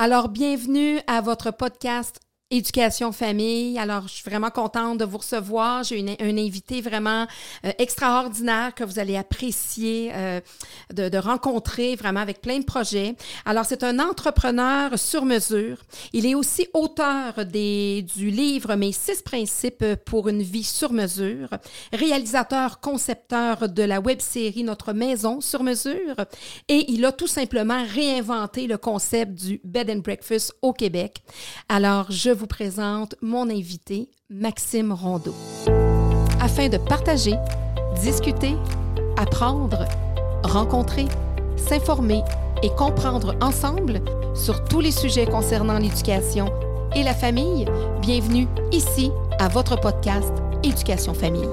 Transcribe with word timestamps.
Alors, 0.00 0.28
bienvenue 0.28 1.00
à 1.08 1.20
votre 1.20 1.50
podcast 1.50 2.20
Éducation 2.50 3.12
famille. 3.12 3.78
Alors, 3.78 4.08
je 4.08 4.14
suis 4.14 4.24
vraiment 4.24 4.48
contente 4.48 4.96
de 4.96 5.04
vous 5.04 5.18
recevoir. 5.18 5.84
J'ai 5.84 5.98
une, 5.98 6.16
un 6.18 6.38
invité 6.38 6.80
vraiment 6.80 7.26
euh, 7.66 7.72
extraordinaire 7.76 8.74
que 8.74 8.84
vous 8.84 8.98
allez 8.98 9.18
apprécier 9.18 10.10
euh, 10.14 10.40
de, 10.90 11.10
de, 11.10 11.18
rencontrer 11.18 11.94
vraiment 11.94 12.20
avec 12.20 12.40
plein 12.40 12.58
de 12.58 12.64
projets. 12.64 13.16
Alors, 13.44 13.66
c'est 13.66 13.84
un 13.84 13.98
entrepreneur 13.98 14.98
sur 14.98 15.26
mesure. 15.26 15.76
Il 16.14 16.24
est 16.24 16.34
aussi 16.34 16.66
auteur 16.72 17.44
des, 17.44 18.06
du 18.16 18.30
livre 18.30 18.76
Mes 18.76 18.92
six 18.92 19.20
principes 19.20 19.84
pour 20.06 20.30
une 20.30 20.40
vie 20.40 20.64
sur 20.64 20.94
mesure, 20.94 21.50
réalisateur, 21.92 22.80
concepteur 22.80 23.68
de 23.68 23.82
la 23.82 24.00
web 24.00 24.20
série 24.22 24.64
Notre 24.64 24.94
maison 24.94 25.42
sur 25.42 25.62
mesure 25.62 26.16
et 26.68 26.90
il 26.90 27.04
a 27.04 27.12
tout 27.12 27.26
simplement 27.26 27.84
réinventé 27.92 28.66
le 28.66 28.78
concept 28.78 29.34
du 29.34 29.60
bed 29.64 29.90
and 29.90 29.98
breakfast 29.98 30.54
au 30.62 30.72
Québec. 30.72 31.18
Alors, 31.68 32.10
je 32.10 32.37
vous 32.38 32.46
présente 32.46 33.16
mon 33.20 33.50
invité, 33.50 34.08
Maxime 34.30 34.92
Rondeau. 34.92 35.34
Afin 36.40 36.68
de 36.68 36.78
partager, 36.78 37.34
discuter, 38.00 38.54
apprendre, 39.16 39.84
rencontrer, 40.44 41.06
s'informer 41.56 42.22
et 42.62 42.70
comprendre 42.70 43.34
ensemble 43.40 44.00
sur 44.36 44.62
tous 44.64 44.78
les 44.78 44.92
sujets 44.92 45.26
concernant 45.26 45.78
l'éducation 45.78 46.46
et 46.94 47.02
la 47.02 47.12
famille, 47.12 47.66
bienvenue 48.02 48.46
ici 48.70 49.10
à 49.40 49.48
votre 49.48 49.74
podcast 49.80 50.32
Éducation 50.62 51.14
Famille. 51.14 51.48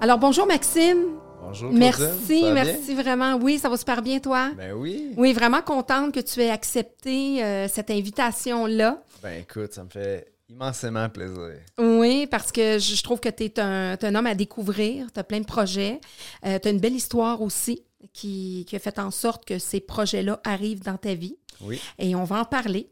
Alors 0.00 0.18
bonjour 0.18 0.46
Maxime, 0.46 1.17
Bonjour. 1.48 1.72
Merci, 1.72 2.44
merci 2.52 2.94
vraiment. 2.94 3.36
Oui, 3.36 3.58
ça 3.58 3.70
va 3.70 3.78
super 3.78 4.02
bien, 4.02 4.20
toi? 4.20 4.50
Ben 4.54 4.72
oui. 4.72 5.14
Oui, 5.16 5.32
vraiment 5.32 5.62
contente 5.62 6.12
que 6.12 6.20
tu 6.20 6.40
aies 6.42 6.50
accepté 6.50 7.42
euh, 7.42 7.68
cette 7.68 7.90
invitation-là. 7.90 9.02
Ben 9.22 9.40
écoute, 9.40 9.72
ça 9.72 9.82
me 9.84 9.88
fait 9.88 10.30
immensément 10.50 11.08
plaisir. 11.08 11.54
Oui, 11.78 12.26
parce 12.26 12.52
que 12.52 12.78
je 12.78 13.02
trouve 13.02 13.20
que 13.20 13.30
tu 13.30 13.44
es, 13.44 13.60
un, 13.60 13.96
un 14.00 14.14
homme 14.14 14.26
à 14.26 14.34
découvrir, 14.34 15.10
tu 15.10 15.20
as 15.20 15.24
plein 15.24 15.40
de 15.40 15.46
projets, 15.46 16.00
euh, 16.44 16.58
tu 16.58 16.68
as 16.68 16.70
une 16.70 16.80
belle 16.80 16.94
histoire 16.94 17.40
aussi 17.40 17.82
qui, 18.12 18.66
qui, 18.68 18.76
a 18.76 18.78
fait 18.78 18.98
en 18.98 19.10
sorte 19.10 19.46
que 19.46 19.58
ces 19.58 19.80
projets-là 19.80 20.40
arrivent 20.44 20.82
dans 20.82 20.98
ta 20.98 21.14
vie. 21.14 21.38
Oui. 21.62 21.80
Et 21.98 22.14
on 22.14 22.24
va 22.24 22.40
en 22.40 22.44
parler. 22.44 22.90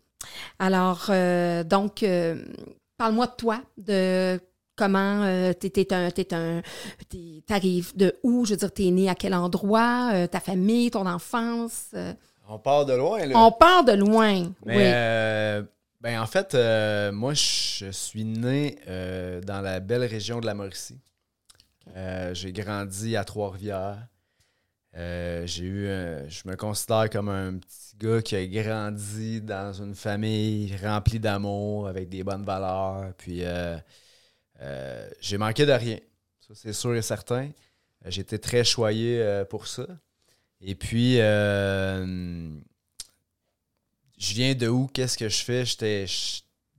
Alors, 0.59 1.09
euh, 1.11 1.63
donc, 1.63 2.05
parle-moi 2.97 3.27
de 3.27 3.35
toi, 3.37 3.61
de 3.77 4.41
comment 4.77 5.23
euh, 5.25 5.53
t'es 5.53 5.93
un 5.93 6.11
t'es 6.11 6.33
un 6.35 6.63
t'arrives 7.47 7.97
de 7.97 8.15
où? 8.23 8.45
Je 8.45 8.53
veux 8.53 8.57
dire 8.59 8.73
t'es 8.73 8.91
né 8.91 9.09
à 9.09 9.15
quel 9.15 9.35
endroit? 9.35 10.11
Euh, 10.15 10.27
ta 10.27 10.41
famille 10.41 10.91
ton 10.91 11.07
enfance 11.07 11.87
euh? 11.95 12.13
on 12.49 12.59
part 12.59 12.87
de 12.87 12.93
loin 12.95 13.25
là. 13.27 13.39
On 13.39 13.51
part 13.51 13.85
de 13.85 13.93
loin 13.93 14.53
Mais, 14.65 15.61
oui. 15.63 15.67
ben 16.01 16.21
en 16.21 16.27
fait 16.27 16.55
moi 17.13 17.33
je 17.35 17.91
suis 17.91 18.25
né 18.25 18.79
dans 19.47 19.61
la 19.61 19.81
belle 19.81 20.05
région 20.05 20.41
de 20.41 20.47
la 20.47 20.55
Mauricie. 20.55 20.99
J'ai 22.33 22.53
grandi 22.53 23.17
à 23.17 23.25
Trois-Rivières. 23.25 24.07
J'ai 24.95 25.65
eu 25.65 25.89
un- 25.89 26.29
je 26.29 26.43
me 26.49 26.57
considère 26.57 27.11
comme 27.11 27.29
un 27.29 27.59
petit 27.59 27.97
gars 27.99 28.23
qui 28.23 28.37
a 28.37 28.47
grandi 28.47 29.41
dans 29.41 29.73
une 29.73 29.95
famille 29.95 30.75
remplie 30.83 31.21
d'amour 31.21 31.89
avec 31.89 32.09
des 32.09 32.23
bonnes 32.23 32.45
valeurs 32.45 33.13
puis 33.19 33.43
euh, 34.63 35.09
j'ai 35.21 35.39
manqué 35.39 35.67
de 35.67 35.73
rien. 35.73 35.99
Ça, 36.41 36.55
c'est 36.55 36.73
sûr 36.73 36.95
et 36.95 37.03
certain. 37.03 37.51
Euh, 38.05 38.11
été 38.23 38.39
très 38.39 38.65
choyé 38.65 39.21
euh, 39.21 39.45
pour 39.45 39.67
ça. 39.67 39.87
Et 40.61 40.75
puis, 40.75 41.21
euh, 41.21 42.49
je 44.19 44.35
viens 44.35 44.55
de 44.55 44.69
où? 44.69 44.89
Qu'est-ce 44.93 45.19
que 45.19 45.29
je 45.29 45.45
fais? 45.45 45.65
J'étais. 45.65 46.07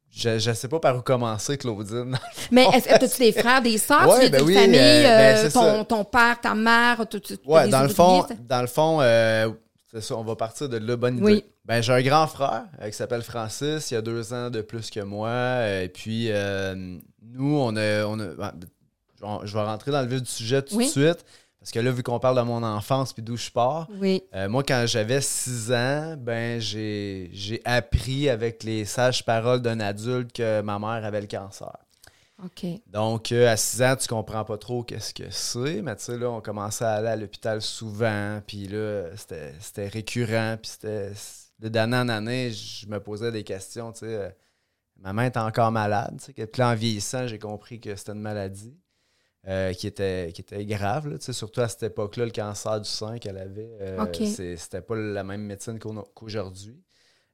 Je, 0.10 0.40
je 0.40 0.52
sais 0.54 0.68
pas 0.68 0.80
par 0.80 0.98
où 0.98 1.02
commencer, 1.02 1.58
Claudine. 1.58 2.18
mais 2.52 2.66
est-ce 2.74 2.88
que 2.88 3.06
tu 3.06 3.20
des 3.20 3.32
frères 3.32 3.62
des 3.62 3.78
sœurs? 3.78 4.08
Ouais, 4.08 4.26
tu 4.26 4.32
ben 4.32 4.42
oui, 4.42 4.56
famille 4.56 4.72
ben, 5.04 5.52
ton, 5.52 5.84
ton 5.86 6.04
père 6.04 6.42
ta 6.42 6.56
mère 6.56 7.06
tu, 7.08 7.22
tu- 7.22 7.38
Ouais, 7.46 7.68
dans 7.68 7.84
le 7.84 7.90
fond, 7.90 8.26
dans 8.40 8.62
le 8.62 8.68
fond, 8.68 9.00
c'est 9.92 10.02
ça, 10.02 10.16
on 10.16 10.24
va 10.24 10.36
partir 10.36 10.70
de 10.70 10.78
là, 10.78 10.96
bonne 10.96 11.18
idée. 11.18 11.24
Oui. 11.26 11.46
Ben, 11.66 11.82
j'ai 11.82 11.94
un 11.94 12.02
grand 12.02 12.28
frère 12.28 12.66
euh, 12.82 12.90
qui 12.90 12.96
s'appelle 12.96 13.22
Francis, 13.24 13.92
il 13.92 13.96
a 13.96 14.02
deux 14.02 14.34
ans 14.34 14.50
de 14.50 14.62
plus 14.62 14.90
que 14.90 15.00
moi. 15.02 15.30
euh, 15.30 15.84
Et 15.84 15.90
puis, 15.90 16.28
euh, 16.32 16.76
nous, 17.22 17.58
on 17.58 17.76
a. 17.76 18.06
On 18.06 18.20
a 18.20 18.26
ben, 18.28 18.52
je 19.44 19.54
vais- 19.54 19.64
rentrer 19.64 19.92
dans 19.92 20.02
le 20.02 20.08
vif 20.08 20.22
du 20.22 20.30
sujet 20.30 20.62
tout 20.62 20.76
Oui. 20.76 20.86
de 20.86 20.92
suite. 20.92 21.26
Parce 21.60 21.72
que 21.72 21.80
là, 21.80 21.92
vu 21.92 22.04
qu'on 22.04 22.20
parle 22.20 22.38
de 22.38 22.42
mon 22.44 22.62
enfance 22.64 23.12
puis 23.12 23.24
d'où 23.24 23.36
je 23.36 23.50
pars, 23.50 23.88
oui 24.00 24.22
euh, 24.36 24.48
moi, 24.48 24.64
quand 24.64 24.86
j'avais 24.88 25.20
6 25.20 25.72
ans, 25.74 26.16
ben 26.18 26.62
j'ai 26.62 27.62
appris 27.66 28.30
avec 28.30 28.64
les 28.64 28.86
sages 28.86 29.26
paroles 29.26 29.62
d'un 29.62 29.80
adulte 29.82 30.32
que 30.32 30.62
ma 30.62 30.78
mère 30.80 31.04
avait 31.04 31.20
le 31.20 31.28
cancer. 31.28 31.74
Donc, 32.88 33.32
euh, 33.32 33.52
à 33.52 33.58
6 33.58 33.82
ans, 33.82 33.96
tu 33.96 34.08
comprends 34.08 34.46
pas 34.46 34.58
trop 34.58 34.84
qu'est-ce 34.84 35.14
que 35.14 35.30
c'est, 35.32 35.82
mais 35.82 35.96
tu 35.96 36.04
sais, 36.04 36.18
là, 36.18 36.30
on 36.30 36.42
commençait 36.42 36.86
à 36.86 36.94
aller 36.94 37.08
à 37.08 37.16
l'hôpital 37.16 37.62
souvent, 37.62 38.42
puis 38.46 38.68
là, 38.68 39.06
c'était 39.16 39.88
récurrent, 39.88 40.58
puis 40.62 40.72
c'était... 40.72 41.12
De 41.60 41.70
d'année 41.70 41.98
en 41.98 42.08
année, 42.08 42.52
je 42.52 42.86
me 42.86 43.00
posais 43.00 43.32
des 43.32 43.44
questions, 43.44 43.92
tu 43.92 44.02
sais, 44.02 44.06
euh, 44.06 44.30
ma 44.98 45.12
main 45.12 45.24
est 45.26 45.38
encore 45.38 45.72
malade, 45.72 46.16
tu 46.20 46.26
sais, 46.26 46.46
puis 46.46 46.60
là, 46.60 46.70
en 46.70 46.76
vieillissant, 46.76 47.26
j'ai 47.26 47.40
compris 47.40 47.80
que 47.80 47.96
c'était 47.96 48.12
une 48.12 48.22
maladie 48.22 48.78
euh, 49.48 49.74
qui, 49.74 49.88
était, 49.88 50.32
qui 50.36 50.42
était 50.42 50.64
grave, 50.68 51.08
là, 51.08 51.18
tu 51.18 51.26
sais, 51.26 51.34
surtout 51.34 51.62
à 51.62 51.68
cette 51.68 51.82
époque-là, 51.82 52.26
le 52.26 52.32
cancer 52.32 52.80
du 52.80 52.88
sein 52.88 53.18
qu'elle 53.18 53.40
avait, 53.40 53.72
c'était 54.56 54.82
pas 54.82 54.96
la 54.96 55.24
même 55.24 55.42
médecine 55.42 55.80
qu'aujourd'hui. 55.80 56.80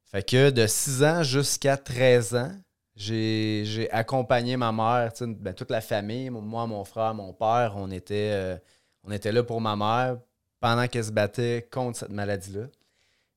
Fait 0.06 0.24
que 0.24 0.52
de 0.52 0.66
6 0.66 1.04
ans 1.04 1.24
jusqu'à 1.24 1.76
13 1.76 2.36
ans, 2.36 2.52
j'ai 2.96 3.90
accompagné 3.92 4.58
ma 4.58 4.72
mère, 4.72 5.12
ben, 5.22 5.54
toute 5.54 5.72
la 5.72 5.82
famille, 5.82 6.30
moi, 6.30 6.68
mon 6.68 6.84
frère, 6.86 7.14
mon 7.14 7.34
père, 7.34 7.74
on 7.76 7.90
était, 7.92 8.32
euh, 8.34 8.58
on 9.04 9.12
était 9.12 9.32
là 9.32 9.44
pour 9.44 9.62
ma 9.62 9.76
mère 9.76 10.18
pendant 10.60 10.88
qu'elle 10.88 11.06
se 11.06 11.12
battait 11.12 11.68
contre 11.72 12.00
cette 12.00 12.12
maladie-là. 12.12 12.68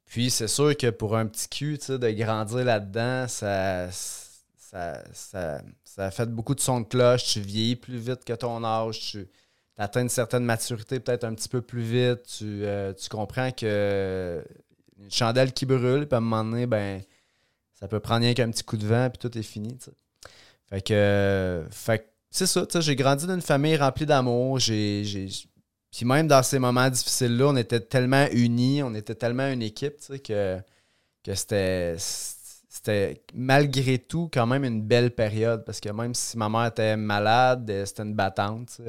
Puis 0.04 0.30
c'est 0.30 0.48
sûr 0.48 0.76
que 0.76 0.90
pour 0.90 1.16
un 1.16 1.26
petit 1.26 1.48
cul, 1.48 1.78
de 1.88 2.10
grandir 2.10 2.64
là-dedans, 2.64 3.26
ça, 3.28 3.90
ça, 3.90 5.02
ça, 5.12 5.60
ça 5.84 6.10
fait 6.10 6.26
beaucoup 6.26 6.54
de 6.54 6.60
sons 6.60 6.82
de 6.82 6.86
cloche. 6.86 7.24
Tu 7.24 7.40
vieillis 7.40 7.76
plus 7.76 7.98
vite 7.98 8.24
que 8.24 8.32
ton 8.34 8.62
âge, 8.62 9.00
tu 9.00 9.26
atteins 9.78 10.02
une 10.02 10.08
certaine 10.08 10.44
maturité 10.44 11.00
peut-être 11.00 11.24
un 11.24 11.34
petit 11.34 11.48
peu 11.48 11.62
plus 11.62 11.82
vite. 11.82 12.22
Tu, 12.38 12.64
euh, 12.64 12.92
tu 12.92 13.08
comprends 13.08 13.50
que 13.50 14.44
une 14.98 15.10
chandelle 15.10 15.52
qui 15.52 15.66
brûle, 15.66 16.06
puis 16.06 16.14
à 16.14 16.18
un 16.18 16.20
moment 16.20 16.44
donné, 16.44 16.66
ben, 16.66 17.02
ça 17.78 17.88
peut 17.88 18.00
prendre 18.00 18.22
rien 18.22 18.34
qu'un 18.34 18.50
petit 18.50 18.64
coup 18.64 18.76
de 18.76 18.86
vent, 18.86 19.08
puis 19.10 19.18
tout 19.18 19.38
est 19.38 19.42
fini. 19.42 19.78
Fait 20.68 20.80
que, 20.80 20.94
euh, 20.94 21.68
fait 21.70 22.12
c'est 22.30 22.46
ça, 22.46 22.66
j'ai 22.80 22.96
grandi 22.96 23.26
dans 23.26 23.34
une 23.34 23.40
famille 23.40 23.76
remplie 23.76 24.04
d'amour. 24.04 24.58
J'ai, 24.58 25.28
puis 25.90 26.04
même 26.04 26.26
dans 26.26 26.42
ces 26.42 26.58
moments 26.58 26.90
difficiles-là, 26.90 27.46
on 27.46 27.56
était 27.56 27.80
tellement 27.80 28.26
unis, 28.32 28.82
on 28.82 28.94
était 28.94 29.14
tellement 29.14 29.48
une 29.48 29.62
équipe, 29.62 29.94
que, 30.22 30.58
que 31.22 31.34
c'était, 31.34 31.96
c'était 31.98 33.22
malgré 33.32 33.98
tout 33.98 34.28
quand 34.30 34.46
même 34.46 34.64
une 34.64 34.82
belle 34.82 35.12
période. 35.12 35.64
Parce 35.64 35.80
que 35.80 35.88
même 35.88 36.14
si 36.14 36.36
ma 36.36 36.48
mère 36.50 36.66
était 36.66 36.96
malade, 36.96 37.70
euh, 37.70 37.86
c'était 37.86 38.02
une 38.02 38.14
battante. 38.14 38.80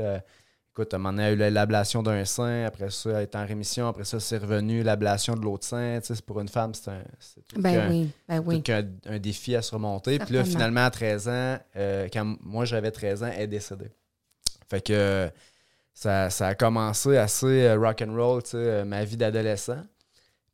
Écoute, 0.77 0.93
à 0.93 0.97
un 0.97 0.99
moment 0.99 1.11
donné, 1.13 1.29
elle 1.29 1.41
a 1.41 1.47
eu 1.47 1.51
l'ablation 1.51 2.03
d'un 2.03 2.23
sein, 2.23 2.65
après 2.65 2.91
ça, 2.91 3.09
elle 3.09 3.23
est 3.23 3.35
en 3.35 3.43
rémission, 3.47 3.87
après 3.87 4.03
ça, 4.03 4.19
c'est 4.19 4.37
revenu 4.37 4.83
l'ablation 4.83 5.33
de 5.33 5.41
l'autre 5.41 5.65
sein. 5.65 5.99
Tu 6.05 6.13
sais, 6.13 6.21
pour 6.21 6.39
une 6.39 6.49
femme, 6.49 6.75
c'est 6.75 6.91
un, 6.91 7.01
c'est 7.19 7.41
tout 7.47 7.59
ben 7.59 7.89
oui 7.89 8.09
ben 8.29 8.43
oui 8.45 8.61
tout 8.61 8.71
un 9.07 9.17
défi 9.17 9.55
à 9.55 9.63
surmonter. 9.63 10.19
Puis 10.19 10.35
là, 10.35 10.43
finalement, 10.45 10.85
à 10.85 10.91
13 10.91 11.27
ans, 11.29 11.57
euh, 11.77 12.07
quand 12.13 12.35
moi 12.43 12.65
j'avais 12.65 12.91
13 12.91 13.23
ans, 13.23 13.31
elle 13.33 13.41
est 13.41 13.47
décédée. 13.47 13.89
Fait 14.69 14.81
que 14.85 15.31
ça, 15.95 16.29
ça 16.29 16.47
a 16.49 16.53
commencé 16.53 17.17
assez 17.17 17.63
euh, 17.65 17.75
rock 17.79 18.03
and 18.07 18.13
roll, 18.15 18.43
tu 18.43 18.49
sais, 18.51 18.57
euh, 18.57 18.85
ma 18.85 19.03
vie 19.03 19.17
d'adolescent. 19.17 19.81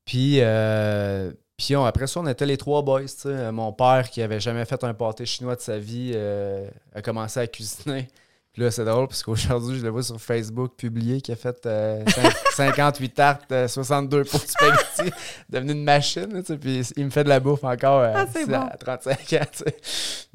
Puis, 0.05 0.37
euh, 0.39 1.33
puis 1.57 1.75
on- 1.75 1.83
après 1.83 2.07
ça, 2.07 2.21
on 2.21 2.27
était 2.27 2.45
les 2.45 2.55
trois 2.55 2.81
boys. 2.81 3.01
tu 3.01 3.07
sais. 3.09 3.51
Mon 3.51 3.73
père, 3.73 4.09
qui 4.09 4.21
avait 4.21 4.39
jamais 4.39 4.63
fait 4.63 4.81
un 4.85 4.93
pâté 4.93 5.25
chinois 5.25 5.57
de 5.57 5.61
sa 5.61 5.77
vie, 5.79 6.11
euh, 6.15 6.69
a 6.95 7.01
commencé 7.01 7.41
à 7.41 7.47
cuisiner. 7.47 8.07
Puis 8.53 8.61
là, 8.61 8.69
c'est 8.69 8.85
drôle 8.85 9.07
parce 9.07 9.23
qu'aujourd'hui, 9.23 9.79
je 9.79 9.83
le 9.83 9.89
vois 9.89 10.03
sur 10.03 10.21
Facebook 10.21 10.75
publié 10.77 11.21
qu'il 11.21 11.33
a 11.33 11.35
fait 11.35 11.65
euh, 11.65 12.03
cin- 12.05 12.33
58 12.55 13.09
tartes, 13.15 13.51
euh, 13.51 13.67
62 13.67 14.25
pour 14.25 14.39
spaghetti, 14.41 15.11
devenu 15.49 15.71
une 15.71 15.83
machine. 15.83 16.31
là, 16.31 16.41
tu 16.41 16.53
sais, 16.53 16.57
puis 16.59 16.81
il 16.95 17.05
me 17.05 17.09
fait 17.09 17.23
de 17.23 17.29
la 17.29 17.39
bouffe 17.39 17.63
encore 17.63 18.01
euh, 18.01 18.11
Ah, 18.15 18.21
à 18.21 18.45
bon. 18.45 18.69
35 18.79 19.11
ans. 19.11 19.45
tu 19.51 19.57
sais. 19.57 19.75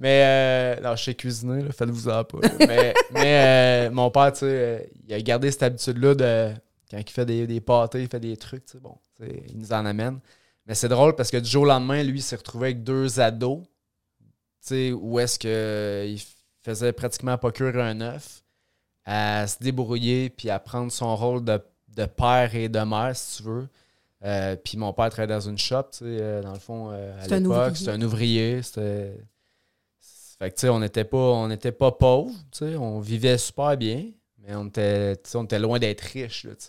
Mais 0.00 0.23
euh, 0.25 0.81
non, 0.82 0.97
je 0.97 1.05
sais 1.05 1.15
cuisiner, 1.15 1.62
là, 1.62 1.70
faites-vous-en 1.70 2.25
pas. 2.25 2.38
là. 2.43 2.49
mais 2.67 2.94
mais 3.12 3.87
euh, 3.87 3.91
mon 3.93 4.11
père, 4.11 4.32
tu 4.32 4.41
sais, 4.41 4.47
euh, 4.47 4.79
il 5.06 5.15
a 5.15 5.20
gardé 5.20 5.53
cette 5.53 5.62
habitude-là 5.62 6.15
de 6.17 6.50
quand 6.91 6.99
il 6.99 7.09
fait 7.11 7.25
des, 7.26 7.47
des 7.47 7.61
pâtés, 7.61 8.03
il 8.03 8.09
fait 8.09 8.19
des 8.19 8.37
trucs, 8.37 8.65
tu 8.65 8.73
sais, 8.73 8.79
bon, 8.81 8.97
tu 9.20 9.26
sais, 9.29 9.43
il 9.49 9.59
nous 9.59 9.73
en 9.73 9.87
amène. 9.87 10.19
Mais 10.67 10.75
c'est 10.75 10.88
drôle 10.88 11.15
parce 11.15 11.31
que 11.31 11.37
du 11.37 11.49
jour 11.49 11.62
au 11.62 11.67
lendemain, 11.67 12.03
lui, 12.03 12.19
il 12.19 12.23
s'est 12.23 12.35
retrouvé 12.37 12.67
avec 12.69 12.82
deux 12.82 13.20
ados, 13.20 13.61
tu 14.20 14.26
sais, 14.61 14.93
où 14.93 15.20
est-ce 15.20 15.38
que 15.38 15.47
euh, 15.49 16.05
il 16.09 16.20
faisait 16.69 16.93
pratiquement 16.93 17.38
pas 17.38 17.50
cuire 17.50 17.76
un 17.79 18.00
œuf, 18.00 18.43
à 19.05 19.47
se 19.47 19.59
débrouiller 19.59 20.31
puis 20.31 20.50
à 20.50 20.59
prendre 20.59 20.93
son 20.93 21.17
rôle 21.17 21.44
de, 21.44 21.61
de 21.97 22.05
père 22.05 22.55
et 22.55 22.69
de 22.69 22.81
mère, 22.81 23.17
si 23.17 23.38
tu 23.38 23.49
veux, 23.49 23.69
Euh, 24.25 24.56
puis 24.56 24.76
mon 24.76 24.93
père 24.93 25.11
travaillait 25.11 25.32
dans 25.32 25.49
une 25.49 25.59
shop, 25.59 25.85
tu 25.93 25.99
sais, 25.99 26.05
euh, 26.05 26.43
dans 26.43 26.53
le 26.53 26.59
fond, 26.59 26.91
euh, 26.91 27.23
à 27.23 27.29
l'époque. 27.29 27.76
C'était 27.76 27.93
un 27.93 28.03
ouvrier. 28.03 28.62
C'était. 28.62 29.17
Fait 30.41 30.50
que, 30.50 30.55
tu 30.56 30.62
sais, 30.62 30.69
on 30.69 30.81
n'était 30.81 31.05
pas, 31.05 31.17
on 31.17 31.49
pas 31.56 31.93
pauvres, 31.93 32.35
tu 32.50 32.59
sais, 32.59 32.76
on 32.76 32.99
vivait 33.00 33.38
super 33.38 33.76
bien, 33.76 34.11
mais 34.49 34.55
on 34.55 34.65
était, 34.65 35.21
on 35.35 35.45
était 35.45 35.59
loin 35.59 35.79
d'être 35.79 36.06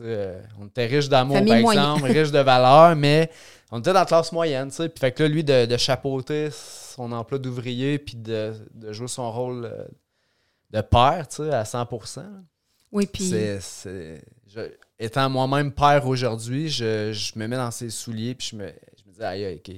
euh, 0.02 0.42
On 0.60 0.68
était 0.68 0.86
riches 0.86 1.08
d'amour, 1.08 1.38
par 1.46 1.56
exemple, 1.56 2.04
riches 2.12 2.32
de 2.32 2.40
valeur, 2.40 2.94
mais 2.98 3.32
on 3.72 3.80
était 3.80 3.94
dans 3.94 4.00
la 4.00 4.06
classe 4.06 4.34
moyenne. 4.34 4.70
Puis 4.70 4.92
fait 5.00 5.14
que 5.14 5.24
là, 5.24 5.30
lui, 5.30 5.46
de, 5.46 5.66
de 5.66 5.78
chapeauter 5.78 6.50
son 6.52 7.14
emploi 7.14 7.40
d'ouvrier, 7.40 7.98
puis 7.98 8.18
de, 8.18 8.52
de 8.74 8.92
jouer 8.92 9.08
son 9.08 9.32
rôle 9.32 9.64
euh, 9.64 9.86
de 10.72 10.82
père, 10.82 11.26
à 11.54 11.66
100 11.66 11.78
là. 12.18 12.24
Oui, 12.92 13.08
puis 13.08 13.34
étant 15.00 15.30
moi-même 15.30 15.72
père 15.72 16.06
aujourd'hui, 16.06 16.68
je, 16.68 17.14
je 17.14 17.40
me 17.40 17.48
mets 17.48 17.56
dans 17.56 17.72
ses 17.72 17.90
souliers 17.90 18.36
puis 18.36 18.50
je 18.52 18.56
me, 18.58 18.68
je 18.98 19.10
me 19.10 19.16
dis, 19.16 19.24
aïe, 19.24 19.46
aïe, 19.46 19.62
ok, 19.66 19.76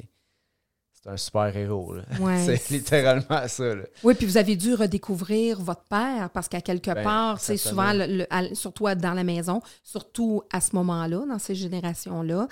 c'est 1.03 1.09
un 1.09 1.17
super 1.17 1.55
héros. 1.57 1.93
là. 1.93 2.03
Ouais, 2.19 2.45
c'est 2.45 2.69
littéralement 2.69 3.47
ça. 3.47 3.75
Là. 3.75 3.83
oui, 4.03 4.13
puis 4.13 4.25
vous 4.25 4.37
avez 4.37 4.55
dû 4.55 4.73
redécouvrir 4.75 5.59
votre 5.61 5.83
père 5.85 6.29
parce 6.33 6.47
qu'à 6.47 6.61
quelque 6.61 6.91
Ben, 6.93 7.03
part, 7.03 7.39
c'est 7.39 7.57
souvent, 7.57 7.91
le- 7.93 8.05
le- 8.07 8.27
à- 8.33 8.53
surtout 8.53 8.85
dans 8.95 9.13
la 9.13 9.23
maison, 9.23 9.61
surtout 9.83 10.43
à 10.51 10.61
ce 10.61 10.75
moment-là, 10.75 11.23
dans 11.27 11.39
ces 11.39 11.55
générations-là, 11.55 12.47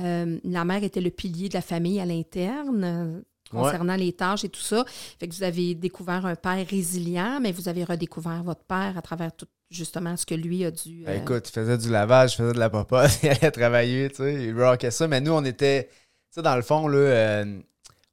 euh, 0.00 0.38
la 0.44 0.64
mère 0.64 0.82
était 0.82 1.00
le 1.00 1.10
pilier 1.10 1.48
de 1.48 1.54
la 1.54 1.62
famille 1.62 2.00
à 2.00 2.04
l'interne. 2.06 2.84
euh, 2.84 3.20
concernant 3.50 3.96
les 3.96 4.14
tâches 4.14 4.44
et 4.44 4.48
tout 4.48 4.62
ça. 4.62 4.82
Fait 5.20 5.28
que 5.28 5.34
vous 5.34 5.42
avez 5.42 5.74
découvert 5.74 6.24
un 6.24 6.34
père 6.36 6.66
résilient, 6.66 7.38
mais 7.38 7.52
vous 7.52 7.68
avez 7.68 7.84
redécouvert 7.84 8.42
votre 8.42 8.64
père 8.64 8.94
à 8.96 9.02
travers 9.02 9.30
tout 9.36 9.44
justement 9.70 10.16
ce 10.16 10.24
que 10.24 10.34
lui 10.34 10.64
a 10.64 10.70
dû. 10.70 11.02
Ben, 11.04 11.18
euh, 11.18 11.22
écoute, 11.22 11.50
il 11.50 11.52
faisait 11.52 11.76
du 11.76 11.90
lavage, 11.90 12.32
il 12.32 12.36
faisait 12.38 12.54
de 12.54 12.58
la 12.58 12.70
popote, 12.70 13.10
il 13.22 13.28
allait 13.28 13.50
travailler, 13.50 14.08
tu 14.08 14.16
sais, 14.22 14.42
il 14.44 14.58
rockait 14.58 14.90
ça. 14.90 15.06
Mais 15.06 15.20
nous, 15.20 15.32
on 15.32 15.44
était, 15.44 15.84
tu 15.90 15.90
sais, 16.30 16.40
dans 16.42 16.56
le 16.56 16.62
fond, 16.62 16.88
là, 16.88 16.96
euh, 16.96 17.60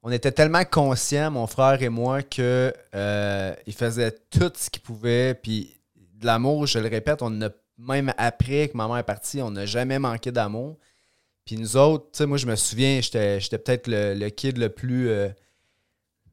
on 0.01 0.11
était 0.11 0.31
tellement 0.31 0.63
conscients, 0.63 1.31
mon 1.31 1.47
frère 1.47 1.81
et 1.81 1.89
moi, 1.89 2.21
que 2.21 2.73
euh, 2.95 3.53
il 3.67 3.73
faisait 3.73 4.11
tout 4.29 4.51
ce 4.55 4.69
qu'il 4.69 4.81
pouvait. 4.81 5.33
Puis 5.33 5.81
de 6.15 6.25
l'amour, 6.25 6.67
je 6.67 6.79
le 6.79 6.87
répète, 6.87 7.21
on 7.21 7.41
a 7.41 7.49
même 7.77 8.13
après 8.17 8.69
que 8.69 8.77
ma 8.77 8.87
mère 8.87 8.97
est 8.97 9.03
partie, 9.03 9.41
on 9.41 9.51
n'a 9.51 9.65
jamais 9.65 9.99
manqué 9.99 10.31
d'amour. 10.31 10.77
Puis 11.45 11.57
nous 11.57 11.77
autres, 11.77 12.05
tu 12.11 12.17
sais, 12.19 12.25
moi, 12.25 12.37
je 12.37 12.45
me 12.45 12.55
souviens, 12.55 13.01
j'étais 13.01 13.39
peut-être 13.39 13.87
le, 13.87 14.29
kid 14.29 14.57
le 14.57 14.69
plus. 14.69 15.09
euh, 15.09 15.29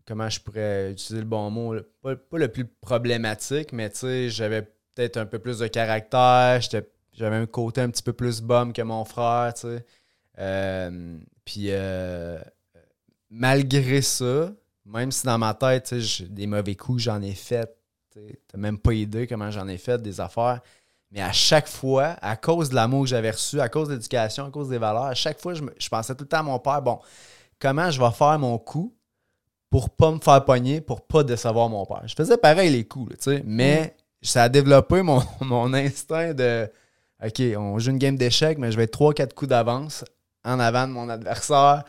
comment 0.06 0.28
je 0.28 0.40
pourrais 0.40 0.92
utiliser 0.92 1.20
le 1.22 1.28
bon 1.28 1.50
mot? 1.50 1.74
Pas, 2.02 2.16
le 2.32 2.48
plus 2.48 2.66
problématique, 2.66 3.72
mais 3.72 3.90
tu 3.90 3.98
sais, 3.98 4.30
j'avais 4.30 4.62
peut-être 4.62 5.16
un 5.16 5.26
peu 5.26 5.38
plus 5.38 5.58
de 5.58 5.66
caractère. 5.66 6.60
J'avais 7.12 7.36
un 7.36 7.46
côté 7.46 7.80
un 7.80 7.90
petit 7.90 8.02
peu 8.02 8.12
plus 8.12 8.42
bum 8.42 8.72
que 8.72 8.82
mon 8.82 9.04
frère, 9.04 9.54
tu 9.54 9.62
sais. 9.62 9.84
Euh, 10.38 11.18
puis 11.44 11.68
euh, 11.70 12.38
malgré 13.30 14.02
ça, 14.02 14.50
même 14.84 15.10
si 15.12 15.26
dans 15.26 15.38
ma 15.38 15.54
tête, 15.54 15.92
des 16.30 16.46
mauvais 16.46 16.74
coups, 16.76 17.02
j'en 17.02 17.20
ai 17.22 17.34
fait. 17.34 17.70
T'as 18.48 18.58
même 18.58 18.78
pas 18.78 18.94
idée 18.94 19.26
comment 19.26 19.50
j'en 19.50 19.68
ai 19.68 19.76
fait 19.78 20.00
des 20.00 20.20
affaires. 20.20 20.60
Mais 21.10 21.20
à 21.20 21.32
chaque 21.32 21.68
fois, 21.68 22.16
à 22.22 22.36
cause 22.36 22.70
de 22.70 22.74
l'amour 22.74 23.02
que 23.02 23.08
j'avais 23.10 23.30
reçu, 23.30 23.60
à 23.60 23.68
cause 23.68 23.88
de 23.88 23.94
l'éducation, 23.94 24.46
à 24.46 24.50
cause 24.50 24.68
des 24.68 24.78
valeurs, 24.78 25.04
à 25.04 25.14
chaque 25.14 25.40
fois, 25.40 25.54
je, 25.54 25.62
me- 25.62 25.74
je 25.78 25.88
pensais 25.88 26.14
tout 26.14 26.24
le 26.24 26.28
temps 26.28 26.38
à 26.38 26.42
mon 26.42 26.58
père, 26.58 26.82
bon, 26.82 26.98
comment 27.60 27.90
je 27.90 28.00
vais 28.00 28.10
faire 28.12 28.38
mon 28.38 28.58
coup 28.58 28.94
pour 29.70 29.90
pas 29.90 30.10
me 30.12 30.18
faire 30.20 30.44
pogner, 30.44 30.80
pour 30.80 31.02
pas 31.06 31.24
décevoir 31.24 31.68
mon 31.68 31.84
père? 31.86 32.02
Je 32.06 32.14
faisais 32.14 32.36
pareil 32.36 32.70
les 32.70 32.84
coups, 32.86 33.10
là, 33.10 33.16
tu 33.16 33.24
sais, 33.24 33.42
mais 33.46 33.96
ça 34.22 34.44
a 34.44 34.48
développé 34.48 35.02
mon, 35.02 35.22
mon 35.40 35.72
instinct 35.74 36.34
de 36.34 36.70
OK, 37.24 37.42
on 37.56 37.78
joue 37.78 37.90
une 37.90 37.98
game 37.98 38.16
d'échecs, 38.16 38.58
mais 38.58 38.70
je 38.72 38.76
vais 38.76 38.84
être 38.84 38.92
3-4 38.92 39.34
coups 39.34 39.48
d'avance 39.48 40.04
en 40.44 40.60
avant 40.60 40.86
de 40.86 40.92
mon 40.92 41.08
adversaire. 41.08 41.84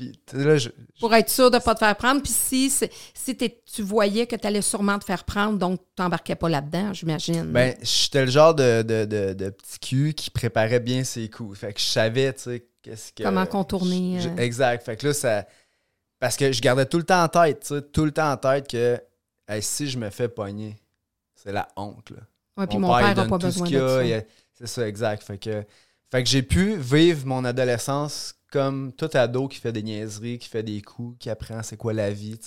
Puis 0.00 0.12
tu 0.24 0.38
sais, 0.38 0.44
là, 0.44 0.56
je, 0.56 0.70
pour 0.98 1.14
être 1.14 1.28
sûr 1.28 1.50
de 1.50 1.56
ne 1.56 1.60
pas 1.60 1.74
te 1.74 1.80
faire 1.80 1.94
prendre. 1.94 2.22
Puis 2.22 2.32
si, 2.32 2.70
si 2.70 3.36
tu 3.36 3.82
voyais 3.82 4.26
que 4.26 4.34
tu 4.34 4.46
allais 4.46 4.62
sûrement 4.62 4.98
te 4.98 5.04
faire 5.04 5.24
prendre, 5.24 5.58
donc 5.58 5.78
tu 5.94 6.02
n'embarquais 6.02 6.36
pas 6.36 6.48
là-dedans, 6.48 6.94
j'imagine. 6.94 7.44
Ben, 7.52 7.74
j'étais 7.82 8.24
le 8.24 8.30
genre 8.30 8.54
de, 8.54 8.80
de, 8.80 9.04
de, 9.04 9.34
de 9.34 9.50
petit 9.50 9.78
cul 9.78 10.14
qui 10.14 10.30
préparait 10.30 10.80
bien 10.80 11.04
ses 11.04 11.28
coups. 11.28 11.58
Fait 11.58 11.74
que 11.74 11.80
je 11.80 11.84
savais, 11.84 12.32
tu 12.32 12.44
sais, 12.44 12.66
qu'est-ce 12.80 13.12
que. 13.12 13.24
Comment 13.24 13.44
contourner, 13.44 14.20
je- 14.20 14.30
euh. 14.30 14.36
exact. 14.36 14.86
Fait 14.86 14.96
que 14.96 15.08
là, 15.08 15.12
ça. 15.12 15.46
Parce 16.18 16.38
que 16.38 16.50
je 16.50 16.62
gardais 16.62 16.86
tout 16.86 16.96
le 16.98 17.04
temps 17.04 17.24
en 17.24 17.28
tête, 17.28 17.60
tu 17.60 17.74
sais, 17.74 17.82
tout 17.82 18.06
le 18.06 18.12
temps 18.12 18.32
en 18.32 18.38
tête 18.38 18.68
que 18.68 18.98
hey, 19.48 19.62
si 19.62 19.86
je 19.86 19.98
me 19.98 20.08
fais 20.08 20.30
pogner, 20.30 20.78
c'est 21.34 21.52
la 21.52 21.68
honte, 21.76 22.08
là. 22.08 22.22
Ouais, 22.56 22.66
puis 22.66 22.78
mon, 22.78 22.88
mon, 22.88 22.98
père, 22.98 23.14
n'a 23.14 23.26
pas 23.26 23.36
besoin 23.36 23.66
ce 23.66 23.74
de 23.74 23.78
ça. 23.78 24.26
C'est 24.54 24.66
ça, 24.66 24.88
exact. 24.88 25.22
Fait 25.22 25.36
que, 25.36 25.62
fait 26.10 26.22
que 26.22 26.28
j'ai 26.28 26.42
pu 26.42 26.76
vivre 26.76 27.26
mon 27.26 27.44
adolescence 27.44 28.34
comme 28.50 28.92
tout 28.92 29.10
ado 29.14 29.48
qui 29.48 29.58
fait 29.58 29.72
des 29.72 29.82
niaiseries, 29.82 30.38
qui 30.38 30.48
fait 30.48 30.62
des 30.62 30.82
coups, 30.82 31.16
qui 31.18 31.30
apprend 31.30 31.62
c'est 31.62 31.76
quoi 31.76 31.92
la 31.92 32.10
vie. 32.10 32.38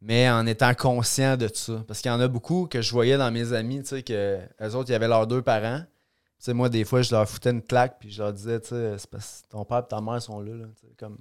Mais 0.00 0.28
en 0.28 0.46
étant 0.46 0.74
conscient 0.74 1.36
de 1.36 1.48
ça. 1.52 1.84
Parce 1.86 2.00
qu'il 2.00 2.10
y 2.10 2.14
en 2.14 2.20
a 2.20 2.28
beaucoup 2.28 2.66
que 2.66 2.82
je 2.82 2.90
voyais 2.92 3.16
dans 3.16 3.30
mes 3.30 3.52
amis, 3.52 3.80
tu 3.82 3.88
sais, 3.88 4.02
que 4.02 4.40
autres, 4.74 4.90
ils 4.90 4.94
avaient 4.94 5.08
leurs 5.08 5.26
deux 5.26 5.42
parents. 5.42 5.82
Tu 6.42 6.52
moi, 6.52 6.68
des 6.68 6.84
fois, 6.84 7.00
je 7.00 7.14
leur 7.14 7.26
foutais 7.28 7.50
une 7.50 7.62
claque, 7.62 7.96
puis 7.98 8.10
je 8.10 8.22
leur 8.22 8.32
disais, 8.32 8.60
tu 8.60 8.68
sais, 8.68 8.98
c'est 8.98 9.08
parce 9.08 9.42
que 9.42 9.48
ton 9.48 9.64
père 9.64 9.78
et 9.78 9.88
ta 9.88 10.00
mère 10.02 10.20
sont 10.20 10.40
là, 10.40 10.52
tu 10.52 10.86
sais, 10.86 10.94
comme... 10.98 11.18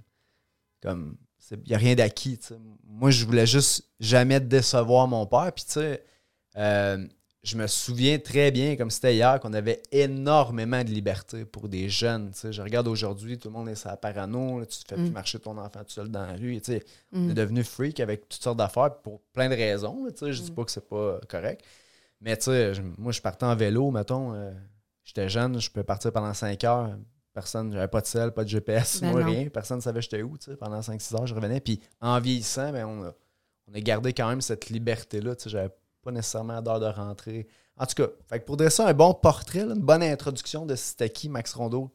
Comme... 0.81 1.18
Il 1.51 1.60
n'y 1.69 1.75
a 1.75 1.78
rien 1.78 1.96
d'acquis. 1.96 2.39
Moi, 2.86 3.12
je 3.12 3.25
voulais 3.25 3.46
juste 3.46 3.89
jamais 4.00 4.39
décevoir 4.39 5.07
mon 5.07 5.25
père, 5.25 5.51
puis 5.54 5.63
tu 5.63 5.72
sais... 5.72 6.04
euh, 6.57 7.07
je 7.44 7.57
me 7.57 7.68
souviens 7.68 8.19
très 8.19 8.51
bien, 8.51 8.75
comme 8.78 8.90
c'était 8.90 9.16
hier, 9.16 9.40
qu'on 9.40 9.51
avait 9.54 9.81
énormément 9.92 10.81
de 10.84 10.90
liberté 10.90 11.44
pour 11.45 11.68
des 11.68 11.90
jeunes. 11.90 12.31
Je 12.50 12.62
regarde 12.62 12.88
aujourd'hui, 12.88 13.38
tout 13.38 13.50
le 13.50 13.54
monde 13.54 13.68
est 13.69 13.84
la 13.86 13.98
parano, 13.98 14.60
là, 14.60 14.66
tu 14.66 14.80
ne 14.80 14.88
fais 14.88 14.95
plus 15.01 15.10
Mm. 15.10 15.13
marcher 15.13 15.40
ton 15.40 15.57
enfant 15.57 15.80
tout 15.84 15.92
seul 15.92 16.10
dans 16.10 16.25
la 16.25 16.34
rue. 16.34 16.60
sais. 16.63 16.84
On 17.12 17.19
Mm. 17.19 17.31
est 17.31 17.34
devenu 17.34 17.63
freak 17.63 18.00
avec 18.00 18.30
toutes 18.30 18.42
sortes 18.42 18.57
d'affaires 18.57 18.95
pour 19.01 19.19
plein 19.34 19.50
de 19.50 19.56
raisons. 19.56 20.06
là, 20.06 20.12
je 20.22 20.42
dis 20.42 20.51
Mm. 20.51 20.56
pas 20.56 20.63
que 20.63 20.72
c'est 20.72 20.88
pas 20.88 21.19
correct. 21.28 21.63
Mais 22.22 22.38
moi, 22.98 23.12
je 23.12 23.22
partais 23.22 23.46
en 23.46 23.56
vélo, 23.56 23.92
mettons. 23.92 24.34
euh, 24.34 24.51
J'étais 25.04 25.28
jeune, 25.28 25.60
je 25.60 25.69
pouvais 25.69 25.84
partir 25.84 26.13
pendant 26.13 26.34
5 26.34 26.63
heures. 26.63 26.96
Personne, 27.34 27.74
j'avais 27.74 27.89
pas 27.89 28.00
de 28.00 28.06
sel, 28.06 28.31
pas 28.31 28.46
de 28.46 28.50
GPS, 28.50 29.01
Ben 29.01 29.12
moi 29.12 29.19
non. 29.22 29.25
rien. 29.31 29.50
Personne 29.50 29.78
ne 29.78 29.81
savait 29.81 30.01
j'étais 30.01 30.22
où. 30.22 30.38
Pendant 30.57 30.81
5-6 30.81 31.13
heures, 31.13 31.28
je 31.28 31.36
revenais. 31.36 31.60
Puis 31.60 31.81
en 32.00 32.18
vieillissant, 32.22 32.72
ben, 32.72 32.86
on, 32.86 33.04
a, 33.04 33.13
on 33.69 33.74
a 33.74 33.81
gardé 33.81 34.13
quand 34.13 34.30
même 34.30 34.39
cette 34.39 34.69
liberté-là. 34.69 35.34
J'avais 35.46 35.72
pas 36.04 36.12
nécessairement 36.12 36.62
d'heure 36.62 36.80
de 36.80 36.86
rentrer. 36.86 37.48
En 37.78 37.86
tout 37.86 37.96
cas, 37.96 38.10
fait 38.28 38.40
que 38.40 38.46
pour 38.46 38.58
dresser 38.58 38.84
un 38.84 38.94
bon 38.94 39.14
portrait, 39.14 39.62
une 39.62 39.82
bonne 39.82 40.04
introduction 40.04 40.66
de 40.66 40.76
c'était 40.76 41.10
qui 41.10 41.30
Max 41.30 41.54
Rondeau, 41.54 41.92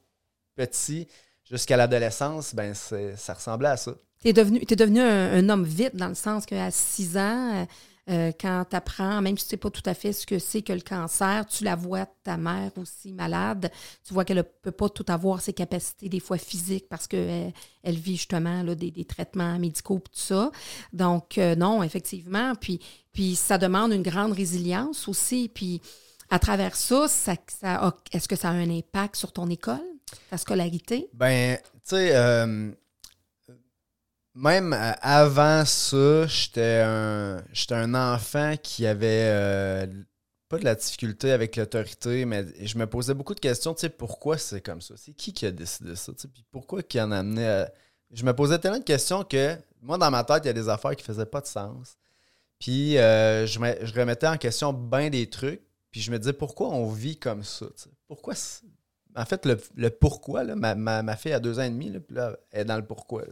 petit 0.56 1.06
jusqu'à 1.44 1.76
l'adolescence, 1.76 2.55
ben 2.55 2.75
ça 2.75 3.34
ressemblait 3.34 3.69
à 3.69 3.76
ça. 3.76 3.93
Tu 4.20 4.28
es 4.28 4.32
devenu, 4.32 4.61
devenu 4.61 5.00
un, 5.00 5.32
un 5.32 5.49
homme 5.49 5.64
vite 5.64 5.94
dans 5.94 6.09
le 6.09 6.14
sens 6.14 6.44
qu'à 6.44 6.71
6 6.71 7.16
ans, 7.16 7.66
euh, 8.08 8.18
euh, 8.18 8.32
quand 8.38 8.64
tu 8.70 8.76
apprends, 8.76 9.20
même 9.20 9.36
si 9.38 9.44
tu 9.44 9.50
sais 9.50 9.56
pas 9.56 9.70
tout 9.70 9.82
à 9.84 9.94
fait 9.94 10.12
ce 10.12 10.26
que 10.26 10.38
c'est 10.38 10.62
que 10.62 10.72
le 10.72 10.80
cancer, 10.80 11.46
tu 11.46 11.64
la 11.64 11.76
vois 11.76 12.06
ta 12.24 12.36
mère 12.36 12.70
aussi 12.76 13.12
malade, 13.12 13.70
tu 14.04 14.14
vois 14.14 14.24
qu'elle 14.24 14.38
ne 14.38 14.42
peut 14.42 14.72
pas 14.72 14.88
tout 14.88 15.04
avoir 15.08 15.40
ses 15.40 15.52
capacités 15.52 16.08
des 16.08 16.20
fois 16.20 16.38
physiques 16.38 16.88
parce 16.88 17.06
qu'elle 17.06 17.52
elle 17.82 17.96
vit 17.96 18.16
justement 18.16 18.62
là, 18.62 18.74
des, 18.74 18.90
des 18.90 19.04
traitements 19.04 19.58
médicaux 19.58 19.98
et 19.98 20.10
tout 20.10 20.20
ça. 20.20 20.50
Donc 20.92 21.38
euh, 21.38 21.54
non, 21.54 21.82
effectivement, 21.82 22.54
puis, 22.54 22.80
puis 23.12 23.36
ça 23.36 23.58
demande 23.58 23.92
une 23.92 24.02
grande 24.02 24.32
résilience 24.32 25.08
aussi, 25.08 25.50
puis 25.52 25.80
à 26.30 26.38
travers 26.38 26.76
ça, 26.76 27.08
ça, 27.08 27.34
est-ce 28.12 28.28
que 28.28 28.36
ça 28.36 28.50
a 28.50 28.52
un 28.52 28.70
impact 28.70 29.16
sur 29.16 29.32
ton 29.32 29.48
école, 29.48 29.80
ta 30.30 30.36
scolarité? 30.36 31.08
Ben, 31.14 31.56
tu 31.56 31.80
sais, 31.84 32.14
euh, 32.14 32.70
même 34.35 34.73
euh, 34.73 34.92
avant 35.00 35.64
ça, 35.64 36.26
j'étais 36.26 36.82
un, 36.85 37.42
un 37.70 37.94
enfant 37.94 38.54
qui 38.62 38.87
avait 38.87 39.30
euh, 39.32 39.87
pas 40.49 40.58
de 40.58 40.64
la 40.64 40.75
difficulté 40.75 41.32
avec 41.32 41.56
l'autorité, 41.56 42.25
mais 42.25 42.47
je 42.64 42.78
me 42.78 42.87
posais 42.87 43.14
beaucoup 43.14 43.35
de 43.35 43.40
questions. 43.40 43.75
Tu 43.75 43.82
sais, 43.82 43.88
pourquoi 43.90 44.38
c'est 44.38 44.61
comme 44.61 44.80
ça? 44.80 44.94
C'est 44.97 45.12
qui 45.12 45.32
qui 45.32 45.47
a 45.47 45.50
décidé 45.50 45.97
ça? 45.97 46.12
Puis 46.12 46.44
pourquoi 46.50 46.82
qui 46.82 47.00
en 47.00 47.11
a 47.12 47.18
amené 47.18 47.47
à... 47.47 47.73
Je 48.12 48.25
me 48.25 48.32
posais 48.35 48.58
tellement 48.58 48.78
de 48.78 48.85
questions 48.85 49.25
que 49.25 49.56
moi, 49.82 49.99
dans 49.99 50.11
ma 50.11 50.25
tête, 50.25 50.44
il 50.44 50.47
y 50.49 50.50
a 50.50 50.54
des 50.54 50.68
affaires 50.68 50.97
qui 50.97 51.04
faisaient 51.04 51.26
pas 51.26 51.40
de 51.42 51.47
sens. 51.47 51.97
Puis 52.58 52.99
euh, 52.99 53.47
je, 53.47 53.58
me- 53.61 53.85
je 53.87 53.94
remettais 53.94 54.28
en 54.28 54.37
question 54.38 54.73
bien 54.73 55.11
des 55.11 55.28
trucs. 55.30 55.62
Puis 55.90 56.00
je 56.02 56.11
me 56.11 56.18
disais, 56.18 56.32
pourquoi 56.32 56.68
on 56.68 56.88
vit 56.90 57.18
comme 57.18 57.44
ça? 57.44 57.66
tu 57.66 57.85
sais? 57.85 57.90
En 59.18 59.25
fait, 59.25 59.44
le, 59.46 59.60
le 59.75 59.90
pourquoi, 59.90 60.44
là, 60.44 60.54
ma, 60.54 60.75
ma, 60.76 61.02
ma 61.02 61.16
fille 61.16 61.32
a 61.32 61.40
deux 61.40 61.58
ans 61.58 61.64
et 61.64 61.70
demi, 61.70 61.90
là, 61.90 61.98
puis 61.98 62.14
là, 62.14 62.37
elle 62.52 62.60
est 62.60 62.64
dans 62.64 62.76
le 62.76 62.84
pourquoi. 62.84 63.22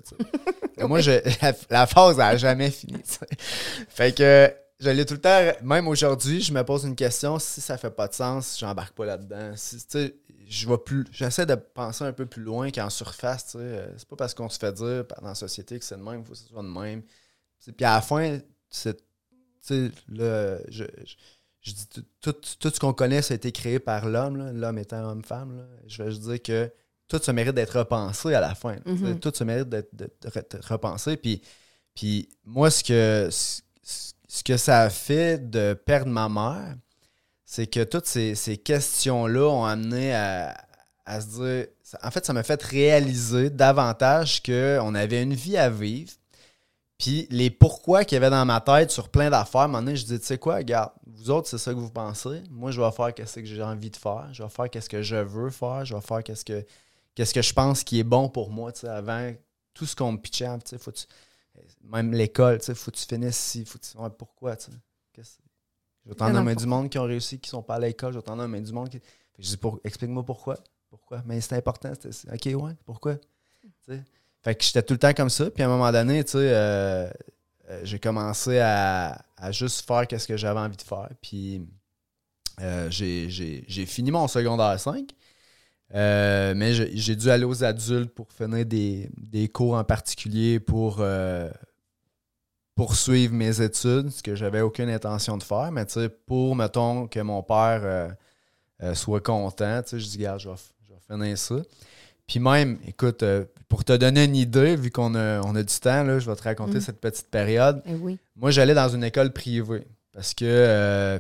là, 0.77 0.87
moi, 0.89 1.01
je, 1.01 1.13
la, 1.41 1.53
la 1.71 1.87
phase 1.87 2.17
n'a 2.17 2.37
jamais 2.37 2.71
fini. 2.71 3.01
Fait 3.89 4.13
que 4.17 4.53
je 4.81 4.91
l'ai 4.91 5.07
tout 5.07 5.15
le 5.15 5.21
temps, 5.21 5.41
même 5.63 5.87
aujourd'hui, 5.89 6.43
je 6.43 6.53
me 6.53 6.63
pose 6.65 6.85
une 6.85 6.97
question, 6.97 7.39
si 7.39 7.61
ça 7.61 7.79
fait 7.79 7.91
pas 7.91 8.09
de 8.09 8.15
sens, 8.15 8.59
j'embarque 8.59 8.95
pas 8.95 9.07
là-dedans. 9.07 9.53
Si, 9.55 9.77
tu 9.79 9.85
sais, 9.89 10.17
je 10.49 10.69
vais 10.69 10.79
plus, 10.79 11.05
j'essaie 11.13 11.47
de 11.47 11.55
penser 11.55 12.05
un 12.05 12.13
peu 12.13 12.27
plus 12.27 12.43
loin 12.43 12.71
qu'en 12.71 12.91
surface. 12.91 13.57
Euh, 13.57 13.89
C'est 13.97 14.09
pas 14.09 14.17
parce 14.17 14.35
qu'on 14.35 14.49
se 14.49 14.59
fait 14.59 14.73
dire 14.73 15.05
dans 15.23 15.29
la 15.29 15.35
société 15.35 15.79
que 15.79 15.85
c'est 15.85 15.97
de 15.97 16.03
même, 16.03 16.21
il 16.21 16.25
faut 16.25 16.33
que 16.33 16.39
ce 16.39 16.49
soit 16.49 16.63
de 16.63 16.69
même. 16.69 17.03
Puis 17.65 17.85
à 17.85 17.95
la 17.95 18.01
fin, 18.01 18.39
c'est, 18.69 18.97
tu 18.97 19.03
sais, 19.63 19.91
là, 20.09 20.59
je, 20.69 20.85
je, 21.05 21.15
je 21.67 21.73
dis 21.73 21.87
tout, 21.89 22.05
tout, 22.21 22.35
tout 22.61 22.71
ce 22.71 22.79
qu'on 22.79 22.93
connaît, 22.93 23.23
ça 23.23 23.35
a 23.35 23.37
été 23.37 23.51
créé 23.51 23.79
par 23.81 24.09
l'homme, 24.09 24.53
l'homme 24.53 24.79
étant 24.79 25.03
homme-femme. 25.11 25.67
Je 25.89 26.09
juste 26.09 26.23
dire 26.23 26.41
que 26.43 26.73
tout 27.09 27.21
se 27.23 27.31
mérite 27.33 27.55
d'être 27.55 27.79
repensé 27.79 28.35
à 28.35 28.41
la 28.41 28.55
fin. 28.55 28.77
Mhm. 28.87 29.19
Tout 29.21 29.33
se 29.35 29.45
mérite 29.45 29.69
d'être 29.69 29.95
d'être 29.95 30.29
re- 30.29 30.67
repensé. 30.69 31.17
Puis, 31.17 31.43
puis 31.95 32.29
moi, 32.45 32.71
ce 32.71 32.85
que, 32.85 33.29
ce 33.31 33.61
ce 34.29 34.43
que 34.45 34.57
ça 34.57 34.83
a 34.83 34.91
fait 34.91 35.51
de 35.51 35.73
perdre 35.75 36.11
ma 36.11 36.29
mère, 36.29 36.75
c'est 37.45 37.67
que 37.69 37.85
toutes 37.85 38.07
ces, 38.07 38.35
ces 38.35 38.57
questions-là 38.57 39.49
ont 39.49 39.65
amené 39.65 40.15
à, 40.15 40.57
à 41.05 41.21
se 41.21 41.27
dire. 41.27 41.67
En 42.03 42.11
fait, 42.11 42.27
ça 42.27 42.33
m'a 42.33 42.43
fait 42.43 42.63
réaliser 42.63 43.51
davantage 43.51 44.43
qu'on 44.43 44.95
avait 44.95 45.23
une 45.23 45.35
vie 45.35 45.57
à 45.57 45.71
vivre. 45.71 46.11
Puis 46.99 47.27
les 47.31 47.51
pourquoi 47.51 48.05
qu'il 48.05 48.17
y 48.17 48.19
avait 48.19 48.31
dans 48.31 48.45
ma 48.47 48.61
tête 48.61 48.91
sur 48.91 49.11
plein 49.11 49.29
d'affaires, 49.29 49.63
à 49.63 49.65
un 49.65 49.69
moment 49.69 49.83
donné, 49.83 49.97
je 49.97 50.05
dis, 50.07 50.19
tu 50.19 50.25
sais 50.25 50.39
quoi, 50.39 50.57
regarde, 50.57 50.93
vous 51.07 51.31
autres, 51.31 51.49
c'est 51.49 51.59
ça 51.59 51.73
que 51.75 51.79
vous 51.79 51.91
pensez. 51.91 52.43
Moi, 52.51 52.71
je 52.71 52.81
vais 52.81 52.91
faire 52.91 53.13
ce 53.29 53.41
que 53.41 53.47
j'ai 53.47 53.63
envie 53.63 53.91
de 53.91 53.97
faire. 53.97 54.29
Je 54.33 54.43
vais 54.43 54.49
faire 54.49 54.83
ce 54.83 54.89
que 54.89 55.03
je 55.03 55.17
veux 55.17 55.51
faire. 55.51 55.85
Je 55.85 55.95
vais 55.95 56.01
faire 56.01 56.23
ce 56.35 56.45
que, 56.45 56.65
qu'est-ce 57.15 57.35
que 57.35 57.43
je 57.43 57.53
pense 57.53 57.85
qui 57.85 57.99
est 58.01 58.05
bon 58.05 58.29
pour 58.31 58.51
moi. 58.51 58.73
Tu 58.73 58.81
sais, 58.81 58.89
avant, 58.89 59.33
tout 59.75 59.85
ce 59.85 59.95
qu'on 59.95 60.13
me 60.13 60.19
pitchait, 60.19 60.47
tu 60.61 60.71
sais, 60.71 60.79
faut 60.79 60.93
tu- 60.93 61.05
même 61.85 62.13
l'école, 62.13 62.59
tu 62.59 62.67
sais, 62.67 62.75
faut 62.75 62.91
que 62.91 62.97
tu 62.97 63.05
finisses 63.07 63.47
ici. 63.47 63.65
Faut 63.67 63.79
tu- 63.79 63.97
ouais, 63.99 64.11
pourquoi, 64.11 64.57
tu 64.57 64.71
sais? 64.71 64.79
Je 66.05 66.11
vais 66.11 66.15
t'en 66.15 66.27
nommer 66.33 66.55
du 66.55 66.67
monde 66.67 66.89
qui 66.89 66.99
ont 66.99 67.05
réussi, 67.05 67.39
qui 67.41 67.51
sont 67.51 67.63
pas 67.63 67.75
à 67.75 67.79
l'école. 67.79 68.13
Je 68.13 68.19
vais 68.19 68.23
t'en 68.23 68.37
nommer 68.37 68.61
du 68.61 68.73
monde 68.73 68.89
qui. 68.89 69.01
Je 69.39 69.49
dis, 69.49 69.57
pour... 69.57 69.81
explique-moi 69.85 70.25
pourquoi. 70.25 70.57
Pourquoi? 70.89 71.23
Mais 71.27 71.41
c'est 71.41 71.57
important. 71.57 71.93
OK, 71.93 72.47
ouais, 72.47 72.73
pourquoi? 72.85 73.17
Tu 73.17 73.71
sais? 73.87 74.05
Fait 74.47 74.63
j'étais 74.63 74.83
tout 74.85 74.95
le 74.95 74.99
temps 75.01 75.13
comme 75.13 75.29
ça. 75.29 75.51
Puis 75.51 75.61
à 75.65 75.67
un 75.67 75.69
moment 75.69 75.91
donné, 75.91 76.23
tu 76.23 76.31
sais, 76.31 76.39
euh, 76.39 77.11
euh, 77.69 77.81
j'ai 77.83 77.99
commencé 77.99 78.61
à, 78.61 79.21
à 79.37 79.51
juste 79.51 79.85
faire 79.85 80.07
ce 80.21 80.25
que 80.29 80.37
j'avais 80.37 80.61
envie 80.61 80.77
de 80.77 80.83
faire. 80.83 81.09
Puis 81.21 81.67
euh, 82.61 82.87
j'ai- 82.89 83.29
fini 83.87 84.13
mon 84.13 84.29
secondaire 84.29 84.79
5. 84.79 85.11
Euh, 85.97 86.55
mais 86.57 86.75
j'ai 86.75 87.17
dû 87.17 87.29
aller 87.29 87.43
aux 87.45 87.65
adultes 87.65 88.15
pour 88.15 88.33
finir 88.33 88.65
des, 88.65 89.11
des 89.17 89.49
cours 89.49 89.75
en 89.75 89.83
particulier 89.83 90.61
pour 90.61 91.03
poursuivre 92.77 93.35
mes 93.35 93.61
études, 93.61 94.11
ce 94.11 94.23
que 94.23 94.37
j'avais 94.37 94.61
aucune 94.61 94.91
intention 94.91 95.37
de 95.39 95.43
faire. 95.43 95.73
Mais 95.73 95.87
pour, 96.27 96.55
mettons, 96.55 97.09
que 97.09 97.19
mon 97.19 97.43
père 97.43 98.15
soit 98.95 99.21
content, 99.21 99.83
je 99.91 99.97
dis, 99.97 100.19
f- 100.55 100.71
je 100.87 100.93
vais 100.93 101.01
finir 101.19 101.37
ça. 101.37 101.57
Puis 102.27 102.41
même, 102.41 102.79
écoute, 102.87 103.23
euh, 103.23 103.45
pour 103.69 103.85
te 103.85 103.93
donner 103.93 104.25
une 104.25 104.37
idée, 104.37 104.77
vu 104.77 104.91
qu'on 104.91 105.15
a, 105.15 105.41
on 105.43 105.55
a 105.55 105.63
du 105.63 105.75
temps, 105.81 106.03
là, 106.05 106.19
je 106.19 106.29
vais 106.29 106.37
te 106.37 106.43
raconter 106.43 106.79
Mm. 106.79 106.81
cette 106.81 107.01
petite 107.01 107.29
période. 107.29 107.83
Eh 107.87 107.95
oui. 107.95 108.19
Moi, 108.37 108.51
j'allais 108.51 108.75
dans 108.75 108.89
une 108.89 109.05
école 109.05 109.33
privée. 109.33 109.87
Parce 110.13 110.33
que 110.35 110.45
euh, 110.47 111.19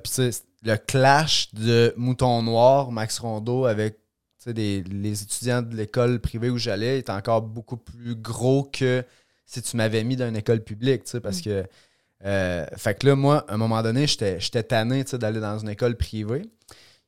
le 0.64 0.76
clash 0.76 1.52
de 1.54 1.92
Mouton 1.96 2.42
Noir, 2.42 2.90
Max 2.90 3.18
Rondeau, 3.18 3.66
avec 3.66 3.98
des- 4.46 4.82
les 4.84 5.22
étudiants 5.22 5.60
de 5.60 5.75
l'école 5.76 6.20
privée 6.20 6.50
où 6.50 6.56
j'allais, 6.58 7.00
était 7.00 7.10
encore 7.12 7.42
beaucoup 7.42 7.76
plus 7.76 8.14
gros 8.14 8.62
que 8.62 9.04
si 9.44 9.60
tu 9.60 9.76
m'avais 9.76 10.02
mis 10.04 10.14
dans 10.16 10.28
une 10.28 10.36
école 10.36 10.60
publique. 10.62 11.02
Parce 11.22 11.38
Mm. 11.40 11.42
que. 11.42 11.64
euh, 12.25 12.66
fait 12.76 12.98
que 12.98 13.06
là, 13.06 13.14
moi, 13.16 13.44
à 13.48 13.54
un 13.54 13.56
moment 13.58 13.82
donné, 13.82 14.06
j'étais 14.06 14.62
tanné 14.62 15.04
d'aller 15.04 15.40
dans 15.40 15.58
une 15.58 15.68
école 15.68 15.96
privée. 15.96 16.42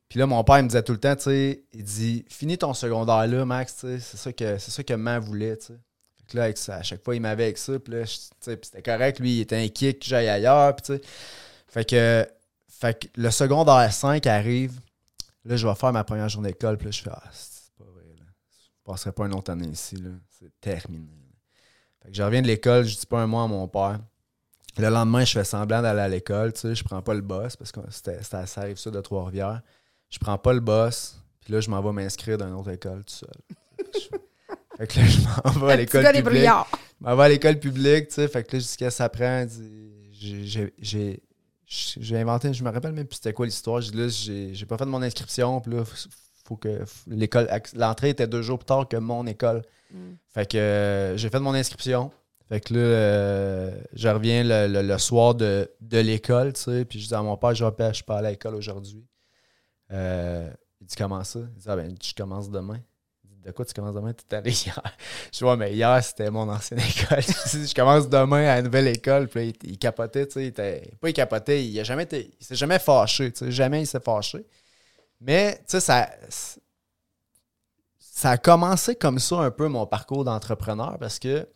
Puis 0.09 0.17
là, 0.17 0.25
mon 0.25 0.43
père 0.43 0.63
me 0.63 0.67
disait 0.67 0.81
tout 0.81 0.91
le 0.91 0.99
temps, 0.99 1.15
tu 1.15 1.23
sais, 1.23 1.63
il 1.71 1.83
dit 1.83 2.25
Finis 2.29 2.57
ton 2.57 2.73
secondaire 2.73 3.27
là, 3.27 3.45
Max, 3.45 3.75
tu 3.75 3.81
sais, 3.81 3.99
c'est 3.99 4.17
ça 4.17 4.33
que 4.33 4.57
c'est 4.57 4.71
ça 4.71 4.83
que 4.83 4.93
maman 4.95 5.23
voulait, 5.23 5.55
tu 5.57 5.67
sais. 5.67 5.79
Fait 6.17 6.25
que 6.31 6.37
là, 6.37 6.43
avec 6.45 6.57
ça, 6.57 6.77
à 6.77 6.83
chaque 6.83 7.03
fois, 7.03 7.15
il 7.15 7.21
m'avait 7.21 7.43
avec 7.43 7.59
ça, 7.59 7.77
puis 7.79 7.93
là, 7.93 8.03
c'était 8.41 8.81
correct, 8.81 9.19
lui, 9.19 9.37
il 9.37 9.41
était 9.41 9.57
inquiet 9.57 9.93
que 9.93 10.05
j'aille 10.05 10.27
ailleurs, 10.27 10.75
puis 10.75 10.85
tu 10.85 10.95
sais. 10.95 11.09
Fait 11.67 11.85
que, 11.85 12.27
fait 12.67 12.99
que 12.99 13.07
le 13.21 13.29
secondaire 13.29 13.93
5 13.93 14.25
arrive, 14.25 14.79
là, 15.45 15.55
je 15.55 15.67
vais 15.67 15.75
faire 15.75 15.93
ma 15.93 16.03
première 16.03 16.27
journée 16.27 16.49
d'école, 16.49 16.77
puis 16.77 16.85
là, 16.85 16.91
je 16.91 17.01
fais 17.03 17.11
Ah, 17.13 17.23
c'est 17.31 17.71
pas 17.77 17.85
vrai, 17.93 18.15
là. 18.17 18.25
Je 18.51 18.91
passerai 18.91 19.11
pas 19.11 19.27
une 19.27 19.35
autre 19.35 19.51
année 19.51 19.67
ici, 19.67 19.95
là. 19.95 20.09
C'est 20.39 20.59
terminé. 20.59 21.07
Fait 22.01 22.09
que 22.09 22.17
je 22.17 22.23
reviens 22.23 22.41
de 22.41 22.47
l'école, 22.47 22.83
je 22.85 22.97
dis 22.97 23.05
pas 23.05 23.19
un 23.21 23.27
mot 23.27 23.39
à 23.39 23.47
mon 23.47 23.67
père. 23.67 23.99
Le 24.77 24.89
lendemain, 24.89 25.23
je 25.23 25.33
fais 25.33 25.43
semblant 25.43 25.83
d'aller 25.83 25.99
à 25.99 26.07
l'école, 26.07 26.53
tu 26.53 26.61
sais, 26.61 26.73
je 26.73 26.83
prends 26.83 27.01
pas 27.03 27.13
le 27.13 27.21
bus 27.21 27.55
parce 27.57 27.71
que 27.71 27.81
ça 27.91 28.45
arrive 28.55 28.77
ça 28.77 28.89
de 28.89 29.01
Trois-Rivières. 29.01 29.61
Je 30.09 30.17
prends 30.19 30.37
pas 30.37 30.53
le 30.53 30.59
bus, 30.59 31.15
puis 31.41 31.53
là, 31.53 31.59
je 31.61 31.69
m'en 31.69 31.81
vais 31.81 31.91
m'inscrire 31.91 32.37
dans 32.37 32.47
une 32.47 32.55
autre 32.55 32.71
école 32.71 33.03
tout 33.05 33.13
seul. 33.15 33.29
Fait 34.77 34.87
que 34.87 34.99
là, 34.99 35.05
je 35.05 35.19
m'en 35.21 35.65
vais 35.65 35.73
à 35.73 35.75
l'école 35.77 36.03
publique. 36.23 36.43
Je 37.01 37.05
m'en 37.05 37.15
vais 37.15 37.23
à 37.23 37.29
l'école 37.29 37.59
publique, 37.59 38.07
tu 38.07 38.13
sais. 38.15 38.27
Fait 38.27 38.43
que 38.43 38.55
là, 38.57 38.63
que 38.79 38.89
ça 38.89 39.09
prend. 39.09 39.45
J'ai- 40.11 41.21
J'ai 41.71 42.17
inventé, 42.17 42.51
je 42.53 42.63
me 42.63 42.71
rappelle 42.71 42.93
même 42.93 43.05
plus 43.05 43.17
c'était 43.17 43.33
quoi 43.33 43.45
l'histoire. 43.45 43.81
J'ai 43.81 43.91
là, 43.93 44.07
j'ai 44.09 44.65
pas 44.65 44.77
fait 44.77 44.85
mon 44.85 45.01
inscription, 45.01 45.59
puis 45.61 45.73
là, 45.75 45.83
faut 46.45 46.55
que 46.55 46.81
l'école, 47.07 47.47
l'entrée 47.75 48.09
était 48.09 48.25
deux 48.27 48.41
jours 48.41 48.57
plus 48.57 48.65
tard 48.65 48.87
que 48.87 48.97
mon 48.97 49.27
école. 49.27 49.61
Mm. 49.91 49.97
Fait 50.33 50.49
que 50.49 50.57
euh, 50.57 51.17
j'ai 51.17 51.29
fait 51.29 51.39
mon 51.39 51.53
inscription. 51.53 52.09
Fait 52.47 52.59
que 52.59 52.73
là, 52.73 52.79
euh, 52.79 53.81
je 53.93 54.07
reviens 54.07 54.43
le, 54.43 54.67
le- 54.67 54.81
le 54.81 54.97
soir 54.97 55.35
de, 55.35 55.69
de 55.81 55.99
l'école, 55.99 56.53
tu 56.53 56.61
sais, 56.61 56.85
puis 56.85 56.99
je 56.99 57.07
dis 57.07 57.13
à 57.13 57.21
mon 57.21 57.37
père, 57.37 57.53
je 57.53 57.63
je 57.63 57.93
suis 57.93 58.03
pas 58.03 58.17
à 58.17 58.21
l'école 58.23 58.55
aujourd'hui. 58.55 59.05
Euh, 59.91 60.51
il 60.81 60.87
dit 60.87 60.95
comment 60.95 61.23
ça? 61.23 61.39
Il 61.39 61.61
dit, 61.61 61.65
ah 61.67 61.75
ben, 61.75 61.95
je 62.01 62.13
commence 62.13 62.49
demain. 62.49 62.79
Il 63.23 63.29
dit, 63.31 63.41
de 63.41 63.51
quoi 63.51 63.65
tu 63.65 63.73
commences 63.73 63.95
demain? 63.95 64.13
Tu 64.13 64.23
es 64.29 64.37
allé 64.37 64.51
hier. 64.51 64.81
Je 65.33 65.45
ouais, 65.45 65.57
mais 65.57 65.73
hier, 65.73 66.03
c'était 66.03 66.29
mon 66.29 66.47
ancienne 66.49 66.79
école. 66.99 67.21
je, 67.21 67.73
commence 67.73 68.07
demain 68.07 68.43
à 68.47 68.55
la 68.55 68.61
nouvelle 68.61 68.87
école. 68.87 69.27
Puis 69.27 69.53
il, 69.63 69.77
capotait, 69.77 70.27
tu 70.27 70.33
sais. 70.33 70.47
Il 70.47 70.97
pas 70.97 71.09
il 71.09 71.13
capotait, 71.13 71.65
il 71.65 71.79
a 71.79 71.83
jamais 71.83 72.03
été, 72.03 72.31
il 72.39 72.45
s'est 72.45 72.55
jamais 72.55 72.79
fâché, 72.79 73.31
tu 73.31 73.39
sais. 73.39 73.51
Jamais 73.51 73.81
il 73.81 73.87
s'est 73.87 73.99
fâché. 73.99 74.45
Mais, 75.21 75.57
tu 75.57 75.63
sais, 75.67 75.79
ça, 75.81 76.09
ça 77.99 78.31
a 78.31 78.37
commencé 78.37 78.95
comme 78.95 79.19
ça 79.19 79.37
un 79.37 79.51
peu 79.51 79.67
mon 79.67 79.85
parcours 79.85 80.23
d'entrepreneur 80.23 80.97
parce 80.99 81.19
que 81.19 81.47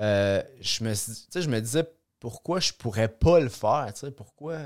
euh, 0.00 0.42
je, 0.60 0.84
me, 0.84 0.94
je 0.94 1.48
me 1.48 1.60
disais 1.60 1.84
pourquoi 2.20 2.60
je 2.60 2.72
pourrais 2.72 3.08
pas 3.08 3.40
le 3.40 3.48
faire, 3.48 3.92
pourquoi 4.16 4.58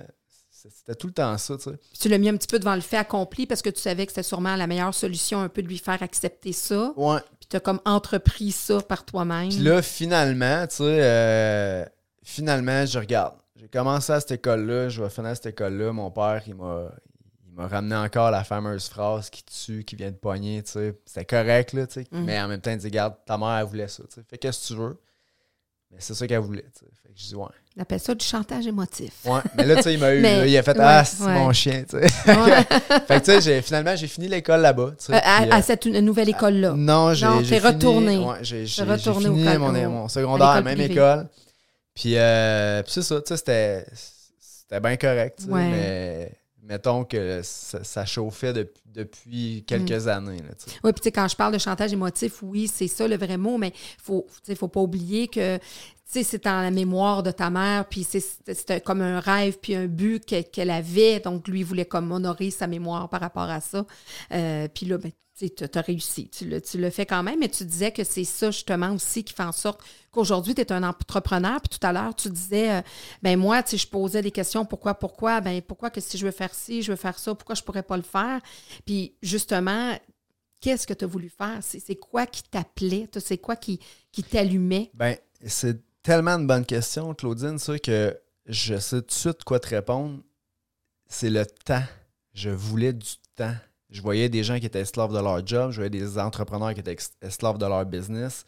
c'était 0.57 0.95
tout 0.95 1.07
le 1.07 1.13
temps 1.13 1.37
ça, 1.39 1.57
tu 1.57 1.65
sais. 1.65 1.79
Tu 2.01 2.09
l'as 2.09 2.19
mis 2.19 2.29
un 2.29 2.37
petit 2.37 2.47
peu 2.47 2.59
devant 2.59 2.75
le 2.75 2.81
fait 2.81 2.97
accompli 2.97 3.47
parce 3.47 3.63
que 3.63 3.71
tu 3.71 3.81
savais 3.81 4.07
que 4.07 4.13
c'était 4.13 4.23
sûrement 4.23 4.57
la 4.57 4.67
meilleure 4.67 4.95
solution 4.95 5.41
un 5.41 5.49
peu 5.49 5.63
de 5.63 5.69
lui 5.69 5.79
faire 5.79 6.03
accepter 6.03 6.53
ça. 6.53 6.93
Ouais. 6.97 7.21
Puis 7.39 7.49
tu 7.51 7.57
as 7.57 7.61
comme 7.61 7.81
entrepris 7.85 8.53
ça 8.53 8.81
par 8.81 9.05
toi-même. 9.05 9.49
Puis 9.51 9.59
là, 9.59 9.83
finalement, 9.83 10.67
tu 10.67 10.77
sais, 10.77 10.85
euh, 10.85 11.85
finalement, 12.23 12.87
je 12.87 12.99
regarde. 12.99 13.37
J'ai 13.57 13.69
commencé 13.69 14.13
à 14.13 14.21
cette 14.21 14.33
école-là, 14.33 14.89
je 14.89 15.03
vais 15.03 15.09
finir 15.09 15.31
à 15.31 15.35
cette 15.35 15.47
école-là. 15.47 15.93
Mon 15.93 16.11
père, 16.11 16.43
il 16.47 16.55
m'a, 16.55 16.91
il 17.47 17.55
m'a 17.55 17.69
ramené 17.69 17.97
encore 17.97 18.31
la 18.31 18.45
fameuse 18.45 18.89
phrase 18.89 19.31
qui 19.31 19.45
tue, 19.45 19.85
qui 19.85 19.97
vient 19.97 20.11
de 20.11 20.17
pogner, 20.17 20.63
tu 20.63 20.73
sais. 20.73 20.99
C'était 21.07 21.25
correct, 21.25 21.73
là, 21.73 21.87
tu 21.87 22.03
sais. 22.03 22.07
Mhm. 22.11 22.25
Mais 22.25 22.41
en 22.41 22.49
même 22.49 22.61
temps, 22.61 22.71
il 22.71 22.79
dit, 22.79 22.87
regarde, 22.87 23.15
ta 23.25 23.39
mère, 23.39 23.59
elle 23.59 23.67
voulait 23.67 23.89
ça, 23.89 24.03
tu 24.05 24.15
sais. 24.15 24.23
Fais 24.29 24.39
qu'est-ce 24.39 24.69
que 24.69 24.75
tu 24.75 24.81
veux. 24.81 25.01
Mais 25.91 25.99
c'est 26.01 26.15
ça 26.15 26.27
qu'elle 26.27 26.41
voulait, 26.41 26.71
tu 26.75 26.81
sais. 26.81 26.91
Fait 27.03 27.13
que 27.13 27.19
je 27.19 27.27
dis, 27.27 27.35
ouais. 27.35 27.47
On 27.79 27.83
appelle 27.83 28.01
ça 28.01 28.15
du 28.15 28.25
chantage 28.25 28.67
émotif. 28.67 29.13
Ouais. 29.27 29.41
Mais 29.55 29.67
là, 29.67 29.77
tu 29.77 29.83
sais, 29.83 29.93
il 29.95 30.01
m'a 30.01 30.15
eu, 30.15 30.21
Mais- 30.23 30.39
là, 30.39 30.47
il 30.47 30.57
a 30.57 30.63
fait, 30.63 30.79
ouais, 30.79 30.85
ah, 30.85 31.05
c'est 31.05 31.23
ouais. 31.25 31.35
mon 31.35 31.53
chien, 31.53 31.85
tu 31.89 31.99
sais. 31.99 32.09
Fait 33.07 33.21
que, 33.21 33.25
tu 33.37 33.41
sais, 33.43 33.61
finalement, 33.63 33.95
j'ai 33.97 34.07
fini 34.07 34.29
l'école 34.29 34.63
là-bas, 34.63 34.95
tu 34.99 35.05
sais. 35.07 35.15
Euh, 35.15 35.19
à, 35.23 35.55
à 35.57 35.59
euh, 35.59 35.63
cette 35.63 35.85
nouvelle 35.87 36.31
école-là. 36.31 36.73
non, 36.73 37.13
j'ai 37.13 37.27
Non, 37.27 37.43
j'ai 37.43 37.61
t'es 37.61 37.67
retourné. 37.69 38.17
Ouais, 38.19 38.39
j'ai 38.43 38.65
retourné 38.83 39.29
au 39.29 39.35
fini 39.35 39.45
col- 39.45 39.59
mon, 39.59 39.69
au- 39.87 39.91
mon 39.91 40.09
secondaire 40.09 40.47
à 40.49 40.55
la 40.57 40.63
même 40.63 40.77
privée. 40.79 40.95
école. 40.95 41.29
Puis, 41.95 42.15
euh, 42.17 42.83
puis 42.83 42.93
c'est 42.93 43.03
ça, 43.03 43.17
tu 43.21 43.29
sais, 43.29 43.37
c'était 43.37 43.87
c'était 44.41 44.81
bien 44.81 44.97
correct, 44.97 45.41
mais 45.47 46.33
mettons 46.63 47.05
que 47.05 47.41
ça, 47.45 47.85
ça 47.85 48.05
chauffait 48.07 48.53
depuis, 48.53 48.83
depuis 48.87 49.65
quelques 49.67 50.09
années, 50.09 50.39
là. 50.39 50.55
Oui, 50.83 50.93
puis 50.93 51.01
tu 51.01 51.05
sais, 51.05 51.13
quand 51.13 51.29
je 51.29 51.37
parle 51.37 51.53
de 51.53 51.59
chantage 51.59 51.93
émotif, 51.93 52.43
oui, 52.43 52.69
c'est 52.73 52.89
ça 52.89 53.07
le 53.07 53.17
vrai 53.17 53.37
mot, 53.37 53.57
mais 53.59 53.73
faut, 54.03 54.27
tu 54.31 54.39
sais, 54.53 54.55
faut 54.57 54.67
pas 54.69 54.81
oublier 54.81 55.29
que 55.29 55.59
sais, 56.13 56.23
c'est 56.23 56.45
dans 56.45 56.63
la 56.63 56.71
mémoire 56.71 57.23
de 57.23 57.31
ta 57.31 57.51
mère, 57.51 57.89
puis 57.89 58.05
c'est- 58.05 58.41
c'était 58.55 58.81
comme 58.81 59.01
un 59.01 59.21
rêve, 59.21 59.59
puis 59.61 59.75
un 59.75 59.87
but 59.87 60.25
que- 60.25 60.43
qu'elle 60.43 60.71
avait. 60.71 61.21
Donc, 61.21 61.49
lui, 61.49 61.61
il 61.61 61.65
voulait 61.67 61.85
comme 61.85 62.13
honorer 62.13 62.51
sa 62.51 62.67
mémoire 62.67 63.09
par 63.09 63.21
rapport 63.21 63.51
à 63.51 63.61
ça. 63.61 63.85
Euh, 64.33 64.69
puis 64.73 64.87
là, 64.87 64.99
ben, 64.99 65.11
tu 65.39 65.51
as 65.75 65.81
réussi. 65.83 66.31
Tu 66.31 66.47
le, 66.79 66.91
fais 66.91 67.05
quand 67.05 67.23
même, 67.23 67.39
mais 67.41 67.49
tu 67.49 67.65
disais 67.65 67.93
que 67.93 68.05
c'est 68.05 68.25
ça, 68.25 68.51
justement, 68.51 68.93
aussi 68.93 69.23
qui 69.23 69.35
fait 69.35 69.43
en 69.43 69.53
sorte 69.53 69.83
qu'aujourd'hui, 70.11 70.55
tu 70.55 70.63
es 70.63 70.73
un 70.73 70.83
entrepreneur. 70.83 71.61
Puis 71.61 71.79
tout 71.79 71.87
à 71.87 71.93
l'heure, 71.93 72.15
tu 72.15 72.31
disais, 72.31 72.71
euh, 72.77 72.81
ben 73.23 73.39
moi, 73.39 73.63
tu 73.63 73.77
je 73.77 73.87
posais 73.87 74.23
des 74.23 74.31
questions, 74.31 74.65
pourquoi, 74.65 74.95
pourquoi? 74.95 75.43
Ben 75.43 75.61
pourquoi 75.61 75.91
que 75.91 76.01
si 76.01 76.17
je 76.17 76.25
veux 76.25 76.33
faire 76.33 76.55
ci, 76.55 76.83
je 76.83 76.91
veux 76.93 76.97
faire 76.97 77.19
ça, 77.19 77.35
pourquoi 77.35 77.55
je 77.55 77.63
pourrais 77.63 77.83
pas 77.83 77.99
le 77.99 78.03
faire? 78.03 78.41
Puis 78.87 79.15
justement, 79.21 79.93
qu'est-ce 80.61 80.87
que 80.87 80.95
tu 80.95 81.05
as 81.05 81.09
voulu 81.09 81.29
faire? 81.29 81.59
C'est 81.61 81.97
quoi 81.97 82.25
qui 82.27 82.43
t'appelait? 82.45 83.07
C'est 83.19 83.39
quoi 83.39 83.57
qui, 83.57 83.79
qui 84.13 84.23
t'allumait? 84.23 84.91
Ben, 84.95 85.17
c'est 85.45 85.79
tellement 86.07 86.33
une 86.39 86.47
bonne 86.47 86.65
question, 86.65 87.15
Claudine, 87.15 87.59
ça, 87.59 87.79
que 87.79 88.17
je 88.47 88.79
sais 88.79 89.01
tout 89.03 89.07
de 89.09 89.13
suite 89.13 89.45
quoi 89.45 89.59
te 89.59 89.69
répondre. 89.69 90.21
C'est 91.09 91.31
le 91.31 91.45
temps. 91.45 91.83
Je 92.33 92.51
voulais 92.51 92.93
du 92.93 93.09
temps. 93.35 93.55
Je 93.91 94.01
voyais 94.03 94.29
des 94.29 94.45
gens 94.45 94.59
qui 94.61 94.67
étaient 94.67 94.81
esclaves 94.81 95.13
de 95.13 95.19
leur 95.19 95.45
job, 95.47 95.71
je 95.71 95.77
voyais 95.77 95.91
des 95.91 96.19
entrepreneurs 96.19 96.75
qui 96.75 96.81
étaient 96.81 96.97
esclaves 97.23 97.59
de 97.59 97.67
leur 97.67 97.85
business. 97.87 98.45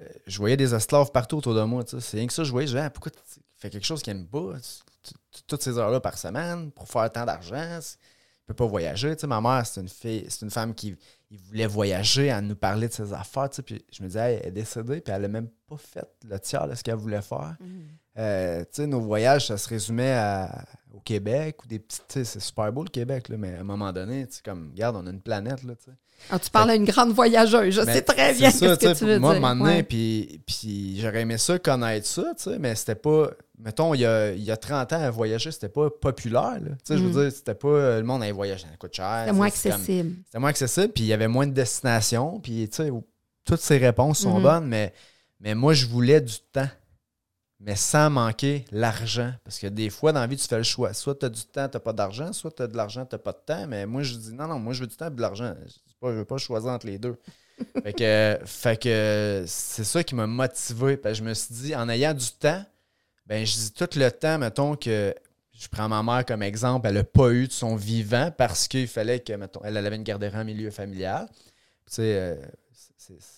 Euh, 0.00 0.06
je 0.26 0.38
voyais 0.38 0.56
des 0.56 0.74
esclaves 0.74 1.10
partout 1.10 1.36
autour 1.38 1.54
de 1.54 1.62
moi. 1.62 1.82
tu. 1.84 2.00
C'est 2.00 2.18
rien 2.18 2.26
que 2.26 2.32
ça, 2.32 2.44
je 2.44 2.50
voyais, 2.50 2.66
je 2.66 2.76
Ah, 2.76 2.90
pourquoi 2.90 3.10
tu 3.12 3.18
fais 3.56 3.70
quelque 3.70 3.86
chose 3.86 4.02
qu'il 4.02 4.14
n'aime 4.14 4.26
pas? 4.26 4.54
Tu- 5.02 5.12
tu- 5.32 5.42
Toutes 5.46 5.62
ces 5.62 5.78
heures-là 5.78 6.00
par 6.00 6.16
semaine 6.18 6.70
pour 6.72 6.88
faire 6.88 7.10
tant 7.10 7.24
d'argent. 7.24 7.80
Il 7.80 8.46
peut 8.46 8.54
pas 8.54 8.66
voyager. 8.66 9.16
Tu 9.16 9.26
ma 9.26 9.40
mère, 9.40 9.66
c'est 9.66 9.80
une 9.80 9.88
fille, 9.88 10.26
c'est 10.28 10.42
une 10.44 10.50
femme 10.50 10.74
qui, 10.74 10.96
il 11.30 11.38
voulait 11.38 11.66
voyager, 11.66 12.26
elle 12.26 12.46
nous 12.46 12.56
parlait 12.56 12.88
de 12.88 12.92
ses 12.92 13.12
affaires, 13.12 13.50
tu 13.50 13.56
sais, 13.56 13.62
puis 13.62 13.84
je 13.92 14.02
me 14.02 14.08
disais, 14.08 14.20
Hey, 14.34 14.40
elle 14.42 14.48
est 14.48 14.52
décédée, 14.52 15.00
puis 15.00 15.12
elle 15.14 15.24
a 15.24 15.28
même 15.28 15.48
pas 15.68 15.76
fait 15.76 16.08
le 16.28 16.38
tiers 16.40 16.66
de 16.68 16.74
ce 16.74 16.82
qu'elle 16.82 16.94
voulait 16.96 17.22
faire. 17.22 17.56
Euh, 18.18 18.60
tu 18.62 18.66
sais, 18.82 18.86
nos 18.86 19.00
voyages, 19.00 19.46
ça 19.46 19.56
se 19.58 19.68
résumait 19.68 20.12
à- 20.14 20.64
au 20.92 21.00
Québec 21.00 21.62
ou 21.64 21.68
des 21.68 21.78
petites. 21.78 22.04
C'est 22.08 22.40
super 22.40 22.72
beau 22.72 22.82
le 22.82 22.88
Québec, 22.88 23.28
là, 23.28 23.36
mais 23.36 23.54
à 23.56 23.60
un 23.60 23.64
moment 23.64 23.92
donné, 23.92 24.26
tu 24.26 24.34
sais, 24.36 24.40
comme, 24.44 24.70
regarde, 24.72 24.96
on 24.96 25.06
a 25.06 25.10
une 25.10 25.20
planète, 25.20 25.62
là, 25.62 25.74
tu 25.76 25.84
sais. 25.84 25.96
Ah, 26.30 26.38
tu 26.40 26.50
parles 26.50 26.70
à 26.70 26.74
une 26.74 26.84
grande 26.84 27.12
voyageuse. 27.12 27.72
Je 27.76 27.82
Mais 27.82 27.94
sais 27.94 28.02
très 28.02 28.34
bien 28.34 28.50
ça, 28.50 28.74
ce 28.74 28.80
que 28.80 28.98
tu 28.98 29.04
veux 29.04 29.20
moi, 29.20 29.34
dire. 29.36 29.44
à 29.44 29.50
un 29.50 29.54
moment 29.54 29.70
donné, 29.70 29.84
puis, 29.84 30.40
puis 30.44 30.98
j'aurais 31.00 31.20
aimé 31.20 31.38
ça, 31.38 31.60
connaître 31.60 32.06
ça, 32.08 32.24
tu 32.36 32.42
sais, 32.44 32.58
mais 32.58 32.74
c'était 32.74 32.96
pas. 32.96 33.30
Mettons, 33.60 33.92
il 33.94 34.00
y 34.02 34.06
a, 34.06 34.32
il 34.32 34.42
y 34.42 34.50
a 34.52 34.56
30 34.56 34.92
ans, 34.92 35.10
voyager, 35.10 35.50
c'était 35.50 35.68
pas 35.68 35.90
populaire. 35.90 36.58
Tu 36.62 36.74
sais, 36.84 36.98
je 36.98 37.02
veux 37.04 37.22
dire, 37.22 37.32
c'était 37.36 37.54
pas. 37.54 37.68
euh, 37.68 37.98
Le 37.98 38.04
monde 38.06 38.22
allait 38.22 38.30
voyager, 38.32 38.62
ça 38.70 38.76
coûte 38.78 38.94
cher. 38.94 39.06
Mm. 39.06 39.26
C'est 39.26 39.30
tu 39.30 39.36
moins 39.36 39.46
accessible. 39.46 40.14
C'était 40.26 40.38
moins 40.38 40.50
accessible, 40.50 40.92
puis 40.92 41.04
il 41.04 41.06
y 41.08 41.12
avait 41.12 41.28
moins 41.28 41.46
de 41.46 41.52
destinations, 41.52 42.38
puis 42.40 42.68
tu 42.68 42.76
sais, 42.76 42.90
toutes 43.44 43.60
ces 43.60 43.78
réponses 43.78 44.20
sont 44.20 44.36
Mhm. 44.36 44.42
bonnes, 44.42 44.66
mais, 44.68 44.92
mais 45.40 45.54
moi, 45.54 45.74
je 45.74 45.86
voulais 45.86 46.20
du 46.20 46.34
temps, 46.52 46.68
mais 47.60 47.74
sans 47.74 48.10
manquer 48.10 48.64
l'argent. 48.70 49.32
Parce 49.42 49.58
que 49.58 49.66
des 49.66 49.90
fois, 49.90 50.12
dans 50.12 50.20
la 50.20 50.26
vie, 50.28 50.36
tu 50.36 50.46
fais 50.46 50.58
le 50.58 50.62
choix. 50.62 50.92
Soit 50.92 51.16
tu 51.16 51.26
as 51.26 51.28
du 51.28 51.42
temps, 51.42 51.68
tu 51.68 51.78
pas 51.80 51.92
d'argent, 51.92 52.32
soit 52.32 52.52
tu 52.52 52.62
as 52.62 52.68
de 52.68 52.76
l'argent, 52.76 53.04
tu 53.06 53.18
pas 53.18 53.32
de 53.32 53.38
temps. 53.44 53.66
Mais 53.66 53.84
moi, 53.86 54.02
je 54.04 54.14
dis 54.14 54.32
non, 54.32 54.46
non, 54.46 54.60
moi, 54.60 54.72
je 54.72 54.82
veux 54.82 54.86
du 54.86 54.94
temps 54.96 55.08
et 55.08 55.10
de 55.10 55.20
l'argent. 55.20 55.54
Je 55.66 55.72
je 56.08 56.12
veux 56.12 56.24
pas 56.24 56.36
choisir 56.38 56.70
entre 56.70 56.86
les 56.86 56.98
deux. 56.98 57.16
fait 57.82 57.92
que, 57.92 58.38
fait 58.44 58.80
que 58.80 59.44
c'est 59.48 59.82
ça 59.82 60.04
qui 60.04 60.14
m'a 60.14 60.28
motivé. 60.28 60.96
Parce 60.96 61.14
que 61.18 61.24
je 61.24 61.28
me 61.28 61.34
suis 61.34 61.52
dit, 61.54 61.74
en 61.74 61.88
ayant 61.88 62.14
du 62.14 62.30
temps, 62.38 62.64
ben 63.28 63.44
je 63.46 63.52
dis 63.54 63.72
tout 63.72 63.88
le 63.96 64.10
temps, 64.10 64.38
mettons 64.38 64.76
que 64.76 65.14
je 65.52 65.68
prends 65.68 65.88
ma 65.88 66.02
mère 66.02 66.24
comme 66.24 66.42
exemple, 66.42 66.86
elle 66.88 66.94
n'a 66.94 67.04
pas 67.04 67.30
eu 67.32 67.48
de 67.48 67.52
son 67.52 67.76
vivant 67.76 68.30
parce 68.36 68.68
qu'il 68.68 68.88
fallait 68.88 69.20
que, 69.20 69.32
mettons, 69.34 69.60
elle, 69.64 69.76
avait 69.76 69.96
une 69.96 70.04
garderie 70.04 70.36
en 70.36 70.44
milieu 70.44 70.70
familial. 70.70 71.28
Tu 71.86 71.94
sais, 71.94 72.16
euh, 72.16 72.36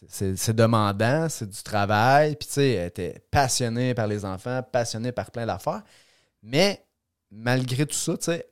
c'est- 0.09 0.53
demandant, 0.53 1.29
c'est 1.29 1.49
du 1.49 1.63
travail. 1.63 2.37
Puis, 2.37 2.47
tu 2.49 2.55
sais, 2.55 2.71
elle 2.73 2.89
était 2.89 3.23
passionnée 3.31 3.95
par 3.95 4.07
les 4.07 4.25
enfants, 4.25 4.63
passionnée 4.63 5.13
par 5.13 5.31
plein 5.31 5.47
d'affaires. 5.47 5.83
Mais, 6.43 6.85
malgré 7.31 7.87
tout 7.87 7.97
ça, 7.97 8.17
tu 8.19 8.25
sais, 8.27 8.47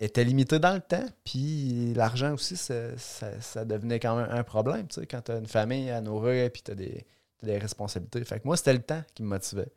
elle 0.00 0.06
était 0.06 0.24
limitée 0.24 0.58
dans 0.58 0.74
le 0.74 0.80
temps. 0.80 1.06
Puis, 1.24 1.94
l'argent 1.94 2.34
aussi, 2.34 2.56
ça, 2.56 2.96
ça- 2.98 3.40
ça 3.40 3.64
devenait 3.64 4.00
quand 4.00 4.16
même 4.16 4.28
un 4.30 4.44
problème, 4.44 4.88
tu 4.88 5.00
sais, 5.00 5.06
quand 5.06 5.22
tu 5.22 5.32
as 5.32 5.38
une 5.38 5.46
famille 5.46 5.90
à 5.90 6.00
nourrir 6.00 6.50
puis 6.52 6.62
tu 6.62 6.72
as 6.72 6.74
des, 6.74 7.06
des 7.42 7.58
responsabilités. 7.58 8.24
Fait 8.24 8.40
que 8.40 8.46
moi, 8.46 8.56
c'était 8.56 8.72
le 8.74 8.82
temps 8.82 9.02
qui 9.14 9.22
me 9.22 9.28
motivait. 9.28 9.68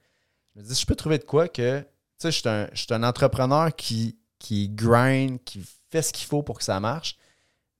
Je 0.58 0.62
me 0.64 0.68
dis, 0.68 0.74
je 0.76 0.86
peux 0.88 0.96
trouver 0.96 1.20
de 1.20 1.24
quoi 1.24 1.48
que, 1.48 1.82
tu 1.82 1.86
sais, 2.18 2.32
je 2.32 2.38
suis 2.40 2.50
un, 2.50 3.02
un 3.02 3.04
entrepreneur 3.08 3.76
qui, 3.76 4.18
qui 4.40 4.70
grind, 4.70 5.40
qui 5.44 5.64
fait 5.92 6.02
ce 6.02 6.12
qu'il 6.12 6.26
faut 6.26 6.42
pour 6.42 6.58
que 6.58 6.64
ça 6.64 6.80
marche. 6.80 7.16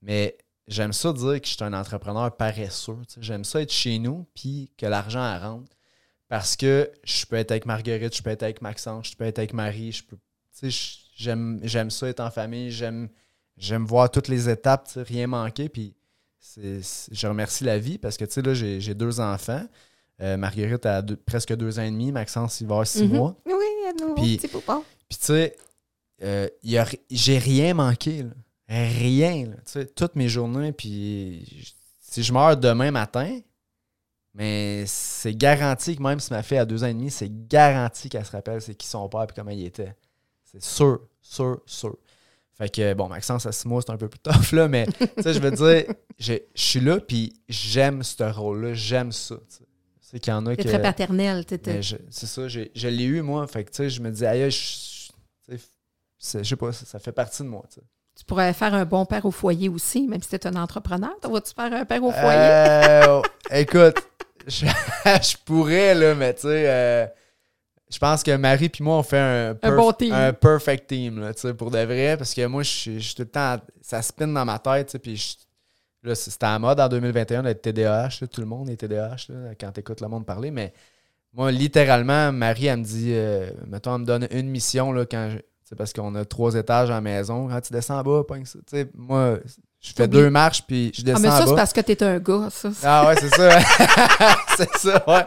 Mais 0.04 0.38
j'aime 0.68 0.94
ça 0.94 1.12
dire 1.12 1.42
que 1.42 1.48
je 1.48 1.54
suis 1.56 1.64
un 1.64 1.74
entrepreneur 1.74 2.36
paresseux. 2.38 2.98
tu 3.08 3.16
sais. 3.16 3.22
J'aime 3.24 3.44
ça 3.44 3.62
être 3.64 3.72
chez 3.74 3.98
nous 3.98 4.28
puis 4.36 4.72
que 4.78 4.86
l'argent 4.86 5.40
rentre. 5.40 5.72
Parce 6.28 6.56
que 6.56 6.92
je 7.04 7.26
peux 7.26 7.38
être 7.38 7.50
avec 7.52 7.66
Marguerite, 7.66 8.16
je 8.16 8.22
peux 8.22 8.30
être 8.30 8.44
avec 8.44 8.62
Maxence, 8.62 9.10
je 9.12 9.16
peux 9.16 9.24
être 9.24 9.40
avec 9.40 9.54
Marie, 9.54 9.92
je 9.94 10.04
peux. 10.04 10.18
tu 10.18 10.22
sais, 10.52 10.70
je- 10.70 11.08
J'aime, 11.20 11.60
j'aime 11.64 11.90
ça 11.90 12.08
être 12.08 12.20
en 12.20 12.30
famille, 12.30 12.70
j'aime, 12.70 13.10
j'aime 13.58 13.86
voir 13.88 14.12
toutes 14.12 14.28
les 14.28 14.50
étapes, 14.50 14.88
rien 14.98 15.26
manquer. 15.26 15.68
Puis 15.68 15.96
je 16.56 17.28
remercie 17.28 17.64
la 17.64 17.80
vie 17.80 17.98
parce 17.98 18.18
que 18.18 18.26
tu 18.26 18.34
sais, 18.34 18.44
là, 18.44 18.54
j'ai, 18.54 18.80
j'ai 18.80 18.94
deux 18.94 19.20
enfants. 19.20 19.66
Euh, 20.22 20.36
Marguerite 20.38 20.86
a 20.86 21.02
deux- 21.02 21.16
presque 21.16 21.54
deux 21.56 21.78
ans 21.80 21.84
et 21.84 21.92
demi, 21.92 22.12
Maxence, 22.12 22.60
il 22.62 22.68
va 22.68 22.74
avoir 22.76 22.88
six 22.88 23.04
Mhm. 23.04 23.16
mois. 23.18 23.36
Oui, 23.46 23.54
à 23.88 23.94
nouveau, 23.94 24.16
Puis- 24.16 24.38
petit 24.38 24.48
poupon. 24.48 24.84
Puis 25.08 25.18
tu 25.20 25.26
sais, 25.26 25.56
euh, 26.24 26.48
j'ai 27.12 27.38
rien 27.38 27.74
manqué. 27.74 28.24
là. 28.24 28.30
Rien. 28.70 29.46
là. 29.46 29.56
Tu 29.58 29.72
sais, 29.72 29.86
toutes 29.86 30.16
mes 30.16 30.28
journées, 30.28 30.72
puis 30.74 31.74
si 32.02 32.24
je 32.24 32.34
meurs 32.34 32.58
demain 32.58 32.92
matin, 32.92 33.40
mais 34.34 34.84
c'est 34.88 35.34
garanti 35.36 35.96
que 35.96 36.02
même 36.04 36.20
si 36.20 36.32
ma 36.34 36.44
fille 36.44 36.58
a 36.58 36.66
deux 36.66 36.84
ans 36.84 36.88
et 36.88 36.94
demi, 36.94 37.10
c'est 37.10 37.48
garanti 37.48 38.10
qu'elle 38.10 38.26
se 38.26 38.32
rappelle 38.32 38.62
c'est 38.62 38.76
qui 38.76 38.88
son 38.88 39.08
père 39.10 39.24
et 39.24 39.28
comment 39.36 39.52
il 39.52 39.66
était. 39.66 39.96
C'est 40.44 40.62
sûr, 40.64 41.02
sûr, 41.22 41.62
sûr. 41.66 41.96
Fait 42.58 42.70
que, 42.74 42.94
bon, 42.94 43.08
Maxence 43.08 43.46
à 43.46 43.52
six 43.52 43.68
mois, 43.68 43.82
c'est 43.82 43.92
un 43.92 43.98
peu 43.98 44.10
plus 44.10 44.20
tough, 44.24 44.52
là, 44.52 44.68
mais 44.68 44.86
tu 44.88 45.22
sais, 45.24 45.34
je 45.34 45.40
veux 45.40 45.52
dire, 45.52 45.86
je 46.18 46.34
suis 46.56 46.80
là, 46.80 47.00
puis 47.00 47.34
j'aime 47.48 48.02
ce 48.04 48.24
rôle-là, 48.24 48.74
j'aime 48.74 49.12
ça. 49.12 49.36
C'est 50.10 50.20
qu'il 50.22 50.32
y 50.32 50.34
en 50.36 50.46
a 50.46 50.52
C'est 50.52 50.64
que... 50.64 50.68
très 50.70 50.82
paternel. 50.82 51.44
Mais 51.66 51.82
je- 51.82 51.98
C'est 52.10 52.28
ça, 52.28 52.48
je 52.48 52.88
l'ai 52.88 53.04
eu, 53.04 53.22
moi. 53.22 53.46
Fait 53.46 53.66
que, 53.66 53.72
tu 53.72 53.76
sais, 53.78 53.90
je 53.90 54.02
me 54.02 54.10
dis, 54.10 54.26
aïe, 54.26 54.50
je, 54.50 54.58
je- 54.58 55.12
tu 55.58 55.58
sais, 56.18 56.44
c'est- 56.44 56.56
pas, 56.56 56.72
ça, 56.72 56.86
ça 56.86 57.00
fait 57.00 57.12
partie 57.12 57.44
de 57.44 57.50
moi, 57.50 57.64
tu 57.70 57.82
sais. 57.82 57.86
Tu 58.18 58.24
pourrais 58.24 58.54
faire 58.54 58.74
un 58.74 58.86
bon 58.86 59.06
père 59.06 59.26
au 59.26 59.32
foyer 59.32 59.68
aussi, 59.70 60.08
même 60.08 60.22
si 60.24 60.30
tu 60.30 60.36
es 60.36 60.48
un 60.48 60.56
entrepreneur. 60.56 61.12
Vas-tu 61.22 61.54
faire 61.54 61.74
un 61.74 61.86
père 61.86 62.02
au 62.04 62.12
foyer? 62.12 62.40
Euh, 62.40 63.22
écoute, 63.52 63.98
je, 64.48 64.66
je 65.06 65.36
pourrais, 65.46 65.94
là, 65.94 66.16
mais 66.16 66.34
tu 66.34 66.44
sais, 66.44 66.64
euh, 66.70 67.06
je 67.92 67.98
pense 68.00 68.24
que 68.24 68.36
Marie 68.38 68.70
puis 68.70 68.84
moi, 68.86 68.96
on 68.98 69.04
fait 69.04 69.20
un, 69.20 69.54
perf- 69.54 69.76
bon 69.76 69.92
team. 69.92 70.14
un 70.14 70.32
perfect 70.34 70.88
team, 70.88 71.20
là, 71.20 71.34
tu 71.34 71.42
sais, 71.42 71.54
pour 71.54 71.70
de 71.70 71.80
vrai, 71.80 72.16
parce 72.18 72.34
que 72.34 72.46
moi, 72.46 72.64
je 72.64 72.70
suis 72.70 73.04
suis 73.04 73.14
tout 73.14 73.24
le 73.24 73.30
temps, 73.30 73.58
ça 73.82 74.02
spin 74.02 74.28
dans 74.30 74.46
ma 74.46 74.58
tête, 74.58 74.88
tu 74.88 74.92
sais, 74.94 75.00
puis 75.00 75.18
je- 75.18 75.36
là, 76.04 76.16
c'était 76.16 76.46
à 76.46 76.60
mode 76.60 76.80
en 76.80 76.88
2021 76.88 77.44
d'être 77.44 77.62
TDAH, 77.62 78.28
tout 78.32 78.42
le 78.42 78.48
monde 78.48 78.70
est 78.70 78.78
TDAH, 78.78 79.28
quand 79.60 79.72
t'écoutes 79.72 80.02
le 80.02 80.08
monde 80.08 80.26
parler, 80.26 80.52
mais 80.52 80.74
moi, 81.34 81.52
littéralement, 81.52 82.32
Marie, 82.32 82.68
elle 82.68 82.80
me 82.80 82.84
dit, 82.84 83.12
euh, 83.14 83.52
mettons, 83.68 83.96
elle 83.96 84.02
me 84.02 84.06
donne 84.06 84.28
une 84.32 84.50
mission, 84.50 84.92
là, 84.92 85.06
quand 85.06 85.38
c'est 85.68 85.76
parce 85.76 85.92
qu'on 85.92 86.16
a 86.16 86.24
trois 86.24 86.56
étages 86.56 86.88
la 86.88 87.02
maison. 87.02 87.50
Quand 87.50 87.60
tu 87.60 87.74
descends 87.74 88.00
en 88.00 88.04
bas. 88.04 88.24
Tu 88.68 88.88
moi, 88.96 89.38
je 89.80 89.94
fais 89.96 90.08
deux 90.08 90.30
marches, 90.30 90.64
puis 90.68 90.92
je 90.94 91.02
Ah, 91.02 91.06
descends 91.06 91.20
mais 91.22 91.30
ça, 91.30 91.46
c'est 91.48 91.56
parce 91.56 91.72
que 91.74 91.82
t'es 91.82 92.04
un 92.04 92.18
gars, 92.20 92.50
ça. 92.52 92.70
Ah 92.84 93.08
ouais, 93.08 93.16
c'est 93.20 93.30
ça. 93.36 93.60
c'est 94.58 94.78
ça, 94.78 95.04
ouais. 95.08 95.26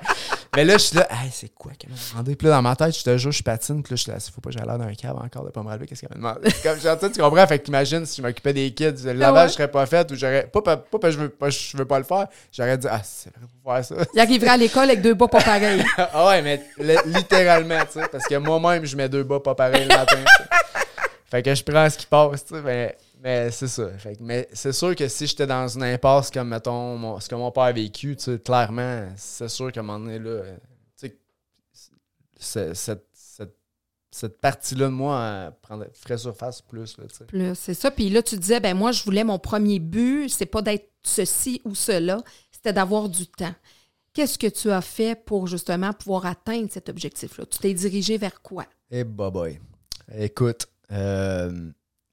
Mais 0.56 0.64
là, 0.64 0.72
je 0.74 0.78
suis 0.82 0.96
là, 0.96 1.06
hey, 1.10 1.30
c'est 1.32 1.54
quoi 1.54 1.70
qu'elle 1.78 1.90
m'a 1.90 1.96
demandé? 2.10 2.34
Puis 2.34 2.48
là, 2.48 2.54
dans 2.56 2.62
ma 2.62 2.74
tête, 2.74 2.98
je 2.98 3.04
te 3.04 3.16
jure, 3.16 3.30
je 3.30 3.42
patine. 3.44 3.82
Puis 3.84 3.92
là, 3.92 3.96
je 3.96 4.02
suis 4.02 4.10
là, 4.10 4.18
faut 4.18 4.40
pas 4.40 4.50
que 4.50 4.58
j'aille 4.58 4.66
l'air 4.66 4.76
d'un 4.78 4.92
câble 4.94 5.20
encore 5.24 5.44
de 5.44 5.50
pas 5.50 5.62
me 5.62 5.68
relever. 5.68 5.86
Qu'est-ce 5.86 6.00
qu'elle 6.00 6.18
m'a 6.18 6.32
demandé? 6.34 6.52
Comme, 6.64 6.80
genre, 6.80 6.98
tu 6.98 7.20
comprends? 7.20 7.46
Fait 7.46 7.60
que 7.60 7.64
t'imagines 7.64 8.04
si 8.04 8.20
je 8.20 8.26
m'occupais 8.26 8.52
des 8.52 8.72
kids, 8.74 8.94
le 9.04 9.12
lavage 9.12 9.38
Ah 9.38 9.44
ouais. 9.44 9.52
serait 9.52 9.70
pas 9.70 9.86
fait 9.86 10.10
ou 10.10 10.16
j'aurais. 10.16 10.48
Pas, 10.52 10.60
pas, 10.62 10.76
pas 10.76 11.10
je 11.12 11.18
veux 11.18 11.28
pas, 11.28 11.48
je 11.50 11.76
veux 11.76 11.84
pas 11.84 11.98
le 11.98 12.04
faire. 12.04 12.26
J'aurais 12.52 12.76
dit, 12.76 12.88
ah, 12.90 13.00
c'est 13.04 13.30
vrai, 13.30 13.46
faut 13.64 13.70
faire 13.72 13.84
ça. 13.84 13.94
Il 14.14 14.20
arriverait 14.20 14.50
à 14.50 14.56
l'école 14.56 14.84
avec 14.90 15.00
deux 15.00 15.14
bas 15.14 15.28
pas 15.28 15.40
pareils. 15.40 15.84
ah 15.96 16.26
ouais, 16.26 16.42
mais 16.42 16.60
li- 16.78 16.96
littéralement, 17.14 17.80
tu 17.90 18.00
sais. 18.00 18.08
Parce 18.10 18.24
que 18.26 18.34
moi-même, 18.34 18.84
je 18.84 18.96
mets 18.96 19.08
deux 19.08 19.22
bas 19.22 19.38
pas 19.38 19.54
pareil 19.54 19.82
le 19.88 19.96
matin. 19.96 20.18
Fait 21.30 21.42
que 21.44 21.54
je 21.54 21.62
prends 21.62 21.88
ce 21.88 21.96
qui 21.96 22.06
passe, 22.06 22.44
tu 22.44 22.56
sais. 22.56 22.60
Mais, 22.64 22.96
mais 23.22 23.50
c'est 23.50 23.68
ça. 23.68 23.90
Fait 23.98 24.16
que- 24.16 24.22
mais 24.22 24.48
c'est 24.52 24.72
sûr 24.72 24.94
que 24.96 25.06
si 25.08 25.26
j'étais 25.26 25.46
dans 25.46 25.68
une 25.68 25.82
impasse 25.82 26.30
comme, 26.30 26.48
mettons, 26.48 26.96
mon- 26.96 27.20
ce 27.20 27.28
que 27.28 27.34
mon 27.34 27.50
père 27.52 27.64
a 27.64 27.72
vécu, 27.72 28.16
tu 28.16 28.24
sais, 28.24 28.38
clairement, 28.38 29.08
c'est 29.16 29.48
sûr 29.48 29.70
qu'à 29.72 29.80
un 29.80 29.82
moment 29.82 30.00
donné, 30.00 30.18
là, 30.18 30.42
tu 30.98 31.08
sais, 31.08 31.18
c'est- 32.38 32.74
cette, 32.74 33.06
cette, 33.12 33.56
cette 34.10 34.40
partie-là 34.40 34.86
de 34.86 34.92
moi 34.92 35.16
euh, 35.18 35.50
prendrait, 35.62 35.90
ferait 35.94 36.18
surface 36.18 36.62
plus, 36.62 36.96
là, 36.98 37.04
tu 37.08 37.14
sais. 37.16 37.24
Plus, 37.26 37.54
c'est 37.54 37.74
ça. 37.74 37.90
Puis 37.90 38.08
là, 38.10 38.22
tu 38.22 38.36
disais, 38.36 38.60
ben 38.60 38.76
moi, 38.76 38.92
je 38.92 39.04
voulais 39.04 39.24
mon 39.24 39.38
premier 39.38 39.78
but, 39.78 40.28
c'est 40.28 40.46
pas 40.46 40.62
d'être 40.62 40.90
ceci 41.02 41.60
ou 41.64 41.74
cela, 41.74 42.18
c'était 42.50 42.72
d'avoir 42.72 43.08
du 43.08 43.26
temps. 43.26 43.54
Qu'est-ce 44.12 44.36
que 44.38 44.48
tu 44.48 44.70
as 44.70 44.80
fait 44.80 45.14
pour 45.24 45.46
justement 45.46 45.92
pouvoir 45.92 46.26
atteindre 46.26 46.68
cet 46.70 46.88
objectif-là? 46.88 47.46
Tu 47.46 47.58
t'es 47.58 47.72
dirigé 47.72 48.18
vers 48.18 48.42
quoi? 48.42 48.66
Eh, 48.90 49.04
bye 49.04 49.30
bye. 49.30 49.60
Écoute, 50.18 50.66
euh, 50.90 51.70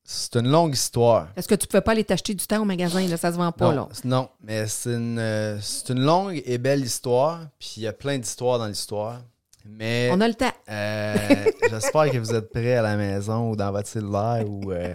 c'est 0.10 0.38
une 0.38 0.48
longue 0.48 0.74
histoire. 0.74 1.28
Est-ce 1.36 1.50
que 1.50 1.56
tu 1.56 1.68
pouvais 1.68 1.82
pas 1.82 1.92
aller 1.92 2.06
t'acheter 2.06 2.34
du 2.34 2.48
temps 2.48 2.62
au 2.62 2.66
magasin? 2.66 3.06
Là, 3.08 3.18
ça 3.18 3.30
se 3.32 3.38
vend 3.38 3.52
pas, 3.52 3.74
non, 3.74 3.76
là. 3.76 3.88
non, 4.06 4.30
mais 4.42 4.66
c'est 4.68 4.94
une, 4.94 5.20
euh, 5.20 5.60
c'est 5.62 5.90
une 5.90 6.00
longue 6.00 6.42
et 6.46 6.58
belle 6.58 6.82
histoire. 6.86 7.42
Puis 7.60 7.74
il 7.78 7.84
y 7.84 7.88
a 7.88 7.94
plein 7.94 8.18
d'histoires 8.18 8.58
dans 8.58 8.68
l'histoire. 8.68 9.20
Mais 9.66 10.10
On 10.14 10.22
a 10.22 10.28
le 10.30 10.34
temps. 10.34 10.54
euh, 10.70 11.16
j'espère 11.70 12.10
que 12.10 12.18
vous 12.20 12.34
êtes 12.34 12.50
prêts 12.54 12.76
à 12.76 12.82
la 12.82 12.96
maison 12.96 13.52
ou 13.52 13.58
dans 13.58 13.70
votre 13.74 13.90
cellulaire. 13.90 14.46
Ou, 14.48 14.72
euh, 14.72 14.94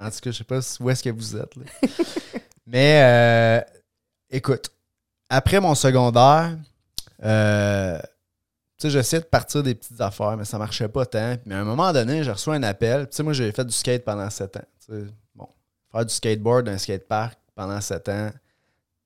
en 0.00 0.06
tout 0.10 0.20
cas, 0.22 0.30
je 0.30 0.38
sais 0.38 0.44
pas 0.44 0.60
où 0.80 0.88
est-ce 0.88 1.02
que 1.02 1.10
vous 1.10 1.36
êtes. 1.36 1.54
là. 1.56 1.64
mais 2.66 3.02
euh, 3.02 3.60
écoute, 4.30 4.70
après 5.28 5.60
mon 5.60 5.74
secondaire, 5.74 6.56
euh, 7.22 7.98
sais, 8.88 8.90
j'essayais 8.90 9.20
de 9.20 9.26
partir 9.26 9.62
des 9.62 9.74
petites 9.74 10.00
affaires, 10.00 10.36
mais 10.36 10.44
ça 10.44 10.58
marchait 10.58 10.88
pas 10.88 11.06
tant. 11.06 11.36
Mais 11.46 11.54
à 11.54 11.60
un 11.60 11.64
moment 11.64 11.92
donné, 11.92 12.24
j'ai 12.24 12.30
reçu 12.30 12.50
un 12.50 12.62
appel. 12.62 13.08
Tu 13.08 13.16
sais, 13.16 13.22
moi, 13.22 13.32
j'ai 13.32 13.50
fait 13.52 13.64
du 13.64 13.72
skate 13.72 14.04
pendant 14.04 14.28
sept 14.30 14.56
ans. 14.56 14.64
Tu 14.86 14.92
sais, 14.92 15.06
bon, 15.34 15.48
faire 15.90 16.04
du 16.04 16.14
skateboard 16.14 16.66
d'un 16.66 16.78
skatepark 16.78 17.38
pendant 17.54 17.80
sept 17.80 18.08
ans. 18.08 18.30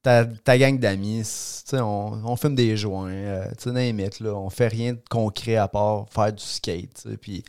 Ta, 0.03 0.25
gang 0.57 0.79
d'amis, 0.79 1.21
tu 1.23 1.71
sais, 1.71 1.81
on, 1.81 2.13
on 2.25 2.37
fume 2.37 2.55
des 2.55 2.79
joints, 2.79 3.11
euh, 3.11 3.45
tu 3.61 3.71
là, 3.71 4.35
on 4.35 4.49
fait 4.49 4.69
rien 4.69 4.95
de 4.95 5.03
concret 5.11 5.57
à 5.57 5.69
part 5.69 6.07
faire 6.09 6.33
du 6.33 6.43
skate. 6.43 7.07
Puis, 7.21 7.45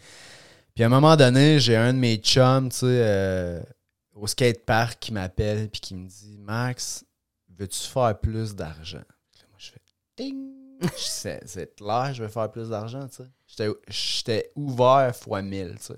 puis 0.75 0.83
à 0.83 0.87
un 0.87 0.89
moment 0.89 1.15
donné, 1.15 1.59
j'ai 1.59 1.77
un 1.77 1.93
de 1.93 1.99
mes 1.99 2.17
chums, 2.17 2.67
tu 2.69 2.79
sais, 2.79 2.85
euh, 2.85 3.61
au 4.13 4.27
skatepark 4.27 4.99
qui 4.99 5.13
m'appelle 5.13 5.69
puis 5.69 5.79
qui 5.79 5.95
me 5.95 6.07
dit 6.07 6.37
Max, 6.37 7.05
veux-tu 7.57 7.79
faire 7.87 8.19
plus 8.19 8.55
d'argent? 8.55 8.97
Moi, 8.97 9.57
je 9.57 9.71
fais 9.71 9.81
ding! 10.17 10.58
C'est 10.95 11.75
clair, 11.75 12.13
je 12.13 12.23
vais 12.23 12.29
faire 12.29 12.49
plus 12.51 12.69
d'argent, 12.69 13.07
tu 13.07 13.23
sais. 13.23 13.69
J'étais- 13.87 14.51
ouvert 14.55 15.15
fois 15.15 15.41
1000, 15.41 15.75
tu 15.79 15.85
sais. 15.87 15.95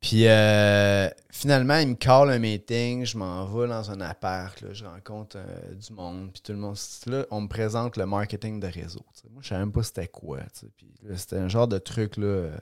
Puis 0.00 0.28
euh, 0.28 1.08
finalement, 1.30 1.78
il 1.78 1.88
me 1.88 1.94
call 1.94 2.30
un 2.30 2.38
meeting, 2.38 3.04
je 3.04 3.16
m'en 3.18 3.44
vais 3.46 3.66
dans 3.66 3.90
un 3.90 4.00
appart, 4.02 4.62
je 4.72 4.84
rencontre 4.84 5.36
euh, 5.38 5.74
du 5.74 5.92
monde, 5.94 6.30
puis 6.32 6.42
tout 6.42 6.52
le 6.52 6.58
monde. 6.58 6.76
Là, 7.06 7.24
on 7.30 7.40
me 7.40 7.48
présente 7.48 7.96
le 7.96 8.06
marketing 8.06 8.60
de 8.60 8.66
réseau. 8.68 9.04
Moi, 9.30 9.42
je 9.42 9.48
savais 9.48 9.60
même 9.60 9.72
pas 9.72 9.82
c'était 9.82 10.06
quoi. 10.06 10.40
Puis 10.76 10.94
c'était 11.16 11.38
un 11.38 11.48
genre 11.48 11.66
de 11.66 11.78
truc, 11.78 12.18
là. 12.18 12.26
euh, 12.26 12.58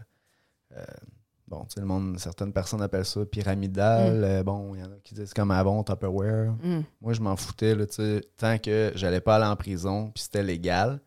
bon, 1.55 1.64
tu 1.64 1.75
sais, 1.75 1.81
le 1.81 1.87
monde, 1.87 2.19
certaines 2.19 2.53
personnes 2.53 2.83
appellent 2.83 3.05
ça 3.05 3.25
pyramidal. 3.25 4.25
euh, 4.25 4.43
bon, 4.43 4.75
il 4.75 4.81
y 4.81 4.85
en 4.85 4.87
a 4.87 4.97
qui 5.03 5.14
disent 5.14 5.33
comme 5.33 5.51
avant, 5.51 5.83
Tupperware. 5.85 6.53
Mm. 6.62 6.81
Moi, 7.01 7.12
je 7.12 7.21
m'en 7.21 7.37
foutais, 7.37 7.75
là, 7.75 7.87
tu 7.87 7.95
sais, 7.95 8.21
tant 8.37 8.59
que 8.59 8.93
j'allais 8.95 9.21
pas 9.21 9.37
aller 9.37 9.47
en 9.47 9.57
prison, 9.57 10.11
puis 10.14 10.25
c'était 10.25 10.43
légal, 10.43 11.01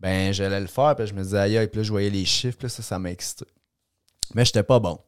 ben, 0.00 0.32
j'allais 0.32 0.60
le 0.60 0.66
faire, 0.66 0.96
puis 0.96 1.06
je 1.06 1.14
me 1.14 1.22
disais, 1.22 1.38
aïe, 1.38 1.66
puis 1.68 1.78
là, 1.78 1.82
je 1.84 1.90
voyais 1.90 2.10
les 2.10 2.24
chiffres, 2.24 2.58
puis 2.58 2.66
là, 2.66 2.70
ça, 2.70 2.82
ça 2.82 2.98
m'excitait. 2.98 3.46
Mais 4.34 4.44
j'étais 4.44 4.62
pas 4.64 4.80
bon. 4.80 4.98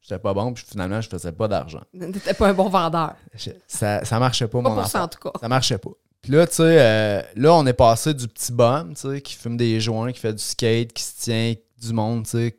J'étais 0.00 0.20
pas 0.20 0.32
bon, 0.32 0.54
puis 0.54 0.64
finalement, 0.66 1.02
je 1.02 1.08
faisais 1.08 1.32
pas 1.32 1.48
d'argent. 1.48 1.82
T'étais 1.92 2.32
pas 2.32 2.48
un 2.48 2.54
bon 2.54 2.70
vendeur. 2.70 3.14
Ça, 3.66 4.02
ça 4.06 4.18
marchait 4.18 4.48
pas, 4.48 4.62
Pas 4.62 4.68
mon 4.70 4.74
pour 4.76 4.86
ça, 4.86 5.04
en 5.04 5.08
tout 5.08 5.18
cas. 5.18 5.38
Ça 5.38 5.48
marchait 5.48 5.76
pas. 5.76 5.90
Puis 6.22 6.32
là, 6.32 6.46
tu 6.46 6.54
sais, 6.54 6.62
euh, 6.80 7.22
là, 7.36 7.54
on 7.54 7.66
est 7.66 7.74
passé 7.74 8.14
du 8.14 8.26
petit 8.26 8.52
bum, 8.52 8.94
tu 8.94 9.00
sais, 9.02 9.20
qui 9.20 9.34
fume 9.34 9.58
des 9.58 9.80
joints, 9.80 10.10
qui 10.12 10.20
fait 10.20 10.32
du 10.32 10.42
skate, 10.42 10.94
qui 10.94 11.02
se 11.02 11.20
tient 11.20 11.54
du 11.78 11.92
monde, 11.92 12.24
tu 12.24 12.30
sais. 12.30 12.58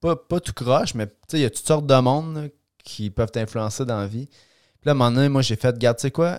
Pas, 0.00 0.16
pas 0.16 0.40
tout 0.40 0.52
croche, 0.52 0.94
mais 0.94 1.06
il 1.32 1.40
y 1.40 1.44
a 1.44 1.50
toutes 1.50 1.66
sortes 1.66 1.86
de 1.86 1.94
monde 1.94 2.36
là, 2.36 2.42
qui 2.84 3.10
peuvent 3.10 3.30
t'influencer 3.30 3.84
dans 3.84 4.00
la 4.00 4.06
vie. 4.06 4.26
Puis 4.26 4.86
là, 4.86 4.92
à 4.92 4.94
un 4.94 4.98
moment 4.98 5.10
donné, 5.10 5.28
moi, 5.28 5.42
j'ai 5.42 5.56
fait, 5.56 5.76
garde, 5.78 5.96
tu 5.96 6.02
sais 6.02 6.10
quoi, 6.10 6.38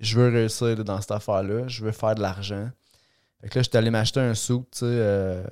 je 0.00 0.18
veux 0.18 0.28
réussir 0.28 0.68
là, 0.68 0.82
dans 0.82 1.00
cette 1.00 1.12
affaire-là, 1.12 1.68
je 1.68 1.84
veux 1.84 1.92
faire 1.92 2.14
de 2.14 2.22
l'argent. 2.22 2.68
Fait 3.40 3.48
que 3.48 3.58
là, 3.58 3.62
j'étais 3.62 3.78
allé 3.78 3.90
m'acheter 3.90 4.20
un 4.20 4.34
suit, 4.34 4.60
tu 4.72 4.78
sais. 4.78 4.86
euh, 4.86 5.44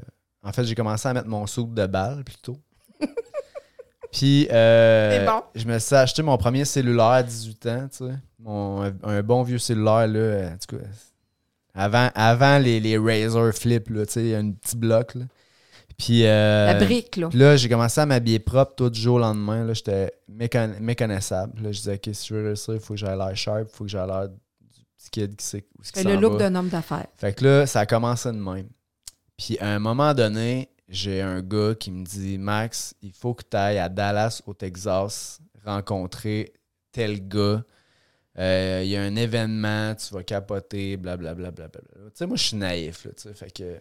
en 0.43 0.53
fait, 0.53 0.65
j'ai 0.65 0.75
commencé 0.75 1.09
à 1.09 1.15
mettre 1.15 1.29
mon 1.29 1.47
suit 1.47 1.65
de 1.65 1.87
balle 1.87 2.25
plutôt. 2.25 2.59
Puis, 4.13 4.47
euh, 4.51 5.25
bon. 5.27 5.43
je 5.55 5.67
me 5.67 5.79
suis 5.79 5.95
acheté 5.95 6.23
mon 6.23 6.37
premier 6.37 6.65
cellulaire 6.65 7.07
à 7.07 7.23
18 7.23 7.67
ans, 7.67 7.89
tu 7.91 8.07
sais. 8.07 8.15
Mon, 8.39 8.83
un, 9.03 9.23
bon 9.23 9.43
vieux 9.43 9.59
cellulaire, 9.59 10.07
là, 10.07 10.51
en 10.53 10.57
tout 10.59 10.77
cas, 10.77 10.85
avant, 11.75 12.11
avant 12.15 12.59
les, 12.59 12.79
les 12.79 12.99
Razer 12.99 13.53
Flip, 13.53 13.89
là, 13.91 14.07
tu 14.07 14.13
sais, 14.13 14.35
un 14.35 14.51
petit 14.53 14.77
bloc, 14.77 15.15
là. 15.15 15.25
Puis, 15.97 16.27
euh, 16.27 16.67
La 16.67 16.75
brique, 16.75 17.17
là. 17.17 17.29
là, 17.33 17.57
j'ai 17.57 17.69
commencé 17.69 18.01
à 18.01 18.07
m'habiller 18.07 18.39
propre 18.41 18.75
tout 18.75 18.91
du 18.91 19.01
jour 19.01 19.17
au 19.17 19.19
lendemain. 19.21 19.65
Là, 19.65 19.75
j'étais 19.75 20.13
mécon- 20.31 20.79
méconnaissable. 20.81 21.63
Là, 21.63 21.71
je 21.73 21.79
disais, 21.79 21.95
OK, 21.95 22.09
si 22.13 22.27
je 22.29 22.35
veux 22.35 22.45
réussir, 22.47 22.75
il 22.75 22.81
faut 22.81 22.95
que 22.95 23.01
j'aille 23.01 23.17
l'air 23.17 23.37
sharp, 23.37 23.69
il 23.73 23.77
faut 23.77 23.85
que 23.85 23.91
j'aille 23.91 24.07
l'air 24.09 24.29
du 24.29 24.37
petit 24.99 25.11
kid 25.11 25.37
qui 25.37 25.45
sait 25.47 25.65
où 25.79 25.85
ce 25.85 26.07
le 26.09 26.17
look 26.17 26.39
d'un 26.39 26.55
homme 26.57 26.69
d'affaires. 26.69 27.07
Fait 27.17 27.33
que 27.35 27.45
là, 27.45 27.67
ça 27.67 27.81
a 27.81 27.87
commencé 27.87 28.29
de 28.33 28.37
même. 28.39 28.69
Puis 29.37 29.57
à 29.61 29.69
un 29.69 29.79
moment 29.79 30.15
donné, 30.15 30.69
j'ai 30.89 31.21
un 31.23 31.41
gars 31.43 31.75
qui 31.79 31.91
me 31.91 32.05
dit 32.05 32.39
Max, 32.39 32.95
il 33.03 33.13
faut 33.13 33.35
que 33.35 33.43
tu 33.49 33.57
ailles 33.57 33.79
à 33.79 33.89
Dallas, 33.89 34.43
au 34.47 34.55
Texas, 34.55 35.41
rencontrer 35.65 36.53
tel 36.93 37.27
gars. 37.29 37.63
Euh, 38.39 38.81
Il 38.85 38.91
y 38.91 38.97
a 38.97 39.03
un 39.03 39.15
événement, 39.17 39.95
tu 39.95 40.13
vas 40.13 40.23
capoter, 40.25 40.97
blablabla. 40.97 41.51
Bla, 41.53 41.69
bla, 41.69 41.81
bla. 41.81 42.05
Tu 42.07 42.11
sais, 42.15 42.27
moi, 42.27 42.37
je 42.37 42.43
suis 42.43 42.57
naïf. 42.57 43.05
Là, 43.05 43.13
tu 43.17 43.23
sais, 43.29 43.35
fait 43.35 43.51
que 43.53 43.81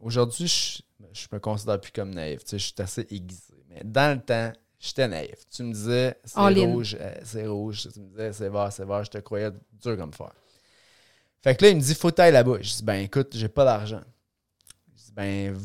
aujourd'hui, 0.00 0.46
je, 0.48 0.82
je 1.12 1.26
me 1.32 1.38
considère 1.38 1.80
plus 1.80 1.92
comme 1.92 2.10
naïf. 2.14 2.44
Tu 2.44 2.50
sais, 2.50 2.58
je 2.58 2.64
suis 2.66 2.74
assez 2.78 3.06
aiguisé. 3.10 3.54
Mais 3.68 3.82
dans 3.84 4.16
le 4.18 4.22
temps, 4.22 4.52
j'étais 4.78 5.08
naïf. 5.08 5.34
Tu 5.54 5.62
me 5.62 5.72
disais, 5.72 6.16
c'est 6.24 6.38
rouge, 6.66 6.96
euh, 7.00 7.14
c'est 7.24 7.46
rouge. 7.46 7.88
Tu 7.92 8.00
me 8.00 8.08
disais, 8.08 8.32
c'est 8.32 8.48
vert, 8.48 8.72
c'est 8.72 8.84
vert. 8.86 9.04
Je 9.04 9.10
te 9.10 9.18
croyais 9.18 9.50
dur 9.82 9.96
comme 9.96 10.12
fer. 10.12 10.32
Fait 11.42 11.56
que 11.56 11.64
là, 11.64 11.70
il 11.70 11.76
me 11.76 11.80
dit, 11.80 11.94
faut 11.94 12.08
que 12.10 12.14
t'ailles 12.16 12.32
là-bas. 12.32 12.58
Je 12.60 12.76
dis, 12.76 12.82
ben 12.82 12.96
écoute, 13.02 13.28
j'ai 13.34 13.48
pas 13.48 13.64
d'argent. 13.64 14.02
Je 14.96 15.04
dis, 15.04 15.12
ben, 15.12 15.56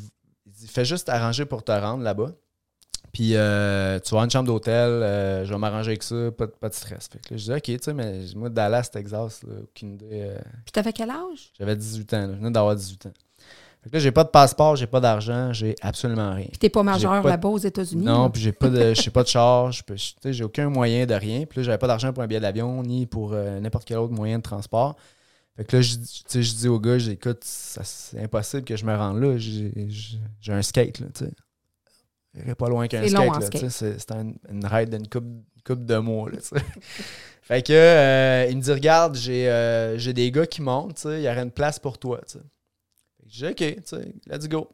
il 0.45 0.51
dit, 0.51 0.67
fais 0.67 0.85
juste 0.85 1.09
arranger 1.09 1.45
pour 1.45 1.63
te 1.63 1.71
rendre 1.71 2.03
là-bas. 2.03 2.31
Puis 3.11 3.35
euh, 3.35 3.97
tu 3.99 4.13
vas 4.13 4.21
une 4.23 4.29
chambre 4.29 4.47
d'hôtel, 4.47 4.73
euh, 4.73 5.45
je 5.45 5.53
vais 5.53 5.57
m'arranger 5.59 5.91
avec 5.91 6.03
ça, 6.03 6.31
pas, 6.37 6.47
de- 6.47 6.51
pas 6.51 6.67
de 6.69 6.73
stress. 6.73 7.07
Fait 7.07 7.19
que 7.19 7.33
là, 7.33 7.37
je 7.37 7.43
dis, 7.45 7.51
ok, 7.53 7.61
tu 7.61 7.77
sais, 7.81 7.93
mais 7.93 8.25
moi, 8.35 8.49
Dallas, 8.49 8.89
Texas, 8.91 9.43
là, 9.43 9.53
aucune 9.63 9.93
idée. 9.93 10.07
euh, 10.11 10.37
Puis 10.65 10.71
t'avais 10.73 10.91
quel 10.91 11.09
âge? 11.09 11.51
J'avais 11.57 11.75
18 11.77 12.13
ans, 12.13 12.27
là, 12.27 12.33
je 12.33 12.37
venais 12.39 12.51
d'avoir 12.51 12.75
18 12.75 13.05
ans. 13.05 13.13
Fait 13.85 13.91
que 13.91 13.95
là, 13.97 13.99
j'ai 13.99 14.11
pas 14.11 14.23
de 14.23 14.29
passeport, 14.29 14.75
j'ai 14.75 14.87
pas 14.87 14.99
d'argent, 14.99 15.53
j'ai 15.53 15.75
absolument 15.79 16.33
rien. 16.33 16.47
Puis 16.47 16.57
t'es 16.57 16.69
pas 16.71 16.81
majeur 16.81 17.21
de- 17.21 17.29
là-bas 17.29 17.49
aux 17.49 17.59
États-Unis? 17.59 18.03
Non, 18.03 18.31
puis 18.31 18.41
j'ai 18.41 18.51
pas 18.51 18.67
de 18.67 18.95
j'ai 18.95 19.11
pas 19.11 19.21
de 19.21 19.27
sais, 20.23 20.33
j'ai 20.33 20.43
aucun 20.43 20.69
moyen 20.71 21.05
de 21.05 21.13
rien. 21.13 21.45
Puis 21.45 21.59
là, 21.59 21.63
j'avais 21.65 21.77
pas 21.77 21.85
d'argent 21.85 22.11
pour 22.11 22.23
un 22.23 22.27
billet 22.27 22.39
d'avion 22.39 22.81
ni 22.81 23.05
pour 23.05 23.33
euh, 23.33 23.59
n'importe 23.59 23.85
quel 23.85 23.97
autre 23.99 24.11
moyen 24.11 24.37
de 24.39 24.43
transport. 24.43 24.95
Fait 25.55 25.65
que 25.65 25.75
là, 25.75 25.81
je, 25.83 25.97
dis- 25.97 26.23
je 26.33 26.55
au 26.67 26.79
gars, 26.79 26.97
je 26.97 27.05
dis, 27.05 27.11
écoute, 27.11 27.43
ça- 27.43 27.83
c'est 27.83 28.19
impossible 28.23 28.63
que 28.63 28.75
je 28.75 28.85
me 28.85 28.95
rende 28.95 29.21
là. 29.21 29.37
J'ai 29.37 30.51
un 30.51 30.63
skate, 30.63 30.99
là, 31.01 31.07
tu 31.13 31.25
sais. 31.25 31.31
J'irai 32.33 32.55
pas 32.55 32.69
loin 32.69 32.87
qu'un 32.87 33.03
skate, 33.07 33.37
là, 33.39 33.49
tu 33.51 33.59
sais. 33.59 33.69
skate. 33.69 33.99
C'est 33.99 34.11
un- 34.13 34.33
une 34.51 34.65
ride 34.65 34.89
d'une 34.89 35.07
coupe, 35.07 35.25
coupe 35.63 35.85
de 35.85 35.97
mois, 35.97 36.31
là, 36.31 36.37
tu 36.37 36.47
sais. 36.57 36.65
Fait 37.43 37.61
que, 37.61 37.71
euh, 37.71 38.47
il 38.49 38.57
me 38.57 38.61
dit, 38.63 38.71
regarde, 38.71 39.15
j'ai 39.15 39.47
euh, 39.47 39.95
j'ai 39.99 40.13
des 40.13 40.31
gars 40.31 40.47
qui 40.47 40.63
montent, 40.63 40.95
tu 40.95 41.01
sais, 41.03 41.19
il 41.21 41.23
y 41.23 41.29
aurait 41.29 41.43
une 41.43 41.51
place 41.51 41.77
pour 41.77 41.99
toi, 41.99 42.19
tu 42.27 42.39
sais. 42.39 42.43
Dis, 43.25 43.45
OK, 43.45 43.59
let's 44.27 44.47
go. 44.47 44.69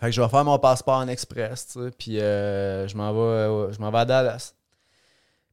Fait 0.00 0.06
que 0.06 0.12
je 0.12 0.20
vais 0.20 0.28
faire 0.28 0.44
mon 0.44 0.58
passeport 0.58 0.98
en 0.98 1.08
express, 1.08 1.78
puis 1.98 2.20
euh, 2.20 2.86
je 2.86 2.96
m'en 2.96 3.12
vais, 3.12 3.18
euh, 3.20 3.66
vais 3.68 3.98
à 3.98 4.04
Dallas. 4.04 4.54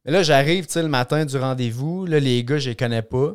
Mais 0.04 0.12
là, 0.12 0.22
j'arrive, 0.22 0.66
le 0.74 0.88
matin 0.88 1.24
du 1.24 1.36
rendez-vous, 1.38 2.04
là, 2.04 2.20
les 2.20 2.44
gars, 2.44 2.58
je 2.58 2.70
les 2.70 2.76
connais 2.76 3.02
pas. 3.02 3.34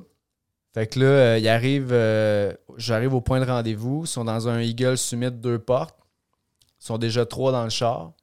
Fait 0.74 0.86
que 0.86 1.00
là, 1.00 1.06
euh, 1.06 2.54
j'arrive 2.78 3.14
au 3.14 3.22
point 3.22 3.40
de 3.40 3.46
rendez-vous, 3.46 4.04
ils 4.06 4.08
sont 4.08 4.24
dans 4.24 4.48
un 4.48 4.60
Eagle 4.60 4.98
Summit 4.98 5.32
deux 5.32 5.58
portes. 5.58 5.98
Ils 6.80 6.86
sont 6.86 7.00
déjà 7.00 7.26
trois 7.26 7.52
dans 7.52 7.64
le 7.64 7.72
char. 7.72 8.14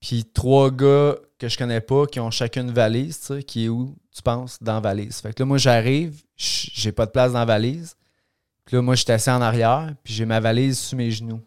Puis 0.00 0.24
trois 0.24 0.70
gars 0.70 1.16
que 1.38 1.48
je 1.48 1.56
connais 1.56 1.80
pas 1.80 2.06
qui 2.06 2.20
ont 2.20 2.30
chacune 2.30 2.68
une 2.68 2.74
valise, 2.74 3.32
qui 3.46 3.64
est 3.64 3.68
où, 3.68 3.96
tu 4.14 4.20
penses, 4.20 4.62
dans 4.62 4.74
la 4.74 4.80
valise. 4.80 5.20
Fait 5.20 5.32
que 5.32 5.42
là, 5.42 5.46
moi, 5.46 5.56
j'arrive, 5.56 6.22
j'ai 6.36 6.92
pas 6.92 7.06
de 7.06 7.10
place 7.10 7.32
dans 7.32 7.38
la 7.38 7.44
valise. 7.46 7.96
Puis 8.64 8.76
là, 8.76 8.82
moi, 8.82 8.94
je 8.94 9.02
suis 9.02 9.12
assis 9.12 9.30
en 9.30 9.40
arrière, 9.40 9.92
puis 10.04 10.14
j'ai 10.14 10.24
ma 10.24 10.40
valise 10.40 10.78
sous 10.78 10.96
mes 10.96 11.10
genoux. 11.10 11.40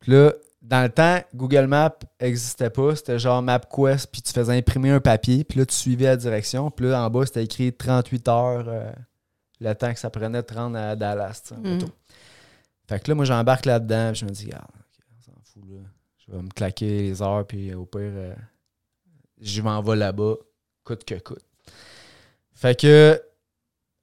Puis 0.00 0.12
là, 0.12 0.32
dans 0.62 0.82
le 0.82 0.88
temps, 0.88 1.20
Google 1.34 1.66
Maps 1.66 1.98
existait 2.18 2.70
pas. 2.70 2.94
C'était 2.96 3.18
genre 3.18 3.42
MapQuest, 3.42 4.10
puis 4.10 4.20
tu 4.22 4.32
faisais 4.32 4.56
imprimer 4.56 4.90
un 4.90 5.00
papier, 5.00 5.44
puis 5.44 5.58
là, 5.58 5.66
tu 5.66 5.74
suivais 5.74 6.06
la 6.06 6.16
direction. 6.16 6.70
Puis 6.70 6.86
là, 6.86 7.02
en 7.02 7.10
bas, 7.10 7.24
c'était 7.26 7.44
écrit 7.44 7.72
38 7.72 8.28
heures, 8.28 8.64
euh, 8.68 8.90
le 9.60 9.74
temps 9.74 9.92
que 9.92 9.98
ça 9.98 10.10
prenait 10.10 10.42
de 10.42 10.46
te 10.46 10.54
rendre 10.54 10.78
à 10.78 10.96
Dallas, 10.96 11.52
Mm. 11.56 11.78
Fait 12.88 13.00
que 13.00 13.10
là, 13.10 13.14
moi, 13.14 13.24
j'embarque 13.24 13.66
là-dedans, 13.66 14.12
puis 14.12 14.20
je 14.20 14.24
me 14.24 14.30
dis, 14.30 14.46
regarde, 14.46 14.64
ok, 14.64 15.04
on 15.18 15.22
s'en 15.22 15.40
fout, 15.42 15.62
là. 15.70 15.80
Je 16.18 16.32
vais 16.32 16.42
me 16.42 16.48
claquer 16.48 17.02
les 17.02 17.22
heures, 17.22 17.46
puis 17.46 17.74
au 17.74 17.84
pire, 17.84 18.00
euh, 18.02 18.34
je 19.40 19.62
m'en 19.62 19.80
vais 19.82 19.96
là-bas, 19.96 20.34
coûte 20.84 21.04
que 21.04 21.14
coûte. 21.14 21.44
Fait 22.54 22.78
que, 22.78 23.20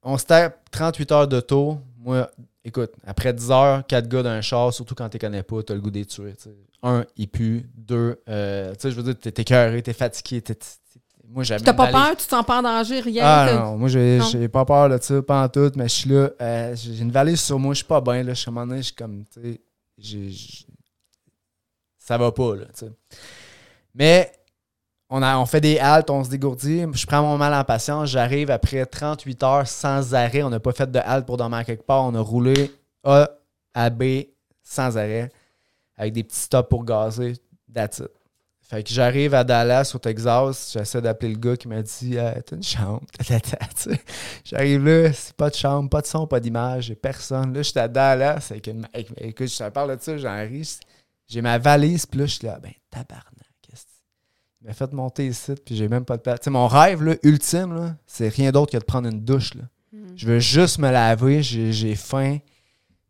on 0.01 0.17
se 0.17 0.25
tape 0.25 0.69
38 0.71 1.11
heures 1.11 1.27
d'auto. 1.27 1.79
Moi, 2.05 2.29
écoute, 2.63 2.91
après 3.03 3.33
10 3.33 3.49
heures, 3.49 3.85
4 3.87 4.07
gars 4.07 4.21
d'un 4.21 4.39
char, 4.39 4.71
surtout 4.71 4.93
quand 4.93 5.09
tu 5.09 5.17
connais 5.17 5.41
pas, 5.41 5.63
tu 5.63 5.71
as 5.71 5.75
le 5.75 5.81
goût 5.81 5.89
des 5.89 6.05
tuer. 6.05 6.35
tu 6.35 6.43
sais. 6.43 6.55
Un, 6.83 7.03
il 7.17 7.27
pue. 7.27 7.67
Deux, 7.73 8.21
euh, 8.29 8.73
tu 8.73 8.81
sais, 8.81 8.91
je 8.91 8.95
veux 8.95 9.01
dire, 9.01 9.17
t'es 9.19 9.41
écœuré, 9.41 9.81
t'es 9.81 9.91
fatigué. 9.91 10.39
t'es- 10.39 10.55
moi, 11.27 11.43
T'as 11.43 11.57
une 11.57 11.63
pas 11.63 11.87
peur? 11.87 12.09
Tu 12.11 12.17
te 12.25 12.29
sens 12.29 12.45
pas 12.45 12.59
en 12.59 12.61
danger? 12.61 12.99
Rien? 12.99 13.23
ah 13.25 13.51
non, 13.51 13.77
moi 13.77 13.89
j'ai 13.89 14.47
pas 14.47 14.63
peur 14.65 14.87
de 14.87 14.99
ça, 15.01 15.19
pas 15.23 15.43
en 15.43 15.49
tout, 15.49 15.71
mais 15.75 15.89
je 15.89 15.93
suis 15.95 16.09
là, 16.11 16.29
euh, 16.39 16.75
j'ai 16.75 16.99
une 17.01 17.11
valise 17.11 17.41
sur 17.41 17.57
moi, 17.57 17.73
je 17.73 17.77
suis 17.77 17.87
pas 17.87 17.99
bien, 18.01 18.21
là, 18.21 18.35
je 18.35 18.39
suis 18.41 18.51
je 18.51 18.81
suis 18.81 18.93
comme, 18.93 19.25
tu 19.25 19.59
sais, 19.99 20.29
ça 21.97 22.19
va 22.19 22.31
pas, 22.31 22.55
là, 22.55 22.65
tu 22.65 22.85
sais. 22.85 22.91
Mais 23.95 24.31
on, 25.09 25.21
a, 25.21 25.37
on 25.37 25.45
fait 25.45 25.61
des 25.61 25.79
haltes, 25.79 26.09
on 26.09 26.23
se 26.23 26.29
dégourdit, 26.29 26.85
je 26.93 27.05
prends 27.05 27.21
mon 27.21 27.37
mal 27.37 27.53
en 27.53 27.63
patience, 27.63 28.09
j'arrive 28.09 28.49
après 28.51 28.85
38 28.85 29.43
heures 29.43 29.67
sans 29.67 30.13
arrêt, 30.13 30.43
on 30.43 30.49
n'a 30.49 30.59
pas 30.59 30.71
fait 30.73 30.89
de 30.89 30.99
halte 30.99 31.25
pour 31.25 31.37
dormir 31.37 31.63
quelque 31.65 31.83
part, 31.85 32.03
on 32.03 32.15
a 32.15 32.21
roulé 32.21 32.71
A 33.03 33.29
à 33.73 33.89
B 33.89 34.03
sans 34.63 34.97
arrêt, 34.97 35.31
avec 35.97 36.13
des 36.13 36.23
petits 36.23 36.39
stops 36.39 36.69
pour 36.69 36.83
gazer, 36.83 37.33
that's 37.73 37.99
it. 37.99 38.11
Fait 38.67 38.81
que 38.81 38.89
j'arrive 38.89 39.35
à 39.35 39.43
Dallas, 39.43 39.91
au 39.93 39.99
Texas. 39.99 40.71
J'essaie 40.73 40.99
d'appeler 40.99 41.33
le 41.33 41.37
gars 41.37 41.55
qui 41.55 41.67
m'a 41.67 41.83
dit 41.83 42.17
euh, 42.17 42.33
T'as 42.43 42.55
une 42.55 42.63
chambre? 42.63 43.03
J'arrive 44.43 44.83
là, 44.83 45.13
c'est 45.13 45.35
pas 45.35 45.51
de 45.51 45.55
chambre, 45.55 45.87
pas 45.87 46.01
de 46.01 46.07
son, 46.07 46.25
pas 46.25 46.39
d'image, 46.39 46.85
j'ai 46.85 46.95
personne. 46.95 47.53
Là, 47.53 47.61
j'étais 47.61 47.81
à 47.81 47.87
Dallas. 47.87 48.47
Avec 48.49 48.65
une, 48.65 48.87
écoute, 49.17 49.49
je 49.49 49.57
te 49.57 49.69
parle 49.69 49.95
de 49.95 50.01
ça, 50.01 50.17
j'en 50.17 50.39
ris. 50.39 50.79
J'ai 51.27 51.43
ma 51.43 51.59
valise, 51.59 52.07
puis 52.07 52.21
là, 52.21 52.25
je 52.25 52.31
suis 52.31 52.47
là 52.47 52.57
Ben, 52.59 52.71
tabarnak. 52.89 53.34
Qu'est-ce 54.65 54.79
que 54.79 54.85
c'est? 54.85 54.85
Il 54.85 54.85
m'a 54.85 54.87
fait 54.87 54.93
monter 54.93 55.27
ici, 55.27 55.53
puis 55.65 55.75
j'ai 55.75 55.87
même 55.87 56.05
pas 56.05 56.17
de 56.17 56.21
place. 56.21 56.39
Tu 56.39 56.45
sais, 56.45 56.49
mon 56.49 56.67
rêve 56.67 57.03
là, 57.03 57.15
ultime, 57.23 57.75
là, 57.75 57.95
c'est 58.07 58.29
rien 58.29 58.51
d'autre 58.51 58.71
que 58.71 58.77
de 58.77 58.83
prendre 58.83 59.07
une 59.09 59.21
douche. 59.23 59.53
Là. 59.53 59.63
Mhm. 59.93 60.13
Je 60.15 60.27
veux 60.27 60.39
juste 60.39 60.79
me 60.79 60.91
laver, 60.91 61.41
j'ai 61.43 61.95
faim. 61.95 62.37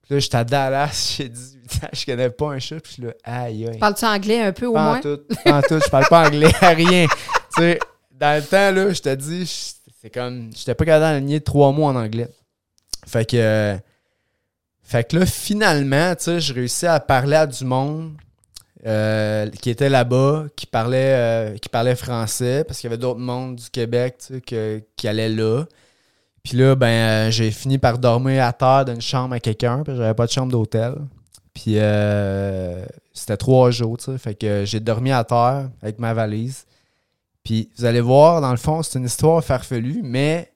Puis 0.04 0.14
là, 0.14 0.20
j'étais 0.20 0.38
à 0.38 0.44
Dallas, 0.44 1.16
j'ai 1.18 1.30
18 1.30 1.84
ans, 1.84 1.88
je 1.94 2.06
connais 2.06 2.30
pas 2.30 2.52
un 2.52 2.60
chat, 2.60 2.80
puis 2.80 2.90
je 2.90 2.94
suis 2.94 3.04
là, 3.04 3.14
aïe, 3.24 3.68
aïe. 3.68 3.80
Parles-tu 3.80 4.06
anglais 4.06 4.42
un 4.42 4.52
peu 4.52 4.68
au 4.68 4.74
Pas 4.74 4.82
en 4.82 4.90
moins? 4.92 5.02
tout, 5.02 5.20
pas 5.44 5.58
en 5.58 5.62
tout. 5.62 5.80
Je 5.84 5.90
parle 5.90 6.06
pas 6.10 6.28
anglais 6.28 6.52
à 6.62 6.70
rien. 6.70 7.08
tu 7.08 7.62
sais, 7.62 7.80
dans 8.12 8.40
le 8.40 8.46
temps, 8.46 8.72
là, 8.72 8.94
je 8.94 9.02
te 9.02 9.16
dis, 9.16 9.74
c'est 10.02 10.10
comme. 10.10 10.52
J'étais 10.56 10.76
pas 10.76 10.86
capable 10.86 11.06
d'aligner 11.16 11.42
trois 11.42 11.72
mots 11.72 11.86
en 11.86 11.96
anglais. 11.96 12.30
Fait 13.08 13.26
que. 13.30 13.38
euh, 13.38 13.78
fait 14.84 15.10
que 15.10 15.18
là, 15.18 15.26
finalement, 15.26 16.14
tu 16.16 16.26
sais, 16.26 16.40
je 16.40 16.54
réussis 16.54 16.86
à 16.86 17.00
parler 17.00 17.36
à 17.38 17.48
du 17.48 17.66
monde. 17.66 18.14
Euh, 18.86 19.50
qui 19.50 19.70
était 19.70 19.90
là-bas, 19.90 20.46
qui 20.56 20.66
parlait, 20.68 21.16
euh, 21.16 21.58
qui 21.58 21.70
parlait 21.70 21.96
français, 21.96 22.64
parce 22.64 22.80
qu'il 22.80 22.90
y 22.90 22.94
avait 22.94 23.02
d'autres 23.02 23.20
mondes 23.20 23.56
du 23.56 23.70
Québec 23.70 24.18
tu 24.20 24.36
sais, 24.36 24.42
que- 24.42 24.82
qui 24.96 25.08
allaient 25.08 25.30
là. 25.30 25.66
Puis 26.44 26.58
là, 26.58 26.76
ben, 26.76 26.88
euh, 26.88 27.32
j'ai 27.32 27.50
fini 27.52 27.78
par 27.80 27.98
dormir 27.98 28.44
à 28.44 28.54
terre 28.54 28.86
d'une 28.86 29.02
chambre 29.02 29.34
à 29.36 29.40
quelqu'un, 29.40 29.84
que 29.84 29.96
j'avais 29.96 30.14
pas 30.14 30.28
de 30.28 30.32
chambre 30.32 30.52
d'hôtel. 30.52 30.94
Puis 31.54 31.78
euh, 31.78 32.86
c'était 33.14 33.38
trois 33.38 33.72
jours, 33.72 33.98
tu 33.98 34.06
sais. 34.06 34.18
Fait 34.18 34.36
que 34.36 34.64
j'ai 34.66 34.80
dormi 34.80 35.12
à 35.12 35.24
terre 35.24 35.70
avec 35.82 36.00
ma 36.00 36.14
valise. 36.14 36.66
Puis 37.44 37.70
vous 37.78 37.86
allez 37.86 38.02
voir, 38.02 38.42
dans 38.42 38.52
le 38.52 38.58
fond, 38.58 38.84
c'est 38.84 39.00
une 39.00 39.06
histoire 39.06 39.44
farfelue, 39.44 40.02
mais 40.04 40.52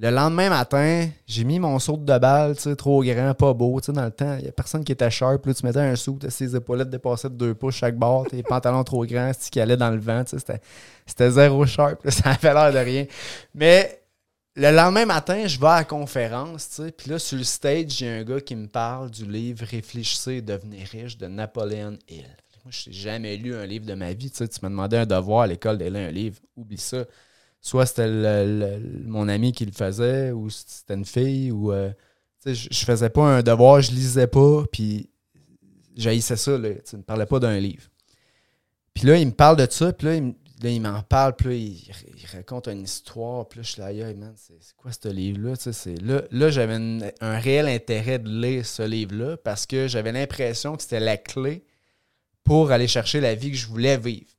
le 0.00 0.10
lendemain 0.10 0.48
matin, 0.48 1.08
j'ai 1.26 1.42
mis 1.42 1.58
mon 1.58 1.76
saut 1.80 1.96
de 1.96 2.18
balle, 2.18 2.54
tu 2.54 2.62
sais, 2.62 2.76
trop 2.76 3.02
grand, 3.02 3.34
pas 3.34 3.52
beau. 3.52 3.80
Tu 3.80 3.86
sais, 3.86 3.92
dans 3.92 4.04
le 4.04 4.12
temps, 4.12 4.36
il 4.36 4.44
n'y 4.44 4.48
a 4.48 4.52
personne 4.52 4.84
qui 4.84 4.92
était 4.92 5.10
sharp. 5.10 5.44
Là, 5.44 5.54
tu 5.54 5.66
mettais 5.66 5.80
un 5.80 5.96
saut, 5.96 6.16
ses 6.28 6.54
épaulettes 6.54 6.88
dépassaient 6.88 7.28
de 7.28 7.34
deux 7.34 7.54
pouces 7.54 7.74
chaque 7.74 7.96
bord, 7.96 8.24
tes 8.28 8.42
pantalons 8.48 8.84
trop 8.84 9.04
grands, 9.04 9.32
c'est 9.36 9.50
qui 9.50 9.60
allait 9.60 9.76
dans 9.76 9.90
le 9.90 9.98
vent. 9.98 10.22
Tu 10.22 10.30
sais, 10.30 10.38
c'était, 10.38 10.60
c'était 11.04 11.30
zéro 11.32 11.66
sharp. 11.66 12.04
là, 12.04 12.10
ça 12.12 12.30
avait 12.30 12.54
l'air 12.54 12.72
de 12.72 12.78
rien. 12.78 13.06
Mais 13.54 14.00
le 14.54 14.70
lendemain 14.70 15.04
matin, 15.04 15.48
je 15.48 15.58
vais 15.58 15.66
à 15.66 15.76
la 15.78 15.84
conférence, 15.84 16.68
tu 16.68 16.84
sais, 16.84 16.92
puis 16.92 17.10
là, 17.10 17.18
sur 17.18 17.36
le 17.36 17.44
stage, 17.44 18.00
a 18.04 18.06
un 18.06 18.22
gars 18.22 18.40
qui 18.40 18.54
me 18.54 18.68
parle 18.68 19.10
du 19.10 19.24
livre 19.24 19.66
Réfléchissez 19.68 20.34
et 20.34 20.42
devenez 20.42 20.84
riche 20.84 21.18
de 21.18 21.26
Napoléon 21.26 21.98
Hill. 22.08 22.26
Moi, 22.64 22.70
je 22.70 22.90
n'ai 22.90 22.94
jamais 22.94 23.36
lu 23.36 23.52
un 23.52 23.66
livre 23.66 23.86
de 23.86 23.94
ma 23.94 24.12
vie. 24.12 24.30
Tu 24.30 24.36
sais, 24.36 24.46
tu 24.46 24.60
m'as 24.62 24.68
demandé 24.68 24.96
un 24.96 25.06
devoir 25.06 25.40
à 25.40 25.46
l'école 25.48 25.78
lire 25.78 25.96
un 25.96 26.10
livre. 26.12 26.38
Oublie 26.56 26.78
ça. 26.78 27.04
Soit 27.60 27.86
c'était 27.86 28.78
mon 29.04 29.28
ami 29.28 29.52
qui 29.52 29.66
le 29.66 29.72
faisait, 29.72 30.32
ou 30.32 30.50
c'était 30.50 30.94
une 30.94 31.04
fille, 31.04 31.50
ou. 31.50 31.72
euh, 31.72 31.90
je, 32.46 32.68
je 32.70 32.84
faisais 32.84 33.10
pas 33.10 33.24
un 33.24 33.42
devoir, 33.42 33.80
je 33.80 33.90
lisais 33.90 34.28
pas, 34.28 34.64
puis 34.70 35.10
j'haïssais 35.96 36.36
ça. 36.36 36.56
Là, 36.56 36.70
tu 36.88 36.96
me 36.96 37.02
parlait 37.02 37.26
pas 37.26 37.40
d'un 37.40 37.58
livre. 37.58 37.88
Puis 38.94 39.06
là, 39.06 39.16
il 39.16 39.26
me 39.26 39.32
parle 39.32 39.56
de 39.56 39.70
ça, 39.70 39.92
puis 39.92 40.06
là, 40.06 40.70
il, 40.70 40.80
m'en 40.80 41.02
parle, 41.02 41.36
puis 41.36 41.88
il, 42.16 42.26
raconte 42.36 42.66
une 42.66 42.82
histoire, 42.82 43.46
puis 43.46 43.58
là, 43.58 43.62
je 43.62 43.70
suis 43.70 43.80
là, 43.80 44.12
man, 44.14 44.34
c'est 44.36 44.76
quoi 44.76 44.90
ce 44.90 45.08
livre-là? 45.08 45.54
Là, 46.02 46.22
là 46.32 46.50
j'avais 46.50 47.12
un 47.20 47.38
réel 47.38 47.68
intérêt 47.68 48.18
de 48.18 48.28
lire 48.28 48.66
ce 48.66 48.82
livre-là 48.82 49.36
parce 49.36 49.66
que 49.66 49.86
j'avais 49.86 50.10
l'impression 50.10 50.76
que 50.76 50.82
c'était 50.82 50.98
la 50.98 51.16
clé 51.16 51.64
pour 52.42 52.72
aller 52.72 52.88
chercher 52.88 53.20
la 53.20 53.36
vie 53.36 53.52
que 53.52 53.56
je 53.56 53.68
voulais 53.68 53.98
vivre. 53.98 54.30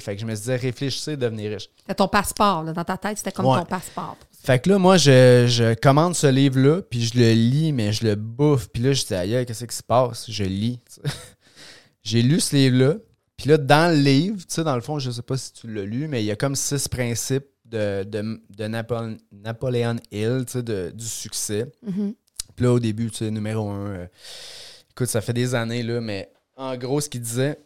Fait 0.00 0.14
que 0.14 0.20
je 0.20 0.26
me 0.26 0.34
disais, 0.34 0.56
réfléchissez, 0.56 1.16
devenir 1.16 1.52
riche. 1.52 1.68
C'était 1.80 1.94
ton 1.94 2.08
passeport, 2.08 2.62
là, 2.62 2.72
dans 2.72 2.84
ta 2.84 2.96
tête, 2.96 3.18
c'était 3.18 3.32
comme 3.32 3.46
Ouais. 3.46 3.58
ton 3.58 3.64
passeport. 3.66 4.16
Fait 4.44 4.58
que 4.60 4.70
là, 4.70 4.78
moi, 4.78 4.96
je, 4.96 5.46
je 5.48 5.74
commande 5.74 6.14
ce 6.16 6.26
livre-là, 6.26 6.82
puis 6.82 7.02
je 7.04 7.16
le 7.18 7.32
lis, 7.32 7.72
mais 7.72 7.92
je 7.92 8.04
le 8.04 8.14
bouffe. 8.16 8.68
Puis 8.68 8.82
là, 8.82 8.92
je 8.92 9.04
dis, 9.04 9.14
aïe, 9.14 9.44
qu'est-ce 9.46 9.64
qui 9.64 9.76
se 9.76 9.82
passe? 9.82 10.30
Je 10.30 10.44
lis. 10.44 10.80
J'ai 12.02 12.22
lu 12.22 12.40
ce 12.40 12.56
livre-là. 12.56 12.94
Puis 13.36 13.48
là, 13.48 13.56
dans 13.58 13.92
le 13.94 14.00
livre, 14.00 14.38
tu 14.38 14.44
sais, 14.48 14.64
dans 14.64 14.74
le 14.74 14.80
fond, 14.82 14.98
je 14.98 15.10
sais 15.10 15.22
pas 15.22 15.36
si 15.36 15.52
tu 15.52 15.72
l'as 15.72 15.84
lu, 15.84 16.08
mais 16.08 16.22
il 16.22 16.26
y 16.26 16.30
a 16.30 16.36
comme 16.36 16.54
six 16.56 16.88
principes 16.88 17.46
de, 17.64 18.04
de, 18.04 18.40
de 18.50 18.64
Napo- 18.64 19.16
Napoléon 19.32 19.96
Hill, 20.10 20.44
tu 20.46 20.52
sais, 20.54 20.62
de- 20.62 20.92
du 20.94 21.06
succès. 21.06 21.66
Mhm. 21.82 22.14
Puis 22.54 22.64
là, 22.64 22.72
au 22.72 22.78
début, 22.80 23.10
tu 23.10 23.18
sais, 23.18 23.30
numéro 23.30 23.68
un, 23.70 23.86
euh, 23.92 24.06
écoute, 24.90 25.08
ça 25.08 25.20
fait 25.20 25.32
des 25.32 25.54
années, 25.54 25.82
là, 25.82 26.00
mais 26.00 26.30
en 26.56 26.76
gros, 26.76 27.00
ce 27.00 27.08
qu'il 27.08 27.22
disait, 27.22 27.58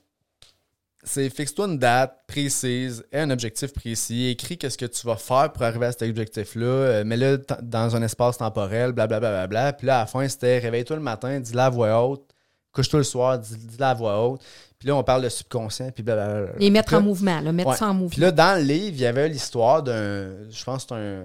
c'est 1.08 1.30
fixe-toi 1.30 1.66
une 1.68 1.78
date 1.78 2.22
précise 2.26 3.04
et 3.12 3.18
un 3.20 3.30
objectif 3.30 3.72
précis. 3.72 4.26
Écris 4.26 4.58
qu'est-ce 4.58 4.76
que 4.76 4.86
tu 4.86 5.06
vas 5.06 5.16
faire 5.16 5.52
pour 5.52 5.62
arriver 5.62 5.86
à 5.86 5.92
cet 5.92 6.02
objectif-là. 6.02 6.66
euh, 6.66 7.04
Mets-le 7.04 7.42
dans 7.62 7.94
un 7.96 8.02
espace 8.02 8.38
temporel, 8.38 8.92
blablabla. 8.92 9.30
Bla, 9.30 9.46
bla, 9.46 9.46
bla. 9.46 9.72
Puis 9.72 9.86
là, 9.86 9.98
à 9.98 10.00
la 10.00 10.06
fin, 10.06 10.26
c'était 10.28 10.58
réveille-toi 10.58 10.96
le 10.96 11.02
matin, 11.02 11.40
dis-le 11.40 11.60
à 11.60 11.70
voix 11.70 12.04
haute. 12.04 12.28
Couche-toi 12.72 12.98
le 13.00 13.04
soir, 13.04 13.38
dis- 13.38 13.56
dis-le 13.56 13.84
à 13.84 13.94
voix 13.94 14.26
haute. 14.26 14.42
Puis 14.78 14.88
là, 14.88 14.96
on 14.96 15.02
parle 15.02 15.22
de 15.22 15.28
subconscient, 15.30 15.90
puis 15.92 16.02
blablabla. 16.02 16.52
Les 16.58 16.70
mettre 16.70 16.92
en 16.94 17.00
mouvement, 17.00 17.40
là, 17.40 17.52
mettre 17.52 17.70
Ouais. 17.70 17.76
ça 17.76 17.86
en 17.88 17.94
mouvement. 17.94 18.10
puis 18.10 18.20
là, 18.20 18.32
dans 18.32 18.58
le 18.60 18.64
livre, 18.66 18.96
il 18.96 19.00
y 19.00 19.06
avait 19.06 19.28
l'histoire 19.28 19.82
d'un. 19.82 20.50
Je 20.50 20.64
pense 20.64 20.84
que 20.84 20.88
c'est 20.90 20.94
un. 20.94 21.24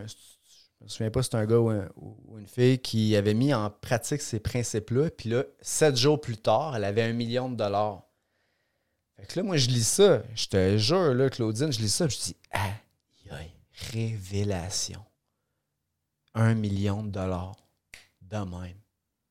Je 0.80 0.86
me 0.86 0.89
souviens 0.89 1.12
pas 1.12 1.22
si 1.22 1.30
c'est 1.32 1.38
un 1.38 1.46
gars 1.46 1.58
ou, 1.60 1.70
un- 1.70 1.89
ou 1.98 2.38
une 2.39 2.48
fille 2.48 2.80
qui 2.80 3.15
avait 3.15 3.34
mis 3.36 3.54
en 3.54 3.70
pratique 3.70 4.22
ces 4.22 4.39
principes-là. 4.39 5.10
Puis 5.15 5.30
là, 5.30 5.44
sept 5.62 5.96
jours 5.98 6.20
plus 6.20 6.38
tard, 6.38 6.76
elle 6.76 6.84
avait 6.86 7.04
un 7.04 7.13
million 7.13 7.50
de 7.50 7.56
dollars. 7.56 8.04
Fait 9.21 9.27
que 9.27 9.39
là, 9.39 9.43
moi, 9.43 9.57
je 9.57 9.67
lis 9.67 9.84
ça. 9.88 10.23
Je 10.36 10.47
te 10.47 10.77
jure, 10.77 11.13
là, 11.13 11.29
Claudine, 11.29 11.71
je 11.71 11.79
lis 11.79 11.89
ça. 11.89 12.07
Je 12.07 12.17
dis, 12.17 12.36
aïe, 12.51 12.71
aïe, 13.31 13.51
révélation. 13.93 15.03
Un 16.34 16.53
million 16.55 17.03
de 17.03 17.10
dollars. 17.10 17.55
De 18.21 18.38
même. 18.38 18.77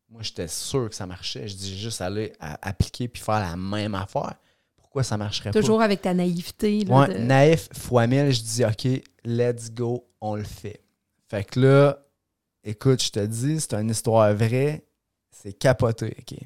Moi, 0.08 0.22
j'étais 0.22 0.48
sûr 0.48 0.88
que 0.88 0.94
ça 0.94 1.06
marchait. 1.06 1.48
Je 1.48 1.56
dis 1.56 1.78
juste 1.78 2.00
aller 2.00 2.32
à- 2.40 2.68
appliquer 2.68 3.08
puis 3.08 3.22
faire 3.22 3.40
la 3.40 3.56
même 3.56 3.94
affaire. 3.94 4.34
Pourquoi 4.76 5.02
ça 5.04 5.16
marcherait 5.16 5.50
pas? 5.52 5.60
Toujours 5.60 5.80
avec 5.82 6.02
ta 6.02 6.12
naïveté. 6.12 6.84
Là, 6.84 6.98
Ouais, 7.00 7.08
de- 7.08 7.18
naïf 7.18 7.68
fois 7.72 8.06
mille, 8.06 8.30
je 8.32 8.42
dis 8.42 8.64
OK, 8.64 9.02
let's 9.24 9.70
go, 9.70 10.04
on 10.20 10.34
le 10.34 10.42
fait. 10.44 10.82
Fait 11.28 11.44
que 11.44 11.60
là, 11.60 11.98
écoute, 12.64 13.02
je 13.02 13.10
te 13.10 13.24
dis, 13.24 13.60
c'est 13.60 13.74
une 13.74 13.90
histoire 13.90 14.34
vraie, 14.34 14.84
c'est 15.30 15.52
capoté, 15.52 16.16
OK? 16.18 16.38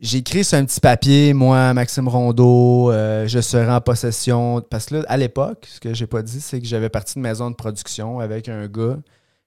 J'ai 0.00 0.18
écrit 0.18 0.44
sur 0.44 0.58
un 0.58 0.64
petit 0.64 0.80
papier, 0.80 1.32
moi, 1.34 1.72
Maxime 1.72 2.08
Rondeau, 2.08 2.90
euh, 2.90 3.28
je 3.28 3.40
serai 3.40 3.70
en 3.72 3.80
possession. 3.80 4.60
Parce 4.60 4.86
que 4.86 4.96
là, 4.96 5.04
à 5.08 5.16
l'époque, 5.16 5.66
ce 5.70 5.78
que 5.78 5.94
j'ai 5.94 6.06
pas 6.08 6.22
dit, 6.22 6.40
c'est 6.40 6.60
que 6.60 6.66
j'avais 6.66 6.88
parti 6.88 7.14
de 7.14 7.20
maison 7.20 7.50
de 7.50 7.54
production 7.54 8.18
avec 8.18 8.48
un 8.48 8.66
gars 8.66 8.98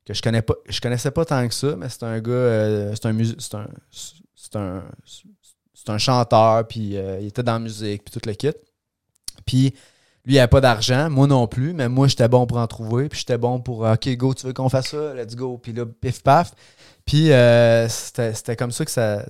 que 0.05 0.13
je 0.13 0.21
connais 0.21 0.41
pas, 0.41 0.55
je 0.69 0.79
connaissais 0.79 1.11
pas 1.11 1.25
tant 1.25 1.45
que 1.47 1.53
ça, 1.53 1.75
mais 1.75 1.89
c'est 1.89 2.03
un 2.03 2.19
gars, 2.21 2.31
euh, 2.31 2.95
c'est 2.95 3.07
un, 3.07 3.17
c'est 3.35 3.55
un, 3.55 4.83
c'est 5.73 5.89
un, 5.89 5.93
un 5.93 5.97
chanteur, 5.97 6.65
puis 6.65 6.97
euh, 6.97 7.19
il 7.19 7.27
était 7.27 7.43
dans 7.43 7.53
la 7.53 7.59
musique, 7.59 8.05
puis 8.05 8.17
tout 8.17 8.25
le 8.25 8.33
kit. 8.33 8.53
Puis 9.45 9.73
lui, 10.25 10.35
il 10.35 10.39
avait 10.39 10.47
pas 10.47 10.61
d'argent, 10.61 11.09
moi 11.09 11.27
non 11.27 11.47
plus, 11.47 11.73
mais 11.73 11.89
moi, 11.89 12.07
j'étais 12.07 12.29
bon 12.29 12.47
pour 12.47 12.57
en 12.57 12.67
trouver, 12.67 13.09
puis 13.09 13.19
j'étais 13.19 13.37
bon 13.37 13.59
pour, 13.59 13.81
OK, 13.81 14.07
go, 14.15 14.33
tu 14.33 14.47
veux 14.47 14.53
qu'on 14.53 14.69
fasse 14.69 14.91
ça, 14.91 15.13
let's 15.13 15.35
go. 15.35 15.57
Puis 15.57 15.73
là, 15.73 15.85
pif 15.85 16.23
paf. 16.23 16.53
Puis 17.05 17.31
c'était 17.89 18.55
comme 18.55 18.71
ça 18.71 18.85
que 18.85 18.91
ça, 18.91 19.25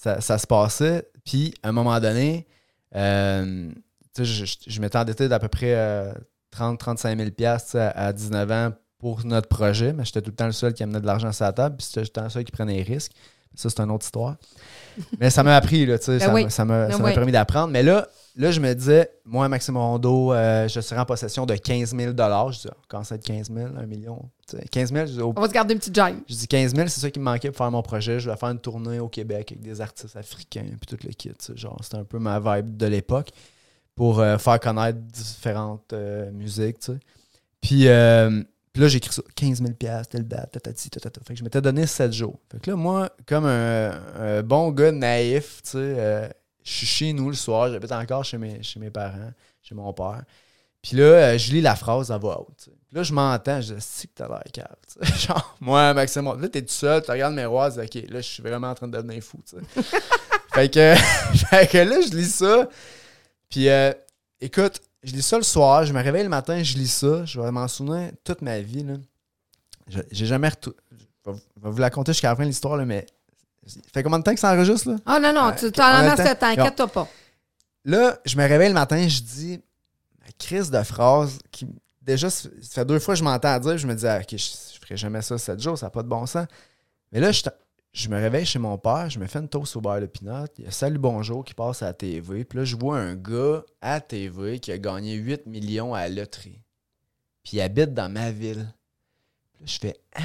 ça, 0.00 0.20
ça 0.20 0.38
se 0.38 0.46
passait. 0.46 1.08
Puis 1.24 1.54
à 1.62 1.68
un 1.68 1.72
moment 1.72 1.98
donné, 2.00 2.46
euh, 2.94 3.70
je, 4.16 4.24
je, 4.24 4.56
je 4.66 4.80
m'étais 4.80 4.98
endetté 4.98 5.28
d'à 5.28 5.38
peu 5.38 5.48
près 5.48 5.74
30-35 6.56 7.16
000 7.18 7.30
piastres, 7.30 7.66
tu 7.66 7.72
sais, 7.72 7.80
à, 7.80 8.06
à 8.06 8.12
19 8.12 8.50
ans 8.50 8.72
pour 8.98 9.24
notre 9.24 9.48
projet, 9.48 9.92
mais 9.92 10.04
j'étais 10.04 10.22
tout 10.22 10.30
le 10.30 10.36
temps 10.36 10.46
le 10.46 10.52
seul 10.52 10.74
qui 10.74 10.82
amenait 10.82 11.00
de 11.00 11.06
l'argent 11.06 11.30
sur 11.32 11.44
la 11.44 11.52
table, 11.52 11.76
puis 11.76 11.86
j'étais 11.88 12.00
tout 12.00 12.10
le 12.10 12.20
temps 12.20 12.24
le 12.24 12.30
seul 12.30 12.44
qui 12.44 12.52
prenait 12.52 12.74
les 12.74 12.82
risques. 12.82 13.12
Ça, 13.54 13.70
c'est 13.70 13.80
une 13.80 13.90
autre 13.90 14.04
histoire. 14.04 14.36
Mais 15.20 15.30
ça 15.30 15.42
m'a 15.42 15.56
appris, 15.56 15.86
là, 15.86 15.96
Ben 15.96 16.18
ça 16.20 16.32
oui. 16.32 16.42
m'a- 16.42 16.48
Ben 16.48 16.50
ça 16.50 16.64
m'a 16.64 16.88
oui. 17.04 17.14
permis 17.14 17.32
d'apprendre. 17.32 17.68
Mais 17.72 17.82
là, 17.82 18.06
là, 18.38 18.52
je 18.52 18.60
me 18.60 18.72
disais, 18.72 19.10
moi, 19.24 19.48
Maxime 19.48 19.76
Rondeau, 19.76 20.32
euh, 20.32 20.68
je 20.68 20.80
serais 20.80 21.00
en 21.00 21.04
possession 21.04 21.44
de 21.44 21.54
15 21.54 21.94
000 21.94 22.12
Je 22.12 22.58
dis, 22.60 22.68
quand 22.86 23.02
c'est 23.02 23.22
15 23.22 23.50
000, 23.52 23.76
1 23.76 23.86
million, 23.86 24.30
tu 24.48 24.56
sais, 24.56 24.64
15 24.64 24.92
000, 24.92 25.06
je 25.06 25.12
dis, 25.12 25.20
oh, 25.20 25.34
On 25.36 25.40
va 25.40 25.48
se 25.48 25.52
garder 25.52 25.74
une 25.74 25.80
petite 25.80 25.94
gêne. 25.94 26.20
je 26.28 26.34
dis 26.34 26.46
15 26.46 26.74
000, 26.74 26.88
c'est 26.88 27.00
ça 27.00 27.10
qui 27.10 27.18
me 27.18 27.24
manquait 27.24 27.48
pour 27.48 27.58
faire 27.58 27.70
mon 27.70 27.82
projet. 27.82 28.20
Je 28.20 28.30
vais 28.30 28.36
faire 28.36 28.50
une 28.50 28.60
tournée 28.60 29.00
au 29.00 29.08
Québec 29.08 29.52
avec 29.52 29.62
des 29.62 29.80
artistes 29.80 30.16
africains 30.16 30.66
puis 30.80 30.96
tout 30.96 31.04
le 31.04 31.12
kit. 31.12 31.32
Genre, 31.54 31.76
c'était 31.82 31.96
un 31.96 32.04
peu 32.04 32.18
ma 32.20 32.38
vibe 32.38 32.76
de 32.76 32.86
l'époque 32.86 33.30
pour 33.96 34.20
euh, 34.20 34.38
faire 34.38 34.60
connaître 34.60 34.98
différentes 35.00 35.92
euh, 35.92 36.30
musiques, 36.30 36.78
tu 36.78 36.92
sais. 36.92 36.98
Puis, 37.60 37.88
euh, 37.88 38.44
puis 38.72 38.82
là, 38.82 38.88
j'ai 38.88 38.98
écrit 38.98 39.12
ça, 39.12 39.22
15 39.34 39.58
000 39.58 39.72
telle 40.08 40.28
date, 40.28 40.52
tatati, 40.52 40.88
tatata. 40.90 41.20
Fait 41.26 41.34
que 41.34 41.40
je 41.40 41.42
m'étais 41.42 41.60
donné 41.60 41.84
7 41.86 42.12
jours. 42.12 42.38
Fait 42.52 42.60
que 42.60 42.70
là, 42.70 42.76
moi, 42.76 43.10
comme 43.26 43.46
un, 43.46 43.90
un 44.16 44.42
bon 44.44 44.70
gars 44.70 44.92
naïf, 44.92 45.60
tu 45.64 45.70
sais, 45.70 46.30
je 46.68 46.76
suis 46.76 46.86
chez 46.86 47.12
nous 47.12 47.28
le 47.28 47.34
soir, 47.36 47.70
j'habite 47.70 47.92
encore 47.92 48.24
chez 48.24 48.38
mes, 48.38 48.62
chez 48.62 48.78
mes 48.80 48.90
parents, 48.90 49.32
chez 49.62 49.74
mon 49.74 49.92
père. 49.92 50.22
Puis 50.82 50.96
là, 50.96 51.04
euh, 51.04 51.38
je 51.38 51.50
lis 51.52 51.60
la 51.60 51.74
phrase 51.74 52.12
à 52.12 52.18
voix 52.18 52.40
haute. 52.40 52.68
Puis 52.86 52.96
là, 52.96 53.02
je 53.02 53.12
m'entends, 53.12 53.60
je 53.60 53.74
dis, 53.74 53.80
c'est 53.80 54.06
que 54.06 54.12
t'as 54.14 54.28
l'air 54.28 54.42
cave. 54.52 54.76
Genre, 55.18 55.56
moi, 55.60 55.92
Maxime, 55.94 56.24
là, 56.40 56.48
t'es 56.48 56.62
tout 56.62 56.68
seul, 56.72 57.02
tu 57.02 57.10
regardes 57.10 57.34
le 57.34 57.40
miroir, 57.42 57.70
dis, 57.70 57.80
OK, 57.80 57.94
là, 58.08 58.20
je 58.20 58.26
suis 58.28 58.42
vraiment 58.42 58.68
en 58.68 58.74
train 58.74 58.86
de 58.86 58.96
devenir 58.96 59.22
fou. 59.22 59.40
fait, 60.54 60.68
que, 60.72 60.94
fait 61.50 61.70
que 61.70 61.78
là, 61.78 62.00
je 62.00 62.14
lis 62.16 62.30
ça. 62.30 62.68
Puis, 63.50 63.68
euh, 63.68 63.92
écoute, 64.40 64.80
je 65.02 65.12
lis 65.12 65.22
ça 65.22 65.36
le 65.36 65.42
soir, 65.42 65.84
je 65.84 65.92
me 65.92 66.02
réveille 66.02 66.22
le 66.24 66.28
matin, 66.28 66.62
je 66.62 66.74
lis 66.76 66.88
ça. 66.88 67.24
Je 67.24 67.40
vais 67.40 67.50
m'en 67.50 67.66
souvenir 67.66 68.10
toute 68.24 68.42
ma 68.42 68.60
vie. 68.60 68.84
Là. 68.84 68.94
Je- 69.88 70.00
J'ai 70.12 70.26
jamais 70.26 70.48
retourné. 70.48 70.76
Je 71.26 71.32
vais 71.32 71.70
vous 71.70 71.78
la 71.78 71.90
conter 71.90 72.12
jusqu'à 72.12 72.30
la 72.30 72.36
fin 72.36 72.42
de 72.44 72.48
l'histoire, 72.48 72.76
là, 72.76 72.84
mais. 72.84 73.04
Ça 73.68 73.80
fait 73.92 74.02
combien 74.02 74.18
de 74.18 74.24
temps 74.24 74.34
que 74.34 74.40
ça 74.40 74.52
enregistre, 74.52 74.90
là? 74.90 74.96
Ah 75.06 75.20
non, 75.20 75.32
non, 75.32 75.46
Ouais, 75.48 75.56
tu 75.56 75.70
t'en 75.70 75.82
on 75.84 75.86
a 75.86 76.02
le 76.02 76.08
as 76.10 76.16
temps. 76.16 76.26
ce 76.26 76.34
temps, 76.34 76.46
inquiète-toi 76.46 76.88
pas. 76.88 77.08
Là, 77.84 78.18
je 78.24 78.36
me 78.36 78.42
réveille 78.46 78.68
le 78.68 78.74
matin, 78.74 79.06
je 79.06 79.20
dis 79.20 79.60
ma 80.20 80.30
crise 80.38 80.70
de 80.70 80.82
phrase 80.82 81.38
qui 81.50 81.66
déjà 82.02 82.30
ça 82.30 82.48
fait 82.62 82.84
deux 82.84 82.98
fois 82.98 83.14
que 83.14 83.18
je 83.18 83.24
m'entends 83.24 83.58
dire, 83.58 83.78
je 83.78 83.86
me 83.86 83.94
dis 83.94 84.06
ah, 84.06 84.18
OK, 84.20 84.30
je, 84.32 84.36
je 84.36 84.78
ferai 84.80 84.96
jamais 84.96 85.22
ça 85.22 85.38
sept 85.38 85.60
jours, 85.60 85.78
ça 85.78 85.86
n'a 85.86 85.90
pas 85.90 86.02
de 86.02 86.08
bon 86.08 86.26
sens. 86.26 86.46
Mais 87.12 87.20
là 87.20 87.30
je, 87.32 87.42
je 87.92 88.08
me 88.08 88.16
réveille 88.16 88.46
chez 88.46 88.58
mon 88.58 88.76
père, 88.78 89.08
je 89.10 89.18
me 89.18 89.26
fais 89.26 89.38
une 89.38 89.48
toast 89.48 89.76
au 89.76 89.80
beurre 89.80 90.00
de 90.00 90.06
pinot, 90.06 90.46
il 90.58 90.64
y 90.64 90.66
a 90.66 90.70
Salut 90.70 90.98
bonjour 90.98 91.44
qui 91.44 91.54
passe 91.54 91.82
à 91.82 91.86
la 91.86 91.92
TV, 91.94 92.44
puis 92.44 92.58
là 92.58 92.64
je 92.64 92.76
vois 92.76 92.98
un 92.98 93.14
gars 93.14 93.62
à 93.80 93.94
la 93.94 94.00
TV 94.00 94.58
qui 94.58 94.72
a 94.72 94.78
gagné 94.78 95.14
8 95.14 95.46
millions 95.46 95.94
à 95.94 96.08
la 96.08 96.22
loterie. 96.22 96.60
Puis 97.44 97.56
il 97.56 97.60
habite 97.60 97.94
dans 97.94 98.10
ma 98.10 98.30
ville. 98.30 98.66
Puis 99.52 99.60
là 99.60 99.66
je 99.66 99.78
fais 99.78 99.96
ah. 100.14 100.20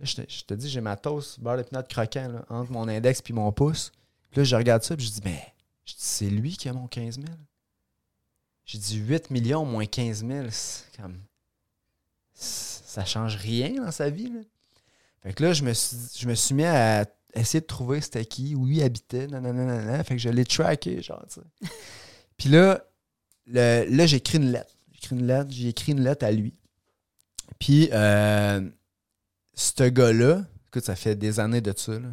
Là, 0.00 0.06
je 0.06 0.16
te, 0.16 0.22
je 0.28 0.44
te 0.44 0.54
dis, 0.54 0.68
j'ai 0.68 0.80
ma 0.80 0.96
toast 0.96 1.40
beurre 1.40 1.64
pinot 1.64 1.82
croquant 1.88 2.42
entre 2.48 2.72
mon 2.72 2.88
index 2.88 3.22
puis 3.22 3.32
mon 3.32 3.52
pouce. 3.52 3.92
Puis 4.30 4.40
là, 4.40 4.44
je 4.44 4.56
regarde 4.56 4.82
ça, 4.82 4.96
puis 4.96 5.06
je 5.06 5.12
dis, 5.12 5.20
mais 5.24 5.54
c'est 5.84 6.30
lui 6.30 6.56
qui 6.56 6.68
a 6.68 6.72
mon 6.72 6.86
15 6.86 7.16
000. 7.16 7.26
J'ai 8.64 8.78
dit 8.78 8.96
8 8.96 9.30
millions 9.30 9.64
moins 9.64 9.86
15 9.86 10.24
000, 10.26 10.46
c'est 10.50 10.96
comme. 10.96 11.20
Ça 12.32 13.04
change 13.04 13.36
rien 13.36 13.82
dans 13.82 13.90
sa 13.90 14.10
vie. 14.10 14.30
Là. 14.30 14.40
Fait 15.22 15.32
que 15.32 15.42
là, 15.42 15.52
je 15.52 15.62
me 15.62 15.72
suis, 15.72 15.96
je 16.18 16.26
me 16.28 16.34
suis 16.34 16.54
mis 16.54 16.64
à 16.64 17.06
essayer 17.34 17.60
de 17.60 17.66
trouver 17.66 18.00
c'était 18.00 18.24
qui, 18.24 18.54
où 18.54 18.66
il 18.66 18.82
habitait, 18.82 19.26
nanana, 19.26 20.02
Fait 20.04 20.14
que 20.14 20.20
je 20.20 20.28
l'ai 20.28 20.44
tracké, 20.44 21.02
genre. 21.02 21.24
Puis 22.36 22.48
là, 22.48 22.84
le, 23.46 23.84
là, 23.88 24.06
j'ai 24.06 24.16
écrit 24.16 24.38
une 24.38 24.52
lettre. 24.52 24.74
J'ai 24.92 24.98
écrit 24.98 25.16
une 25.16 25.26
lettre, 25.26 25.50
j'ai 25.50 25.68
écrit 25.68 25.92
une 25.92 26.02
lettre 26.02 26.24
à 26.24 26.32
lui. 26.32 26.54
Puis, 27.58 27.88
euh, 27.92 28.68
ce 29.54 29.84
gars-là, 29.84 30.42
écoute, 30.68 30.84
ça 30.84 30.96
fait 30.96 31.16
des 31.16 31.40
années 31.40 31.60
de 31.60 31.72
ça, 31.76 31.92
là. 31.92 32.08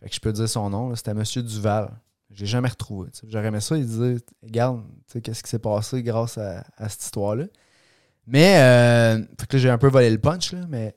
Fait 0.00 0.08
que 0.08 0.14
je 0.14 0.20
peux 0.20 0.32
dire 0.32 0.48
son 0.48 0.68
nom, 0.70 0.94
c'était 0.96 1.12
M. 1.12 1.22
Duval. 1.22 1.92
J'ai 2.30 2.46
jamais 2.46 2.68
retrouvé. 2.68 3.10
J'aurais 3.28 3.46
aimé 3.46 3.60
ça, 3.60 3.76
il 3.76 3.86
disait 3.86 4.16
Regarde, 4.42 4.82
qu'est-ce 5.22 5.42
qui 5.42 5.50
s'est 5.50 5.58
passé 5.58 6.02
grâce 6.02 6.38
à, 6.38 6.64
cette 6.88 7.02
histoire-là. 7.02 7.44
Mais, 8.26 8.56
euh, 8.58 9.22
fait 9.38 9.46
que 9.46 9.58
j'ai 9.58 9.70
un 9.70 9.78
peu 9.78 9.88
volé 9.88 10.10
le 10.10 10.18
punch, 10.18 10.52
là, 10.52 10.60
mais 10.68 10.96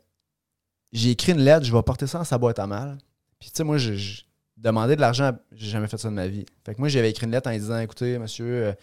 j'ai 0.91 1.11
écrit 1.11 1.33
une 1.33 1.41
lettre, 1.41 1.65
je 1.65 1.75
vais 1.75 1.83
porter 1.83 2.07
ça 2.07 2.19
dans 2.19 2.23
sa 2.23 2.37
boîte 2.37 2.59
à 2.59 2.67
mal. 2.67 2.97
Puis, 3.39 3.49
tu 3.49 3.57
sais, 3.57 3.63
moi, 3.63 3.77
je, 3.77 4.23
demandais 4.57 4.95
de 4.95 5.01
l'argent, 5.01 5.31
j'ai 5.51 5.69
jamais 5.69 5.87
fait 5.87 5.97
ça 5.97 6.09
de 6.09 6.13
ma 6.13 6.27
vie. 6.27 6.45
Fait 6.65 6.73
que 6.73 6.79
moi, 6.79 6.87
j'avais 6.87 7.09
écrit 7.09 7.25
une 7.25 7.31
lettre 7.31 7.49
en 7.49 7.53
disant 7.53 7.79
Écoutez, 7.79 8.17
monsieur, 8.17 8.45
euh, 8.67 8.73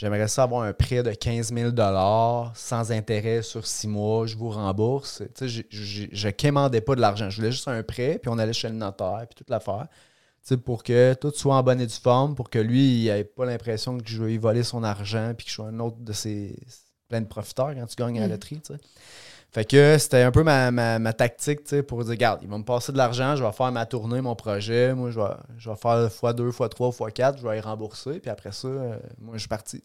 j'aimerais 0.00 0.28
ça 0.28 0.44
avoir 0.44 0.62
un 0.62 0.72
prêt 0.72 1.02
de 1.02 1.12
15 1.12 1.52
000 1.52 1.70
sans 2.54 2.90
intérêt 2.90 3.42
sur 3.42 3.66
six 3.66 3.86
mois, 3.86 4.26
je 4.26 4.34
vous 4.34 4.48
rembourse. 4.48 5.22
Tu 5.36 5.48
sais, 5.48 5.64
je 5.68 6.26
ne 6.26 6.30
quémandais 6.30 6.80
pas 6.80 6.94
de 6.94 7.02
l'argent. 7.02 7.28
Je 7.28 7.36
voulais 7.36 7.52
juste 7.52 7.68
un 7.68 7.82
prêt, 7.82 8.18
puis 8.18 8.30
on 8.30 8.38
allait 8.38 8.54
chez 8.54 8.70
le 8.70 8.74
notaire, 8.74 9.26
puis 9.28 9.34
toute 9.36 9.50
l'affaire. 9.50 9.88
Tu 10.42 10.54
sais, 10.54 10.56
pour 10.56 10.82
que 10.82 11.12
tout 11.12 11.30
soit 11.34 11.54
en 11.54 11.62
bonne 11.62 11.82
et 11.82 11.86
due 11.86 11.92
forme, 11.92 12.34
pour 12.34 12.48
que 12.48 12.58
lui, 12.58 13.02
il 13.02 13.12
n'ait 13.12 13.24
pas 13.24 13.44
l'impression 13.44 13.98
que 13.98 14.08
je 14.08 14.22
vais 14.22 14.30
lui 14.30 14.38
voler 14.38 14.62
son 14.62 14.82
argent, 14.82 15.34
puis 15.36 15.44
que 15.44 15.50
je 15.50 15.56
sois 15.56 15.66
un 15.66 15.78
autre 15.80 15.98
de 16.00 16.14
ses 16.14 16.56
plein 17.10 17.20
de 17.20 17.26
profiteurs 17.26 17.74
quand 17.74 17.86
tu 17.86 17.96
gagnes 17.96 18.18
à 18.18 18.20
la 18.22 18.28
mm. 18.28 18.30
loterie. 18.30 18.60
Tu 18.62 18.72
sais. 18.72 18.80
Fait 19.52 19.64
que 19.64 19.98
c'était 19.98 20.22
un 20.22 20.30
peu 20.30 20.44
ma, 20.44 20.70
ma, 20.70 21.12
tactique 21.12 21.82
pour 21.82 22.04
dire, 22.04 22.10
regarde, 22.10 22.38
il 22.42 22.48
va 22.48 22.56
me 22.56 22.62
passer 22.62 22.92
de 22.92 22.96
l'argent, 22.96 23.34
je 23.34 23.42
vais 23.42 23.50
faire 23.50 23.72
ma 23.72 23.84
tournée, 23.84 24.20
mon 24.20 24.36
projet. 24.36 24.94
Moi, 24.94 25.10
je 25.10 25.18
vais, 25.18 25.26
je 25.58 25.68
vais 25.68 25.76
faire 25.76 26.06
x2, 26.06 26.50
x3, 26.52 26.96
x4, 26.96 27.38
je 27.38 27.48
vais 27.48 27.58
y 27.58 27.60
rembourser. 27.60 28.20
Puis 28.20 28.30
après 28.30 28.52
ça, 28.52 28.68
euh, 28.68 28.96
moi, 29.18 29.34
je 29.34 29.40
suis 29.40 29.48
parti. 29.48 29.82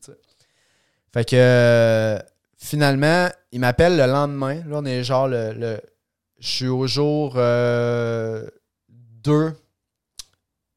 Fait 1.11 1.25
que 1.27 1.35
euh, 1.35 2.19
finalement, 2.57 3.27
il 3.51 3.59
m'appelle 3.59 3.97
le 3.97 4.05
lendemain. 4.05 4.61
Là, 4.67 4.77
on 4.81 4.85
est 4.85 5.03
genre 5.03 5.27
le. 5.27 5.81
je 6.39 6.47
suis 6.47 6.67
au 6.67 6.85
jour 6.85 7.33
2 7.33 7.39
euh, 7.39 8.43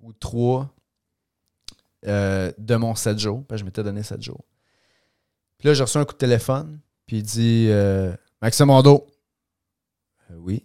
ou 0.01 0.15
3 0.15 0.75
de 2.05 2.77
mon 2.77 2.95
7 2.95 3.19
jours. 3.19 3.45
je 3.53 3.65
m'étais 3.65 3.83
donné 3.83 4.03
7 4.03 4.23
jours. 4.23 4.47
Puis 5.59 5.69
là, 5.69 5.75
j'ai 5.75 5.83
reçu 5.83 5.99
un 5.99 6.07
coup 6.07 6.15
de 6.15 6.19
téléphone. 6.19 6.81
Puis 7.07 7.19
il 7.19 7.23
dit 7.23 7.69
Maxime 8.41 8.67
Mondo. 8.67 9.07
Euh, 10.31 10.37
oui. 10.39 10.65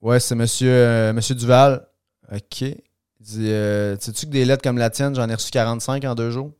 Ouais, 0.00 0.20
c'est 0.20 0.34
monsieur, 0.34 0.72
euh, 0.72 1.12
monsieur 1.12 1.34
Duval. 1.34 1.86
OK. 2.32 2.62
Il 2.62 2.76
dit 3.20 3.50
euh, 3.50 3.96
Sais-tu 3.98 4.26
que 4.26 4.30
des 4.30 4.44
lettres 4.44 4.62
comme 4.62 4.78
la 4.78 4.90
tienne, 4.90 5.14
j'en 5.14 5.28
ai 5.28 5.34
reçu 5.34 5.50
45 5.50 6.04
en 6.04 6.14
deux 6.14 6.30
jours? 6.30 6.52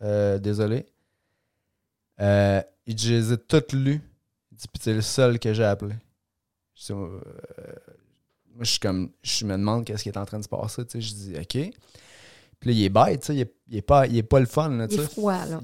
Désolé. 0.00 0.86
il 2.18 2.94
dit 2.94 3.08
Je 3.08 3.14
les 3.14 3.32
ai 3.34 3.36
toutes 3.36 3.72
lues. 3.72 4.00
Il 4.52 4.58
dit 4.58 4.68
Puis 4.68 4.82
c'est 4.82 4.94
le 4.94 5.02
seul 5.02 5.38
que 5.38 5.52
j'ai 5.52 5.64
appelé. 5.64 5.94
moi, 6.90 7.10
je 8.60 8.70
suis 8.70 8.80
comme. 8.80 9.10
Je 9.22 9.44
me 9.44 9.52
demande 9.52 9.84
qu'est-ce 9.84 10.02
qui 10.02 10.08
est 10.08 10.18
en 10.18 10.24
train 10.24 10.38
de 10.38 10.44
se 10.44 10.48
passer. 10.48 10.82
Je 10.94 11.14
dis 11.14 11.34
OK. 11.38 11.70
Puis 12.58 12.70
là, 12.70 12.72
il 12.72 12.84
est 12.84 12.88
bête, 12.88 13.28
il 13.28 13.40
est, 13.40 13.54
il 13.68 13.76
est, 13.76 13.82
pas, 13.82 14.06
il 14.06 14.16
est 14.16 14.22
pas 14.22 14.40
le 14.40 14.46
fun. 14.46 14.70
Là, 14.70 14.86
il 14.90 14.98
est 14.98 15.12
froid, 15.12 15.44
là. 15.44 15.60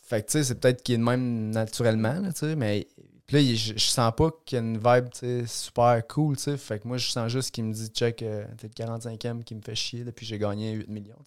Fait 0.00 0.22
que, 0.22 0.26
tu 0.26 0.32
sais, 0.32 0.44
c'est 0.44 0.56
peut-être 0.56 0.82
qu'il 0.82 0.96
est 0.96 0.98
de 0.98 1.04
même 1.04 1.50
naturellement, 1.50 2.14
là, 2.14 2.32
tu 2.32 2.40
sais, 2.40 2.56
mais 2.56 2.88
là, 3.32 3.54
je, 3.54 3.78
sens 3.78 4.12
pas 4.16 4.30
qu'il 4.44 4.56
y 4.56 4.60
a 4.60 4.64
une 4.64 4.78
vibe 4.78 5.46
super 5.46 6.06
cool. 6.06 6.38
sais 6.38 6.56
Fait 6.56 6.78
que 6.78 6.88
moi, 6.88 6.98
je 6.98 7.08
sens 7.10 7.30
juste 7.30 7.50
qu'il 7.50 7.64
me 7.64 7.72
dit 7.72 7.88
check, 7.88 8.22
euh, 8.22 8.44
t'es 8.58 8.68
le 8.68 8.84
45e 8.84 9.42
qui 9.42 9.54
me 9.54 9.60
fait 9.60 9.74
chier 9.74 10.04
depuis 10.04 10.26
j'ai 10.26 10.38
gagné 10.38 10.72
8 10.72 10.88
millions. 10.88 11.18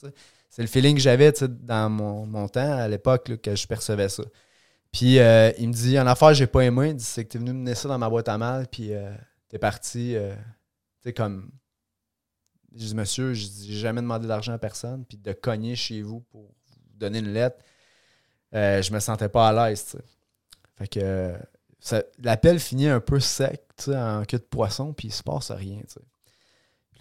C'est 0.50 0.62
le 0.62 0.68
feeling 0.68 0.96
que 0.96 1.02
j'avais 1.02 1.32
dans 1.32 1.90
mon, 1.90 2.26
mon, 2.26 2.48
temps 2.48 2.78
à 2.78 2.88
l'époque 2.88 3.42
que 3.42 3.56
je 3.56 3.68
percevais 3.68 4.10
ça. 4.10 4.24
Puis 4.92 5.20
euh, 5.20 5.52
il 5.58 5.68
me 5.68 5.74
dit 5.74 6.00
en 6.00 6.08
affaire, 6.08 6.34
j'ai 6.34 6.48
pas 6.48 6.62
aimé. 6.62 6.90
Il 6.90 6.96
dit 6.96 7.04
c'est 7.04 7.26
que 7.26 7.30
t'es 7.30 7.40
venu 7.40 7.52
me 7.52 7.60
mener 7.60 7.76
ça 7.76 7.90
dans 7.90 7.98
ma 7.98 8.10
boîte 8.10 8.30
à 8.30 8.38
mal, 8.38 8.68
puis 8.68 8.94
euh, 8.94 9.14
t'es 9.50 9.60
parti. 9.60 10.16
sais, 11.04 11.14
comme. 11.14 11.52
Je 12.74 12.88
dis 12.88 12.96
monsieur, 12.96 13.34
j'ai 13.34 13.74
jamais 13.74 14.02
demandé 14.02 14.28
d'argent 14.28 14.52
à 14.52 14.58
personne, 14.58 15.06
puis 15.06 15.18
de 15.18 15.32
cogner 15.32 15.78
chez 15.78 16.02
vous 16.02 16.20
pour 16.20 16.42
vous 16.42 16.98
donner 16.98 17.20
une 17.20 17.32
lettre, 17.32 17.58
je 18.52 18.94
me 18.94 19.00
sentais 19.00 19.30
pas 19.30 19.48
à 19.48 19.70
l'aise. 19.70 19.96
Fait 20.78 20.88
que 20.88 21.34
l'appel 22.20 22.60
finit 22.60 22.88
un 22.88 23.00
peu 23.00 23.20
sec, 23.20 23.64
en 23.88 24.24
queue 24.28 24.38
de 24.38 24.44
poisson, 24.44 24.94
puis 24.94 25.10
il 25.10 25.14
se 25.14 25.24
passe 25.24 25.52
rien, 25.52 25.82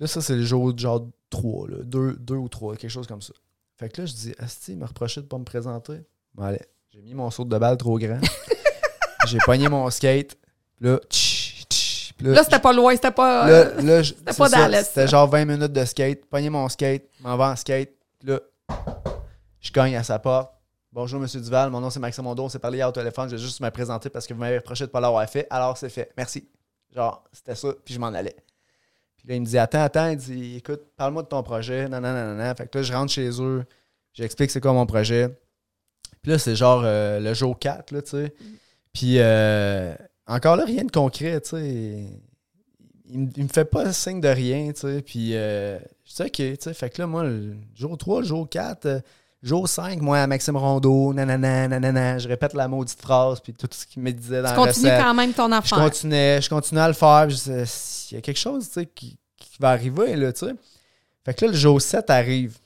là, 0.01 0.07
ça, 0.07 0.21
c'est 0.21 0.37
le 0.37 0.45
jour 0.45 0.77
genre 0.77 1.07
3, 1.31 1.69
là, 1.69 1.77
2, 1.83 2.35
ou 2.35 2.49
3, 2.49 2.77
quelque 2.77 2.91
chose 2.91 3.07
comme 3.07 3.23
ça. 3.23 3.33
Fait 3.77 3.89
que 3.89 4.03
là, 4.03 4.07
je 4.07 4.13
dis, 4.13 4.35
Asti, 4.39 4.73
il 4.73 4.79
m'a 4.79 4.87
reproché 4.87 5.21
de 5.21 5.27
pas 5.27 5.39
me 5.39 5.45
présenter. 5.45 6.01
Bon, 6.35 6.45
allez, 6.45 6.63
j'ai 6.93 7.03
mis 7.03 7.15
mon 7.15 7.31
saut 7.31 7.45
de 7.45 7.59
balle 7.59 7.77
trop 7.77 7.99
grand. 7.99 8.21
j'ai 9.27 9.39
pogné 9.45 9.69
mon 9.69 9.91
skate. 9.91 10.37
Là, 10.81 11.01
là, 12.21 12.45
c'était 12.45 12.59
pas 12.59 12.73
loin, 12.73 12.95
c'était 12.95 13.11
pas. 13.11 13.49
Là, 13.81 14.05
c'était 14.05 14.33
pas 14.33 14.49
Dallas. 14.49 14.85
C'était 14.85 15.09
genre 15.09 15.29
20 15.29 15.45
minutes 15.45 15.73
de 15.73 15.85
skate. 15.85 16.27
Pogné 16.27 16.51
mon 16.51 16.69
skate, 16.69 17.05
m'en 17.21 17.37
vais 17.37 17.45
en 17.45 17.57
skate. 17.57 17.91
Là, 18.23 18.41
je 19.61 19.73
gagne 19.73 19.97
à 19.97 20.03
sa 20.05 20.19
porte. 20.19 20.54
Bonjour, 20.95 21.19
Monsieur 21.19 21.41
Duval. 21.41 21.71
Mon 21.71 21.81
nom, 21.81 21.91
c'est 21.91 21.99
Maxime 21.99 22.23
Mondo. 22.23 22.45
On 22.45 22.49
s'est 22.49 22.61
parlé 22.61 22.79
hier 22.79 22.89
au 22.89 22.93
téléphone. 22.93 23.29
Je 23.29 23.35
vais 23.35 23.43
juste 23.43 23.59
me 23.59 23.69
présenter 23.69 24.11
parce 24.11 24.29
que 24.29 24.33
vous 24.33 24.39
m'avez 24.39 24.59
reproché 24.59 24.85
de 24.85 24.91
ne 24.91 24.93
pas 24.93 25.01
l'avoir 25.01 25.29
fait. 25.29 25.45
Alors, 25.51 25.77
c'est 25.77 25.89
fait. 25.89 26.13
Merci. 26.17 26.49
Genre, 26.95 27.25
c'était 27.33 27.57
ça. 27.57 27.75
Puis 27.85 27.95
je 27.95 27.99
m'en 27.99 28.07
allais. 28.07 28.37
Puis 29.17 29.27
là, 29.27 29.35
il 29.35 29.41
me 29.41 29.45
dit 29.45 29.59
Attends, 29.59 29.83
attends. 29.83 30.11
Il 30.11 30.19
dit 30.19 30.57
Écoute, 30.59 30.83
parle-moi 30.97 31.25
de 31.25 31.27
ton 31.27 31.43
projet. 31.43 31.89
Non, 31.89 32.01
non, 32.01 32.13
non, 32.13 32.37
non. 32.37 32.55
Fait 32.55 32.69
que 32.69 32.79
là, 32.79 32.85
je 32.85 32.93
rentre 32.93 33.11
chez 33.11 33.29
eux. 33.43 33.65
J'explique 34.13 34.53
c'est 34.53 34.61
quoi 34.61 34.73
mon 34.73 34.87
projet. 34.87 35.37
Puis 36.23 36.31
là, 36.31 36.39
c'est 36.39 36.55
genre 36.55 36.83
euh, 36.85 37.19
le 37.19 37.35
jour 37.35 37.59
4, 37.59 37.91
là, 37.91 38.01
tu 38.01 38.11
sais. 38.11 38.33
Puis 38.93 39.17
euh, 39.19 39.97
encore 40.29 40.55
là, 40.55 40.65
rien 40.65 40.85
de 40.85 40.93
concret, 40.93 41.41
tu 41.41 41.51
sais. 41.51 42.07
Il, 43.07 43.43
me 43.43 43.49
fait 43.49 43.65
pas 43.65 43.93
signe 43.93 44.21
de 44.21 44.29
rien, 44.29 44.73
tu 44.73 44.83
sais. 44.83 45.03
Puis 45.03 45.35
euh, 45.35 45.77
je 46.05 46.15
dis 46.15 46.23
OK, 46.23 46.31
tu 46.31 46.57
sais. 46.61 46.73
Fait 46.73 46.89
que 46.89 47.03
là, 47.03 47.09
moi, 47.09 47.25
jour 47.75 47.99
3, 47.99 48.21
le 48.21 48.27
jour 48.29 48.49
4 48.49 49.03
Jour 49.45 49.69
5, 49.69 50.01
moi, 50.01 50.27
Maxime 50.27 50.57
Rondeau, 50.57 51.13
nanana, 51.13 51.69
nanana, 51.69 52.19
je 52.19 52.27
répète 52.27 52.55
la 52.55 52.67
maudite 52.67 52.99
phrase, 52.99 53.41
puis 53.41 53.53
tout 53.53 53.69
ce 53.71 53.85
qu'il 53.85 54.03
me 54.03 54.11
disait 54.11 54.41
dans 54.41 54.49
tu 54.53 54.57
la 54.57 54.63
recette. 54.63 55.03
quand 55.03 55.13
même 55.13 55.35
ton 55.35 55.53
affaire. 55.53 55.79
Je 55.79 55.85
continuais, 55.85 56.41
je 56.41 56.49
continuais 56.49 56.81
à 56.81 56.89
le 56.89 56.95
faire. 56.95 57.29
Il 57.29 58.15
y 58.15 58.17
a 58.17 58.23
quelque 58.23 58.39
chose, 58.39 58.67
tu 58.69 58.81
sais, 58.81 58.87
qui, 58.87 59.19
va 59.61 59.69
arriver, 59.69 60.17
là, 60.17 60.33
tu 60.33 60.47
sais. 60.47 60.53
Fait 61.27 61.35
que 61.35 61.45
là, 61.45 61.51
le 61.53 61.59
jour 61.59 61.81
7 61.81 62.09
arrive. 62.09 62.57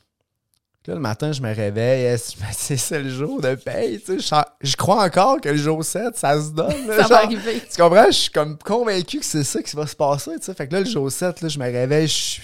Là, 0.86 0.94
le 0.94 1.00
matin, 1.00 1.32
je 1.32 1.42
me 1.42 1.52
réveille. 1.52 2.16
C'est 2.52 3.02
le 3.02 3.10
jour 3.10 3.40
de 3.40 3.56
paye. 3.56 4.00
Tu 4.00 4.20
sais, 4.20 4.36
je, 4.62 4.76
crois 4.76 5.04
encore 5.04 5.40
que 5.40 5.48
le 5.48 5.56
jour 5.56 5.84
7, 5.84 6.16
ça 6.16 6.40
se 6.40 6.50
donne. 6.50 6.86
ça 6.96 7.08
va 7.08 7.24
arriver. 7.24 7.60
Tu 7.70 7.82
comprends? 7.82 8.06
Je 8.06 8.12
suis 8.12 8.30
comme 8.30 8.56
convaincu 8.56 9.18
que 9.18 9.26
c'est 9.26 9.44
ça 9.44 9.60
qui 9.62 9.74
va 9.74 9.86
se 9.86 9.96
passer. 9.96 10.38
Tu 10.38 10.44
sais. 10.44 10.54
Fait 10.54 10.68
que 10.68 10.74
là, 10.74 10.80
le 10.80 10.86
jour 10.86 11.10
7, 11.10 11.42
là, 11.42 11.48
je 11.48 11.58
me 11.58 11.64
réveille. 11.64 12.06
Je, 12.06 12.40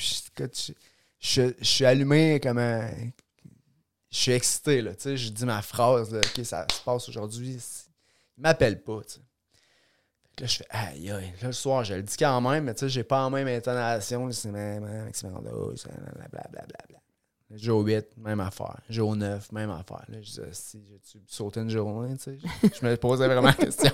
je, 1.20 1.42
je 1.58 1.64
suis 1.64 1.86
allumé 1.86 2.38
comme 2.40 2.58
un, 2.58 2.86
je 4.14 4.20
suis 4.20 4.32
excité, 4.32 4.80
là, 4.80 4.94
tu 4.94 5.02
sais, 5.02 5.16
je 5.16 5.28
dis 5.28 5.44
ma 5.44 5.60
phrase, 5.60 6.14
OK, 6.14 6.44
ça 6.44 6.64
se 6.72 6.80
passe 6.82 7.08
aujourd'hui, 7.08 7.58
il 8.38 8.42
m'appelle 8.42 8.80
pas, 8.80 9.00
tu 9.02 9.14
sais. 9.14 9.20
Là, 10.40 10.46
je 10.46 10.56
fais, 10.56 10.66
aïe, 10.70 11.10
aïe. 11.10 11.32
Là, 11.42 11.48
le 11.48 11.52
soir, 11.52 11.82
je 11.82 11.94
le 11.94 12.02
dis 12.02 12.16
quand 12.16 12.40
même, 12.40 12.64
mais 12.64 12.74
tu 12.74 12.80
sais, 12.80 12.88
j'ai 12.88 13.02
pas 13.02 13.24
en 13.24 13.30
même 13.30 13.46
intonation. 13.46 14.30
C'est 14.32 14.50
même, 14.50 14.84
blablabla. 14.84 16.78
Jour 17.54 17.82
8, 17.82 18.16
même 18.16 18.40
affaire. 18.40 18.80
Jour 18.88 19.14
9, 19.14 19.52
même 19.52 19.70
affaire. 19.70 20.04
Là, 20.08 20.18
je 20.20 20.26
disais, 20.26 20.48
si 20.52 20.82
j'ai 20.88 21.20
sauté 21.28 21.60
une 21.60 21.70
journée, 21.70 22.16
tu 22.16 22.22
sais. 22.22 22.38
Je 22.80 22.86
me 22.86 22.96
posais 22.96 23.26
vraiment 23.26 23.48
la 23.48 23.52
question. 23.52 23.92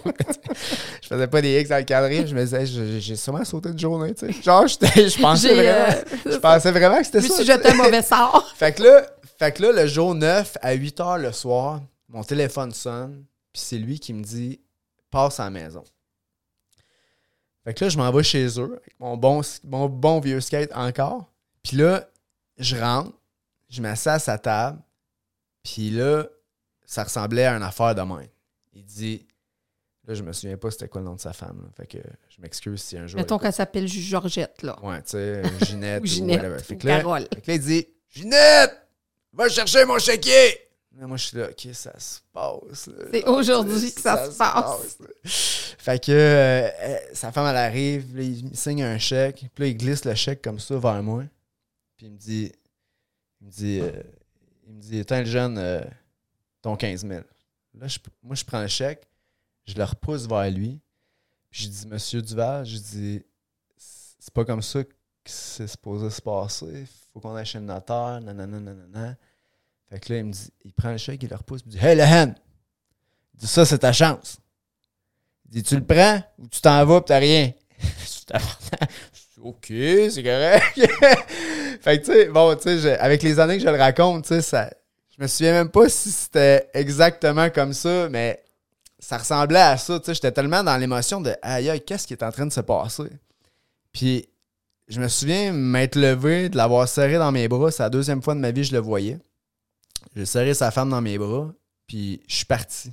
je 1.03 1.09
faisais 1.09 1.27
pas 1.27 1.43
des 1.43 1.61
X 1.61 1.69
dans 1.69 1.77
le 1.77 1.85
cadre, 1.85 2.27
je 2.27 2.35
me 2.35 2.43
disais, 2.43 3.01
j'ai 3.01 3.17
sûrement 3.17 3.45
sauté 3.45 3.71
une 3.71 3.79
journée, 3.79 4.15
tu 4.15 4.33
sais. 4.33 4.43
Genre, 4.43 4.67
je 4.67 5.21
pensais 5.21 5.55
vraiment, 5.55 5.95
euh, 5.95 6.19
je 6.25 6.37
pensais 6.37 6.71
vraiment 6.71 6.99
que 6.99 7.05
c'était 7.05 7.23
ça. 7.23 7.43
Je 7.43 7.53
me 7.53 7.59
suis 7.59 7.71
un 7.71 7.75
mauvais 7.75 8.03
sort. 8.03 8.51
fait 8.55 8.73
que 8.73 8.83
là, 8.83 9.07
fait 9.41 9.53
que 9.53 9.63
là, 9.63 9.73
le 9.73 9.87
jour 9.87 10.15
9, 10.15 10.59
à 10.61 10.75
8 10.75 10.99
h 10.99 11.19
le 11.19 11.33
soir, 11.33 11.81
mon 12.11 12.23
téléphone 12.23 12.75
sonne, 12.75 13.25
puis 13.55 13.63
c'est 13.63 13.79
lui 13.79 13.99
qui 13.99 14.13
me 14.13 14.23
dit 14.23 14.61
passe 15.11 15.41
à 15.41 15.45
la 15.45 15.51
maison. 15.51 15.83
Fait 17.65 17.73
que 17.73 17.87
là, 17.87 17.89
je 17.89 17.97
m'en 17.97 18.13
vais 18.13 18.23
chez 18.23 18.47
eux, 18.61 18.79
avec 18.83 19.01
mon 19.01 19.17
bon, 19.17 19.41
mon 19.65 19.89
bon 19.89 20.21
vieux 20.21 20.43
skate 20.43 20.71
encore. 20.75 21.33
Puis 21.63 21.79
là, 21.79 22.07
je 22.59 22.77
rentre, 22.77 23.13
je 23.71 23.81
m'assieds 23.81 24.11
à 24.11 24.19
sa 24.19 24.37
table, 24.37 24.79
puis 25.63 25.89
là, 25.89 26.27
ça 26.85 27.05
ressemblait 27.05 27.47
à 27.47 27.57
une 27.57 27.63
affaire 27.63 27.95
de 27.95 28.03
même. 28.03 28.29
Il 28.75 28.85
dit 28.85 29.27
Là, 30.07 30.13
je 30.13 30.23
me 30.23 30.35
souviens 30.35 30.59
pas 30.59 30.71
c'était 30.71 30.89
quoi 30.89 31.01
le 31.01 31.07
nom 31.07 31.15
de 31.15 31.21
sa 31.21 31.33
femme. 31.33 31.71
Fait 31.79 31.87
que 31.87 31.99
je 32.29 32.43
m'excuse 32.43 32.83
si 32.83 32.99
un 32.99 33.07
jour. 33.07 33.19
Mettons 33.19 33.39
qu'elle 33.39 33.55
s'appelle 33.55 33.89
Georgette, 33.89 34.63
là. 34.63 34.79
Ouais, 34.83 35.01
tu 35.01 35.13
sais, 35.13 35.43
Ginette 35.65 36.03
ou, 36.03 36.07
Ginette, 36.07 36.43
whatever. 36.43 36.59
Fait 36.59 36.77
que 36.77 36.87
là, 36.87 37.01
Fait 37.01 37.41
que 37.41 37.51
là, 37.51 37.55
il 37.55 37.61
dit 37.61 37.87
Ginette, 38.11 38.90
va 39.33 39.49
chercher 39.49 39.85
mon 39.85 39.99
chéquier. 39.99 40.69
moi, 40.93 41.17
je 41.17 41.25
suis 41.25 41.37
là, 41.37 41.51
OK, 41.51 41.69
ça 41.73 41.99
se 41.99 42.21
passe. 42.33 42.91
C'est 43.13 43.25
aujourd'hui 43.27 43.93
que 43.93 44.01
ça, 44.01 44.31
se 44.31 44.37
passe. 44.37 44.99
fait 45.79 46.05
que 46.05 46.13
euh, 46.13 46.69
euh, 46.69 46.99
sa 47.13 47.33
femme, 47.33 47.47
elle 47.47 47.57
arrive, 47.57 48.19
il 48.19 48.57
signe 48.57 48.83
un 48.83 48.99
chèque, 48.99 49.45
puis 49.55 49.65
là, 49.65 49.67
il 49.69 49.77
glisse 49.77 50.05
le 50.05 50.15
chèque 50.15 50.43
comme 50.43 50.59
ça 50.59 50.79
vers 50.79 51.03
moi. 51.03 51.25
Puis 51.97 52.07
il 52.07 52.13
me 52.13 52.19
dit, 52.19 52.53
il 53.41 53.47
me 53.47 53.53
dit, 53.53 53.81
euh, 53.81 54.03
il 54.67 54.75
me 54.75 54.81
dit, 54.81 55.05
le 55.09 55.25
jeune, 55.25 55.85
ton 56.63 56.77
15 56.77 57.07
000. 57.07 57.21
Là, 57.75 57.87
moi, 58.23 58.35
je 58.35 58.45
prends 58.45 58.61
le 58.61 58.69
chèque, 58.69 59.09
je 59.67 59.75
le 59.75 59.85
repousse 59.85 60.27
vers 60.27 60.51
lui, 60.51 60.81
puis 61.51 61.65
je 61.65 61.69
dis, 61.69 61.87
Monsieur 61.87 62.21
Duval, 62.21 62.67
je 62.67 62.79
dis, 62.79 63.23
c'est 63.77 64.35
pas 64.35 64.45
comme 64.45 64.63
ça 64.63 64.85
que 64.85 64.91
c'est 65.25 65.67
supposé 65.67 66.11
se 66.11 66.21
passer. 66.21 66.87
Faut 67.13 67.21
qu'on 67.21 67.35
aille 67.35 67.47
chez 67.47 67.59
le 67.59 67.65
notaire. 67.65 68.21
Fait 69.89 69.99
que 70.01 70.13
là, 70.13 70.19
il 70.19 70.25
me 70.25 70.33
dit, 70.33 70.53
il 70.65 70.73
prend 70.73 70.91
le 70.91 70.99
chèque, 70.99 71.23
il 71.23 71.29
le 71.29 71.37
repousse, 71.37 71.63
il 71.67 71.73
dit 71.73 71.79
Hey, 71.79 71.97
le 71.97 72.03
hen! 72.03 72.35
Il 73.35 73.41
dit 73.41 73.47
ça, 73.47 73.65
c'est 73.65 73.79
ta 73.79 73.93
chance. 73.93 74.39
Il 75.47 75.51
dit 75.55 75.63
Tu 75.63 75.77
le 75.77 75.85
prends 75.85 76.23
ou 76.39 76.47
tu 76.49 76.61
t'en 76.61 76.85
vas 76.85 77.01
pis 77.01 77.07
t'as 77.09 77.19
rien? 77.19 77.53
OK, 79.43 79.67
c'est 79.69 80.23
correct. 80.23 80.65
fait 81.81 82.01
que, 82.01 82.05
tu 82.05 82.13
sais, 82.13 82.27
bon, 82.27 82.55
tu 82.57 82.79
sais, 82.79 82.99
avec 82.99 83.23
les 83.23 83.39
années 83.39 83.57
que 83.57 83.65
je 83.65 83.69
le 83.69 83.79
raconte, 83.79 84.25
tu 84.25 84.35
sais, 84.35 84.43
ça, 84.43 84.71
je 85.17 85.23
me 85.23 85.27
souviens 85.27 85.53
même 85.53 85.71
pas 85.71 85.89
si 85.89 86.11
c'était 86.11 86.69
exactement 86.75 87.49
comme 87.51 87.73
ça, 87.73 88.09
mais 88.11 88.43
ça 88.99 89.19
ressemblait 89.19 89.61
à 89.61 89.77
ça, 89.77 89.99
tu 89.99 90.07
sais. 90.07 90.15
J'étais 90.15 90.33
tellement 90.33 90.63
dans 90.63 90.77
l'émotion 90.77 91.21
de 91.21 91.35
aïe, 91.43 91.71
aïe, 91.71 91.81
qu'est-ce 91.81 92.07
qui 92.07 92.13
est 92.13 92.23
en 92.23 92.31
train 92.31 92.47
de 92.47 92.53
se 92.53 92.61
passer? 92.61 93.11
Puis, 93.93 94.29
je 94.91 95.01
me 95.01 95.07
souviens 95.07 95.53
m'être 95.53 95.95
levé, 95.97 96.49
de 96.49 96.57
l'avoir 96.57 96.89
serré 96.89 97.17
dans 97.17 97.31
mes 97.31 97.47
bras. 97.47 97.71
C'est 97.71 97.85
la 97.85 97.91
deuxième 97.91 98.21
fois 98.21 98.35
de 98.35 98.41
ma 98.41 98.51
vie 98.51 98.63
que 98.63 98.67
je 98.67 98.73
le 98.73 98.81
voyais. 98.81 99.19
J'ai 100.17 100.27
serré 100.27 100.53
sa 100.53 100.73
femme 100.73 100.91
dans 100.91 101.01
mes 101.01 101.17
bras, 101.17 101.49
puis 101.87 102.21
je 102.27 102.37
suis 102.37 102.45
parti. 102.45 102.91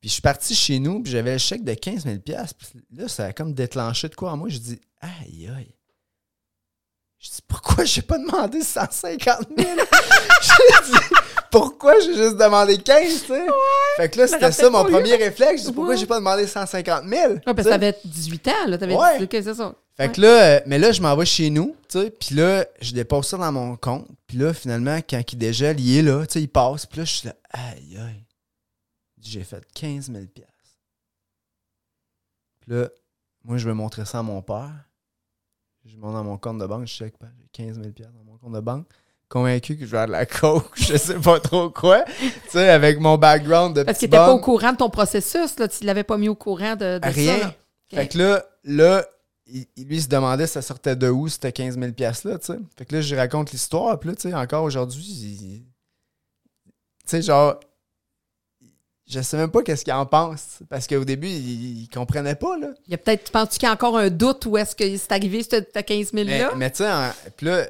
Puis 0.00 0.10
je 0.10 0.12
suis 0.12 0.22
parti 0.22 0.54
chez 0.54 0.78
nous, 0.78 1.02
puis 1.02 1.10
j'avais 1.10 1.32
le 1.32 1.38
chèque 1.38 1.64
de 1.64 1.72
15 1.72 2.04
000 2.04 2.16
Puis 2.18 2.34
là, 2.92 3.08
ça 3.08 3.24
a 3.24 3.32
comme 3.32 3.54
déclenché 3.54 4.10
de 4.10 4.14
quoi 4.14 4.32
en 4.32 4.36
moi. 4.36 4.50
Je 4.50 4.58
dis, 4.58 4.80
aïe, 5.00 5.48
aïe. 5.56 5.72
Je 7.18 7.30
dis, 7.30 7.40
pourquoi 7.48 7.84
j'ai 7.84 8.02
pas 8.02 8.18
demandé 8.18 8.60
150 8.60 9.48
000? 9.56 9.70
je 10.42 10.92
dis, 10.92 10.98
pourquoi 11.50 11.98
j'ai 12.00 12.14
juste 12.14 12.36
demandé 12.36 12.76
15, 12.76 13.22
tu 13.22 13.28
sais? 13.28 13.46
fait 13.96 14.10
que 14.10 14.18
là, 14.18 14.26
c'était 14.26 14.52
ça 14.52 14.68
mon 14.68 14.84
premier 14.84 15.14
réflexe. 15.14 15.62
Je 15.62 15.68
dis, 15.68 15.72
pourquoi 15.72 15.96
j'ai 15.96 16.04
pas 16.04 16.18
demandé 16.18 16.46
150 16.46 17.04
000? 17.08 17.32
Ouais, 17.32 17.40
parce 17.46 17.56
que 17.56 17.62
t'avais 17.62 17.98
18 18.04 18.48
ans, 18.48 18.52
là. 18.66 18.76
T'avais 18.76 18.94
ouais. 18.94 19.26
dit, 19.26 19.26
c'est 19.30 19.54
ça. 19.54 19.74
Fait 19.96 20.12
que 20.12 20.20
là, 20.20 20.56
euh, 20.56 20.60
mais 20.66 20.78
là, 20.78 20.92
je 20.92 21.00
m'en 21.00 21.16
vais 21.16 21.24
chez 21.24 21.48
nous, 21.48 21.74
tu 21.88 22.00
sais, 22.00 22.10
puis 22.10 22.34
là, 22.34 22.66
je 22.82 22.92
dépose 22.92 23.26
ça 23.26 23.38
dans 23.38 23.50
mon 23.50 23.76
compte. 23.76 24.06
Puis 24.26 24.36
là, 24.36 24.52
finalement, 24.52 24.98
quand 24.98 25.22
il 25.32 25.38
dégèle, 25.38 25.80
il 25.80 25.96
est 25.96 26.02
là, 26.02 26.26
tu 26.26 26.34
sais, 26.34 26.42
il 26.42 26.48
passe. 26.48 26.84
Puis 26.84 26.98
là, 26.98 27.04
je 27.06 27.12
suis 27.12 27.28
là, 27.28 27.34
aïe, 27.50 27.96
aïe. 27.98 28.24
J'ai 29.18 29.42
fait 29.42 29.64
15 29.74 30.12
000 30.12 30.24
Puis 30.34 30.44
là, 32.66 32.88
moi, 33.42 33.56
je 33.56 33.66
vais 33.66 33.74
montrer 33.74 34.04
ça 34.04 34.18
à 34.18 34.22
mon 34.22 34.42
père. 34.42 34.74
Je 35.86 35.96
monte 35.96 36.12
dans 36.12 36.24
mon 36.24 36.36
compte 36.36 36.58
de 36.58 36.66
banque, 36.66 36.86
je 36.86 36.92
check, 36.92 37.14
j'ai 37.20 37.64
15 37.64 37.76
000 37.80 37.88
dans 38.12 38.24
mon 38.24 38.36
compte 38.36 38.52
de 38.52 38.60
banque. 38.60 38.86
Convaincu 39.28 39.76
que 39.76 39.86
je 39.86 39.90
vais 39.90 39.98
avoir 39.98 40.06
de 40.08 40.12
la 40.12 40.26
coke, 40.26 40.72
je 40.76 40.96
sais 40.96 41.18
pas 41.18 41.40
trop 41.40 41.70
quoi, 41.70 42.04
tu 42.04 42.30
sais, 42.50 42.68
avec 42.68 43.00
mon 43.00 43.16
background 43.16 43.74
de 43.74 43.82
Parce 43.82 43.98
qu'il 43.98 44.06
était 44.06 44.16
pas 44.16 44.32
au 44.32 44.40
courant 44.40 44.72
de 44.72 44.76
ton 44.76 44.90
processus, 44.90 45.58
là, 45.58 45.66
tu 45.66 45.84
l'avais 45.84 46.04
pas 46.04 46.16
mis 46.16 46.28
au 46.28 46.36
courant 46.36 46.76
de, 46.76 46.98
de 46.98 47.08
Rien. 47.08 47.40
Ça, 47.40 47.54
Fait 47.88 48.08
que 48.08 48.18
là, 48.18 48.44
là, 48.62 49.04
il, 49.46 49.66
lui, 49.86 50.00
se 50.00 50.08
demandait 50.08 50.46
ça 50.46 50.62
sortait 50.62 50.96
de 50.96 51.08
où, 51.08 51.28
c'était 51.28 51.52
15 51.52 51.78
000 51.78 51.92
là, 51.98 52.12
tu 52.12 52.24
sais. 52.24 52.58
Fait 52.76 52.84
que 52.84 52.94
là, 52.94 53.00
je 53.00 53.14
raconte 53.14 53.52
l'histoire, 53.52 53.98
puis 53.98 54.10
là, 54.10 54.16
tu 54.16 54.22
sais, 54.22 54.34
encore 54.34 54.64
aujourd'hui, 54.64 55.64
tu 56.64 57.10
sais, 57.10 57.22
genre, 57.22 57.60
je 59.06 59.20
sais 59.20 59.36
même 59.36 59.50
pas 59.50 59.62
qu'est-ce 59.62 59.84
qu'il 59.84 59.92
en 59.92 60.04
pense. 60.04 60.58
Parce 60.68 60.86
qu'au 60.88 61.04
début, 61.04 61.28
il, 61.28 61.82
il, 61.82 61.88
comprenait 61.88 62.34
pas, 62.34 62.58
là. 62.58 62.68
Il 62.86 62.90
y 62.90 62.94
a 62.94 62.98
peut-être, 62.98 63.24
tu 63.24 63.30
penses 63.30 63.50
qu'il 63.50 63.62
y 63.62 63.66
a 63.66 63.72
encore 63.72 63.96
un 63.96 64.10
doute 64.10 64.46
où 64.46 64.56
est-ce 64.56 64.74
que 64.74 64.96
c'est 64.96 65.12
arrivé, 65.12 65.42
ce 65.44 65.60
15 65.60 66.12
000 66.12 66.28
là? 66.28 66.52
Mais, 66.56 66.70
tu 66.70 66.78
sais, 66.78 66.90
puis 67.36 67.46
là, 67.46 67.66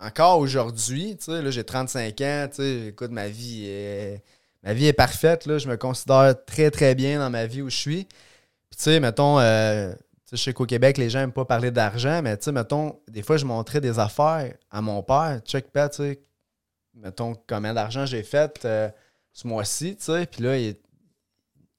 encore 0.00 0.40
aujourd'hui, 0.40 1.16
tu 1.16 1.26
sais, 1.26 1.42
là, 1.42 1.50
j'ai 1.50 1.64
35 1.64 2.20
ans, 2.20 2.48
tu 2.50 2.56
sais, 2.56 2.86
écoute, 2.88 3.12
ma 3.12 3.28
vie 3.28 3.66
est, 3.66 4.22
ma 4.64 4.74
vie 4.74 4.86
est 4.86 4.92
parfaite, 4.92 5.46
là. 5.46 5.58
Je 5.58 5.68
me 5.68 5.76
considère 5.76 6.34
très, 6.44 6.72
très 6.72 6.96
bien 6.96 7.20
dans 7.20 7.30
ma 7.30 7.46
vie 7.46 7.62
où 7.62 7.70
je 7.70 7.76
suis. 7.76 8.04
Puis, 8.04 8.78
tu 8.78 8.82
sais, 8.82 8.98
mettons, 8.98 9.38
euh, 9.38 9.94
je 10.30 10.36
sais 10.36 10.52
qu'au 10.52 10.66
Québec, 10.66 10.98
les 10.98 11.08
gens 11.08 11.20
n'aiment 11.20 11.32
pas 11.32 11.44
parler 11.44 11.70
d'argent, 11.70 12.20
mais 12.22 12.36
tu 12.36 12.44
sais, 12.44 12.52
mettons, 12.52 12.98
des 13.08 13.22
fois, 13.22 13.36
je 13.36 13.44
montrais 13.44 13.80
des 13.80 13.98
affaires 13.98 14.54
à 14.70 14.82
mon 14.82 15.02
père. 15.02 15.40
Check 15.44 15.70
pas, 15.70 15.88
tu 15.88 15.98
sais, 15.98 16.20
mettons, 16.94 17.34
combien 17.48 17.74
d'argent 17.74 18.06
j'ai 18.06 18.22
fait 18.22 18.64
euh, 18.64 18.88
ce 19.32 19.46
mois-ci, 19.46 19.96
tu 19.96 20.04
sais. 20.04 20.26
Puis 20.26 20.42
là, 20.42 20.56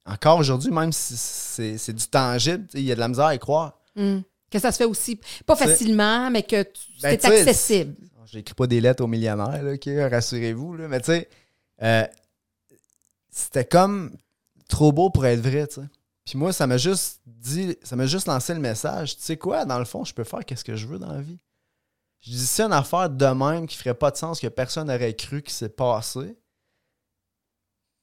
encore 0.06 0.40
aujourd'hui, 0.40 0.72
même 0.72 0.94
si 0.94 1.18
c'est 1.18 1.94
du 1.94 2.08
tangible, 2.08 2.66
il 2.74 2.84
y 2.84 2.92
a 2.92 2.96
de 2.96 3.00
la 3.00 3.10
misère 3.10 3.26
à 3.26 3.36
y 3.36 3.40
croire. 3.40 3.80
Hmm. 3.96 4.20
Que 4.50 4.60
ça 4.60 4.72
se 4.72 4.78
fait 4.78 4.86
aussi, 4.86 5.20
pas 5.46 5.58
facilement, 5.58 6.30
mais 6.32 6.44
que 6.44 6.64
ben, 6.64 7.20
c'est 7.20 7.26
accessible. 7.26 7.96
J'écris 8.26 8.54
pas 8.54 8.68
des 8.68 8.80
lettres 8.80 9.04
aux 9.04 9.08
millionnaires, 9.08 9.62
là, 9.62 10.10
rassurez-vous, 10.10 10.76
là, 10.76 10.88
mais 10.88 11.00
tu 11.00 11.08
sais, 11.08 11.30
euh, 11.82 12.06
c'était 13.30 13.66
comme 13.66 14.16
trop 14.70 14.92
beau 14.92 15.10
pour 15.10 15.26
être 15.26 15.42
vrai, 15.42 15.68
tu 15.68 15.76
sais. 15.76 15.88
Puis 16.28 16.38
moi, 16.38 16.52
ça 16.52 16.68
m'a 16.68 16.78
juste 16.78 17.22
dit, 17.26 17.78
ça 17.84 17.96
m'a 17.96 18.06
juste 18.06 18.28
lancé 18.28 18.54
le 18.54 18.60
message. 18.60 19.16
Tu 19.16 19.24
sais 19.24 19.38
quoi, 19.38 19.64
dans 19.64 19.80
le 19.80 19.86
fond, 19.86 20.04
je 20.04 20.14
peux 20.14 20.26
faire 20.26 20.44
qu'est-ce 20.44 20.66
que 20.66 20.76
je 20.76 20.86
veux 20.86 21.00
dans 21.00 21.14
la 21.14 21.22
vie. 21.22 21.40
Je 22.20 22.32
dis, 22.32 22.46
c'est 22.46 22.64
une 22.64 22.74
affaire 22.74 23.10
de 23.10 23.26
même 23.28 23.66
qui 23.66 23.78
ferait 23.78 23.94
pas 23.94 24.12
de 24.12 24.18
sens, 24.18 24.42
que 24.42 24.48
personne 24.48 24.88
n'aurait 24.88 25.14
cru 25.14 25.42
qui 25.42 25.54
s'est 25.54 25.70
passé. 25.70 26.36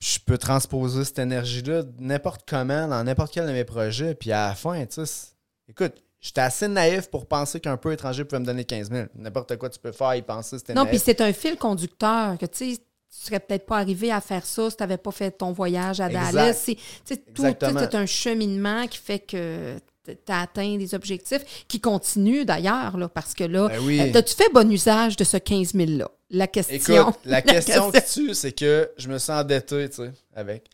Je 0.00 0.18
peux 0.24 0.38
transposer 0.38 1.04
cette 1.04 1.18
énergie-là 1.18 1.82
n'importe 1.98 2.48
comment, 2.48 2.88
dans 2.88 3.04
n'importe 3.04 3.34
quel 3.34 3.46
de 3.46 3.52
mes 3.52 3.64
projets. 3.64 4.14
Puis 4.14 4.32
à 4.32 4.48
la 4.48 4.54
fin, 4.54 4.86
tu 4.86 5.04
sais, 5.04 5.34
écoute, 5.68 5.92
j'étais 6.18 6.40
assez 6.40 6.66
naïf 6.66 7.10
pour 7.10 7.26
penser 7.26 7.60
qu'un 7.60 7.76
peu 7.76 7.92
étranger 7.92 8.24
pouvait 8.24 8.40
me 8.40 8.46
donner 8.46 8.64
15 8.64 8.90
000. 8.90 9.06
N'importe 9.16 9.58
quoi 9.58 9.68
tu 9.68 9.78
peux 9.78 9.92
faire, 9.92 10.14
y 10.14 10.22
penser, 10.22 10.58
c'était 10.58 10.72
Non, 10.72 10.86
puis 10.86 10.98
c'est 10.98 11.20
un 11.20 11.32
fil 11.34 11.58
conducteur 11.58 12.38
que, 12.38 12.46
tu 12.46 12.74
sais, 12.74 12.80
tu 13.20 13.26
serais 13.26 13.40
peut-être 13.40 13.66
pas 13.66 13.78
arrivé 13.78 14.10
à 14.10 14.20
faire 14.20 14.44
ça 14.44 14.70
si 14.70 14.76
tu 14.76 14.82
n'avais 14.82 14.96
pas 14.96 15.12
fait 15.12 15.30
ton 15.30 15.52
voyage 15.52 16.00
à 16.00 16.08
Dallas. 16.08 16.52
C'est, 16.54 16.76
tout, 17.32 17.44
c'est 17.60 17.94
un 17.94 18.06
cheminement 18.06 18.86
qui 18.86 18.98
fait 18.98 19.20
que 19.20 19.76
tu 20.04 20.16
as 20.28 20.40
atteint 20.40 20.76
des 20.76 20.94
objectifs 20.94 21.64
qui 21.68 21.80
continuent 21.80 22.44
d'ailleurs, 22.44 22.96
là, 22.96 23.08
parce 23.08 23.34
que 23.34 23.44
là, 23.44 23.68
ben 23.68 24.16
as-tu 24.16 24.34
fait 24.34 24.52
bon 24.52 24.70
usage 24.70 25.16
de 25.16 25.24
ce 25.24 25.36
15 25.36 25.74
000-là? 25.74 26.10
La 26.30 26.46
question. 26.46 27.14
la, 27.24 27.40
question, 27.42 27.90
que 27.90 28.12
tu, 28.12 28.34
c'est 28.34 28.52
que 28.52 28.90
je 28.98 29.08
me 29.08 29.18
sens 29.18 29.42
endetté, 29.42 29.88
tu 29.88 29.96
sais, 29.96 30.12
avec. 30.34 30.68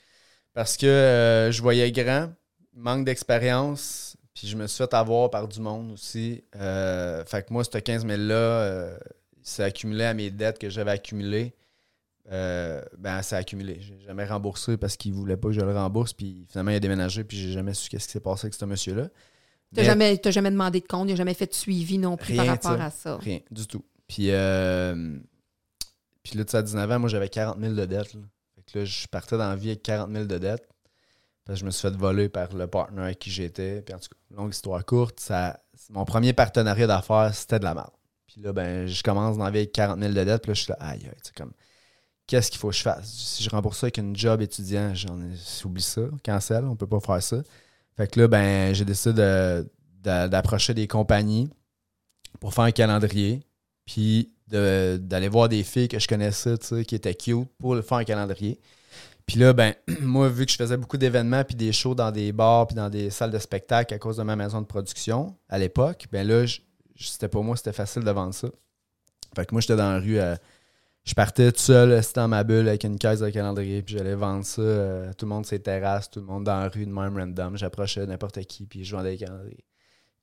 Parce 0.55 0.77
que 0.77 0.87
euh, 0.87 1.53
je 1.53 1.63
voyais 1.63 1.93
grand, 1.93 2.31
manque 2.75 3.05
d'expérience, 3.05 4.17
puis 4.35 4.49
je 4.49 4.57
me 4.57 4.67
suis 4.67 4.79
fait 4.79 4.95
avoir 4.95 5.31
par 5.31 5.47
du 5.47 5.61
monde 5.61 5.93
aussi. 5.93 6.43
Euh, 6.57 7.25
fait 7.27 7.47
que 7.47 7.53
moi, 7.53 7.63
ce 7.63 7.79
15 7.79 8.07
000-là, 8.07 8.35
euh, 8.35 8.99
c'est 9.43 9.63
accumulé 9.63 10.05
à 10.05 10.15
mes 10.15 10.31
dettes 10.31 10.59
que 10.59 10.71
j'avais 10.71 10.93
accumulées. 10.93 11.55
Euh, 12.31 12.81
ben, 12.97 13.23
ça 13.23 13.37
a 13.37 13.39
accumulé. 13.41 13.79
J'ai 13.81 13.99
jamais 14.01 14.25
remboursé 14.25 14.77
parce 14.77 14.97
qu'il 14.97 15.13
voulait 15.13 15.37
pas 15.37 15.49
que 15.49 15.55
je 15.55 15.61
le 15.61 15.73
rembourse. 15.73 16.13
Puis 16.13 16.47
finalement, 16.49 16.71
il 16.71 16.77
a 16.77 16.81
déménagé. 16.81 17.25
Puis 17.25 17.37
j'ai 17.37 17.53
jamais 17.53 17.75
su 17.75 17.89
qu'est-ce 17.89 18.07
qui 18.07 18.13
s'est 18.13 18.21
passé 18.21 18.47
avec 18.47 18.55
ce 18.55 18.65
monsieur-là. 18.65 19.09
Tu 19.75 19.81
n'as 19.81 19.85
jamais, 19.85 20.21
jamais 20.25 20.51
demandé 20.51 20.81
de 20.81 20.87
compte. 20.87 21.09
Il 21.09 21.13
n'a 21.13 21.17
jamais 21.17 21.35
fait 21.35 21.47
de 21.47 21.55
suivi 21.55 21.99
non 21.99 22.17
plus 22.17 22.37
par 22.37 22.47
rapport 22.47 22.81
à 22.81 22.91
ça. 22.91 23.17
Rien, 23.17 23.41
du 23.51 23.67
tout. 23.67 23.85
Puis, 24.07 24.31
euh, 24.31 25.19
puis 26.23 26.37
là, 26.37 26.45
tu 26.45 26.53
sais, 26.53 26.57
à 26.59 26.63
19 26.63 26.91
ans, 26.91 26.99
moi, 26.99 27.09
j'avais 27.09 27.29
40 27.29 27.61
000 27.61 27.75
de 27.75 27.85
dettes. 27.87 28.13
Fait 28.13 28.63
que 28.73 28.79
là, 28.81 28.85
je 28.85 29.07
partais 29.07 29.37
dans 29.37 29.49
la 29.49 29.57
vie 29.57 29.69
avec 29.69 29.83
40 29.83 30.11
000 30.11 30.25
de 30.25 30.39
dettes. 30.39 30.69
Parce 31.45 31.59
que 31.59 31.61
je 31.61 31.67
me 31.67 31.71
suis 31.71 31.83
fait 31.83 31.97
voler 31.97 32.29
par 32.29 32.53
le 32.53 32.67
partenaire 32.67 33.05
avec 33.05 33.19
qui 33.19 33.31
j'étais. 33.31 33.83
Puis 33.83 33.95
en 33.95 33.99
tout 33.99 34.09
cas, 34.09 34.37
longue 34.37 34.53
histoire 34.53 34.85
courte, 34.85 35.19
ça, 35.21 35.61
mon 35.89 36.05
premier 36.05 36.33
partenariat 36.33 36.87
d'affaires, 36.87 37.35
c'était 37.35 37.59
de 37.59 37.65
la 37.65 37.75
merde. 37.75 37.91
Puis 38.27 38.41
là, 38.41 38.53
ben, 38.53 38.87
je 38.87 39.03
commence 39.03 39.37
dans 39.37 39.45
la 39.45 39.51
vie 39.51 39.59
avec 39.59 39.73
40 39.73 39.99
000 39.99 40.13
de 40.13 40.25
dettes. 40.25 40.43
Puis 40.43 40.51
là, 40.51 40.55
je 40.55 40.63
suis 40.63 40.71
là, 40.71 40.77
aïe, 40.81 41.01
aïe, 41.05 41.21
tu 41.25 41.33
comme 41.33 41.53
qu'est-ce 42.31 42.49
qu'il 42.49 42.61
faut 42.61 42.69
que 42.69 42.77
je 42.77 42.83
fasse? 42.83 43.09
Si 43.09 43.43
je 43.43 43.51
rembourse 43.51 43.79
ça 43.79 43.87
avec 43.87 43.99
une 43.99 44.15
job 44.15 44.41
étudiant, 44.41 44.95
j'en 44.95 45.19
oublie 45.65 45.83
ça, 45.83 46.03
cancel, 46.25 46.65
on 46.65 46.77
peut 46.77 46.87
pas 46.87 47.01
faire 47.01 47.21
ça. 47.21 47.43
Fait 47.97 48.07
que 48.09 48.21
là, 48.21 48.29
ben, 48.29 48.73
j'ai 48.73 48.85
décidé 48.85 49.65
d'approcher 50.01 50.73
des 50.73 50.87
compagnies 50.87 51.51
pour 52.39 52.55
faire 52.55 52.65
un 52.65 52.71
calendrier, 52.71 53.43
puis 53.85 54.33
d'aller 54.47 55.29
voir 55.29 55.49
des 55.49 55.65
filles 55.65 55.89
que 55.89 55.99
je 55.99 56.07
connaissais, 56.07 56.57
tu 56.59 56.67
sais, 56.67 56.85
qui 56.85 56.95
étaient 56.95 57.15
cute 57.15 57.49
pour 57.59 57.77
faire 57.83 57.99
un 57.99 58.05
calendrier. 58.05 58.61
Puis 59.27 59.37
là, 59.37 59.53
ben, 59.53 59.75
moi, 60.01 60.29
vu 60.29 60.47
que 60.47 60.53
je 60.53 60.57
faisais 60.57 60.77
beaucoup 60.77 60.99
d'événements 60.99 61.43
puis 61.43 61.57
des 61.57 61.73
shows 61.73 61.97
dans 61.97 62.13
des 62.13 62.31
bars 62.31 62.69
puis 62.69 62.77
dans 62.77 62.91
des 62.91 63.11
salles 63.11 63.33
de 63.33 63.39
spectacle 63.41 63.93
à 63.93 63.99
cause 63.99 64.19
de 64.19 64.23
ma 64.23 64.37
maison 64.37 64.61
de 64.61 64.67
production 64.67 65.37
à 65.49 65.59
l'époque, 65.59 66.07
ben 66.13 66.25
là, 66.27 66.45
c'était 66.97 67.29
pour 67.29 67.43
moi, 67.43 67.57
c'était 67.57 67.73
facile 67.73 68.05
de 68.05 68.11
vendre 68.13 68.35
ça. 68.35 68.49
Fait 69.35 69.47
que 69.47 69.53
moi, 69.53 69.61
j'étais 69.61 69.77
dans 69.77 69.93
la 69.93 69.99
rue 69.99 70.21
à 70.21 70.39
je 71.11 71.15
partais 71.17 71.51
tout 71.51 71.59
seul, 71.59 72.01
dans 72.15 72.29
ma 72.29 72.45
bulle 72.45 72.69
avec 72.69 72.85
une 72.85 72.97
caisse 72.97 73.19
de 73.19 73.29
calendrier, 73.31 73.83
puis 73.83 73.97
j'allais 73.97 74.15
vendre 74.15 74.45
ça. 74.45 74.63
Euh, 74.63 75.13
tout 75.19 75.27
le 75.27 75.31
monde 75.31 75.45
ses 75.45 75.59
terrasses, 75.59 76.09
tout 76.09 76.21
le 76.21 76.27
monde 76.27 76.45
dans 76.45 76.61
la 76.61 76.69
rue 76.69 76.87
de 76.87 76.93
même 76.93 77.19
random. 77.19 77.57
J'approchais 77.57 78.07
n'importe 78.07 78.41
qui, 78.45 78.65
puis 78.65 78.85
je 78.85 78.95
vendais 78.95 79.17
des 79.17 79.25
calendriers. 79.25 79.65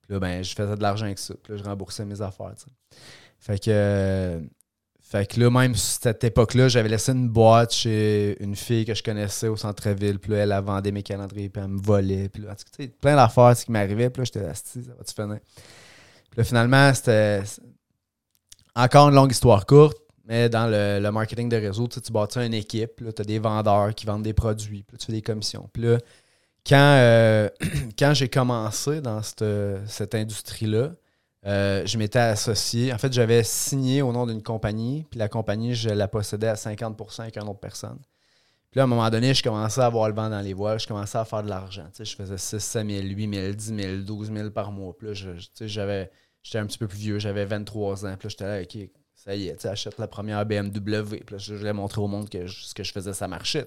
Puis 0.00 0.14
là, 0.14 0.18
ben, 0.18 0.42
je 0.42 0.54
faisais 0.54 0.76
de 0.76 0.80
l'argent 0.80 1.04
avec 1.04 1.18
ça. 1.18 1.34
Puis 1.42 1.52
là, 1.52 1.58
je 1.58 1.64
remboursais 1.64 2.06
mes 2.06 2.22
affaires, 2.22 2.54
tu 2.56 2.64
sais. 2.64 2.98
Fait 3.38 3.58
que, 3.58 3.70
euh, 3.70 4.40
fait 5.02 5.26
que 5.26 5.38
là, 5.38 5.50
même 5.50 5.74
cette 5.74 6.24
époque-là, 6.24 6.68
j'avais 6.68 6.88
laissé 6.88 7.12
une 7.12 7.28
boîte 7.28 7.74
chez 7.74 8.42
une 8.42 8.56
fille 8.56 8.86
que 8.86 8.94
je 8.94 9.02
connaissais 9.02 9.48
au 9.48 9.58
centre-ville. 9.58 10.18
Puis 10.18 10.32
là, 10.32 10.38
elle, 10.38 10.52
a 10.52 10.62
vendé 10.62 10.90
mes 10.90 11.02
calendriers, 11.02 11.50
puis 11.50 11.62
elle 11.62 11.68
me 11.68 11.82
volait. 11.82 12.30
Puis 12.30 12.42
là, 12.42 12.54
tu 12.54 12.64
sais, 12.84 12.88
plein 12.88 13.14
d'affaires 13.14 13.54
qui 13.54 13.70
m'arrivait. 13.70 14.08
Puis 14.08 14.22
là, 14.22 14.24
j'étais 14.24 14.40
là, 14.40 14.54
ça 14.54 14.80
va-tu 14.96 15.12
finir? 15.12 15.40
Puis 16.30 16.38
là, 16.38 16.44
finalement, 16.44 16.94
c'était 16.94 17.42
encore 18.74 19.10
une 19.10 19.16
longue 19.16 19.32
histoire 19.32 19.66
courte. 19.66 19.98
Mais 20.28 20.48
dans 20.48 20.66
le, 20.66 21.10
marketing 21.10 21.48
de 21.48 21.56
réseau, 21.56 21.88
tu, 21.88 22.12
bâtis 22.12 22.38
une 22.38 22.54
équipe, 22.54 23.02
tu 23.14 23.22
as 23.22 23.24
des 23.24 23.38
vendeurs 23.38 23.94
qui 23.94 24.06
vendent 24.06 24.22
des 24.22 24.34
produits, 24.34 24.84
puis 24.84 24.96
tu 24.98 25.06
fais 25.06 25.12
des 25.12 25.22
commissions. 25.22 25.68
Puis 25.72 25.82
là, 25.82 25.98
quand, 26.66 26.76
euh, 26.98 27.48
quand 27.98 28.12
j'ai 28.14 28.28
commencé 28.28 29.00
dans 29.00 29.22
cette, 29.22 29.44
cette 29.86 30.14
industrie-là, 30.14 30.92
euh, 31.46 31.86
je 31.86 31.98
m'étais 31.98 32.18
associé. 32.18 32.92
En 32.92 32.98
fait, 32.98 33.12
j'avais 33.12 33.42
signé 33.42 34.02
au 34.02 34.12
nom 34.12 34.26
d'une 34.26 34.42
compagnie, 34.42 35.06
puis 35.10 35.18
la 35.18 35.28
compagnie, 35.28 35.74
je 35.74 35.88
la 35.88 36.08
possédais 36.08 36.48
à 36.48 36.54
50% 36.54 37.20
avec 37.22 37.36
une 37.36 37.48
autre 37.48 37.60
personne. 37.60 37.98
Puis 38.70 38.78
là, 38.78 38.82
à 38.82 38.84
un 38.84 38.88
moment 38.88 39.08
donné, 39.08 39.32
je 39.32 39.42
commençais 39.42 39.80
à 39.80 39.86
avoir 39.86 40.08
le 40.08 40.14
vent 40.14 40.28
dans 40.28 40.40
les 40.40 40.52
voiles, 40.52 40.78
je 40.78 40.86
commençais 40.86 41.16
à 41.16 41.24
faire 41.24 41.42
de 41.42 41.48
l'argent. 41.48 41.86
Je 41.98 42.14
faisais 42.14 42.36
6, 42.36 42.58
7 42.58 42.86
000, 42.86 43.02
8 43.02 43.34
000, 43.34 43.52
10 43.54 43.82
000, 43.82 43.96
12 44.02 44.32
000 44.32 44.50
par 44.50 44.72
mois. 44.72 44.94
Puis 44.98 45.08
là, 45.08 45.14
j'étais 45.14 46.58
un 46.58 46.66
petit 46.66 46.78
peu 46.78 46.86
plus 46.86 46.98
vieux, 46.98 47.18
j'avais 47.18 47.46
23 47.46 48.04
ans. 48.04 48.14
Puis 48.18 48.26
là, 48.26 48.28
j'étais 48.28 48.44
là, 48.44 48.60
OK, 48.60 48.90
ça 49.28 49.36
y 49.36 49.48
est, 49.48 49.56
tu 49.56 49.66
achète 49.66 49.98
la 49.98 50.08
première 50.08 50.46
BMW. 50.46 51.22
Là, 51.30 51.36
je 51.36 51.54
voulais 51.54 51.74
montrer 51.74 52.00
au 52.00 52.06
monde 52.06 52.30
que 52.30 52.46
ce 52.46 52.72
que 52.72 52.82
je 52.82 52.92
faisais, 52.92 53.12
ça 53.12 53.28
marchait. 53.28 53.66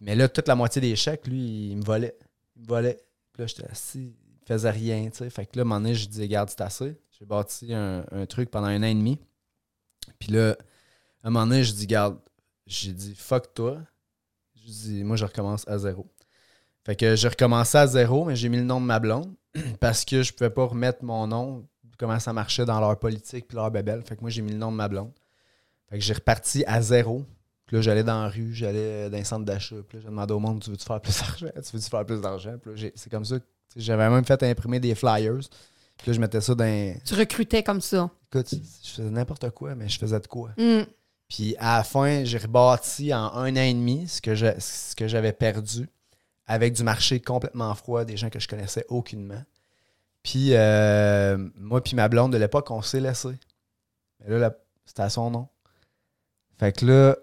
Mais 0.00 0.14
là, 0.14 0.28
toute 0.28 0.46
la 0.46 0.54
moitié 0.54 0.80
des 0.80 0.94
chèques, 0.94 1.26
lui, 1.26 1.70
il 1.70 1.76
me 1.78 1.82
volait. 1.82 2.16
Il 2.54 2.62
me 2.62 2.68
volait. 2.68 2.96
Puis 3.32 3.42
là, 3.42 3.46
j'étais 3.48 3.68
assis, 3.68 4.14
il 4.40 4.46
faisait 4.46 4.70
rien. 4.70 5.10
Fait 5.10 5.46
que 5.46 5.56
là, 5.56 5.62
à 5.62 5.64
un 5.64 5.64
moment 5.64 5.80
donné, 5.80 5.96
je 5.96 6.06
disais, 6.06 6.28
garde, 6.28 6.48
c'est 6.48 6.60
assez. 6.60 6.96
J'ai 7.18 7.24
bâti 7.24 7.74
un, 7.74 8.06
un 8.12 8.24
truc 8.26 8.52
pendant 8.52 8.68
un 8.68 8.80
an 8.84 8.86
et 8.86 8.94
demi. 8.94 9.18
Puis 10.20 10.30
là, 10.30 10.56
à 11.24 11.26
un 11.26 11.30
moment 11.30 11.48
donné, 11.48 11.64
je 11.64 11.72
dis, 11.72 11.88
garde, 11.88 12.16
j'ai 12.68 12.92
dit, 12.92 13.16
fuck 13.16 13.52
toi. 13.52 13.80
Je 14.54 14.70
dis, 14.70 15.02
moi, 15.02 15.16
je 15.16 15.24
recommence 15.24 15.66
à 15.66 15.76
zéro. 15.76 16.06
Fait 16.84 16.94
que 16.94 17.16
j'ai 17.16 17.26
recommencé 17.26 17.78
à 17.78 17.88
zéro, 17.88 18.24
mais 18.26 18.36
j'ai 18.36 18.48
mis 18.48 18.58
le 18.58 18.62
nom 18.62 18.80
de 18.80 18.86
ma 18.86 19.00
blonde 19.00 19.34
parce 19.80 20.04
que 20.04 20.22
je 20.22 20.32
pouvais 20.32 20.50
pas 20.50 20.66
remettre 20.66 21.02
mon 21.02 21.26
nom, 21.26 21.66
comment 21.98 22.18
ça 22.18 22.32
marchait 22.32 22.64
dans 22.64 22.80
leur 22.80 22.98
politique 22.98 23.48
puis 23.48 23.56
leur 23.56 23.70
bébelle. 23.70 24.02
Fait 24.02 24.16
que 24.16 24.20
moi, 24.20 24.30
j'ai 24.30 24.42
mis 24.42 24.52
le 24.52 24.58
nom 24.58 24.70
de 24.72 24.76
ma 24.76 24.88
blonde. 24.88 25.12
Fait 25.88 25.98
que 25.98 26.04
j'ai 26.04 26.14
reparti 26.14 26.64
à 26.66 26.80
zéro. 26.82 27.24
Puis 27.66 27.76
là, 27.76 27.82
j'allais 27.82 28.04
dans 28.04 28.22
la 28.22 28.28
rue, 28.28 28.54
j'allais 28.54 29.10
dans 29.10 29.16
un 29.18 29.24
centre 29.24 29.44
d'achat. 29.44 29.76
Puis 29.88 29.98
là, 29.98 30.02
j'ai 30.04 30.08
demandé 30.08 30.32
au 30.32 30.38
monde, 30.38 30.62
tu 30.62 30.70
veux-tu 30.70 30.84
faire 30.84 31.00
plus 31.00 31.18
d'argent? 31.18 31.46
Tu 31.54 31.76
veux-tu 31.76 31.90
faire 31.90 32.06
plus 32.06 32.20
d'argent? 32.20 32.54
Puis 32.62 32.92
c'est 32.94 33.10
comme 33.10 33.24
ça. 33.24 33.36
J'avais 33.74 34.08
même 34.08 34.24
fait 34.24 34.42
imprimer 34.42 34.78
des 34.78 34.94
flyers. 34.94 35.40
Puis 35.98 36.08
là, 36.08 36.12
je 36.12 36.20
mettais 36.20 36.40
ça 36.40 36.54
dans... 36.54 36.94
Tu 37.04 37.14
recrutais 37.14 37.62
comme 37.62 37.80
ça. 37.80 38.10
Écoute, 38.32 38.50
je 38.52 38.90
faisais 38.90 39.10
n'importe 39.10 39.50
quoi, 39.50 39.74
mais 39.74 39.88
je 39.88 39.98
faisais 39.98 40.20
de 40.20 40.26
quoi. 40.26 40.50
Hmm. 40.56 40.82
Puis 41.28 41.56
à 41.58 41.78
la 41.78 41.84
fin, 41.84 42.22
j'ai 42.24 42.38
rebâti 42.38 43.12
en 43.12 43.32
un 43.32 43.52
an 43.52 43.62
et 43.62 43.74
demi 43.74 44.06
ce 44.06 44.20
que 44.20 44.34
je- 44.34 44.60
ce 44.60 44.94
que 44.94 45.08
j'avais 45.08 45.32
perdu 45.32 45.88
avec 46.46 46.74
du 46.74 46.84
marché 46.84 47.18
complètement 47.20 47.74
froid, 47.74 48.04
des 48.04 48.16
gens 48.16 48.30
que 48.30 48.38
je 48.38 48.46
connaissais 48.46 48.84
aucunement. 48.88 49.42
Puis 50.26 50.54
euh, 50.54 51.38
moi 51.54 51.80
puis 51.84 51.94
ma 51.94 52.08
blonde 52.08 52.32
de 52.32 52.36
l'époque, 52.36 52.68
on 52.72 52.82
s'est 52.82 52.98
laissé. 53.00 53.28
Mais 54.20 54.36
là, 54.38 54.52
c'était 54.84 55.02
à 55.02 55.08
son 55.08 55.30
nom. 55.30 55.48
Fait 56.58 56.72
que 56.72 56.84
là, 56.84 57.16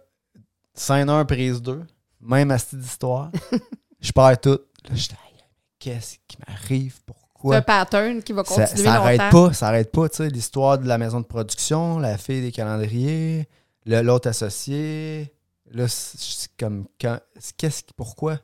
scène 0.74 1.10
1, 1.10 1.26
prise 1.26 1.62
2, 1.62 1.84
même 2.22 2.49
à 2.51 2.58
cette 2.58 2.80
histoire, 2.82 3.30
je 3.99 4.12
perds 4.14 4.39
tout. 4.39 4.60
Là, 4.86 4.91
Aïe, 4.91 5.43
qu'est-ce 5.80 6.16
qui 6.30 6.38
m'arrive? 6.47 6.93
C'est 6.95 7.06
Pourquoi? 7.06 7.58
un 7.58 7.62
pattern 7.62 8.24
qui 8.24 8.32
va 8.32 8.45
Ça, 8.45 8.62
continuer 8.64 8.84
ça 8.86 8.93
arrête 9.01 9.20
longtemps. 9.20 9.47
pas, 9.49 9.54
ça 9.54 9.68
arrête 9.68 9.91
pas, 9.91 10.08
tu 10.08 10.16
sais, 10.18 10.30
l'histoire 10.30 10.78
de 10.80 10.88
la 10.88 10.97
maison 10.97 11.20
de 11.20 11.26
production, 11.26 11.99
la 11.99 12.18
fille 12.18 12.41
des 12.41 12.54
calendriers, 12.54 13.49
le- 13.86 14.01
l'autre 14.01 14.30
associé. 14.30 15.34
Là, 15.72 15.89
c'est 15.89 16.18
c'est 16.20 16.56
comme 16.58 16.86
quand. 17.01 17.20
c'est- 17.38 17.54
Qu'est-ce 17.58 17.84
qui. 17.84 17.93
Pourquoi? 17.93 18.39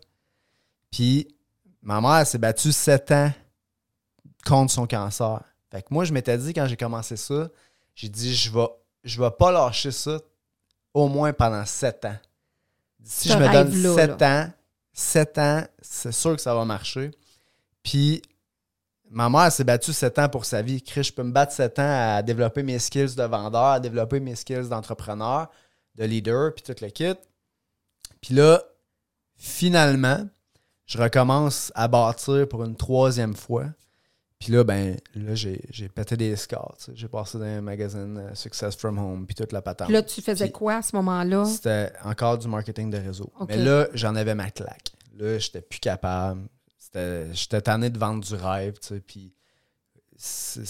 Puis 0.92 1.34
ma 1.82 2.02
mère 2.02 2.28
s'est 2.28 2.40
battue 2.40 2.74
sept 2.74 3.10
ans 3.12 3.32
contre 4.50 4.72
son 4.72 4.88
cancer. 4.88 5.42
Fait 5.72 5.82
que 5.82 5.88
moi, 5.92 6.04
je 6.04 6.14
m'étais 6.14 6.38
dit 6.38 6.54
quand 6.54 6.66
j'ai 6.66 6.78
commencé 6.78 7.16
ça, 7.16 7.50
j'ai 7.96 8.10
dit 8.10 8.36
je 8.36 8.52
vais 8.52 8.68
je 9.04 9.22
vais 9.22 9.32
pas 9.32 9.52
lâcher 9.52 9.92
ça 9.92 10.20
au 10.94 11.08
moins 11.08 11.32
pendant 11.32 11.66
sept 11.66 12.06
ans. 12.06 12.18
Si 13.04 13.30
je 13.30 13.38
me 13.38 13.52
donne 13.52 13.96
sept 13.96 14.22
ans, 14.22 14.50
sept 14.92 15.38
ans, 15.38 15.64
c'est 15.82 16.12
sûr 16.12 16.36
que 16.36 16.42
ça 16.42 16.54
va 16.54 16.66
marcher. 16.66 17.12
Puis 17.84 18.22
ma 19.10 19.30
mère 19.30 19.52
s'est 19.52 19.64
battue 19.64 19.94
sept 19.94 20.20
ans 20.20 20.30
pour 20.30 20.46
sa 20.46 20.62
vie. 20.62 20.82
Chris, 20.82 21.06
je 21.06 21.14
peux 21.14 21.24
me 21.24 21.32
battre 21.32 21.54
sept 21.54 21.80
ans 21.80 22.18
à 22.18 22.22
développer 22.22 22.64
mes 22.64 22.80
skills 22.80 23.16
de 23.16 23.24
vendeur, 23.24 23.66
à 23.66 23.80
développer 23.80 24.20
mes 24.20 24.36
skills 24.36 24.70
d'entrepreneur, 24.70 25.50
de 25.96 26.06
leader, 26.06 26.54
puis 26.54 26.64
tout 26.64 26.76
le 26.82 26.90
kit. 26.90 27.16
Puis 28.22 28.34
là, 28.34 28.62
finalement, 29.36 30.28
je 30.86 30.98
recommence 30.98 31.72
à 31.76 31.88
bâtir 31.88 32.48
pour 32.50 32.64
une 32.64 32.76
troisième 32.76 33.36
fois. 33.36 33.66
Puis 34.40 34.54
là, 34.54 34.64
ben, 34.64 34.96
là, 35.16 35.36
j'ai 35.36 35.60
pété 35.94 36.16
des 36.16 36.36
scores. 36.38 36.78
J'ai 36.94 37.10
passé 37.10 37.38
dans 37.38 37.44
un 37.44 37.60
magazine 37.62 38.18
euh, 38.18 38.34
Success 38.36 38.76
from 38.78 38.98
Home, 38.98 39.26
puis 39.26 39.36
toute 39.36 39.52
la 39.52 39.62
patente. 39.62 39.90
Là, 39.90 40.02
tu 40.02 40.22
faisais 40.22 40.50
quoi 40.50 40.76
à 40.78 40.82
ce 40.82 40.96
moment-là? 40.96 41.44
C'était 41.44 41.92
encore 42.06 42.38
du 42.38 42.48
marketing 42.48 42.90
de 42.90 42.98
réseau. 42.98 43.32
Mais 43.50 43.58
là, 43.58 43.88
j'en 43.94 44.16
avais 44.16 44.36
ma 44.36 44.50
claque. 44.50 44.92
Là, 45.18 45.38
j'étais 45.40 45.62
plus 45.62 45.80
capable. 45.80 46.48
J'étais 47.34 47.62
tanné 47.62 47.90
de 47.90 48.00
vendre 48.00 48.24
du 48.26 48.34
rêve, 48.34 48.80
tu 48.80 48.88
sais, 48.88 49.02
puis 49.02 49.34
c'est 50.18 50.64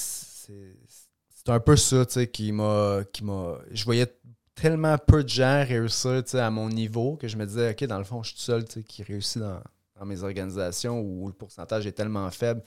un 1.47 1.59
peu 1.59 1.75
ça, 1.75 2.05
tu 2.05 2.13
sais, 2.13 2.27
qui 2.27 2.51
m'a... 2.51 3.01
qui 3.13 3.23
m'a- 3.23 3.57
Je 3.71 3.83
voyais 3.85 4.07
tellement 4.55 4.97
peu 4.97 5.23
de 5.23 5.29
gens 5.29 5.63
réussir, 5.65 6.23
tu 6.23 6.31
sais, 6.31 6.39
à 6.39 6.49
mon 6.49 6.69
niveau 6.69 7.15
que 7.17 7.27
je 7.27 7.37
me 7.37 7.45
disais, 7.45 7.71
OK, 7.71 7.83
dans 7.85 7.97
le 7.99 8.03
fond, 8.03 8.23
je 8.23 8.29
suis 8.29 8.37
tout 8.37 8.43
seul, 8.43 8.65
tu 8.65 8.73
sais, 8.79 8.83
qui 8.83 9.03
réussit 9.03 9.41
dans, 9.41 9.61
dans 9.99 10.05
mes 10.05 10.21
organisations 10.23 10.99
où 10.99 11.27
le 11.27 11.33
pourcentage 11.33 11.85
est 11.87 11.91
tellement 11.93 12.29
faible 12.31 12.61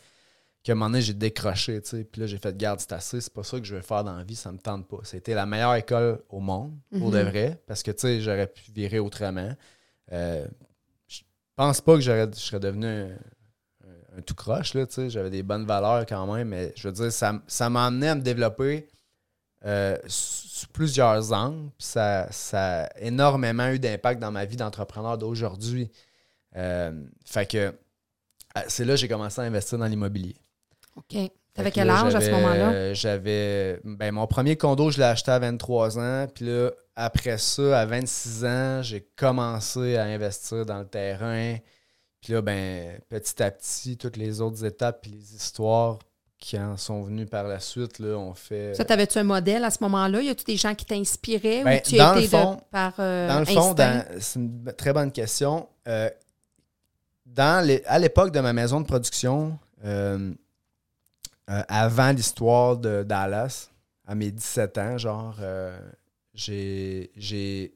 qu'à 0.62 0.72
un 0.72 0.74
moment 0.76 0.90
donné, 0.90 1.02
j'ai 1.02 1.14
décroché, 1.14 1.80
tu 1.82 1.88
sais. 1.88 2.04
Puis 2.04 2.20
là, 2.20 2.26
j'ai 2.26 2.38
fait, 2.38 2.56
garde, 2.56 2.78
c'est 2.80 2.92
assez, 2.92 3.20
c'est 3.20 3.32
pas 3.32 3.42
ça 3.42 3.58
que 3.58 3.64
je 3.66 3.74
veux 3.74 3.82
faire 3.82 4.04
dans 4.04 4.16
la 4.16 4.24
vie, 4.24 4.36
ça 4.36 4.52
me 4.52 4.58
tente 4.58 4.86
pas. 4.88 4.98
C'était 5.04 5.34
la 5.34 5.46
meilleure 5.46 5.74
école 5.74 6.22
au 6.28 6.40
monde, 6.40 6.72
pour 6.98 7.10
de 7.10 7.18
Mhm. 7.18 7.28
vrai, 7.28 7.62
parce 7.66 7.82
que, 7.82 7.90
tu 7.90 7.98
sais, 8.00 8.20
j'aurais 8.20 8.46
pu 8.46 8.70
virer 8.72 8.98
autrement. 8.98 9.52
Euh, 10.12 10.46
je 11.08 11.20
pense 11.56 11.80
pas 11.80 11.94
que 11.94 12.00
je 12.00 12.28
serais 12.34 12.60
devenu 12.60 12.86
un, 12.86 13.06
un- 13.84 14.18
un 14.18 14.22
tout 14.22 14.34
croche, 14.34 14.74
là, 14.74 14.86
tu 14.86 14.94
sais. 14.94 15.10
J'avais 15.10 15.30
des 15.30 15.42
bonnes 15.42 15.66
valeurs 15.66 16.06
quand 16.06 16.32
même, 16.32 16.48
mais 16.48 16.72
je 16.76 16.86
veux 16.88 16.94
dire, 16.94 17.12
ça, 17.12 17.40
ça 17.46 17.68
m'a 17.70 17.86
amené 17.86 18.08
à 18.08 18.14
me 18.14 18.22
développer 18.22 18.88
euh, 19.64 19.96
sous 20.06 20.66
plusieurs 20.68 21.32
angles. 21.32 21.70
Puis 21.78 21.86
ça, 21.86 22.26
ça 22.32 22.84
a 22.84 22.98
énormément 23.00 23.68
eu 23.68 23.78
d'impact 23.78 24.20
dans 24.20 24.32
ma 24.32 24.44
vie 24.44 24.56
d'entrepreneur 24.56 25.16
d'aujourd'hui. 25.18 25.90
Euh, 26.56 27.04
fait 27.24 27.46
que 27.50 27.58
euh, 27.58 27.72
c'est 28.68 28.84
là 28.84 28.94
que 28.94 29.00
j'ai 29.00 29.08
commencé 29.08 29.40
à 29.40 29.44
investir 29.44 29.78
dans 29.78 29.86
l'immobilier. 29.86 30.36
OK. 30.96 31.16
T'avais 31.54 31.70
que 31.70 31.74
quel 31.74 31.90
âge 31.90 32.14
à 32.14 32.20
ce 32.20 32.30
moment-là? 32.30 32.94
J'avais. 32.94 33.78
Ben, 33.84 34.10
mon 34.12 34.26
premier 34.26 34.56
condo, 34.56 34.90
je 34.90 34.98
l'ai 34.98 35.04
acheté 35.04 35.30
à 35.30 35.38
23 35.38 35.98
ans. 35.98 36.26
Puis 36.34 36.46
là, 36.46 36.70
après 36.96 37.36
ça, 37.36 37.80
à 37.80 37.84
26 37.86 38.44
ans, 38.46 38.80
j'ai 38.82 39.06
commencé 39.16 39.96
à 39.96 40.04
investir 40.04 40.64
dans 40.64 40.78
le 40.78 40.86
terrain. 40.86 41.56
Puis 42.22 42.32
là, 42.32 42.40
ben, 42.40 42.98
petit 43.10 43.42
à 43.42 43.50
petit, 43.50 43.96
toutes 43.98 44.16
les 44.16 44.40
autres 44.40 44.64
étapes 44.64 45.06
et 45.06 45.10
les 45.10 45.34
histoires 45.34 45.98
qui 46.38 46.58
en 46.58 46.76
sont 46.76 47.02
venues 47.02 47.26
par 47.26 47.44
la 47.46 47.60
suite, 47.60 47.98
là, 47.98 48.16
on 48.16 48.32
fait. 48.34 48.74
Ça, 48.74 48.84
t'avais-tu 48.84 49.18
un 49.18 49.22
modèle 49.24 49.62
à 49.64 49.70
ce 49.70 49.78
moment-là? 49.82 50.22
Y 50.22 50.30
a-tu 50.30 50.44
des 50.44 50.56
gens 50.56 50.74
qui 50.74 50.86
t'inspiraient 50.86 51.62
Ben, 51.64 51.78
ou 51.78 51.80
tu 51.88 51.96
dans 51.96 52.14
le 52.14 52.20
étais 52.22 52.28
fond- 52.36 52.54
de, 52.54 52.60
par 52.70 52.94
euh, 52.98 53.28
Dans 53.28 53.38
le 53.40 53.44
fond, 53.44 53.74
c'est 54.20 54.38
une 54.40 54.72
très 54.76 54.92
bonne 54.92 55.12
question. 55.12 55.68
Euh, 55.86 56.08
dans 57.26 57.64
les- 57.64 57.82
à 57.86 57.98
l'époque 57.98 58.32
de 58.32 58.40
ma 58.40 58.52
maison 58.52 58.80
de 58.80 58.86
production, 58.86 59.58
euh, 59.84 60.32
euh, 61.50 61.62
avant 61.68 62.12
l'histoire 62.12 62.76
de 62.76 63.02
Dallas, 63.02 63.70
à 64.06 64.14
mes 64.14 64.30
17 64.30 64.78
ans, 64.78 64.98
genre, 64.98 65.36
euh, 65.40 65.78
j'ai, 66.34 67.10
je 67.16 67.68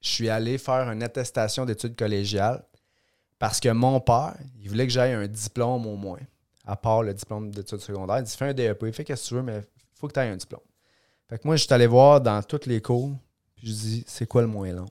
suis 0.00 0.28
allé 0.28 0.58
faire 0.58 0.90
une 0.90 1.02
attestation 1.02 1.64
d'études 1.64 1.96
collégiales 1.96 2.62
parce 3.38 3.60
que 3.60 3.68
mon 3.68 4.00
père, 4.00 4.34
il 4.60 4.68
voulait 4.68 4.86
que 4.86 4.92
j'aille 4.92 5.12
un 5.12 5.26
diplôme 5.26 5.86
au 5.86 5.96
moins, 5.96 6.20
à 6.66 6.76
part 6.76 7.02
le 7.02 7.14
diplôme 7.14 7.50
d'études 7.50 7.80
secondaires. 7.80 8.18
Il 8.18 8.24
dit 8.24 8.36
Fais 8.36 8.46
un 8.46 8.54
DEP, 8.54 8.92
fais 8.92 9.02
ce 9.02 9.02
que 9.02 9.28
tu 9.28 9.34
veux, 9.34 9.42
mais 9.42 9.58
il 9.58 9.98
faut 9.98 10.08
que 10.08 10.12
tu 10.12 10.20
aies 10.20 10.28
un 10.28 10.36
diplôme. 10.36 10.60
Fait 11.28 11.38
que 11.38 11.46
moi, 11.46 11.56
je 11.56 11.64
suis 11.64 11.74
allé 11.74 11.86
voir 11.86 12.20
dans 12.20 12.42
tous 12.42 12.66
les 12.66 12.80
cours, 12.80 13.12
puis 13.56 13.68
je 13.68 13.72
dis 13.72 14.04
C'est 14.06 14.26
quoi 14.26 14.42
le 14.42 14.48
moins 14.48 14.72
long? 14.72 14.86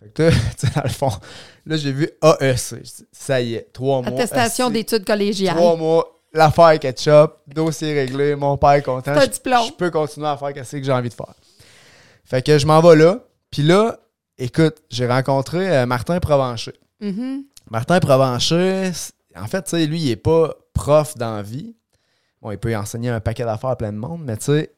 Fait 0.00 0.10
que 0.12 0.22
là, 0.24 0.30
tu 0.58 0.66
sais, 0.66 0.72
dans 0.74 0.82
le 0.82 0.88
fond, 0.90 1.10
là, 1.66 1.76
j'ai 1.76 1.92
vu 1.92 2.08
AEC. 2.22 2.58
Je 2.70 2.76
dis, 2.82 3.06
Ça 3.12 3.40
y 3.40 3.54
est, 3.54 3.72
trois 3.72 4.02
mois. 4.02 4.12
Attestation 4.12 4.70
d'études 4.70 5.04
collégiales. 5.04 5.56
Trois 5.56 5.76
mois, 5.76 6.13
l'affaire 6.34 6.78
ketchup, 6.78 7.36
dossier 7.46 7.94
réglé, 7.94 8.34
mon 8.34 8.58
père 8.58 8.72
est 8.72 8.82
content. 8.82 9.14
Je-. 9.14 9.26
Je 9.68 9.72
peux 9.72 9.90
continuer 9.90 10.26
à 10.26 10.36
faire 10.36 10.66
ce 10.66 10.76
que 10.76 10.82
j'ai 10.82 10.92
envie 10.92 11.08
de 11.08 11.14
faire. 11.14 11.34
Fait 12.24 12.44
que 12.44 12.58
je 12.58 12.66
m'en 12.66 12.80
vais 12.80 12.96
là. 12.96 13.20
Puis 13.50 13.62
là, 13.62 13.98
écoute, 14.36 14.82
j'ai 14.90 15.06
rencontré 15.06 15.74
euh, 15.76 15.86
Martin 15.86 16.18
Provencher. 16.18 16.74
Mhm. 17.00 17.44
Martin 17.70 18.00
Provencher, 18.00 18.90
en 19.36 19.46
fait, 19.46 19.62
tu 19.62 19.70
sais, 19.70 19.86
lui, 19.86 20.00
il 20.00 20.10
est 20.10 20.16
pas 20.16 20.54
prof 20.74 21.16
d'envie. 21.16 21.76
Bon, 22.42 22.50
il 22.50 22.58
peut 22.58 22.72
y 22.72 22.76
enseigner 22.76 23.08
un 23.08 23.20
paquet 23.20 23.44
d'affaires 23.44 23.70
à 23.70 23.76
plein 23.76 23.92
de 23.92 23.98
monde, 23.98 24.22
mais 24.24 24.36
tu 24.36 24.46
sais, 24.46 24.74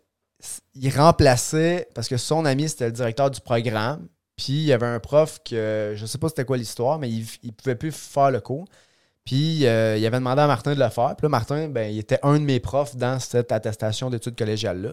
il 0.74 0.96
remplaçait, 0.96 1.88
parce 1.94 2.06
que 2.08 2.16
son 2.16 2.44
ami, 2.44 2.68
c'était 2.68 2.86
le 2.86 2.92
directeur 2.92 3.30
du 3.30 3.40
programme, 3.40 4.06
puis 4.36 4.52
il 4.52 4.64
y 4.64 4.72
avait 4.72 4.86
un 4.86 5.00
prof 5.00 5.40
que, 5.44 5.94
je 5.96 6.06
sais 6.06 6.18
pas 6.18 6.28
c'était 6.28 6.44
quoi 6.44 6.58
l'histoire, 6.58 6.98
mais 6.98 7.10
il, 7.10 7.26
il 7.42 7.52
pouvait 7.52 7.74
plus 7.74 7.90
faire 7.90 8.30
le 8.30 8.40
cours. 8.40 8.66
Puis 9.26 9.66
euh, 9.66 9.98
il 9.98 10.06
avait 10.06 10.18
demandé 10.18 10.40
à 10.40 10.46
Martin 10.46 10.74
de 10.74 10.80
le 10.80 10.88
faire. 10.88 11.14
Puis 11.16 11.24
là, 11.24 11.28
Martin, 11.28 11.68
ben, 11.68 11.92
il 11.92 11.98
était 11.98 12.20
un 12.22 12.38
de 12.38 12.44
mes 12.44 12.60
profs 12.60 12.96
dans 12.96 13.18
cette 13.18 13.50
attestation 13.50 14.08
d'études 14.08 14.38
collégiales-là. 14.38 14.92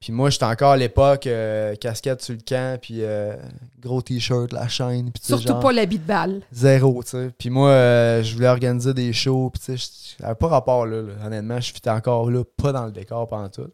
Puis 0.00 0.12
moi, 0.12 0.28
j'étais 0.30 0.46
encore 0.46 0.72
à 0.72 0.76
l'époque, 0.76 1.26
euh, 1.26 1.76
casquette 1.76 2.22
sur 2.22 2.34
le 2.34 2.40
camp, 2.40 2.80
puis 2.80 3.02
euh, 3.02 3.36
gros 3.78 4.02
t-shirt, 4.02 4.50
la 4.52 4.66
chaîne. 4.66 5.12
Puis, 5.12 5.22
Surtout 5.22 5.60
pas 5.60 5.72
l'habit 5.72 5.98
de 5.98 6.04
balle. 6.04 6.40
Zéro, 6.50 7.02
tu 7.04 7.10
sais. 7.10 7.30
Puis 7.38 7.50
moi, 7.50 7.70
je 8.22 8.34
voulais 8.34 8.48
organiser 8.48 8.92
des 8.92 9.12
shows, 9.12 9.50
puis 9.50 9.62
tu 9.62 9.78
sais, 9.78 10.16
j'avais 10.18 10.34
pas 10.34 10.48
rapport 10.48 10.86
là, 10.86 11.02
Honnêtement, 11.24 11.60
je 11.60 11.72
fitais 11.72 11.90
encore 11.90 12.30
là, 12.30 12.42
pas 12.56 12.72
dans 12.72 12.86
le 12.86 12.92
décor 12.92 13.28
pendant 13.28 13.50
tout. 13.50 13.70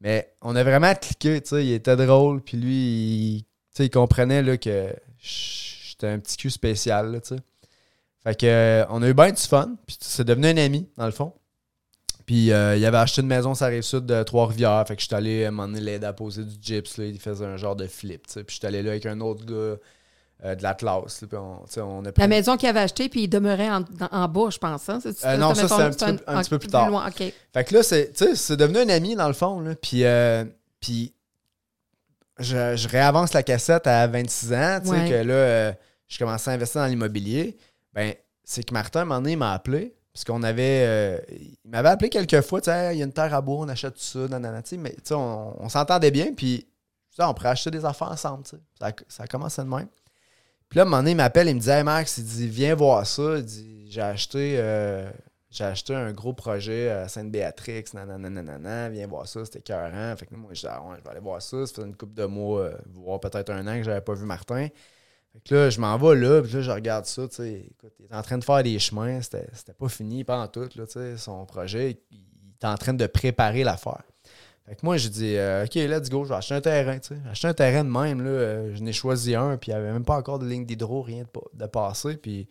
Mais 0.00 0.32
on 0.40 0.56
a 0.56 0.64
vraiment 0.64 0.94
cliqué, 0.94 1.40
tu 1.40 1.50
sais. 1.50 1.64
Il 1.64 1.72
était 1.72 1.96
drôle, 1.96 2.40
puis 2.40 2.56
lui, 2.56 2.74
il, 2.74 3.46
il 3.84 3.90
comprenait 3.90 4.42
là, 4.42 4.56
que 4.56 4.88
j'étais 5.20 6.08
un 6.08 6.18
petit 6.18 6.38
cul 6.38 6.50
spécial, 6.50 7.20
tu 7.22 7.36
sais. 7.36 7.42
Fait 8.24 8.38
que, 8.38 8.46
euh, 8.46 8.84
on 8.88 9.02
a 9.02 9.08
eu 9.08 9.14
bien 9.14 9.30
du 9.30 9.42
fun. 9.42 9.76
Puis 9.86 9.96
c'est 10.00 10.24
devenu 10.24 10.48
un 10.48 10.56
ami, 10.56 10.88
dans 10.96 11.06
le 11.06 11.12
fond. 11.12 11.32
Puis 12.24 12.52
euh, 12.52 12.76
il 12.76 12.86
avait 12.86 12.98
acheté 12.98 13.20
une 13.20 13.26
maison 13.26 13.54
sur 13.54 13.66
la 13.66 13.72
rive 13.72 13.82
sud 13.82 14.06
de 14.06 14.22
Trois-Rivières. 14.22 14.84
Fait 14.86 14.94
que 14.94 15.02
je 15.02 15.06
suis 15.06 15.14
allé 15.14 15.46
donné 15.46 15.80
l'aider 15.80 16.06
à 16.06 16.12
poser 16.12 16.44
du 16.44 16.54
gyps. 16.60 16.96
Là. 16.98 17.06
Il 17.06 17.18
faisait 17.18 17.44
un 17.44 17.56
genre 17.56 17.74
de 17.74 17.86
flip. 17.86 18.26
Puis 18.26 18.44
je 18.48 18.54
suis 18.54 18.66
allé 18.66 18.82
là 18.82 18.92
avec 18.92 19.06
un 19.06 19.20
autre 19.20 19.44
gars 19.44 19.76
euh, 20.44 20.54
de 20.54 20.62
l'Atlas. 20.62 21.24
La 22.16 22.28
maison 22.28 22.56
qu'il 22.56 22.68
avait 22.68 22.80
achetée, 22.80 23.08
puis 23.08 23.24
il 23.24 23.28
demeurait 23.28 23.70
en, 23.70 23.84
en 24.12 24.28
bas, 24.28 24.50
je 24.50 24.58
pense. 24.58 24.88
Hein? 24.88 25.00
non, 25.36 25.54
ça, 25.54 25.68
c'est 25.68 26.04
un, 26.04 26.16
petit, 26.16 26.50
peu, 26.50 26.58
plus 26.60 26.68
tard. 26.68 27.10
Fait 27.52 27.64
que 27.64 27.74
là, 27.74 27.82
c'est 27.82 28.56
devenu 28.56 28.78
un 28.78 28.88
ami, 28.88 29.16
dans 29.16 29.28
le 29.28 29.34
fond. 29.34 29.60
Là. 29.60 29.74
Puis, 29.74 30.04
puis 30.78 31.12
je, 32.38 32.76
je, 32.76 32.88
réavance 32.88 33.32
la 33.32 33.42
cassette 33.42 33.88
à 33.88 34.06
26 34.06 34.52
ans. 34.52 34.78
Tu 34.80 34.90
sais, 34.90 35.08
que 35.10 35.26
là, 35.26 35.74
je 36.06 36.18
commençais 36.18 36.50
à 36.52 36.54
investir 36.54 36.82
dans 36.82 36.86
l'immobilier. 36.86 37.56
Ben, 37.92 38.14
c'est 38.44 38.64
que 38.64 38.72
Martin, 38.72 39.00
à 39.00 39.02
un 39.02 39.06
moment 39.06 39.20
donné, 39.20 39.36
m'a 39.36 39.52
appelé. 39.52 39.94
Parce 40.12 40.24
qu'on 40.24 40.42
avait. 40.42 40.84
Euh, 40.86 41.18
il 41.30 41.70
m'avait 41.70 41.88
appelé 41.88 42.10
quelques 42.10 42.42
fois, 42.42 42.60
tu 42.60 42.70
sais, 42.70 42.94
il 42.94 42.98
y 42.98 43.02
a 43.02 43.06
une 43.06 43.12
terre 43.12 43.32
à 43.34 43.40
bois, 43.40 43.56
on 43.56 43.68
achète 43.68 43.94
tout 43.94 44.00
ça, 44.00 44.28
nanana, 44.28 44.62
mais 44.78 44.90
tu 44.90 45.00
sais, 45.04 45.14
on, 45.14 45.68
s'entendait 45.70 46.10
bien, 46.10 46.34
puis 46.34 46.66
on 47.18 47.32
pourrait 47.32 47.48
acheter 47.48 47.70
des 47.70 47.84
affaires 47.84 48.10
ensemble, 48.10 48.44
tu 48.44 48.50
sais. 48.50 48.62
Ça, 48.78 48.92
ça 49.08 49.22
a 49.22 49.26
commencé 49.26 49.62
de 49.62 49.68
même. 49.68 49.88
Puis 50.68 50.78
là, 50.78 50.82
à 50.82 50.86
un 50.86 50.88
moment 50.88 50.98
donné, 50.98 51.12
il 51.12 51.16
m'appelle, 51.16 51.48
il 51.48 51.54
me 51.54 51.60
dit, 51.60 51.70
hey 51.70 51.82
Max, 51.82 52.18
il 52.18 52.24
dit, 52.24 52.48
viens 52.48 52.74
voir 52.74 53.06
ça. 53.06 53.36
Il 53.36 53.44
dit, 53.44 53.90
j'ai 53.90 54.00
acheté, 54.02 54.56
euh, 54.56 55.10
j'ai 55.50 55.64
acheté 55.64 55.94
un 55.94 56.12
gros 56.12 56.32
projet 56.34 56.90
à 56.90 57.08
Sainte-Béatrix, 57.08 57.84
nanana, 57.94 58.90
viens 58.90 59.06
voir 59.06 59.26
ça, 59.28 59.44
c'était 59.44 59.60
écœurant. 59.60 60.14
Fait 60.16 60.26
que 60.26 60.34
moi, 60.34 60.50
je 60.52 60.60
dis, 60.60 60.66
ah, 60.66 60.82
ouais, 60.82 60.96
je 60.98 61.04
vais 61.04 61.10
aller 61.10 61.20
voir 61.20 61.40
ça. 61.40 61.66
Ça 61.66 61.74
faisait 61.74 61.86
une 61.86 61.96
couple 61.96 62.14
de 62.14 62.24
mois, 62.26 62.60
euh, 62.60 62.74
voire 62.86 63.20
peut-être 63.20 63.50
un 63.50 63.66
an 63.66 63.76
que 63.76 63.82
j'avais 63.82 64.00
pas 64.02 64.14
vu 64.14 64.24
Martin. 64.24 64.68
Fait 65.32 65.40
que 65.40 65.54
là, 65.54 65.70
je 65.70 65.80
m'en 65.80 65.96
vais 65.96 66.14
là, 66.16 66.42
puis 66.42 66.52
là, 66.52 66.60
je 66.60 66.70
regarde 66.70 67.06
ça, 67.06 67.26
tu 67.26 67.36
sais. 67.36 67.66
Écoute, 67.70 67.94
il 68.00 68.06
est 68.06 68.14
en 68.14 68.22
train 68.22 68.36
de 68.36 68.44
faire 68.44 68.62
des 68.62 68.78
chemins, 68.78 69.20
c'était 69.22 69.46
pas 69.78 69.88
fini, 69.88 70.24
pas 70.24 70.38
en 70.38 70.48
tout, 70.48 70.68
là, 70.74 70.86
tu 70.86 70.92
sais. 70.92 71.16
Son 71.16 71.46
projet, 71.46 71.98
il, 72.10 72.18
est 72.62 72.66
en 72.66 72.76
train 72.76 72.92
de 72.92 73.06
préparer 73.06 73.64
l'affaire. 73.64 74.02
Fait 74.66 74.76
que 74.76 74.80
moi, 74.84 74.96
je 74.96 75.08
dis, 75.08 75.36
euh, 75.36 75.64
OK, 75.64 75.74
let's 75.74 76.10
go, 76.10 76.24
je 76.24 76.28
vais 76.28 76.36
acheter 76.36 76.54
un 76.54 76.60
terrain, 76.60 76.98
tu 76.98 77.08
sais. 77.08 77.20
Acheter 77.30 77.48
un 77.48 77.54
terrain 77.54 77.82
de 77.82 77.90
même, 77.90 78.22
là, 78.22 78.30
euh, 78.30 78.74
je 78.74 78.82
n'ai 78.82 78.92
choisi 78.92 79.34
un, 79.34 79.56
puis 79.56 79.70
il 79.70 79.74
n'y 79.74 79.80
avait 79.80 79.92
même 79.92 80.04
pas 80.04 80.16
encore 80.16 80.38
de 80.38 80.46
ligne 80.46 80.66
d'hydro, 80.66 81.02
rien 81.02 81.22
de, 81.24 81.58
de 81.58 81.66
passer, 81.66 82.16
puis. 82.16 82.48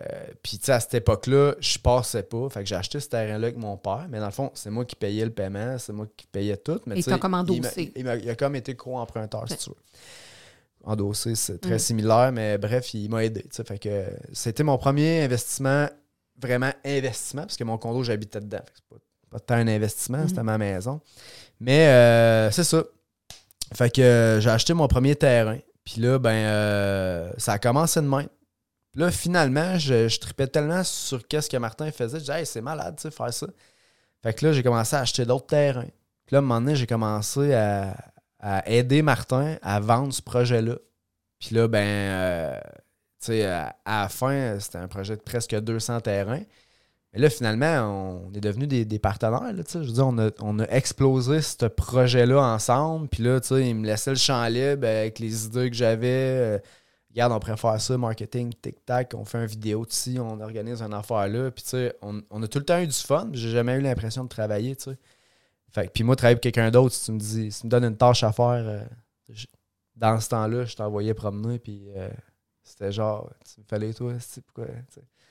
Euh, 0.00 0.26
puis, 0.42 0.58
tu 0.58 0.64
sais, 0.64 0.72
à 0.72 0.80
cette 0.80 0.94
époque-là, 0.94 1.54
je 1.60 1.78
passais 1.78 2.24
pas. 2.24 2.48
Fait 2.48 2.64
que 2.64 2.66
j'ai 2.68 2.74
acheté 2.74 2.98
ce 2.98 3.08
terrain-là 3.08 3.46
avec 3.46 3.56
mon 3.56 3.76
père. 3.76 4.06
Mais 4.10 4.18
dans 4.18 4.26
le 4.26 4.32
fond, 4.32 4.50
c'est 4.54 4.68
moi 4.68 4.84
qui 4.84 4.96
payais 4.96 5.24
le 5.24 5.30
paiement, 5.30 5.78
c'est 5.78 5.92
moi 5.92 6.08
qui 6.16 6.26
payais 6.26 6.56
tout. 6.56 6.80
Mais, 6.86 6.98
Et 6.98 7.02
t'as 7.04 7.16
comme 7.16 7.46
Il, 7.48 7.92
il, 7.94 8.28
a 8.28 8.34
comme 8.34 8.56
été 8.56 8.74
co-emprunteur, 8.74 9.48
si 9.48 9.56
tu 9.56 9.70
veux 9.70 9.76
endossé, 10.84 11.34
c'est 11.34 11.58
très 11.58 11.76
mm. 11.76 11.80
similaire, 11.80 12.32
mais 12.32 12.58
bref, 12.58 12.94
il 12.94 13.10
m'a 13.10 13.24
aidé. 13.24 13.44
Fait 13.50 13.78
que 13.78 14.06
c'était 14.32 14.62
mon 14.62 14.78
premier 14.78 15.22
investissement, 15.22 15.88
vraiment 16.40 16.72
investissement, 16.84 17.42
parce 17.42 17.56
que 17.56 17.64
mon 17.64 17.78
condo, 17.78 18.02
j'habitais 18.02 18.40
dedans. 18.40 18.62
C'est 18.74 18.84
pas, 18.88 18.96
pas 19.30 19.40
tant 19.40 19.54
un 19.54 19.68
investissement, 19.68 20.18
mm. 20.18 20.28
c'était 20.28 20.42
ma 20.42 20.58
maison. 20.58 21.00
Mais 21.60 21.88
euh, 21.88 22.50
c'est 22.50 22.64
ça. 22.64 22.84
Fait 23.74 23.90
que 23.90 24.38
j'ai 24.40 24.50
acheté 24.50 24.74
mon 24.74 24.88
premier 24.88 25.16
terrain. 25.16 25.58
Puis 25.84 26.00
là, 26.00 26.18
ben, 26.18 26.30
euh, 26.30 27.30
ça 27.38 27.54
a 27.54 27.58
commencé 27.58 28.00
de 28.00 28.06
même. 28.06 28.28
Là, 28.94 29.10
finalement, 29.10 29.76
je, 29.78 30.08
je 30.08 30.20
tripais 30.20 30.46
tellement 30.46 30.84
sur 30.84 31.26
qu'est-ce 31.26 31.50
que 31.50 31.56
Martin 31.56 31.90
faisait. 31.90 32.18
Je 32.18 32.24
disais, 32.24 32.40
hey, 32.40 32.46
c'est 32.46 32.60
malade, 32.60 32.96
tu 32.96 33.02
sais, 33.02 33.10
faire 33.10 33.32
ça. 33.32 33.46
Fait 34.22 34.32
que 34.32 34.46
là, 34.46 34.52
j'ai 34.52 34.62
commencé 34.62 34.96
à 34.96 35.00
acheter 35.00 35.26
d'autres 35.26 35.46
terrains. 35.46 35.88
Puis 36.26 36.32
là, 36.32 36.38
à 36.38 36.40
un 36.40 36.42
moment 36.42 36.60
donné, 36.60 36.76
j'ai 36.76 36.86
commencé 36.86 37.52
à, 37.52 37.94
à 38.44 38.68
aider 38.70 39.00
Martin 39.00 39.56
à 39.62 39.80
vendre 39.80 40.12
ce 40.12 40.20
projet-là. 40.20 40.76
Puis 41.40 41.54
là, 41.54 41.66
ben, 41.66 41.78
euh, 41.78 42.60
tu 43.18 43.26
sais, 43.26 43.46
à, 43.46 43.74
la 43.86 44.08
fin, 44.10 44.60
c'était 44.60 44.76
un 44.76 44.86
projet 44.86 45.16
de 45.16 45.22
presque 45.22 45.58
200 45.58 46.02
terrains. 46.02 46.42
Mais 47.14 47.20
là, 47.20 47.30
finalement, 47.30 48.26
on 48.28 48.34
est 48.34 48.40
devenus 48.40 48.68
des, 48.68 48.98
partenaires. 48.98 49.50
Je 49.56 49.78
veux 49.78 49.84
dire, 49.86 50.06
on 50.06 50.18
a, 50.18 50.30
on 50.40 50.58
a 50.58 50.64
explosé 50.64 51.40
ce 51.40 51.64
projet-là 51.64 52.38
ensemble. 52.42 53.08
Puis 53.08 53.22
là, 53.22 53.40
tu 53.40 53.48
sais, 53.48 53.66
il 53.66 53.76
me 53.76 53.86
laissait 53.86 54.10
le 54.10 54.16
champ 54.16 54.46
libre 54.46 54.86
avec 54.86 55.20
les 55.20 55.46
idées 55.46 55.70
que 55.70 55.76
j'avais. 55.76 56.08
Euh, 56.08 56.58
regarde, 57.12 57.32
on 57.32 57.40
préfère 57.40 57.80
ça, 57.80 57.96
marketing, 57.96 58.52
tic-tac, 58.60 59.14
on 59.16 59.24
fait 59.24 59.38
une 59.38 59.46
vidéo 59.46 59.86
ici, 59.88 60.18
on 60.20 60.38
organise 60.40 60.82
une 60.82 60.92
affaire 60.92 61.28
là. 61.28 61.50
Puis, 61.50 61.62
tu 61.62 61.70
sais, 61.70 61.96
on, 62.02 62.20
on, 62.30 62.42
a 62.42 62.48
tout 62.48 62.58
le 62.58 62.64
temps 62.66 62.80
eu 62.80 62.86
du 62.86 62.92
fun. 62.92 63.30
J'ai 63.32 63.50
jamais 63.50 63.76
eu 63.76 63.80
l'impression 63.80 64.24
de 64.24 64.28
travailler, 64.28 64.76
tu 64.76 64.90
sais. 64.90 64.98
Fait 65.74 65.90
puis 65.92 66.04
moi, 66.04 66.14
travailler 66.14 66.36
pour 66.36 66.42
quelqu'un 66.42 66.70
d'autre, 66.70 66.94
si 66.94 67.04
tu 67.06 67.12
me 67.12 67.18
dis, 67.18 67.50
si 67.50 67.60
tu 67.60 67.66
me 67.66 67.70
donnes 67.70 67.84
une 67.84 67.96
tâche 67.96 68.22
à 68.22 68.32
faire, 68.32 68.62
euh, 68.64 68.84
dans 69.96 70.20
ce 70.20 70.28
temps-là, 70.28 70.64
je 70.64 70.76
t'envoyais 70.76 71.14
promener, 71.14 71.58
puis 71.58 71.88
euh, 71.96 72.08
c'était 72.62 72.92
genre, 72.92 73.28
tu 73.44 73.60
me 73.60 73.66
fallait 73.66 73.92
toi, 73.92 74.12
c'est 74.20 74.44
pourquoi. 74.44 74.66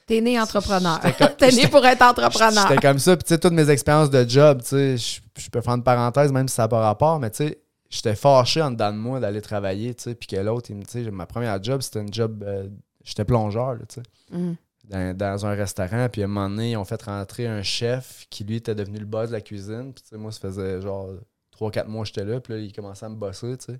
T'es 0.05 0.19
né 0.19 0.37
entrepreneur. 0.39 0.99
T'es 1.37 1.51
né 1.51 1.67
pour 1.69 1.85
être 1.85 2.01
entrepreneur. 2.01 2.67
C'était 2.67 2.81
comme 2.81 2.99
ça. 2.99 3.15
Puis, 3.15 3.23
tu 3.23 3.29
sais, 3.29 3.39
toutes 3.39 3.53
mes 3.53 3.69
expériences 3.69 4.09
de 4.09 4.27
job, 4.27 4.61
tu 4.61 4.67
sais, 4.67 4.97
je 4.97 5.49
peux 5.49 5.61
faire 5.61 5.75
une 5.75 5.83
parenthèse, 5.83 6.31
même 6.33 6.49
si 6.49 6.55
ça 6.55 6.63
n'a 6.63 6.67
pas 6.67 6.81
rapport, 6.81 7.19
mais 7.19 7.29
tu 7.29 7.37
sais, 7.37 7.61
j'étais 7.89 8.15
fâché 8.15 8.61
en 8.61 8.71
dedans 8.71 8.91
de 8.91 8.97
moi 8.97 9.21
d'aller 9.21 9.41
travailler, 9.41 9.95
tu 9.95 10.03
sais, 10.03 10.15
puis 10.15 10.27
que 10.27 10.35
l'autre, 10.35 10.69
il 10.71 10.75
me 10.75 10.83
dit, 10.83 11.09
ma 11.09 11.25
première 11.25 11.63
job, 11.63 11.81
c'était 11.81 12.01
une 12.01 12.13
job, 12.13 12.43
euh, 12.45 12.67
j'étais 13.05 13.23
plongeur, 13.23 13.77
tu 13.87 13.95
sais. 13.95 14.03
Mm 14.37 14.55
dans, 14.93 15.45
un 15.45 15.55
restaurant. 15.55 16.07
Puis 16.09 16.21
à 16.21 16.25
un 16.25 16.27
moment 16.27 16.49
donné, 16.49 16.71
ils 16.71 16.77
ont 16.77 16.85
fait 16.85 17.01
rentrer 17.01 17.47
un 17.47 17.63
chef 17.63 18.27
qui, 18.29 18.43
lui, 18.43 18.57
était 18.57 18.75
devenu 18.75 18.99
le 18.99 19.05
boss 19.05 19.29
de 19.29 19.33
la 19.33 19.41
cuisine. 19.41 19.93
Puis 19.93 20.17
moi, 20.17 20.31
ça 20.31 20.39
faisait 20.39 20.81
genre 20.81 21.09
3-4 21.57 21.87
mois 21.87 22.03
que 22.03 22.09
j'étais 22.09 22.25
là. 22.25 22.39
Puis 22.39 22.53
là, 22.53 22.59
il 22.59 22.71
commençait 22.73 23.05
à 23.05 23.09
me 23.09 23.15
bosser, 23.15 23.57
tu 23.57 23.65
sais. 23.65 23.79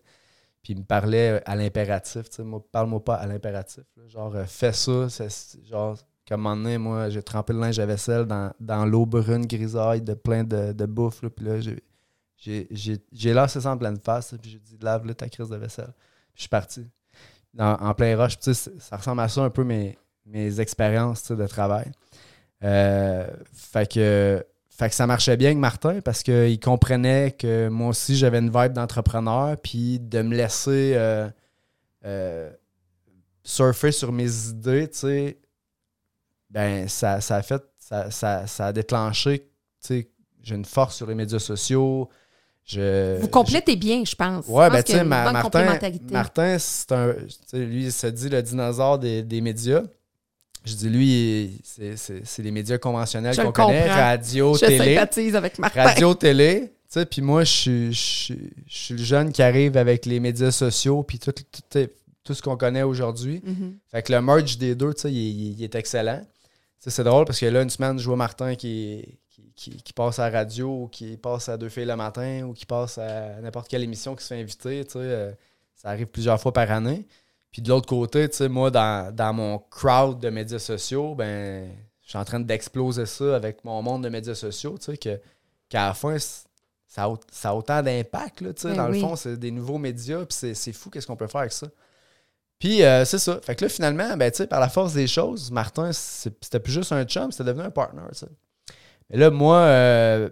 Puis 0.64 0.74
il 0.74 0.80
me 0.80 0.86
parlait 0.86 1.42
à 1.46 1.56
l'impératif, 1.56 2.30
tu 2.30 2.38
sais. 2.38 2.44
Moi, 2.44 2.64
parle-moi 2.72 3.04
pas 3.04 3.16
à 3.16 3.28
l'impératif. 3.28 3.84
Genre, 4.08 4.36
euh, 4.36 4.46
fais 4.46 4.72
ça. 4.72 5.08
Genre, 5.70 5.98
comme 6.28 6.48
un 6.48 6.56
moment 6.56 6.64
donné, 6.64 6.78
moi, 6.78 7.10
j'ai 7.10 7.22
trempé 7.22 7.54
le 7.54 7.60
linge 7.60 7.80
à 7.80 7.86
vaisselle 7.86 8.26
dans, 8.26 8.54
dans 8.60 8.86
l'eau 8.86 9.06
brune 9.06 9.46
grisaille 9.46 10.02
de 10.02 10.14
plein 10.14 10.44
de, 10.44 10.72
de 10.72 10.86
bouffe. 10.86 11.22
Là. 11.22 11.30
Puis 11.30 11.46
là, 11.46 11.60
j'ai 13.12 13.34
lancé 13.34 13.62
ça 13.62 13.72
en 13.72 13.78
pleine 13.78 14.00
face. 14.00 14.34
Puis 14.42 14.52
j'ai 14.52 14.60
dit, 14.60 14.78
lave-le 14.82 15.14
ta 15.14 15.28
crise 15.28 15.50
de 15.50 15.58
vaisselle. 15.58 15.94
Puis 16.34 16.36
je 16.36 16.42
suis 16.42 16.50
parti. 16.50 16.88
en 17.60 17.94
plein 17.94 18.18
rush. 18.18 18.40
Puis, 18.40 18.56
ça 18.56 18.98
ressemble 18.98 19.22
à 19.22 19.28
ça 19.28 19.42
un 19.44 19.50
peu, 19.50 19.66
mais 19.66 19.98
mes 20.26 20.60
expériences 20.60 21.32
de 21.32 21.48
travail. 21.48 21.92
Euh, 22.64 23.28
fait, 23.54 23.92
que, 23.92 24.46
fait 24.70 24.90
que 24.90 24.96
ça 24.96 25.06
marchait 25.06 25.36
bien 25.36 25.50
avec 25.50 25.60
Martin 25.60 26.00
parce 26.02 26.24
qu'il 26.24 26.60
comprenait 26.60 27.32
que 27.32 27.68
moi 27.68 27.90
aussi 27.90 28.16
j'avais 28.16 28.40
une 28.40 28.50
vibe 28.50 28.74
d'entrepreneur, 28.74 29.58
puis 29.58 30.00
de 30.00 30.22
me 30.22 30.36
laisser 30.36 30.94
euh, 30.96 31.30
euh, 32.06 32.52
surfer 33.44 33.92
sur 33.92 34.12
mes 34.12 34.48
idées, 34.48 34.90
tu 34.90 35.00
sais, 35.00 35.38
ben 36.50 36.88
ça, 36.88 37.16
a 37.16 37.42
fait, 37.42 37.64
ça, 37.78 38.10
ça, 38.12 38.66
a 38.66 38.72
déclenché, 38.72 39.40
tu 39.40 39.48
sais, 39.80 40.10
j'ai 40.42 40.56
une 40.56 40.66
force 40.66 40.96
sur 40.96 41.08
les 41.08 41.16
médias 41.16 41.40
sociaux. 41.40 42.10
Je, 42.64 43.20
Vous 43.20 43.28
complétez 43.28 43.76
bien, 43.76 44.06
je 44.06 44.16
pense. 44.16 44.48
Ouais, 44.48 44.70
ben 44.70 44.82
tu 44.84 44.94
sais, 44.94 45.04
Martin, 45.04 45.78
Martin 46.10 46.58
c'est 46.60 46.92
un, 46.94 47.14
lui, 47.54 47.86
il 47.86 47.92
se 47.92 48.08
dit 48.08 48.30
le 48.30 48.42
dinosaure 48.42 49.00
des, 49.00 49.22
des 49.22 49.42
médias. 49.42 49.84
Je 50.66 50.76
dis, 50.76 50.90
lui, 50.90 51.62
c'est 51.64 52.44
les 52.44 52.52
médias 52.52 52.78
conventionnels 52.78 53.36
qu'on 53.36 53.52
connaît, 53.52 53.90
radio, 53.92 54.56
je 54.56 54.66
télé. 54.66 55.36
avec 55.36 55.60
Martin. 55.60 55.84
Radio, 55.84 56.14
télé. 56.14 56.72
Tu 56.92 57.00
sais, 57.00 57.06
puis 57.06 57.22
moi, 57.22 57.44
je 57.44 57.92
suis, 57.92 58.52
le 58.92 59.04
jeune 59.04 59.32
qui 59.32 59.42
arrive 59.42 59.76
avec 59.78 60.06
les 60.06 60.20
médias 60.20 60.52
sociaux, 60.52 61.04
puis 61.04 61.20
tout, 61.20 61.34
tout, 62.24 62.34
ce 62.34 62.42
qu'on 62.42 62.56
connaît 62.56 62.84
aujourd'hui. 62.84 63.42
Mm-hmm. 63.46 63.74
Fait 63.92 64.04
que 64.04 64.14
le 64.14 64.22
merge 64.22 64.58
des 64.58 64.76
deux, 64.76 64.94
tu 64.94 65.02
sais, 65.02 65.12
il, 65.12 65.62
est 65.62 65.76
excellent. 65.76 66.22
C'est 66.80 67.04
drôle 67.04 67.26
parce 67.26 67.40
que 67.40 67.46
là, 67.46 67.62
une 67.62 67.70
semaine, 67.70 67.98
je 67.98 68.06
vois 68.06 68.16
Martin 68.16 68.56
qui, 68.56 69.20
qui, 69.56 69.78
qui, 69.78 69.94
passe 69.94 70.20
à 70.20 70.30
la 70.30 70.40
radio, 70.40 70.84
ou 70.84 70.88
qui 70.88 71.18
passe 71.18 71.50
à 71.50 71.58
Deux 71.58 71.70
filles 71.70 71.86
le 71.86 71.96
matin, 71.96 72.44
ou 72.44 72.54
qui 72.54 72.66
passe 72.66 72.98
à 72.98 73.42
n'importe 73.42 73.68
quelle 73.68 73.84
émission 73.84 74.16
qui 74.16 74.24
se 74.24 74.34
fait 74.34 74.40
inviter. 74.40 74.86
Tu 74.86 74.94
sais, 74.94 75.00
euh, 75.00 75.32
ça 75.76 75.90
arrive 75.90 76.08
plusieurs 76.08 76.40
fois 76.40 76.54
par 76.54 76.72
année. 76.72 77.06
Puis 77.54 77.62
de 77.62 77.70
l'autre 77.70 77.88
côté, 77.88 78.28
tu 78.28 78.36
sais, 78.36 78.50
moi, 78.50 78.72
dans, 78.72 79.34
mon 79.34 79.60
crowd 79.60 80.20
de 80.20 80.30
médias 80.30 80.60
sociaux, 80.60 81.16
ben, 81.16 81.72
suis 82.14 82.18
en 82.18 82.26
train 82.26 82.40
d'exploser 82.40 83.06
ça 83.06 83.36
avec 83.36 83.64
mon 83.64 83.82
monde 83.82 84.04
de 84.04 84.10
médias 84.10 84.36
sociaux, 84.36 84.78
tu 84.78 84.86
sais, 84.86 84.98
que, 84.98 85.20
qu'à 85.70 85.88
la 85.88 85.94
fin, 85.94 86.18
ça 86.20 87.06
a, 87.06 87.16
ça 87.32 87.50
a 87.50 87.54
autant 87.56 87.82
d'impact, 87.82 88.40
tu 88.40 88.46
sais. 88.58 88.70
Ben 88.70 88.78
dans 88.78 88.90
oui. 88.90 89.02
le 89.02 89.08
fond, 89.08 89.16
c'est 89.16 89.38
des 89.38 89.52
nouveaux 89.52 89.78
médias, 89.78 90.26
puis 90.26 90.36
c'est, 90.36 90.54
c'est 90.54 90.74
fou 90.74 90.90
qu'est-ce 90.90 91.08
qu'on 91.08 91.16
peut 91.16 91.28
faire 91.28 91.42
avec 91.42 91.54
ça. 91.54 91.68
Puis 92.60 92.84
euh, 92.84 93.04
c'est 93.06 93.20
ça. 93.20 93.40
Fait 93.42 93.56
que 93.56 93.66
là, 93.66 93.70
finalement, 93.70 94.18
ben, 94.18 94.32
tu 94.32 94.38
sais, 94.38 94.48
par 94.48 94.60
la 94.60 94.70
force 94.70 94.94
des 94.94 95.08
choses, 95.08 95.52
Martin, 95.52 95.92
c'est- 95.92 96.34
c'était 96.42 96.60
plus 96.60 96.74
juste 96.74 96.92
un 96.92 97.04
chum, 97.06 97.32
c'était 97.32 97.46
devenu 97.46 97.66
un 97.66 97.72
partner, 97.72 98.04
tu 98.12 98.20
sais. 98.20 98.28
Mais 99.10 99.18
là, 99.18 99.32
moi, 99.32 99.58
euh, 99.58 100.30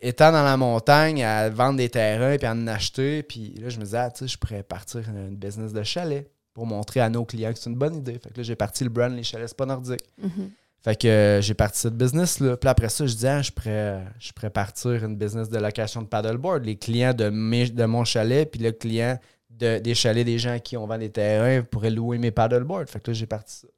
étant 0.00 0.30
dans 0.32 0.44
la 0.44 0.56
montagne, 0.56 1.24
à 1.24 1.48
vendre 1.48 1.78
des 1.78 1.88
terrains, 1.88 2.36
puis 2.36 2.46
à 2.46 2.52
en 2.52 2.66
acheter, 2.66 3.22
puis 3.22 3.54
là, 3.60 3.70
je 3.70 3.78
me 3.78 3.84
disais, 3.84 3.98
ah, 3.98 4.10
tu 4.10 4.20
sais, 4.20 4.28
je 4.28 4.38
pourrais 4.38 4.62
partir 4.62 5.08
une 5.08 5.36
business 5.36 5.72
de 5.72 5.82
chalet 5.82 6.30
pour 6.54 6.66
montrer 6.66 7.00
à 7.00 7.10
nos 7.10 7.24
clients 7.24 7.52
que 7.52 7.58
c'est 7.58 7.68
une 7.68 7.76
bonne 7.76 7.96
idée. 7.96 8.18
Fait 8.18 8.30
que 8.30 8.36
là, 8.38 8.42
j'ai 8.42 8.56
parti 8.56 8.84
le 8.84 8.90
brand 8.90 9.12
Les 9.14 9.22
Chalets 9.24 9.48
C'est 9.48 9.56
pas 9.56 9.66
nordique. 9.66 10.00
Mhm. 10.22 10.50
Fait 10.82 10.96
que 11.00 11.08
euh, 11.08 11.40
j'ai 11.40 11.54
parti 11.54 11.80
cette 11.80 11.96
business-là. 11.96 12.56
Puis 12.56 12.68
après 12.68 12.88
ça, 12.90 13.06
je 13.06 13.12
disais, 13.14 13.28
ah, 13.28 13.42
je 13.42 13.50
pourrais, 13.50 14.04
je 14.20 14.32
pourrais 14.32 14.50
partir 14.50 15.04
une 15.04 15.16
business 15.16 15.48
de 15.48 15.58
location 15.58 16.02
de 16.02 16.06
paddleboard. 16.06 16.64
Les 16.64 16.76
clients 16.76 17.14
de, 17.14 17.28
mes- 17.30 17.70
de 17.70 17.84
mon 17.86 18.04
chalet, 18.04 18.48
puis 18.50 18.60
le 18.60 18.70
client 18.72 19.18
de, 19.50 19.78
des 19.78 19.94
chalets 19.94 20.24
des 20.26 20.38
gens 20.38 20.52
à 20.52 20.58
qui 20.58 20.76
on 20.76 20.86
vend 20.86 20.98
des 20.98 21.10
terrains 21.10 21.62
pourraient 21.62 21.90
louer 21.90 22.18
mes 22.18 22.30
paddleboards. 22.30 22.86
Fait 22.88 23.00
que 23.00 23.10
là, 23.10 23.14
j'ai 23.14 23.26
parti 23.26 23.56
ça. 23.56 23.68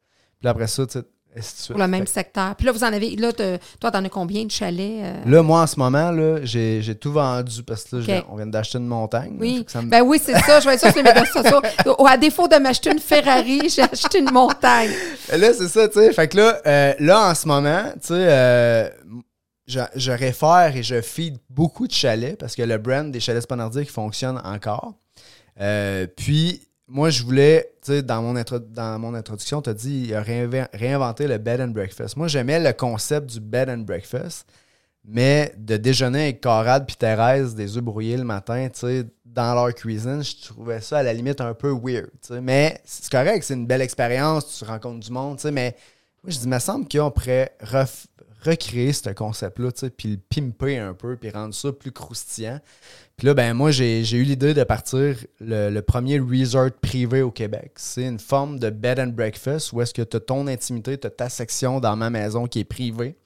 Puis 0.41 0.49
après 0.49 0.67
ça, 0.67 0.85
Pour 1.69 1.79
le 1.79 1.87
même 1.87 2.07
secteur. 2.07 2.55
Puis 2.57 2.67
là, 2.67 2.73
vous 2.73 2.83
en 2.85 2.93
avez. 2.93 3.17
Là, 3.17 3.33
te- 3.33 3.59
toi, 3.81 3.91
t'en 3.91 4.05
as 4.05 4.09
combien 4.09 4.45
de 4.45 4.51
chalets? 4.51 5.03
euh? 5.05 5.15
Là, 5.27 5.43
moi, 5.43 5.63
en 5.63 5.67
ce 5.67 5.79
moment, 5.79 6.11
là, 6.11 6.39
j'ai, 6.43 6.83
tout 7.01 7.13
vendu 7.13 7.63
parce 7.63 7.85
que 7.85 7.97
là, 7.97 8.23
on 8.31 8.37
vient 8.37 8.47
d'acheter 8.47 8.79
une 8.79 8.87
montagne. 8.87 9.37
Oui. 9.39 9.65
Ça 9.69 9.83
me- 9.83 9.91
Ben 9.91 10.03
oui, 10.03 10.21
c'est 10.23 10.39
ça. 10.39 10.61
Je 10.61 10.67
vais 10.69 10.75
être 10.75 10.81
sur 10.81 10.95
les 10.97 11.03
médias 11.03 11.27
sociaux. 11.27 11.61
Au- 11.99 12.07
À 12.07 12.17
défaut 12.17 12.49
de 12.49 12.57
m'acheter 12.57 12.91
une 12.93 12.99
Ferrari, 13.01 13.69
j'ai 13.75 13.83
acheté 13.83 14.19
une 14.21 14.31
montagne. 14.33 14.91
Là, 15.37 15.53
c'est 15.53 15.69
ça, 15.69 15.89
tu 15.89 15.99
sais. 16.01 16.13
Fait 16.13 16.29
que 16.29 16.37
là, 16.39 16.61
euh, 16.67 16.95
là, 17.01 17.31
en 17.31 17.35
ce 17.35 17.47
moment, 17.49 17.83
tu 17.95 18.09
sais, 18.09 18.15
euh, 18.15 18.89
je, 19.67 19.81
je 19.95 20.13
réfère 20.13 20.73
et 20.77 20.83
je 20.83 21.01
feed 21.03 21.37
beaucoup 21.51 21.87
de 21.87 21.93
chalets 21.93 22.39
parce 22.39 22.55
que 22.55 22.63
le 22.63 22.79
brand 22.79 23.11
des 23.11 23.21
chalets 23.21 23.43
spanardiques 23.43 23.91
fonctionne 23.91 24.41
encore. 24.45 24.95
Puis, 26.17 26.63
moi, 26.89 27.11
je 27.11 27.23
voulais, 27.25 27.73
tu 27.83 27.93
sais, 27.93 28.03
dans, 28.03 28.23
mon 28.23 28.37
intro- 28.37 28.59
dans 28.61 28.99
mon 28.99 29.15
introduction, 29.15 29.61
tu 29.61 29.71
as 29.71 29.75
dit, 29.75 30.05
il 30.09 30.15
a 30.15 30.23
réinven- 30.23 30.69
réinventé 30.73 31.27
le 31.27 31.39
bed 31.39 31.61
and 31.61 31.69
breakfast. 31.69 32.17
Moi, 32.17 32.29
j'aimais 32.29 32.61
le 32.61 32.73
concept 32.73 33.27
du 33.31 33.41
bed 33.41 33.69
and 33.69 33.79
breakfast, 33.79 34.47
mais 35.05 35.53
de 35.57 35.77
déjeuner 35.77 36.25
avec 36.25 36.41
Corade 36.41 36.87
puis 36.87 36.97
Thérèse 36.97 37.55
des 37.55 37.77
œufs 37.77 37.83
brouillés 37.83 38.17
le 38.17 38.25
matin, 38.25 38.69
tu 38.73 38.81
sais, 38.81 39.05
dans 39.25 39.55
leur 39.55 39.75
cuisine, 39.75 40.23
je 40.23 40.47
trouvais 40.47 40.81
ça 40.81 40.99
à 40.99 41.03
la 41.03 41.13
limite 41.13 41.41
un 41.41 41.55
peu 41.55 41.71
weird, 41.71 42.11
tu 42.23 42.35
sais. 42.35 42.41
Mais 42.41 42.81
c'est 42.85 43.11
correct, 43.11 43.43
c'est 43.43 43.55
une 43.55 43.67
belle 43.67 43.83
expérience, 43.83 44.59
tu 44.59 44.65
rencontres 44.65 45.01
du 45.01 45.11
monde, 45.13 45.37
tu 45.37 45.43
sais, 45.43 45.51
mais 45.51 45.77
moi, 46.23 46.31
je 46.33 46.39
dis, 46.39 46.45
il 46.45 46.51
me 46.51 46.59
semble 46.59 46.89
qu'on 46.89 47.11
pourrait 47.11 47.53
ref- 47.63 48.07
recréer 48.47 48.93
ce 48.93 49.11
concept-là, 49.11 49.71
puis 49.97 50.11
le 50.11 50.17
pimper 50.17 50.79
un 50.79 50.95
peu, 50.95 51.17
puis 51.17 51.31
rendre 51.31 51.55
ça 51.55 51.73
plus 51.73 51.93
croustillant. 51.93 52.61
Puis 53.17 53.27
là, 53.27 53.35
ben 53.35 53.55
moi, 53.55 53.71
j'ai 53.71 54.11
eu 54.13 54.23
l'idée 54.23 54.55
de 54.55 54.65
partir 54.65 55.17
le, 55.41 55.81
premier 55.81 56.19
resort 56.19 56.71
privé 56.71 57.23
au 57.23 57.31
Québec. 57.31 57.73
C'est 57.77 58.05
une 58.05 58.19
forme 58.19 58.59
de 58.59 58.71
bed 58.71 59.01
and 59.01 59.09
breakfast 59.09 59.73
où 59.73 59.81
est-ce 59.81 59.95
que 59.95 60.03
tu 60.03 60.17
as 60.17 60.21
ton 60.21 60.47
intimité, 60.47 60.99
tu 60.99 61.07
as 61.07 61.11
ta 61.11 61.29
section 61.29 61.81
dans 61.81 61.97
ma 61.97 62.11
maison 62.11 62.47
qui 62.47 62.61
est 62.61 62.65
privée. 62.65 63.17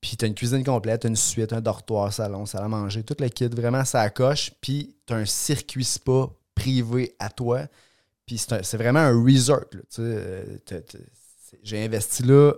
Puis 0.00 0.16
tu 0.16 0.24
as 0.24 0.28
une 0.28 0.34
cuisine 0.34 0.64
complète, 0.64 1.04
une 1.04 1.16
suite, 1.16 1.52
un 1.52 1.60
dortoir, 1.60 2.12
salon, 2.12 2.46
salle 2.46 2.64
à 2.64 2.68
manger, 2.68 3.02
tout 3.02 3.16
le 3.18 3.28
kit, 3.28 3.48
vraiment 3.48 3.84
ça 3.84 4.08
coche. 4.10 4.52
Puis 4.60 4.94
tu 5.06 5.12
as 5.12 5.16
un 5.16 5.24
circuit 5.24 5.84
spa 5.84 6.28
privé 6.54 7.14
à 7.18 7.28
toi. 7.28 7.66
Puis 8.26 8.38
c'est 8.38 8.76
vraiment 8.76 9.00
un 9.00 9.24
resort. 9.24 9.64
euh, 9.98 10.44
J'ai 11.62 11.84
investi 11.84 12.22
là, 12.22 12.52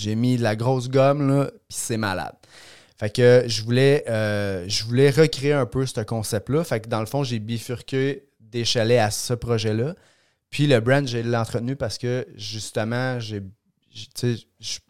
j'ai 0.00 0.14
mis 0.14 0.36
de 0.36 0.42
la 0.42 0.56
grosse 0.56 0.88
gomme, 0.88 1.28
là, 1.28 1.50
puis 1.68 1.78
c'est 1.78 1.96
malade. 1.96 2.34
Fait 2.96 3.10
que 3.10 3.44
je 3.46 3.62
voulais, 3.62 4.04
euh, 4.08 4.66
je 4.68 4.84
voulais 4.84 5.10
recréer 5.10 5.54
un 5.54 5.66
peu 5.66 5.86
ce 5.86 6.00
concept-là. 6.00 6.64
Fait 6.64 6.80
que 6.80 6.88
dans 6.88 7.00
le 7.00 7.06
fond, 7.06 7.24
j'ai 7.24 7.38
bifurqué 7.38 8.24
des 8.40 8.64
chalets 8.64 8.98
à 8.98 9.10
ce 9.10 9.32
projet-là. 9.32 9.94
Puis 10.50 10.66
le 10.66 10.80
brand, 10.80 11.06
j'ai 11.06 11.22
l'entretenu 11.22 11.76
parce 11.76 11.96
que 11.96 12.26
justement, 12.34 13.18
j'ai, 13.18 13.40
je, 13.94 14.36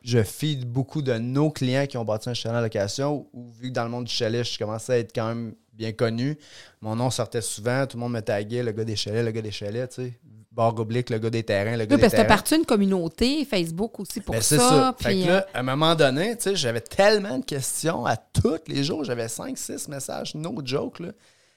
je 0.02 0.22
feed 0.22 0.64
beaucoup 0.64 1.02
de 1.02 1.12
nos 1.18 1.50
clients 1.50 1.86
qui 1.86 1.98
ont 1.98 2.04
bâti 2.04 2.28
un 2.28 2.34
chalet 2.34 2.58
en 2.58 2.62
location 2.62 3.28
ou 3.32 3.52
vu 3.52 3.68
que 3.68 3.74
dans 3.74 3.84
le 3.84 3.90
monde 3.90 4.06
du 4.06 4.12
chalet, 4.12 4.44
je 4.44 4.58
commençais 4.58 4.92
à 4.92 4.98
être 4.98 5.12
quand 5.14 5.28
même 5.28 5.54
bien 5.72 5.92
connu. 5.92 6.36
Mon 6.80 6.96
nom 6.96 7.10
sortait 7.10 7.42
souvent, 7.42 7.86
tout 7.86 7.96
le 7.96 8.00
monde 8.00 8.12
me 8.12 8.20
taguait, 8.20 8.62
le 8.62 8.72
gars 8.72 8.84
des 8.84 8.96
chalets, 8.96 9.24
le 9.24 9.30
gars 9.30 9.42
des 9.42 9.52
chalets, 9.52 9.88
tu 9.90 10.02
sais. 10.02 10.20
Barre 10.52 10.76
oblique, 10.80 11.10
le 11.10 11.18
gars 11.18 11.30
des 11.30 11.44
terrains, 11.44 11.76
le 11.76 11.84
gars 11.84 11.94
Oui, 11.94 11.96
des 11.96 12.00
parce 12.00 12.12
que 12.12 12.16
t'as 12.16 12.22
terrains. 12.24 12.36
parti 12.36 12.56
une 12.56 12.64
communauté, 12.66 13.44
Facebook 13.44 14.00
aussi 14.00 14.20
pour 14.20 14.34
Ben, 14.34 14.40
ça. 14.42 14.56
c'est 14.56 14.62
ça. 14.62 14.94
Fait 14.98 15.22
que 15.22 15.28
là, 15.28 15.46
à 15.54 15.60
un 15.60 15.62
moment 15.62 15.94
donné, 15.94 16.36
tu 16.36 16.42
sais, 16.42 16.56
j'avais 16.56 16.80
tellement 16.80 17.38
de 17.38 17.44
questions 17.44 18.04
à 18.04 18.16
tous 18.16 18.58
les 18.66 18.82
jours. 18.82 19.04
J'avais 19.04 19.26
5-6 19.26 19.88
messages, 19.88 20.34
no 20.34 20.54
joke. 20.64 20.98
Là. 21.00 21.12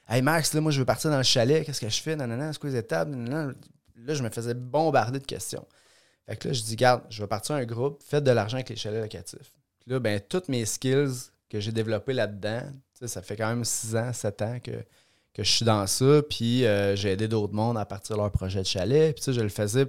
Hey 0.08 0.22
Max, 0.22 0.54
là, 0.54 0.62
moi, 0.62 0.72
je 0.72 0.80
veux 0.80 0.86
partir 0.86 1.10
dans 1.10 1.18
le 1.18 1.24
chalet. 1.24 1.66
Qu'est-ce 1.66 1.82
que 1.82 1.89
je 1.89 2.02
fais? 2.02 2.16
Nanana, 2.16 2.54
c'est 2.54 2.60
quoi 2.60 2.70
les 2.70 2.76
étapes? 2.78 3.08
Nanana. 3.08 3.52
Là, 4.06 4.14
je 4.14 4.22
me 4.22 4.30
faisais 4.30 4.54
bombarder 4.54 5.20
de 5.20 5.26
questions. 5.26 5.66
Fait 6.28 6.36
que 6.36 6.50
là, 6.50 6.54
je 6.54 6.62
dis, 6.62 6.76
garde, 6.76 7.02
je 7.10 7.22
vais 7.24 7.28
partir 7.28 7.56
un 7.56 7.66
groupe, 7.66 8.02
faites 8.06 8.24
de 8.24 8.32
l'argent 8.32 8.58
avec 8.58 8.70
les 8.70 8.76
chalets 8.76 9.02
locatifs. 9.02 9.52
Puis 9.80 9.91
là, 9.91 10.00
ben, 10.00 10.20
toutes 10.20 10.50
mes 10.50 10.66
skills 10.66 11.32
que 11.50 11.60
j'ai 11.60 11.72
développées 11.72 12.14
là-dedans, 12.14 12.62
tu 12.94 13.00
sais, 13.00 13.08
ça 13.08 13.22
fait 13.22 13.36
quand 13.36 13.48
même 13.50 13.64
6 13.66 13.96
ans, 13.96 14.14
7 14.14 14.41
ans 14.41 14.58
que, 14.64 14.72
que 15.34 15.44
je 15.44 15.52
suis 15.52 15.66
dans 15.66 15.86
ça. 15.88 16.22
Puis 16.30 16.66
euh, 16.66 16.96
j'ai 16.96 17.12
aidé 17.12 17.28
d'autres 17.28 17.54
mondes 17.54 17.78
à 17.78 17.86
partir 17.86 18.16
de 18.16 18.22
leur 18.22 18.32
projet 18.32 18.60
de 18.60 18.68
chalet. 18.68 19.14
Puis 19.14 19.24
sais, 19.24 19.34
je 19.34 19.42
le 19.42 19.50
faisais 19.50 19.86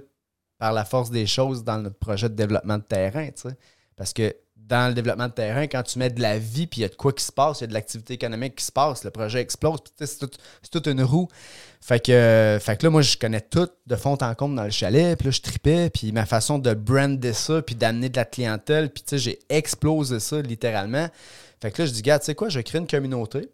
par 0.57 0.73
la 0.73 0.85
force 0.85 1.11
des 1.11 1.27
choses 1.27 1.63
dans 1.63 1.77
notre 1.77 1.97
projet 1.97 2.29
de 2.29 2.35
développement 2.35 2.77
de 2.77 2.83
terrain, 2.83 3.27
tu 3.27 3.49
sais. 3.49 3.57
Parce 3.95 4.13
que 4.13 4.35
dans 4.55 4.87
le 4.87 4.95
développement 4.95 5.27
de 5.27 5.33
terrain, 5.33 5.67
quand 5.67 5.83
tu 5.83 5.99
mets 5.99 6.09
de 6.09 6.21
la 6.21 6.39
vie, 6.39 6.65
puis 6.65 6.79
il 6.79 6.81
y 6.81 6.85
a 6.85 6.89
de 6.89 6.95
quoi 6.95 7.13
qui 7.13 7.23
se 7.23 7.31
passe, 7.31 7.59
il 7.59 7.61
y 7.61 7.65
a 7.65 7.67
de 7.67 7.73
l'activité 7.73 8.15
économique 8.15 8.55
qui 8.55 8.65
se 8.65 8.71
passe, 8.71 9.03
le 9.03 9.11
projet 9.11 9.39
explose, 9.39 9.79
puis 9.81 10.07
c'est 10.07 10.17
tout- 10.17 10.37
c'est 10.61 10.71
toute 10.71 10.87
une 10.87 11.03
roue. 11.03 11.27
Fait 11.81 12.03
que, 12.03 12.57
fait 12.59 12.77
que 12.77 12.85
là, 12.85 12.89
moi, 12.89 13.03
je 13.03 13.15
connais 13.15 13.41
tout 13.41 13.69
de 13.85 13.95
fond 13.95 14.17
en 14.19 14.33
comble 14.33 14.55
dans 14.55 14.63
le 14.63 14.71
chalet, 14.71 15.15
puis 15.17 15.27
là, 15.27 15.31
je 15.31 15.41
tripais, 15.41 15.89
puis 15.91 16.11
ma 16.11 16.25
façon 16.25 16.57
de 16.57 16.73
brander 16.73 17.33
ça, 17.33 17.61
puis 17.61 17.75
d'amener 17.75 18.09
de 18.09 18.17
la 18.17 18.25
clientèle, 18.25 18.89
puis 18.89 19.03
tu 19.03 19.09
sais, 19.11 19.17
j'ai 19.19 19.39
explosé 19.49 20.19
ça 20.19 20.41
littéralement. 20.41 21.07
Fait 21.61 21.69
que 21.71 21.83
là, 21.83 21.85
je 21.85 21.91
dis, 21.91 22.01
gars, 22.01 22.17
tu 22.17 22.25
sais 22.25 22.35
quoi, 22.35 22.49
je 22.49 22.59
crée 22.61 22.79
une 22.79 22.87
communauté, 22.87 23.49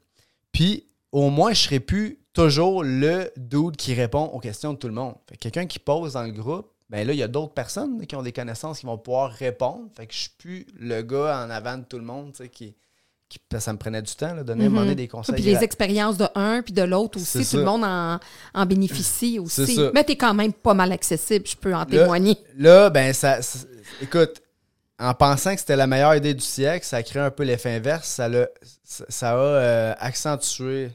puis 0.54 0.86
au 1.12 1.30
moins, 1.30 1.54
je 1.54 1.62
serai 1.64 1.80
plus 1.80 2.20
toujours 2.34 2.84
le 2.84 3.32
dude 3.38 3.76
qui 3.76 3.94
répond 3.94 4.26
aux 4.26 4.40
questions 4.40 4.74
de 4.74 4.78
tout 4.78 4.88
le 4.88 4.94
monde. 4.94 5.16
Fait 5.28 5.36
que 5.36 5.42
quelqu'un 5.42 5.66
qui 5.66 5.80
pose 5.80 6.14
dans 6.14 6.24
le 6.24 6.32
groupe, 6.32 6.68
ben 6.90 7.06
là, 7.08 7.14
il 7.14 7.20
y 7.20 7.24
a 7.24 7.28
d'autres 7.28 7.54
personnes 7.54 8.06
qui 8.06 8.16
ont 8.16 8.22
des 8.22 8.32
connaissances 8.34 8.80
qui 8.80 8.86
vont 8.86 8.98
pouvoir 8.98 9.32
répondre. 9.32 9.88
Fait 9.96 10.06
que 10.08 10.14
je 10.14 10.20
suis 10.20 10.30
plus 10.38 10.66
le 10.80 11.02
gars 11.02 11.46
en 11.46 11.50
avant 11.50 11.78
de 11.78 11.84
tout 11.84 11.98
le 11.98 12.04
monde, 12.06 12.32
tu 12.34 12.44
sais, 12.44 12.50
qui, 12.50 12.76
qui- 13.30 13.40
que 13.50 13.60
ça 13.60 13.72
me 13.72 13.78
prenait 13.78 14.02
du 14.02 14.14
temps, 14.14 14.34
là, 14.34 14.44
donner, 14.44 14.66
Mhm. 14.68 14.74
demander 14.74 14.96
des 14.96 15.08
conseils. 15.08 15.36
Puis 15.36 15.44
les 15.44 15.64
expériences 15.64 16.18
de 16.18 16.28
un 16.36 16.62
puis 16.62 16.74
de 16.74 16.82
l'autre 16.82 17.18
aussi, 17.20 17.46
tout 17.50 17.58
le 17.58 17.64
monde 17.64 17.84
en, 17.86 18.20
en 18.54 18.66
bénéficie 18.66 19.40
aussi. 19.40 19.78
Mais 19.94 20.04
t'es 20.04 20.16
quand 20.18 20.34
même 20.34 20.52
pas 20.54 20.74
mal 20.74 20.92
accessible, 20.92 21.46
je 21.48 21.56
peux 21.56 21.74
en 21.74 21.86
témoigner. 21.86 22.38
Là, 22.58 22.90
ben, 22.90 23.14
ça. 23.14 23.40
écoute, 24.02 24.42
en 25.00 25.14
pensant 25.14 25.54
que 25.54 25.60
c'était 25.62 25.76
la 25.78 25.88
meilleure 25.88 26.16
idée 26.16 26.34
du 26.34 26.44
siècle, 26.46 26.86
ça 26.86 26.98
a 26.98 27.04
créé 27.04 27.22
un 27.22 27.32
peu 27.32 27.44
l'effet 27.44 27.72
inverse. 27.76 28.08
Ça, 28.08 28.28
l'a- 28.30 28.50
ça, 28.84 29.06
ça 29.10 29.32
a 29.32 29.36
euh, 29.38 29.94
accentué 29.98 30.92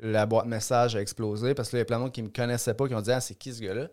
la 0.00 0.26
boîte 0.26 0.46
message 0.46 0.94
a 0.96 1.00
explosé 1.00 1.54
parce 1.54 1.70
que 1.70 1.76
là, 1.76 1.78
il 1.78 1.80
y 1.80 1.82
a 1.82 1.84
plein 1.86 1.96
de 1.98 2.02
monde 2.02 2.12
qui 2.12 2.22
me 2.22 2.28
connaissaient 2.28 2.74
pas, 2.74 2.86
qui 2.88 2.94
ont 2.94 3.00
dit 3.00 3.12
Ah, 3.12 3.20
c'est 3.20 3.34
qui 3.34 3.52
ce 3.54 3.60
gars-là? 3.62 3.88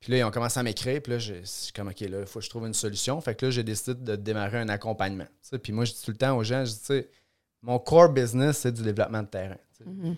Puis 0.00 0.12
là, 0.12 0.18
ils 0.18 0.24
ont 0.24 0.30
commencé 0.30 0.60
à 0.60 0.62
m'écrire. 0.62 1.00
Puis 1.02 1.12
là, 1.12 1.18
je 1.18 1.34
suis 1.44 1.72
comme 1.72 1.88
OK, 1.88 2.00
là, 2.00 2.20
il 2.20 2.26
faut 2.26 2.38
que 2.40 2.44
je 2.44 2.50
trouve 2.50 2.66
une 2.66 2.74
solution. 2.74 3.20
Fait 3.20 3.34
que 3.34 3.46
là, 3.46 3.50
j'ai 3.50 3.62
décidé 3.64 3.94
de 3.94 4.16
démarrer 4.16 4.58
un 4.58 4.68
accompagnement. 4.68 5.26
Puis 5.62 5.72
moi, 5.72 5.84
je 5.84 5.92
dis 5.92 6.02
tout 6.02 6.10
le 6.10 6.16
temps 6.16 6.36
aux 6.36 6.42
gens, 6.44 6.64
je 6.64 6.70
dis, 6.72 6.78
tu 6.80 6.84
sais, 6.86 7.10
mon 7.62 7.78
core 7.78 8.10
business, 8.10 8.58
c'est 8.58 8.72
du 8.72 8.82
développement 8.82 9.22
de 9.22 9.28
terrain. 9.28 9.56
Mhm. 9.84 10.16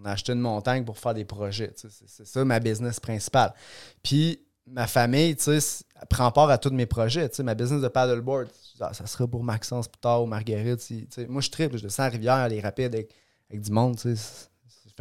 On 0.00 0.04
a 0.04 0.10
acheté 0.12 0.32
une 0.32 0.40
montagne 0.40 0.84
pour 0.84 0.98
faire 0.98 1.14
des 1.14 1.24
projets. 1.24 1.72
C'est 1.76 2.26
ça 2.26 2.44
ma 2.44 2.58
business 2.58 2.98
principale. 2.98 3.54
Puis 4.02 4.40
ma 4.66 4.86
famille, 4.88 5.36
tu 5.36 5.60
sais, 5.60 5.84
prend 6.10 6.30
part 6.32 6.50
à 6.50 6.58
tous 6.58 6.70
mes 6.70 6.86
projets. 6.86 7.28
Tu 7.28 7.36
sais, 7.36 7.42
ma 7.44 7.54
business 7.54 7.80
de 7.80 7.88
paddleboard, 7.88 8.48
ah, 8.80 8.92
ça 8.92 9.06
sera 9.06 9.28
pour 9.28 9.44
Maxence 9.44 9.86
plus 9.86 10.00
tard 10.00 10.22
ou 10.24 10.26
Marguerite. 10.26 10.80
si- 10.80 11.06
tu 11.06 11.22
sais. 11.22 11.26
moi, 11.28 11.40
je 11.40 11.50
triple, 11.50 11.76
je 11.78 11.84
descends 11.84 12.02
à 12.02 12.08
Rivière, 12.08 12.48
les 12.48 12.60
rapides 12.60 12.92
avec, 12.94 13.14
avec 13.48 13.62
du 13.62 13.70
monde. 13.70 13.96
tu 13.96 14.16
sais. 14.16 14.48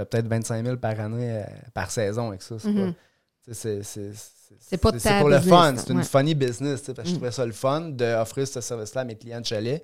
Fais 0.01 0.05
peut-être 0.05 0.27
25 0.27 0.65
000 0.65 0.77
par 0.77 0.99
année, 0.99 1.31
euh, 1.31 1.43
par 1.73 1.89
saison 1.91 2.29
avec 2.29 2.41
ça. 2.41 2.55
C'est 2.59 2.69
Mhm. 2.69 2.93
c'est- 3.51 4.77
pas 4.77 4.91
pour 5.19 5.29
le 5.29 5.39
fun. 5.39 5.73
C'est 5.77 5.89
une 5.91 5.97
ouais. 5.99 6.03
funny 6.03 6.35
business. 6.35 6.81
parce 6.81 6.97
que 6.99 7.03
Je 7.05 7.09
Mm. 7.11 7.13
trouvais 7.15 7.31
ça 7.31 7.45
le 7.45 7.51
fun 7.51 7.81
d'offrir 7.89 8.47
ce 8.47 8.61
service-là 8.61 9.01
à 9.01 9.03
mes 9.05 9.15
clients 9.15 9.41
de 9.41 9.45
chalet. 9.45 9.83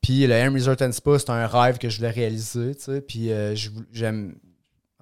Puis 0.00 0.26
le 0.26 0.32
M 0.34 0.54
Resort 0.54 0.76
and 0.80 0.92
Spa, 0.92 1.18
c'est 1.18 1.30
un 1.30 1.46
rêve 1.46 1.78
que 1.78 1.88
je 1.88 1.96
voulais 1.98 2.10
réaliser. 2.10 2.72
Puis 3.06 3.30
euh, 3.32 3.54
j'aime. 3.92 4.36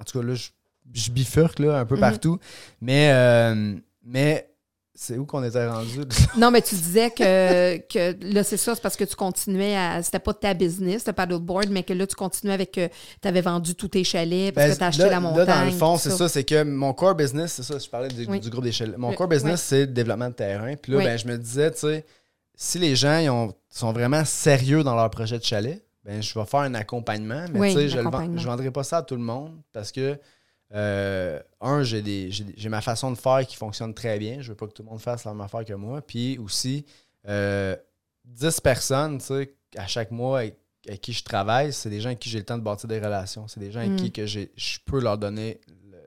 En 0.00 0.04
tout 0.04 0.18
cas, 0.20 0.26
là, 0.26 0.34
je, 0.34 0.48
je 0.92 1.10
bifurque 1.10 1.58
là, 1.60 1.78
un 1.78 1.84
peu 1.86 1.94
Mhm. 1.94 2.00
partout. 2.00 2.38
Mais, 2.80 3.10
euh, 3.12 3.76
mais 4.04 4.48
c'est 4.94 5.16
où 5.18 5.24
qu'on 5.24 5.42
était 5.42 5.66
rendu? 5.66 6.00
Non, 6.36 6.50
mais 6.50 6.60
tu 6.62 6.74
disais 6.74 7.10
que, 7.10 7.78
que 7.88 8.16
là, 8.32 8.44
c'est 8.44 8.56
ça, 8.56 8.74
c'est 8.74 8.80
parce 8.82 8.96
que 8.96 9.04
tu 9.04 9.16
continuais 9.16 9.74
à. 9.76 10.02
C'était 10.02 10.18
pas 10.18 10.34
ta 10.34 10.52
business, 10.54 11.06
le 11.06 11.12
paddleboard, 11.12 11.68
mais 11.70 11.82
que 11.82 11.92
là, 11.92 12.06
tu 12.06 12.14
continuais 12.14 12.54
avec 12.54 12.72
que 12.72 12.88
tu 13.20 13.28
avais 13.28 13.40
vendu 13.40 13.74
tous 13.74 13.88
tes 13.88 14.04
chalets, 14.04 14.54
parce 14.54 14.66
Ben, 14.68 14.72
que 14.72 14.78
tu 14.78 14.84
as 14.84 14.86
acheté 14.88 15.02
là- 15.04 15.10
la 15.10 15.20
montagne. 15.20 15.46
Là, 15.46 15.58
dans 15.60 15.64
le 15.64 15.70
fond, 15.70 15.96
c'est 15.96 16.10
ça. 16.10 16.28
c'est 16.28 16.44
que 16.44 16.62
mon 16.62 16.92
core 16.92 17.14
business, 17.14 17.52
c'est 17.54 17.62
ça, 17.62 17.78
je 17.78 17.88
parlais 17.88 18.08
du, 18.08 18.26
Oui. 18.26 18.40
du 18.40 18.50
groupe 18.50 18.64
des 18.64 18.72
chalets. 18.72 18.96
Mon 18.98 19.12
core 19.14 19.28
business, 19.28 19.60
oui. 19.60 19.66
c'est 19.66 19.80
le 19.80 19.86
développement 19.92 20.28
de 20.28 20.34
terrain. 20.34 20.74
Puis 20.76 20.92
là, 20.92 20.98
Oui. 20.98 21.04
ben, 21.04 21.18
je 21.18 21.26
me 21.26 21.36
disais, 21.38 21.70
tu 21.70 21.78
sais, 21.80 22.04
si 22.54 22.78
les 22.78 22.94
gens 22.94 23.18
ils 23.18 23.30
ont- 23.30 23.54
sont 23.70 23.92
vraiment 23.92 24.24
sérieux 24.24 24.82
dans 24.84 24.94
leur 24.94 25.08
projet 25.10 25.38
de 25.38 25.44
chalet, 25.44 25.82
ben, 26.04 26.22
je 26.22 26.38
vais 26.38 26.44
faire 26.44 26.60
un 26.60 26.74
accompagnement. 26.74 27.44
Mais 27.54 27.70
tu 27.72 27.78
sais, 27.78 27.88
je 27.88 27.98
ne 27.98 28.44
vendrai 28.44 28.70
pas 28.70 28.82
ça 28.84 28.98
à 28.98 29.02
tout 29.02 29.16
le 29.16 29.22
monde 29.22 29.52
parce 29.72 29.90
que, 29.92 30.18
euh, 30.74 31.40
un, 31.60 31.82
j'ai 31.82 32.02
des- 32.02 32.30
j'ai 32.30 32.68
ma 32.68 32.80
façon 32.80 33.10
de 33.10 33.16
faire 33.18 33.46
qui 33.46 33.56
fonctionne 33.56 33.92
très 33.94 34.18
bien. 34.18 34.40
Je 34.40 34.50
veux 34.50 34.54
pas 34.56 34.66
que 34.66 34.72
tout 34.72 34.82
le 34.82 34.88
monde 34.88 35.00
fasse 35.00 35.24
la 35.24 35.32
même 35.32 35.40
affaire 35.42 35.64
que 35.64 35.72
moi. 35.74 36.00
Puis 36.02 36.38
aussi, 36.38 36.84
euh, 37.28 37.76
10 38.24 38.60
personnes, 38.60 39.18
tu 39.18 39.24
sais, 39.26 39.54
à 39.76 39.86
chaque 39.86 40.10
mois 40.10 40.38
avec, 40.40 40.56
avec 40.88 41.00
qui 41.00 41.12
je 41.12 41.22
travaille, 41.24 41.72
c'est 41.72 41.90
des 41.90 42.00
gens 42.00 42.08
avec 42.08 42.18
qui 42.20 42.30
j'ai 42.30 42.38
le 42.38 42.44
temps 42.44 42.58
de 42.58 42.62
bâtir 42.62 42.88
des 42.88 42.98
relations. 42.98 43.48
C'est 43.48 43.60
des 43.60 43.70
gens 43.70 43.80
avec 43.80 43.92
Mm. 43.92 43.96
qui 43.96 44.12
que 44.12 44.26
j'ai- 44.26 44.50
je 44.56 44.78
peux 44.84 45.00
leur 45.00 45.18
donner 45.18 45.60
le- 45.90 45.98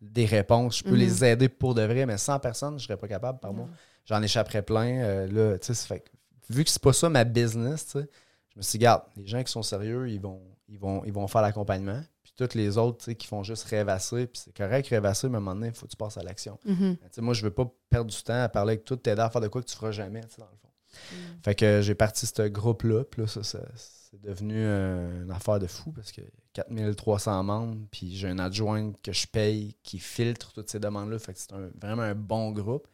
des 0.00 0.26
réponses. 0.26 0.78
Je 0.78 0.84
peux 0.84 0.90
Mhm. 0.92 0.96
les 0.96 1.24
aider 1.24 1.48
pour 1.48 1.74
de 1.74 1.82
vrai, 1.82 2.06
mais 2.06 2.18
100 2.18 2.38
personnes, 2.38 2.78
je 2.78 2.84
serais 2.84 2.96
pas 2.96 3.08
capable 3.08 3.40
par 3.40 3.52
mois. 3.52 3.66
Non. 3.66 3.72
J'en 4.06 4.22
échapperais 4.22 4.62
plein. 4.62 5.00
euh, 5.02 5.26
là, 5.26 5.58
tu 5.58 5.66
sais, 5.66 5.74
ça 5.74 5.86
fait 5.86 6.00
que 6.00 6.08
vu 6.48 6.64
que 6.64 6.70
c'est 6.70 6.80
pas 6.82 6.92
ça 6.94 7.08
ma 7.10 7.24
business, 7.24 7.84
tu 7.86 7.92
sais, 8.00 8.08
je 8.54 8.58
me 8.58 8.62
suis 8.62 8.78
dit, 8.78 8.84
garde, 8.84 9.02
les 9.16 9.26
gens 9.26 9.42
qui 9.42 9.52
sont 9.52 9.62
sérieux, 9.62 10.08
ils 10.08 10.20
vont, 10.20 10.40
ils 10.68 10.78
vont, 10.78 11.04
ils 11.04 11.12
vont 11.12 11.26
faire 11.28 11.42
l'accompagnement. 11.42 12.00
Tous 12.38 12.54
les 12.54 12.78
autres, 12.78 13.12
qui 13.12 13.26
font 13.26 13.42
juste 13.42 13.64
rêvasser, 13.64 14.26
puis 14.28 14.40
c'est 14.44 14.56
correct 14.56 14.86
rêvasser, 14.88 15.28
mais 15.28 15.34
à 15.34 15.38
un 15.38 15.40
moment 15.40 15.54
donné, 15.56 15.68
il 15.68 15.74
faut 15.74 15.86
que 15.86 15.90
tu 15.90 15.96
passes 15.96 16.16
à 16.16 16.22
l'action. 16.22 16.58
Mhm. 16.64 16.96
Moi, 17.18 17.34
je 17.34 17.42
veux 17.42 17.50
pas 17.50 17.70
perdre 17.90 18.10
du 18.10 18.22
temps 18.22 18.40
à 18.42 18.48
parler 18.48 18.72
avec 18.74 18.84
tout, 18.84 18.96
t'aider 18.96 19.20
à 19.20 19.28
faire 19.28 19.40
de 19.40 19.48
quoi 19.48 19.60
que 19.60 19.66
tu 19.66 19.74
feras 19.74 19.90
jamais, 19.90 20.20
dans 20.38 20.46
le 20.46 20.56
fond. 20.56 20.68
Mm. 21.12 21.16
Fait 21.44 21.54
que 21.54 21.80
j'ai 21.82 21.94
parti 21.94 22.26
ce 22.26 22.48
groupe-là, 22.48 23.04
puis 23.04 23.20
là, 23.22 23.26
ça, 23.28 23.42
ça- 23.42 23.60
c'est 23.76 24.20
devenu 24.22 24.54
euh, 24.56 25.24
une 25.24 25.30
affaire 25.30 25.58
de 25.58 25.66
fou 25.66 25.92
parce 25.92 26.12
que 26.12 26.22
4300 26.54 27.42
membres, 27.42 27.76
puis 27.90 28.16
j'ai 28.16 28.28
un 28.28 28.38
adjoint 28.38 28.92
que 29.02 29.12
je 29.12 29.26
paye 29.26 29.76
qui 29.82 29.98
filtre 29.98 30.52
toutes 30.54 30.70
ces 30.70 30.80
demandes-là. 30.80 31.18
Fait 31.18 31.34
que 31.34 31.38
c'est 31.38 31.52
vraiment 31.80 32.02
un 32.02 32.14
bon 32.14 32.52
groupe. 32.52 32.86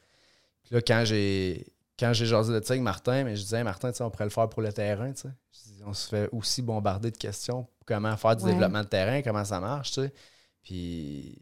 Puis 0.65 0.75
là, 0.75 0.81
quand 0.83 1.05
j'ai 1.05 1.67
quand 1.99 2.13
j'ai 2.13 2.27
jasé 2.27 2.53
de 2.53 2.65
ça 2.65 2.73
avec 2.73 2.83
Martin, 2.83 3.25
mais 3.25 3.37
je 3.37 3.43
disais, 3.43 3.59
Hey, 3.59 3.65
Martin, 3.65 3.91
on 4.01 4.11
pourrait 4.11 4.25
le 4.25 4.31
faire 4.31 4.49
pour 4.49 4.63
le 4.63 4.73
terrain, 4.73 5.13
On 5.87 5.93
se 5.93 6.09
fait 6.09 6.29
aussi 6.33 6.63
bombarder 6.63 7.11
de 7.11 7.17
questions. 7.17 7.67
Comment 7.87 8.17
faire 8.17 8.37
du 8.37 8.45
Ouais. 8.45 8.53
développement 8.53 8.83
de 8.83 8.89
terrain, 8.89 9.23
comment 9.23 9.45
ça 9.45 9.61
marche, 9.61 9.93
tu 9.93 10.03
sais. 10.03 10.13
Puis, 10.63 11.39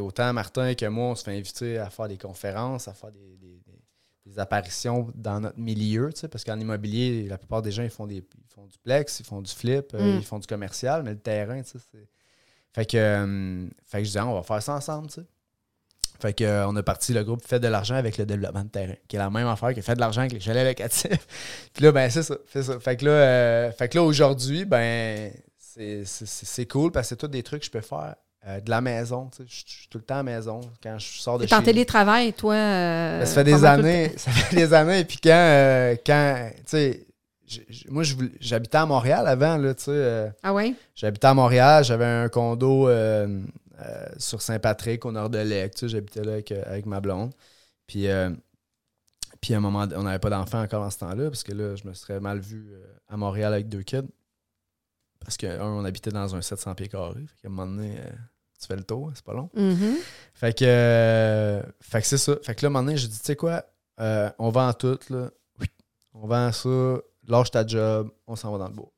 autant 0.00 0.32
Martin 0.32 0.74
que 0.74 0.86
moi, 0.86 1.06
on 1.08 1.14
se 1.14 1.24
fait 1.24 1.36
inviter 1.36 1.78
à 1.78 1.90
faire 1.90 2.08
des 2.08 2.16
conférences, 2.18 2.88
à 2.88 2.94
faire 2.94 3.10
des, 3.12 3.36
des- 3.36 4.38
apparitions 4.38 5.10
dans 5.16 5.40
notre 5.40 5.58
milieu, 5.58 6.08
parce 6.30 6.44
qu'en 6.44 6.58
immobilier, 6.58 7.26
la 7.28 7.36
plupart 7.36 7.60
des 7.60 7.72
gens, 7.72 7.82
ils 7.82 7.90
font, 7.90 8.06
des, 8.06 8.16
ils 8.38 8.48
font 8.54 8.64
du 8.66 8.78
plex, 8.78 9.18
ils 9.20 9.26
font 9.26 9.42
du 9.42 9.52
flip, 9.52 9.92
euh, 9.94 10.14
Mm. 10.14 10.18
ils 10.20 10.24
font 10.24 10.38
du 10.38 10.46
commercial, 10.46 11.02
mais 11.02 11.10
le 11.10 11.18
terrain, 11.18 11.60
tu 11.62 11.70
sais, 11.70 11.78
c'est... 11.90 12.08
Fait 12.72 12.86
que, 12.86 12.96
euh, 12.96 13.68
fait 13.84 13.98
que 13.98 14.04
je 14.04 14.08
disais, 14.10 14.20
on 14.20 14.32
va 14.34 14.42
faire 14.42 14.62
ça 14.62 14.74
ensemble, 14.74 15.08
tu 15.08 15.14
sais. 15.20 15.26
Fait 16.22 16.32
que, 16.32 16.44
euh, 16.44 16.68
on 16.68 16.76
a 16.76 16.82
parti 16.84 17.12
le 17.12 17.24
groupe 17.24 17.42
Fait 17.44 17.58
de 17.58 17.66
l'argent 17.66 17.96
avec 17.96 18.16
le 18.16 18.24
développement 18.24 18.62
de 18.62 18.68
terrain, 18.68 18.94
qui 19.08 19.16
est 19.16 19.18
la 19.18 19.28
même 19.28 19.48
affaire 19.48 19.74
que 19.74 19.80
Fait 19.82 19.96
de 19.96 20.00
l'argent 20.00 20.20
avec 20.20 20.32
les 20.32 20.40
chalets 20.40 20.64
locatifs. 20.64 21.26
Puis 21.74 21.84
là, 21.84 21.90
ben, 21.90 22.08
c'est 22.08 22.22
ça, 22.22 22.36
ça. 22.62 22.78
Fait 22.78 22.96
que 22.96 23.06
là, 23.06 23.10
euh, 23.10 23.72
fait 23.72 23.88
que 23.88 23.98
là 23.98 24.04
aujourd'hui, 24.04 24.64
ben, 24.64 25.32
c'est, 25.58 26.66
cool 26.66 26.92
parce 26.92 27.06
que 27.06 27.08
c'est 27.10 27.16
tous 27.16 27.26
des 27.28 27.42
trucs 27.42 27.60
que 27.60 27.66
je 27.66 27.70
peux 27.72 27.80
faire 27.80 28.14
euh, 28.46 28.60
de 28.60 28.70
la 28.70 28.80
maison. 28.80 29.30
tu 29.34 29.42
sais. 29.42 29.48
Je 29.48 29.72
suis 29.80 29.88
tout 29.88 29.98
le 29.98 30.04
temps 30.04 30.14
à 30.14 30.18
la 30.18 30.22
maison 30.22 30.60
quand 30.82 30.96
je 30.98 31.20
sors 31.20 31.38
de 31.38 31.46
T'es 31.46 31.54
en 31.54 31.62
télétravail, 31.62 32.32
toi. 32.32 32.54
euh, 32.54 33.20
Ben, 33.20 33.26
ça 33.26 33.34
fait 33.34 33.44
des 33.44 33.64
années. 33.64 34.12
Ça 34.16 34.30
fait 34.30 34.56
des 34.56 34.74
années. 34.74 35.00
Et 35.00 35.04
puis 35.04 35.18
quand, 35.22 35.30
euh, 35.32 35.96
quand 36.04 36.50
tu 36.58 36.62
sais, 36.66 37.06
moi, 37.88 38.02
j'habitais 38.40 38.78
à 38.78 38.86
Montréal 38.86 39.26
avant, 39.26 39.56
là, 39.58 39.74
tu 39.74 39.84
sais. 39.84 40.32
Ah 40.42 40.54
ouais? 40.54 40.74
j'habitais 40.94 41.26
à 41.26 41.34
Montréal, 41.34 41.84
j'avais 41.84 42.06
un 42.06 42.28
condo 42.28 42.88
euh, 43.80 44.06
sur 44.18 44.42
Saint-Patrick, 44.42 45.04
au 45.04 45.12
nord 45.12 45.30
de 45.30 45.38
l'Ec. 45.38 45.74
Tu 45.74 45.80
sais, 45.80 45.88
j'habitais 45.88 46.22
là 46.22 46.32
avec, 46.32 46.52
euh, 46.52 46.62
avec 46.66 46.86
ma 46.86 47.00
blonde. 47.00 47.32
Puis, 47.86 48.08
euh, 48.08 48.30
puis 49.40 49.54
à 49.54 49.56
un 49.56 49.60
moment, 49.60 49.86
on 49.96 50.02
n'avait 50.02 50.18
pas 50.18 50.30
d'enfant 50.30 50.62
encore 50.62 50.82
dans 50.82 50.90
ce 50.90 50.98
temps-là, 50.98 51.30
parce 51.30 51.42
que 51.42 51.52
là, 51.52 51.74
je 51.76 51.86
me 51.86 51.94
serais 51.94 52.20
mal 52.20 52.38
vu 52.38 52.72
à 53.08 53.16
Montréal 53.16 53.52
avec 53.52 53.68
deux 53.68 53.82
kids. 53.82 54.08
Parce 55.20 55.36
que, 55.36 55.46
un, 55.46 55.66
on 55.66 55.84
habitait 55.84 56.10
dans 56.10 56.34
un 56.34 56.42
700 56.42 56.74
pieds 56.74 56.88
carrés. 56.88 57.26
Fait 57.26 57.42
qu'à 57.42 57.48
un 57.48 57.50
moment 57.50 57.66
donné, 57.66 57.96
tu 58.62 58.68
fais 58.68 58.76
le 58.76 58.84
tour, 58.84 59.10
c'est 59.14 59.24
pas 59.24 59.34
long. 59.34 59.50
Mhm. 59.54 59.96
Fait 60.34 60.56
que, 60.56 60.64
euh, 60.64 61.62
fait 61.80 62.00
que 62.00 62.06
c'est 62.06 62.18
ça. 62.18 62.36
Fait 62.42 62.54
que 62.54 62.62
là, 62.62 62.68
à 62.68 62.70
un 62.70 62.72
moment 62.72 62.84
donné, 62.84 62.96
j'ai 62.96 63.08
dit, 63.08 63.18
tu 63.18 63.24
sais 63.24 63.36
quoi, 63.36 63.64
euh, 64.00 64.30
on 64.38 64.50
vend 64.50 64.72
tout, 64.72 64.98
là. 65.10 65.30
Oui. 65.60 65.66
On 66.14 66.26
vend 66.26 66.52
ça, 66.52 66.98
lâche 67.26 67.50
ta 67.50 67.66
job, 67.66 68.10
on 68.26 68.36
s'en 68.36 68.52
va 68.52 68.58
dans 68.58 68.68
le 68.68 68.74
bois. 68.74 68.92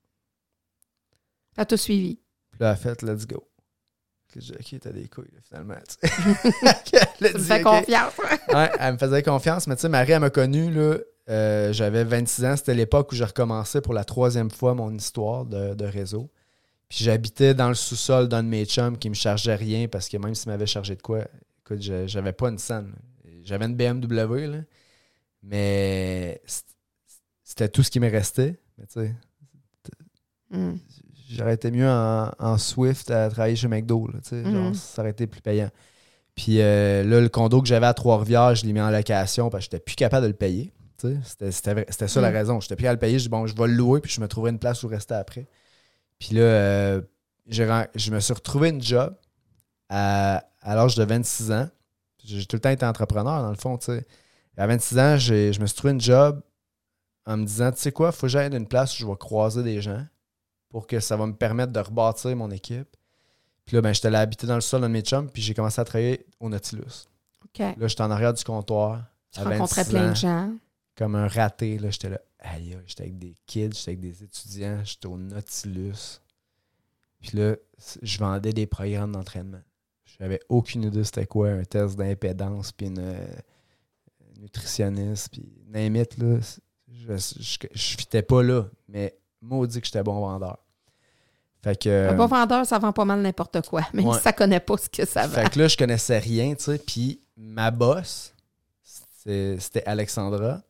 Elle 1.57 1.67
t'a 1.67 1.77
suivi. 1.77 2.17
Puis 2.51 2.61
là, 2.61 2.69
elle 2.69 2.73
a 2.73 2.77
fait, 2.77 3.03
let's 3.03 3.27
go. 3.27 3.43
Dit, 4.41 4.53
ok, 4.53 4.81
t'as 4.81 4.91
des 4.91 5.09
couilles, 5.09 5.31
là, 5.33 5.41
finalement. 5.43 5.75
Elle 7.21 7.33
me 7.33 7.39
dit, 7.39 7.45
fais 7.45 7.61
OK. 7.61 7.63
confiance. 7.63 8.13
Ouais, 8.53 8.71
elle 8.79 8.93
me 8.95 8.99
faisait 8.99 9.23
confiance, 9.23 9.67
mais 9.67 9.77
tu 9.77 9.83
sais, 9.83 9.89
Marie, 9.89 10.13
elle 10.13 10.21
m'a 10.21 10.31
connu, 10.31 10.71
là. 10.73 10.99
euh, 11.31 11.73
J'avais 11.73 12.05
26 12.05 12.45
ans, 12.45 12.57
c'était 12.57 12.75
l'époque 12.75 13.13
où 13.13 13.15
je 13.15 13.25
recommençais 13.25 13.81
pour 13.81 13.95
la 13.95 14.05
troisième 14.05 14.51
fois 14.51 14.75
mon 14.75 14.93
histoire 14.95 15.45
de, 15.45 15.75
de 15.75 15.85
réseau. 15.85 16.31
Puis 16.89 17.05
j'habitais 17.05 17.55
dans 17.55 17.69
le 17.69 17.75
sous-sol 17.75 18.29
d'un 18.29 18.43
de 18.43 18.49
mes 18.49 18.67
chums 18.67 18.99
qui 18.99 19.09
me 19.09 19.15
chargeait 19.15 19.55
rien 19.55 19.89
parce 19.89 20.09
que 20.09 20.17
même 20.19 20.35
s'il 20.35 20.51
m'avait 20.51 20.67
chargé 20.67 20.95
de 20.97 21.03
quoi, 21.03 21.25
écoute, 21.61 21.81
j'avais 21.81 22.33
pas 22.33 22.49
une 22.51 22.59
scène. 22.59 22.93
J'avais 23.43 23.65
une 23.67 23.75
BMW, 23.75 24.47
là, 24.47 24.59
mais 25.43 26.41
c'était 27.43 27.69
tout 27.69 27.83
ce 27.83 27.91
qui 27.91 28.01
me 28.01 28.11
restait. 28.11 28.59
Mais 28.79 28.87
tu 28.87 29.01
sais, 29.01 29.15
Mm. 30.51 30.75
J'aurais 31.37 31.55
été 31.55 31.71
mieux 31.71 31.89
en, 31.89 32.31
en 32.39 32.59
Swift 32.59 33.11
à 33.11 33.29
travailler 33.31 33.57
chez 33.57 33.69
McDo. 33.69 34.09
Là, 34.09 34.19
genre, 34.31 34.53
Mhm. 34.69 34.75
ça 34.75 35.03
aurait 35.03 35.11
été 35.11 35.27
plus 35.27 35.41
payant. 35.41 35.71
Puis 36.35 36.61
euh, 36.61 37.05
là, 37.05 37.21
le 37.21 37.29
condo 37.29 37.61
que 37.63 37.69
j'avais 37.69 37.87
à 37.87 37.95
Trois-Rivières, 37.95 38.55
je 38.55 38.67
l'ai 38.67 38.73
mis 38.73 38.81
en 38.81 38.91
location 38.91 39.51
parce 39.51 39.67
que 39.67 39.73
j'étais 39.73 39.85
plus 39.85 39.95
capable 39.97 40.23
de 40.25 40.29
le 40.29 40.35
payer. 40.37 40.73
C'était, 41.23 41.51
ça 41.53 41.75
la 42.21 42.31
Mhm. 42.31 42.37
raison. 42.37 42.61
J'étais 42.61 42.77
plus 42.77 42.83
capable 42.85 42.99
de 43.01 43.05
le 43.07 43.09
payer. 43.09 43.19
Je 43.19 43.25
dis, 43.25 43.29
bon, 43.29 43.47
je 43.47 43.55
vais 43.55 43.67
le 43.67 43.75
louer 43.75 44.01
puis 44.01 44.11
je 44.11 44.21
me 44.21 44.27
trouverai 44.29 44.51
une 44.53 44.59
place 44.59 44.83
où 44.83 44.89
rester 44.89 45.15
après. 45.15 45.47
Puis 46.19 46.35
là, 46.35 46.41
euh, 46.43 47.01
je 47.47 48.11
me 48.11 48.21
suis 48.21 48.33
retrouvé 48.33 48.71
une 48.71 48.83
job 48.83 49.15
à, 49.91 50.45
à 50.63 50.75
l'âge 50.75 50.95
de 50.95 51.05
26 51.05 51.53
ans. 51.53 51.69
J'ai 52.25 52.47
tout 52.47 52.57
le 52.57 52.61
temps 52.61 52.71
été 52.71 52.87
entrepreneur, 52.87 53.43
dans 53.43 53.51
le 53.51 53.57
fond. 53.57 53.79
À 54.57 54.67
26 54.67 54.99
ans, 54.99 55.19
je 55.19 55.61
me 55.61 55.67
suis 55.67 55.77
trouvé 55.77 55.93
une 55.93 56.01
job 56.01 56.41
en 57.27 57.37
me 57.37 57.45
disant, 57.45 57.71
tu 57.73 57.81
sais 57.81 57.93
quoi, 57.93 58.09
il 58.09 58.13
faut 58.13 58.23
que 58.23 58.29
j'aille 58.29 58.53
à 58.53 58.57
une 58.57 58.67
place 58.69 58.95
où 58.95 59.03
je 59.03 59.07
vais 59.07 59.17
croiser 59.17 59.63
des 59.63 59.81
gens 59.83 60.05
pour 60.75 60.89
que 60.89 60.99
ça 60.99 61.17
va 61.17 61.25
me 61.29 61.35
permettre 61.35 61.73
de 61.73 61.79
rebâtir 61.79 62.35
mon 62.35 62.51
équipe. 62.51 62.97
Puis 63.65 63.77
là, 63.77 63.81
ben, 63.81 63.93
j'étais 63.95 64.09
allé 64.09 64.17
habiter 64.17 64.49
dans 64.49 64.57
le 64.57 64.61
sol 64.61 64.83
de 64.83 64.89
mes 64.89 65.03
chums, 65.03 65.31
puis 65.31 65.41
j'ai 65.41 65.55
commencé 65.55 65.81
à 65.81 65.85
travailler 65.85 66.27
au 66.41 66.49
Nautilus. 66.49 67.07
Là, 67.57 67.87
j'étais 67.87 68.03
en 68.03 68.11
arrière 68.11 68.35
du 68.35 68.43
comptoir. 68.43 69.05
Tu 69.31 69.39
à 69.39 69.45
rencontrais 69.45 69.85
26 69.85 69.91
plein 69.91 70.07
ans, 70.07 70.11
de 70.11 70.17
gens. 70.17 70.53
Comme 70.97 71.15
un 71.15 71.29
raté. 71.29 71.79
Là, 71.79 71.91
j'étais 71.91 72.09
là. 72.09 72.21
Aïe, 72.41 72.77
j'étais 72.89 73.05
avec 73.05 73.19
des 73.21 73.37
kids, 73.47 73.71
j'étais 73.73 73.91
avec 73.91 74.01
des 74.01 74.25
étudiants, 74.25 74.81
j'étais 74.83 75.07
au 75.07 75.17
Nautilus. 75.17 76.21
Puis 77.21 77.39
là, 77.39 77.55
je 78.03 78.19
vendais 78.19 78.53
des 78.53 78.67
programmes 78.67 79.13
d'entraînement. 79.13 79.63
J'avais 80.19 80.41
aucune 80.49 80.83
idée 80.83 81.05
c'était 81.05 81.27
quoi 81.27 81.51
un 81.51 81.63
test 81.63 81.95
d'impédance, 81.95 82.73
puis 82.73 82.89
une 82.89 82.99
euh, 82.99 83.27
nutritionniste, 84.41 85.29
puis 85.31 85.49
it, 85.73 86.19
là. 86.19 86.41
je, 86.89 87.17
je 87.17 87.97
fitais 87.97 88.23
pas 88.23 88.43
là, 88.43 88.67
mais 88.89 89.17
maudit 89.41 89.81
que 89.81 89.87
j'étais 89.87 90.03
bon 90.03 90.19
vendeur. 90.19 90.64
Fait 91.65 91.81
que. 91.81 92.11
Un 92.11 92.15
bon 92.15 92.27
vendeur, 92.27 92.67
ça 92.67 92.79
vend 92.79 92.93
pas 92.93 93.05
mal 93.07 93.21
n'importe 93.23 93.67
quoi, 93.69 93.81
même 93.95 94.07
ouais. 94.07 94.17
si 94.19 94.23
ça 94.23 94.33
connaît 94.35 94.61
pas 94.61 94.77
ce 94.77 94.89
que 94.91 95.07
ça 95.07 95.27
vend. 95.27 95.35
Fait 95.43 95.51
que 95.51 95.59
là, 95.59 95.67
je 95.67 95.77
connaissais 95.79 96.19
rien, 96.19 96.55
tu 96.55 96.65
sais. 96.65 96.79
Puis 96.79 97.21
ma 97.39 97.71
boss, 97.71 98.33
c'est- 98.83 99.59
c'était 99.59 99.83
Alexandra. 99.87 100.61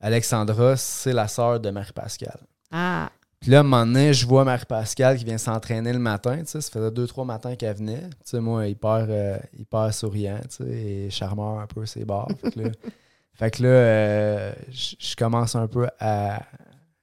Alexandra, 0.00 0.76
c'est 0.76 1.12
la 1.12 1.28
sœur 1.28 1.60
de 1.60 1.70
Marie-Pascale. 1.70 2.38
Ah, 2.70 3.10
Puis 3.40 3.50
là, 3.50 3.60
un 3.60 3.62
moment 3.64 3.84
donné, 3.86 4.12
je 4.14 4.26
vois 4.26 4.44
Marie-Pascale 4.44 5.16
qui 5.18 5.24
vient 5.24 5.36
s'entraîner 5.38 5.92
le 5.92 5.98
matin, 5.98 6.38
tu 6.38 6.46
sais. 6.46 6.60
Ça 6.60 6.70
faisait 6.70 6.90
deux, 6.90 7.06
trois 7.06 7.24
matins 7.24 7.56
qu'elle 7.56 7.76
venait. 7.76 8.02
Tu 8.08 8.16
sais, 8.24 8.40
moi, 8.40 8.66
hyper, 8.68 9.06
euh, 9.08 9.38
hyper 9.58 9.92
souriant, 9.92 10.38
tu 10.48 10.64
sais, 10.64 10.70
et 10.70 11.10
charmeur 11.10 11.58
un 11.58 11.66
peu, 11.66 11.84
ses 11.86 12.04
bars. 12.04 12.28
Fait 12.40 12.50
que 12.52 12.60
là, 12.60 12.70
fait 13.34 13.50
que 13.50 13.62
là, 13.62 13.68
euh, 13.68 14.52
je 14.70 15.16
commence 15.16 15.54
un 15.56 15.66
peu 15.66 15.88
à, 15.98 16.42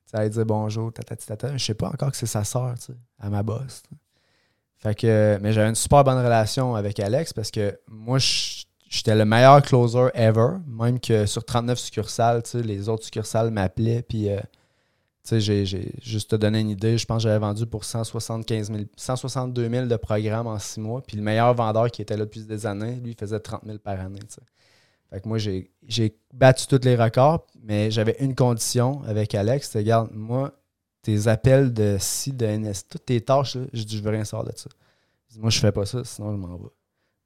sais, 0.10 0.24
lui 0.24 0.30
dire 0.30 0.46
bonjour, 0.46 0.92
tata. 0.94 1.58
Je 1.58 1.64
sais 1.64 1.74
pas 1.74 1.88
encore 1.88 2.12
que 2.12 2.18
c'est 2.18 2.26
sa 2.26 2.44
sœur, 2.44 2.76
à 3.20 3.30
ma 3.30 3.44
boss. 3.44 3.84
tu 3.84 3.90
sais. 3.90 4.02
Fait 4.80 4.94
que, 4.94 5.40
mais 5.42 5.54
j'avais 5.54 5.70
une 5.70 5.76
super 5.76 6.04
bonne 6.04 6.24
relation 6.24 6.76
avec 6.76 7.00
Alex 7.00 7.34
parce 7.34 7.50
que 7.50 7.80
moi, 7.88 8.20
j'étais 8.20 9.16
le 9.16 9.26
meilleur 9.26 9.62
closer 9.62 10.10
ever. 10.14 10.58
Même 10.68 11.00
que 11.00 11.26
sur 11.26 11.44
39 11.44 11.80
succursales, 11.80 12.44
les 12.54 12.88
autres 12.88 13.04
succursales 13.04 13.50
m'appelaient. 13.50 14.04
Puis, 14.04 14.30
euh, 14.30 14.40
j'ai, 15.32 15.66
juste 16.02 16.30
te 16.30 16.36
donner 16.36 16.60
une 16.60 16.70
idée, 16.70 16.98
je 16.98 17.06
pense 17.06 17.18
que 17.18 17.24
j'avais 17.24 17.40
vendu 17.40 17.66
pour 17.66 17.84
175 17.84 18.68
000, 18.72 18.84
162 18.96 19.70
000 19.70 19.86
de 19.88 19.96
programmes 19.96 20.48
en 20.48 20.60
six 20.60 20.80
mois. 20.80 21.02
Puis 21.02 21.18
le 21.18 21.24
meilleur 21.24 21.54
vendeur 21.56 21.90
qui 21.90 22.04
était 22.04 22.16
là 22.16 22.26
depuis 22.26 22.42
des 22.42 22.66
années, 22.68 22.96
lui, 23.04 23.16
faisait 23.20 23.40
30 23.40 23.62
000 23.66 23.80
par 23.80 24.00
année. 24.00 24.20
Fait 25.10 25.22
que 25.22 25.28
moi, 25.28 25.38
j'ai, 25.38 25.72
battu 26.34 26.68
tous 26.68 26.84
les 26.84 26.96
records, 26.96 27.48
mais 27.64 27.90
j'avais 27.92 28.18
une 28.20 28.36
condition 28.36 29.02
avec 29.04 29.34
Alex. 29.36 29.68
C'était, 29.68 29.80
regarde, 29.80 30.10
moi, 30.12 30.54
tes 31.02 31.28
appels 31.28 31.74
de 31.74 31.98
ci, 32.00 32.34
de 32.34 32.46
NS, 32.46 32.88
toutes 32.90 33.06
tes 33.06 33.22
tâches, 33.22 33.56
là, 33.56 33.62
je 33.72 33.84
dis, 33.84 33.98
je 33.98 34.04
veux 34.04 34.10
rien 34.10 34.26
savoir 34.26 34.46
de 34.46 34.58
ça. 34.58 34.70
Je 35.30 35.36
dis, 35.36 35.40
moi, 35.40 35.50
je 35.50 35.60
fais 35.60 35.72
pas 35.72 35.86
ça, 35.86 36.04
sinon 36.04 36.32
je 36.34 36.38
m'en 36.38 36.58
vais. 36.58 36.70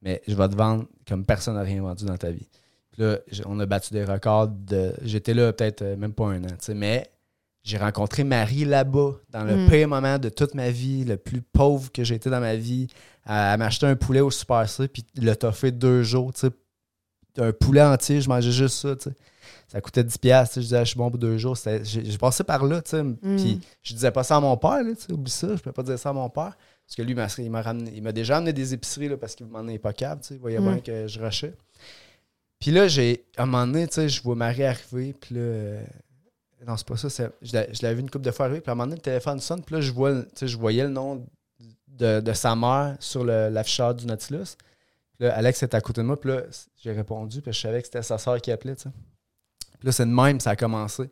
Mais 0.03 0.21
je 0.27 0.36
vais 0.36 0.47
te 0.47 0.55
vendre 0.55 0.86
comme 1.07 1.25
personne 1.25 1.55
n'a 1.55 1.61
rien 1.61 1.82
vendu 1.82 2.05
dans 2.05 2.17
ta 2.17 2.32
vie. 2.32 2.47
Puis 2.91 3.01
là, 3.01 3.17
on 3.45 3.59
a 3.59 3.65
battu 3.65 3.93
des 3.93 4.03
records 4.03 4.49
de. 4.49 4.93
J'étais 5.03 5.34
là 5.34 5.53
peut-être 5.53 5.82
euh, 5.82 5.95
même 5.95 6.13
pas 6.13 6.25
un 6.25 6.43
an, 6.43 6.47
tu 6.47 6.55
sais, 6.59 6.73
mais 6.73 7.09
j'ai 7.63 7.77
rencontré 7.77 8.23
Marie 8.23 8.65
là-bas, 8.65 9.13
dans 9.29 9.43
le 9.43 9.55
Mm. 9.55 9.69
pire 9.69 9.88
moment 9.88 10.17
de 10.17 10.29
toute 10.29 10.55
ma 10.55 10.71
vie, 10.71 11.05
le 11.05 11.17
plus 11.17 11.41
pauvre 11.41 11.91
que 11.91 12.03
j'ai 12.03 12.15
été 12.15 12.29
dans 12.29 12.39
ma 12.39 12.55
vie. 12.55 12.88
Elle, 13.25 13.34
elle 13.34 13.59
m'a 13.59 13.65
acheté 13.67 13.86
un 13.86 13.95
poulet 13.95 14.19
au 14.19 14.32
Super 14.32 14.67
C, 14.67 14.88
puis 14.88 15.05
l'a 15.15 15.36
toffé 15.36 15.71
deux 15.71 16.03
jours, 16.03 16.34
tu 16.34 16.41
sais. 16.41 16.49
Un 17.38 17.51
poulet 17.53 17.82
entier, 17.82 18.19
je 18.21 18.27
mangeais 18.29 18.51
juste 18.51 18.75
ça, 18.77 18.95
tu 18.95 19.03
sais. 19.09 19.15
Ça 19.67 19.79
coûtait 19.79 20.03
10$, 20.03 20.17
piastres, 20.19 20.55
je 20.55 20.61
disais, 20.61 20.77
ah, 20.77 20.84
je 20.84 20.89
suis 20.89 20.97
bon 20.97 21.09
pour 21.09 21.17
deux 21.19 21.38
jours. 21.38 21.57
J'ai 21.84 22.17
passé 22.17 22.43
par 22.43 22.65
là, 22.65 22.82
tu 22.82 22.89
sais. 22.91 23.03
Puis 23.21 23.61
je 23.82 23.93
disais 23.93 24.11
pas 24.11 24.23
ça 24.23 24.36
à 24.36 24.39
mon 24.41 24.57
père, 24.57 24.84
là, 24.84 24.93
tu 24.95 25.01
sais, 25.03 25.13
oublie 25.13 25.32
ça, 25.32 25.47
je 25.55 25.61
peux 25.61 25.71
pas 25.71 25.84
dire 25.84 25.97
ça 25.97 26.09
à 26.09 26.13
mon 26.13 26.29
père. 26.29 26.57
Parce 26.86 26.95
que 26.97 27.01
lui, 27.03 27.11
il 27.11 27.15
m'a- 27.15 27.27
il 27.38 27.49
m'a 27.49 27.61
ramené- 27.61 27.91
il 27.95 28.03
m'a 28.03 28.11
déjà 28.11 28.38
amené 28.38 28.51
des 28.51 28.73
épiceries 28.73 29.07
là, 29.07 29.15
parce 29.15 29.34
qu'il 29.36 29.45
m'en 29.47 29.65
est 29.69 29.79
pas 29.79 29.93
capable, 29.93 30.21
tu 30.21 30.27
sais. 30.29 30.34
Il 30.36 30.41
voyait 30.41 30.59
Mm. 30.59 30.63
bien 30.73 30.79
que 30.79 31.07
je 31.07 31.19
rushais. 31.21 31.53
Puis 32.59 32.71
là, 32.71 32.88
j'ai, 32.89 33.23
à 33.38 33.43
un 33.43 33.45
moment 33.45 33.65
donné, 33.65 33.88
tu 33.88 33.93
sais, 33.95 34.09
je 34.09 34.21
vois 34.21 34.36
Marie 34.36 34.63
arriver, 34.65 35.13
puis 35.19 35.36
là, 35.36 35.41
euh, 35.41 35.84
non, 36.67 36.75
c'est 36.77 36.86
pas 36.88 36.97
ça, 36.97 37.09
c'est- 37.09 37.32
je 37.41 37.53
l'avais 37.82 37.95
vu 37.95 38.01
une 38.01 38.09
couple 38.11 38.25
de 38.25 38.32
fois 38.32 38.45
arriver, 38.47 38.61
puis 38.61 38.69
à 38.69 38.73
un 38.73 38.75
moment 38.75 38.86
donné, 38.88 38.97
le 38.97 39.01
téléphone 39.01 39.39
sonne, 39.39 39.63
puis 39.63 39.75
là, 39.75 39.82
je, 39.82 39.91
vois, 39.91 40.11
le- 40.11 40.23
tu 40.25 40.32
sais, 40.36 40.47
je 40.47 40.57
voyais 40.57 40.84
le 40.84 40.89
nom 40.89 41.25
de, 41.88 42.19
de 42.19 42.34
sa 42.34 42.55
mère 42.55 42.97
sur 42.99 43.23
l'afficheur 43.23 43.95
du 43.95 44.05
Nautilus. 44.05 44.57
Là, 45.22 45.34
Alex 45.36 45.61
était 45.63 45.78
à 45.78 45.82
côté 45.82 46.01
de 46.01 46.07
moi, 46.07 46.19
puis 46.19 46.32
là, 46.32 46.41
j'ai 46.84 46.91
répondu, 46.91 47.41
puis 47.41 47.53
je 47.53 47.59
savais 47.59 47.80
que 47.82 47.86
c'était 47.88 48.01
sa 48.03 48.17
soeur 48.17 48.41
qui 48.41 48.51
appelait, 48.51 48.76
tu 48.76 48.84
sais. 48.84 48.89
Puis 49.80 49.86
là, 49.88 49.91
c'est 49.91 50.05
de 50.05 50.11
même, 50.11 50.39
ça 50.39 50.49
a 50.51 50.55
commencé. 50.55 51.09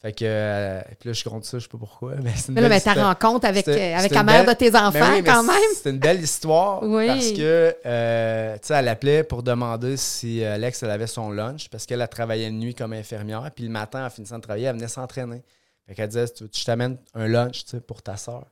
Fait 0.00 0.12
que, 0.12 0.24
euh, 0.24 0.80
puis 1.00 1.08
là, 1.08 1.12
je 1.12 1.24
compte 1.24 1.44
ça, 1.44 1.58
je 1.58 1.64
sais 1.64 1.68
pas 1.68 1.78
pourquoi, 1.78 2.14
mais 2.22 2.32
c'est 2.36 2.52
Mais 2.52 2.60
là, 2.60 2.68
mais 2.68 2.80
ta 2.80 2.94
rencontre 2.94 3.46
avec, 3.46 3.66
euh, 3.66 3.96
avec 3.96 4.12
la 4.12 4.22
mère 4.22 4.44
belle- 4.44 4.54
de 4.54 4.58
tes 4.58 4.76
enfants, 4.76 5.12
oui, 5.12 5.24
quand 5.24 5.42
même. 5.42 5.56
C'est 5.74 5.90
une 5.90 5.98
belle 5.98 6.20
histoire 6.20 6.82
Oui. 6.84 7.06
parce 7.08 7.32
que, 7.32 7.76
euh, 7.84 8.54
tu 8.54 8.66
sais, 8.68 8.74
elle 8.74 8.86
appelait 8.88 9.24
pour 9.24 9.42
demander 9.42 9.96
si 9.96 10.44
Alex, 10.44 10.84
elle 10.84 10.90
avait 10.90 11.08
son 11.08 11.30
lunch 11.32 11.68
parce 11.68 11.84
qu'elle 11.86 12.02
a 12.02 12.06
travaillé 12.06 12.46
de 12.46 12.54
nuit 12.54 12.74
comme 12.76 12.92
infirmière. 12.92 13.48
Puis 13.54 13.64
le 13.64 13.70
matin, 13.70 14.06
en 14.06 14.10
finissant 14.10 14.36
de 14.36 14.42
travailler, 14.42 14.66
elle 14.66 14.76
venait 14.76 14.86
s'entraîner. 14.88 15.42
Fait 15.88 15.94
qu'elle 15.96 16.08
disait, 16.08 16.28
tu, 16.28 16.48
tu 16.48 16.64
t'amènes 16.64 16.98
un 17.14 17.26
lunch, 17.26 17.64
tu 17.64 17.70
sais, 17.70 17.80
pour 17.80 18.00
ta 18.02 18.16
soeur, 18.16 18.46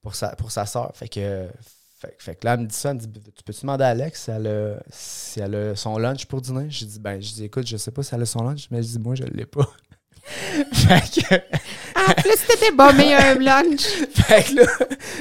pour 0.00 0.16
sa, 0.16 0.34
pour 0.34 0.50
sa 0.50 0.66
soeur. 0.66 0.90
Fait 0.94 1.08
que, 1.08 1.46
fait, 2.02 2.16
fait 2.18 2.34
que 2.34 2.44
là, 2.44 2.54
elle 2.54 2.60
me 2.60 2.66
dit 2.66 2.74
ça, 2.74 2.90
elle 2.90 2.96
me 2.96 3.00
dit, 3.00 3.08
tu 3.08 3.42
peux-tu 3.44 3.60
demander 3.62 3.84
à 3.84 3.88
Alex 3.88 4.24
si 4.24 4.30
elle, 4.30 4.46
a, 4.46 4.82
si 4.90 5.40
elle 5.40 5.54
a 5.54 5.76
son 5.76 5.98
lunch 5.98 6.26
pour 6.26 6.40
dîner? 6.40 6.66
J'ai 6.68 6.86
dit, 6.86 6.98
ben, 6.98 7.20
je 7.20 7.32
dis, 7.32 7.44
écoute, 7.44 7.66
je 7.66 7.76
sais 7.76 7.90
pas 7.90 8.02
si 8.02 8.14
elle 8.14 8.22
a 8.22 8.26
son 8.26 8.42
lunch, 8.42 8.68
mais 8.70 8.82
je 8.82 8.88
dis, 8.88 8.98
moi, 8.98 9.14
je 9.14 9.24
l'ai 9.24 9.46
pas. 9.46 9.68
fait 10.72 11.22
que, 11.22 11.34
En 11.96 12.12
plus, 12.14 12.46
t'étais 12.46 12.72
bombé 12.72 13.14
un 13.14 13.34
lunch. 13.34 13.82
fait 14.14 14.42
que 14.44 14.54
là, 14.54 14.66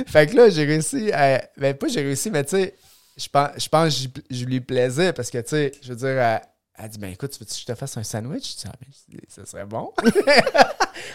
fait 0.05 0.27
que 0.27 0.35
là 0.35 0.49
j'ai 0.49 0.65
réussi 0.65 1.11
à. 1.11 1.43
Ben, 1.57 1.75
pas 1.75 1.87
j'ai 1.87 2.01
réussi, 2.01 2.29
mais 2.29 2.43
tu 2.43 2.57
sais, 2.57 2.75
je 3.17 3.27
pense, 3.27 3.49
je 3.57 3.67
pense 3.67 4.07
que 4.07 4.21
je 4.29 4.45
lui 4.45 4.61
plaisais 4.61 5.11
parce 5.13 5.29
que, 5.29 5.39
tu 5.39 5.49
sais, 5.49 5.71
je 5.81 5.89
veux 5.89 5.95
dire, 5.95 6.09
elle, 6.09 6.41
elle 6.83 6.89
dit, 6.89 6.97
ben 6.97 7.11
écoute, 7.11 7.31
tu 7.31 7.39
veux 7.39 7.45
que 7.45 7.53
je 7.53 7.65
te 7.65 7.75
fasse 7.75 7.95
un 7.97 8.03
sandwich? 8.03 8.53
Je 8.53 8.57
dis, 8.57 8.63
ah, 8.67 8.71
ben, 8.79 8.87
dis, 9.09 9.19
ça 9.29 9.45
serait 9.45 9.65
bon. 9.65 9.91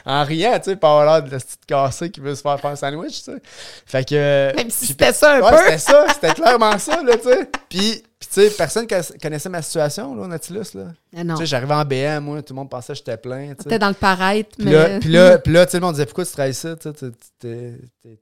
en 0.04 0.24
riant, 0.24 0.58
tu 0.58 0.70
sais, 0.70 0.76
pas 0.76 1.04
l'air 1.04 1.22
de 1.22 1.30
la 1.30 1.38
petite 1.38 1.66
cassée 1.66 2.10
qui 2.10 2.20
veut 2.20 2.34
se 2.34 2.42
faire 2.42 2.60
faire 2.60 2.70
un 2.70 2.76
sandwich, 2.76 3.18
tu 3.24 3.32
sais. 3.32 3.42
Fait 3.86 4.04
que. 4.08 4.54
Même 4.56 4.70
si 4.70 4.86
c'était 4.86 5.12
ça 5.12 5.36
un 5.36 5.40
Ouais, 5.42 5.50
peu. 5.50 5.56
c'était 5.64 5.78
ça, 5.78 6.06
c'était 6.12 6.34
clairement 6.34 6.78
ça, 6.78 7.02
là, 7.02 7.16
tu 7.16 7.24
sais. 7.24 7.50
Puis, 7.68 8.02
puis 8.18 8.28
tu 8.32 8.40
sais, 8.42 8.50
personne 8.50 8.86
conna- 8.86 9.18
connaissait 9.20 9.48
ma 9.48 9.62
situation, 9.62 10.14
là, 10.14 10.22
au 10.22 10.26
Nautilus, 10.26 10.74
là. 10.74 10.86
Ah 11.16 11.24
non. 11.24 11.34
Tu 11.34 11.40
sais, 11.40 11.46
j'arrivais 11.46 11.74
en 11.74 11.84
BM, 11.84 12.24
moi, 12.24 12.42
tout 12.42 12.52
le 12.54 12.56
monde 12.56 12.70
pensait 12.70 12.92
que 12.92 12.98
j'étais 12.98 13.16
plein, 13.16 13.48
tu 13.48 13.50
sais. 13.50 13.56
T'étais 13.64 13.78
dans 13.78 13.88
le 13.88 13.94
paraître, 13.94 14.50
Puis 14.56 14.64
mais. 14.66 14.72
là, 14.72 14.98
puis 15.00 15.10
là, 15.10 15.38
puis 15.38 15.52
là, 15.52 15.66
tu 15.66 15.72
sais, 15.72 15.76
le 15.78 15.82
monde 15.84 15.94
disait 15.94 16.06
pourquoi 16.06 16.24
tu 16.24 16.32
travailles 16.32 16.54
ça? 16.54 16.76
Tu, 16.76 16.88
sais, 16.94 17.12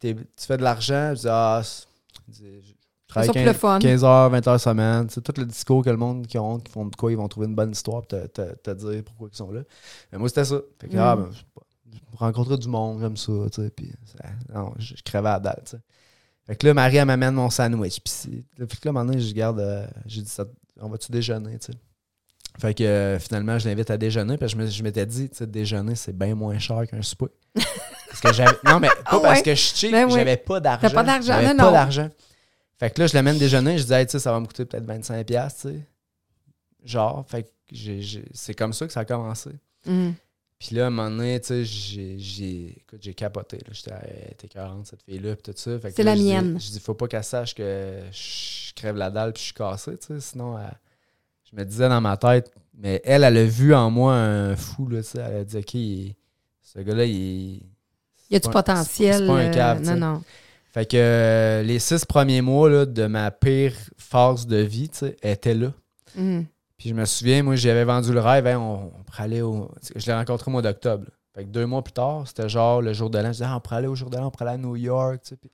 tu- 0.01 0.47
fais 0.47 0.57
de 0.57 0.63
l'argent. 0.63 1.11
Je 1.11 1.15
disais, 1.17 1.29
ah, 1.31 1.63
c'est- 3.23 3.27
je 3.27 3.27
disais, 3.27 3.27
je 3.27 3.27
travaille 3.27 3.27
ça 3.27 3.33
pour 3.33 3.35
15, 3.35 3.47
le 3.47 3.53
fun. 3.59 3.79
15 3.79 4.05
heures, 4.05 4.31
20 4.31 4.49
heures 4.49 4.61
semaine. 4.61 5.07
Tu 5.07 5.15
sais, 5.15 5.21
tout 5.21 5.35
le 5.37 5.45
discours 5.47 5.85
que 5.85 5.91
le 5.91 5.97
monde 5.97 6.27
qui 6.27 6.39
ont, 6.39 6.59
qui 6.59 6.73
font 6.73 6.85
de 6.87 6.97
quoi, 6.97 7.11
ils 7.13 7.17
vont 7.17 7.29
trouver 7.29 7.47
une 7.47 7.55
bonne 7.55 7.71
histoire 7.73 8.03
pour 8.03 8.09
te, 8.09 8.27
te- 8.27 8.55
te 8.57 8.71
dire 8.71 9.03
pourquoi 9.05 9.29
ils 9.33 9.37
sont 9.37 9.51
là. 9.51 9.61
Mais 10.13 10.19
moi, 10.19 10.29
c'était 10.29 10.45
ça. 10.45 10.57
Fait 10.81 10.89
que, 10.89 10.97
Mm. 10.97 11.01
ah, 11.01 11.17
ben, 11.17 11.31
rencontrais 12.17 12.57
du 12.59 12.69
monde, 12.69 13.01
j'aime 13.01 13.17
ça, 13.17 13.33
tu 13.53 13.63
sais. 13.63 13.71
Puis, 13.71 13.93
ça- 14.05 14.29
non, 14.55 14.73
je, 14.79 14.95
je 14.97 15.03
crevais 15.03 15.29
à 15.29 15.33
la 15.33 15.41
dalle, 15.41 15.63
tu 15.65 15.73
sais. 15.73 15.83
Fait 16.47 16.57
que 16.57 16.67
là, 16.67 16.75
Marie, 16.75 16.97
elle 16.99 17.07
m'amène 17.07 17.35
mon 17.35 17.49
sandwich. 17.51 18.01
Puis, 18.01 18.13
c'est- 18.13 18.77
que 18.81 18.89
là, 18.89 18.93
maintenant, 18.93 19.19
je 19.19 19.33
garde, 19.33 19.59
euh, 19.61 19.87
j'ai 20.07 20.21
dit, 20.23 20.29
ça, 20.29 20.45
on 20.81 20.89
va-tu 20.89 21.11
déjeuner, 21.11 21.59
tu 21.59 21.73
sais? 21.73 21.79
Fait 22.61 22.73
que 22.73 22.85
euh, 22.85 23.19
finalement, 23.19 23.59
je 23.59 23.69
l'invite 23.69 23.91
à 23.91 23.97
déjeuner. 23.97 24.37
Puis 24.39 24.49
je 24.49 24.83
m'étais 24.85 25.05
dit, 25.07 25.29
tu 25.29 25.37
sais, 25.39 25.47
déjeuner, 25.47 25.97
c'est 25.97 26.17
bien 26.17 26.37
moins 26.37 26.57
cher 26.61 26.87
qu'un 26.87 27.03
souper. 27.03 27.27
parce 28.09 28.21
que 28.21 28.33
j'avais. 28.33 28.57
Non, 28.65 28.79
mais 28.79 28.87
pas 28.89 28.95
Ah 29.07 29.19
parce 29.21 29.39
ouais? 29.39 29.43
que 29.43 29.51
je 29.57 29.61
suis 29.61 29.77
cheap, 29.77 29.91
Ben 29.93 30.09
j'avais 30.09 30.37
pas 30.37 30.61
d'argent. 30.61 30.81
T'as 30.89 30.95
pas 30.95 31.03
d'argent, 31.03 31.43
non, 31.43 31.57
pas 31.57 31.73
d'argent. 31.73 32.09
Fait 32.85 32.91
que 32.91 33.01
là, 33.01 33.07
je 33.07 33.15
l'amène 33.15 33.39
déjeuner. 33.39 33.79
Je 33.79 33.85
dis, 33.85 33.93
hey, 33.95 34.05
tu 34.07 34.13
sais, 34.13 34.19
ça 34.19 34.31
va 34.31 34.41
me 34.41 34.47
coûter 34.47 34.65
peut-être 34.67 34.85
25$, 34.87 35.25
piastres, 35.25 35.63
tu 35.63 35.69
sais. 35.69 35.81
Genre, 36.85 37.25
fait 37.27 37.45
que 37.45 37.51
c'est 38.35 38.53
comme 38.55 38.73
ça 38.75 38.87
que 38.87 38.93
ça 38.93 39.01
a 39.01 39.05
commencé. 39.07 39.51
Hum. 39.87 40.15
Puis 40.59 40.77
là, 40.77 40.85
à 40.85 40.87
un 40.89 40.91
moment 40.91 41.11
donné, 41.11 41.41
tu 41.41 41.47
sais, 41.49 41.65
j'ai, 41.65 42.19
j'ai, 42.19 42.67
écoute, 42.79 42.99
j'ai 43.01 43.15
capoté. 43.15 43.59
J'étais, 43.73 43.91
elle 44.03 44.33
était 44.33 44.49
40, 44.49 44.87
cette 44.87 45.03
fille-là, 45.03 45.35
puis 45.35 45.43
tout 45.53 45.59
ça. 45.59 45.79
Fait 45.79 45.89
que 45.91 45.95
C'est 45.97 46.03
la 46.03 46.15
mienne. 46.15 46.59
Je 46.61 46.71
dis, 46.73 46.81
faut 46.81 46.93
pas 46.95 47.09
qu'elle 47.09 47.25
sache 47.25 47.55
que 47.55 48.01
je 48.13 48.73
crève 48.75 48.97
la 48.97 49.11
dalle 49.11 49.33
puis 49.33 49.41
je 49.41 49.45
suis 49.47 49.55
cassé, 49.55 49.97
tu 49.97 50.07
sais. 50.09 50.21
Sinon, 50.21 50.59
elle- 50.59 50.79
je 51.51 51.57
me 51.57 51.65
disais 51.65 51.89
dans 51.89 52.01
ma 52.03 52.17
tête, 52.19 52.53
mais 52.75 53.01
elle, 53.05 53.25
elle 53.25 53.37
a 53.39 53.45
vu 53.47 53.75
en 53.75 53.91
moi 53.91 54.15
un 54.15 54.57
fou, 54.57 54.89
là, 54.89 55.03
tu 55.03 55.09
sais. 55.11 55.19
Elle 55.27 55.37
a 55.39 55.45
dit, 55.45 55.57
OK, 55.57 55.75
il- 55.75 56.15
ce 56.63 56.81
gars-là, 56.81 57.05
il. 57.07 57.63
Il 58.31 58.33
y 58.33 58.37
a 58.37 58.41
du 58.41 58.45
pas- 58.49 58.63
potentiel. 58.63 59.15
C'est 59.21 59.27
pas 59.27 59.33
un 59.39 59.49
euh, 59.49 59.53
cave, 59.55 59.81
tu 59.83 59.87
non, 59.89 59.97
non. 59.97 60.23
Fait 60.75 60.87
que 60.87 60.97
euh, 60.97 61.63
les 61.63 61.79
six 61.79 62.05
premiers 62.05 62.43
mois 62.43 62.69
là, 62.69 62.85
de 62.85 63.07
ma 63.07 63.31
pire 63.31 63.73
phase 63.97 64.45
de 64.49 64.57
vie, 64.57 64.91
étaient 65.23 65.55
là. 65.55 65.69
Hum. 66.19 66.47
Puis 66.77 66.89
je 66.89 66.95
me 66.95 67.05
souviens, 67.05 67.45
moi, 67.45 67.55
j'avais 67.55 67.85
vendu 67.85 68.13
le 68.13 68.19
rêve, 68.19 68.49
hein, 68.49 68.59
on, 68.59 68.91
on 68.99 69.03
pourrait 69.05 69.23
aller 69.23 69.41
au. 69.41 69.71
Je 69.95 70.05
l'ai 70.05 70.13
rencontré 70.13 70.51
au 70.51 70.53
mois 70.53 70.63
d'octobre. 70.63 71.05
Fait 71.33 71.45
que 71.45 71.49
deux 71.49 71.65
mois 71.65 71.83
plus 71.83 71.93
tard, 71.93 72.25
c'était 72.27 72.49
genre 72.49 72.83
le 72.83 72.93
jour 72.93 73.09
de 73.09 73.19
l'an. 73.19 73.27
Je 73.29 73.31
disais, 73.33 73.45
ah, 73.47 73.57
on 73.57 73.61
pourrait 73.61 73.77
aller 73.77 73.87
au 73.87 73.95
jour 73.95 74.11
de 74.11 74.17
l'an, 74.17 74.27
on 74.27 74.31
pourrait 74.33 74.51
aller 74.51 74.55
à 74.55 74.67
New 74.67 74.75
York, 74.75 75.21
tu 75.23 75.29
sais. 75.31 75.37
Puis, 75.37 75.51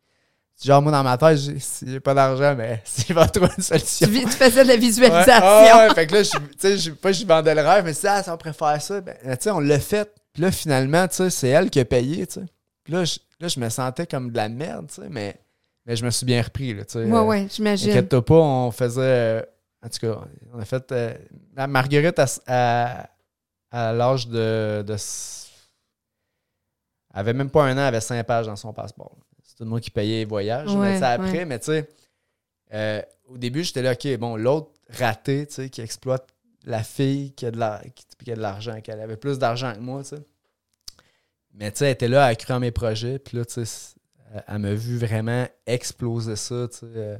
genre, 0.64 0.80
moi, 0.80 0.90
dans 0.90 1.02
ma 1.02 1.18
tête, 1.18 1.36
j'ai 1.36 1.58
si 1.58 2.00
pas 2.00 2.14
d'argent, 2.14 2.54
mais 2.56 2.80
s'il 2.86 3.14
va 3.14 3.28
trouver 3.28 3.50
une 3.58 3.62
solution. 3.62 4.08
Tu, 4.08 4.26
faisais 4.26 4.62
de 4.62 4.68
la 4.68 4.74
Ouais, 4.74 4.80
visualisation. 4.80 5.32
ah 5.42 5.86
ouais, 5.88 5.94
fait 5.94 6.06
que 6.06 6.14
là, 6.14 6.22
je- 6.22 6.90
pas 6.92 7.12
je 7.12 7.26
vendais 7.26 7.54
le 7.54 7.60
rêve, 7.60 7.84
mais 7.84 7.92
c'est 7.92 8.08
ah, 8.08 8.22
ça, 8.22 8.34
on 8.42 8.52
faire 8.52 8.80
ça. 8.82 9.00
Ben, 9.02 9.14
tu 9.22 9.36
sais, 9.40 9.50
on 9.50 9.60
l'a 9.60 9.78
fait. 9.80 10.10
Puis 10.32 10.42
là, 10.42 10.50
finalement, 10.50 11.06
tu 11.08 11.16
sais, 11.16 11.30
c'est 11.30 11.48
elle 11.48 11.68
qui 11.70 11.80
a 11.80 11.84
payé, 11.84 12.26
tu 12.26 12.40
sais. 12.40 12.46
Puis 12.84 12.94
là 12.94 13.04
je, 13.04 13.18
là, 13.40 13.48
je 13.48 13.58
me 13.60 13.68
sentais 13.68 14.06
comme 14.06 14.30
de 14.30 14.36
la 14.36 14.48
merde, 14.48 14.88
tu 14.88 15.02
sais, 15.02 15.08
mais, 15.08 15.40
mais 15.86 15.96
je 15.96 16.04
me 16.04 16.10
suis 16.10 16.26
bien 16.26 16.42
repris, 16.42 16.74
là, 16.74 16.84
tu 16.84 16.92
sais. 16.92 17.04
Ouais, 17.04 17.18
Euh, 17.18 17.24
ouais, 17.24 17.46
j'imagine. 17.50 17.88
Inquiète-toi 17.88 18.24
pas, 18.24 18.34
on 18.40 18.70
faisait. 18.70 19.00
euh, 19.02 19.42
en 19.82 19.88
tout 19.88 19.98
cas, 20.00 20.20
on 20.52 20.58
a 20.60 20.64
fait. 20.64 20.92
euh, 20.92 21.14
la 21.56 21.66
Marguerite, 21.66 22.18
à, 22.18 22.26
à, 22.46 23.10
à 23.70 23.92
l'âge 23.92 24.28
de, 24.28 24.82
de. 24.86 24.92
s- 24.94 25.50
Elle 27.12 27.20
avait 27.20 27.32
même 27.32 27.50
pas 27.50 27.64
un 27.64 27.72
an, 27.76 27.80
elle 27.80 27.86
avait 27.86 28.00
cinq 28.00 28.22
pages 28.26 28.46
dans 28.46 28.56
son 28.56 28.72
passeport. 28.72 29.16
C'était 29.42 29.64
moi 29.64 29.80
qui 29.80 29.90
payais 29.90 30.18
les 30.18 30.24
voyages. 30.24 30.74
Ouais, 30.74 30.92
mais 30.92 30.98
ça 30.98 31.10
après, 31.10 31.38
ouais. 31.38 31.44
mais 31.44 31.58
tu 31.58 31.66
sais, 31.66 31.88
euh, 32.72 33.02
au 33.28 33.38
début, 33.38 33.64
j'étais 33.64 33.82
là, 33.82 33.92
OK, 33.92 34.16
bon, 34.18 34.36
l'autre 34.36 34.70
raté, 34.90 35.46
tu 35.46 35.54
sais, 35.54 35.70
qui 35.70 35.80
exploite 35.80 36.28
la 36.64 36.82
fille 36.82 37.32
qui 37.32 37.46
a 37.46 37.50
de 37.50 37.58
la- 37.58 37.82
qui, 37.94 38.04
qui 38.24 38.30
a 38.32 38.36
de 38.36 38.40
l'argent, 38.40 38.80
qui 38.80 38.90
avait 38.90 39.16
plus 39.16 39.38
d'argent 39.38 39.72
que 39.74 39.80
moi, 39.80 40.02
tu 40.02 40.10
sais. 40.10 40.22
Mais 41.54 41.70
tu 41.72 41.78
sais, 41.78 41.86
elle 41.86 41.92
était 41.92 42.08
là, 42.08 42.26
elle 42.26 42.32
a 42.32 42.34
cru 42.36 42.52
en 42.52 42.60
mes 42.60 42.70
projets, 42.70 43.18
puis 43.18 43.36
là, 43.36 43.44
tu 43.44 43.64
sais, 43.64 43.94
elle- 44.46 44.58
m'a 44.58 44.74
vu 44.74 44.96
vraiment 44.98 45.46
exploser 45.66 46.36
ça, 46.36 46.68
tu 46.70 46.78
sais, 46.78 46.86
euh, 46.94 47.16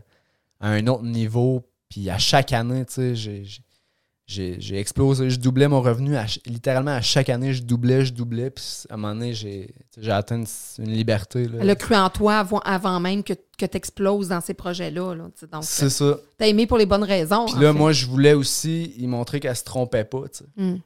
à 0.61 0.71
un 0.71 0.87
autre 0.87 1.03
niveau. 1.05 1.67
Puis 1.89 2.09
à 2.09 2.19
chaque 2.19 2.53
année, 2.53 2.85
tu 2.87 2.95
sais, 2.95 3.15
j'ai- 3.17 4.79
explosé. 4.79 5.29
Je 5.29 5.41
doublais 5.41 5.67
mon 5.67 5.81
revenu. 5.81 6.17
à 6.17 6.25
littéralement, 6.47 6.93
à 6.93 7.01
chaque 7.01 7.29
année, 7.29 7.53
je 7.53 7.65
doublais, 7.65 8.05
je 8.05 8.13
doublais. 8.13 8.51
Puis 8.51 8.65
à 8.89 8.95
un 8.95 8.97
moment 8.97 9.15
donné, 9.15 9.35
j'ai 9.35 9.75
atteint 10.09 10.37
une, 10.37 10.47
une 10.85 10.93
liberté. 10.93 11.49
là. 11.49 11.59
Elle 11.63 11.71
a 11.71 11.75
cru 11.75 11.97
en 11.97 12.09
toi 12.11 12.37
avant, 12.39 12.61
avant 12.61 13.01
même 13.01 13.25
que, 13.25 13.33
que 13.59 13.67
tu 13.67 13.77
exploses 13.77 14.29
dans 14.29 14.41
ces 14.41 14.55
projets-là. 14.55 15.15
là, 15.17 15.25
tu 15.35 15.41
sais. 15.41 15.47
Donc, 15.49 15.65
C'est 15.65 15.91
ça. 15.91 16.17
t'as 16.39 16.47
aimé 16.47 16.69
pour 16.69 16.79
les 16.79 16.87
bonnes 16.87 17.03
raisons. 17.03 17.47
Puis 17.47 17.55
là, 17.61 17.73
fait. 17.73 17.79
moi, 17.79 17.91
je 17.93 18.07
voulais 18.07 18.35
aussi 18.35 18.95
y 18.97 19.07
montrer 19.09 19.41
qu'elle 19.41 19.57
se 19.57 19.65
trompait 19.65 20.05
pas, 20.05 20.29
tu 20.29 20.45
sais. 20.45 20.51
Hum. 20.57 20.79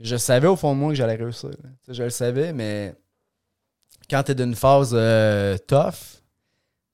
Je 0.00 0.16
savais 0.16 0.46
au 0.48 0.56
fond 0.56 0.74
de 0.74 0.78
moi 0.78 0.90
que 0.90 0.94
j'allais 0.94 1.16
réussir. 1.16 1.50
Tu 1.84 1.94
Je 1.94 2.02
le 2.04 2.10
savais, 2.10 2.52
mais 2.52 2.94
quand 4.08 4.22
tu 4.22 4.32
es 4.32 4.34
d'une 4.34 4.54
phase 4.54 4.92
euh, 4.94 5.56
tough, 5.66 6.20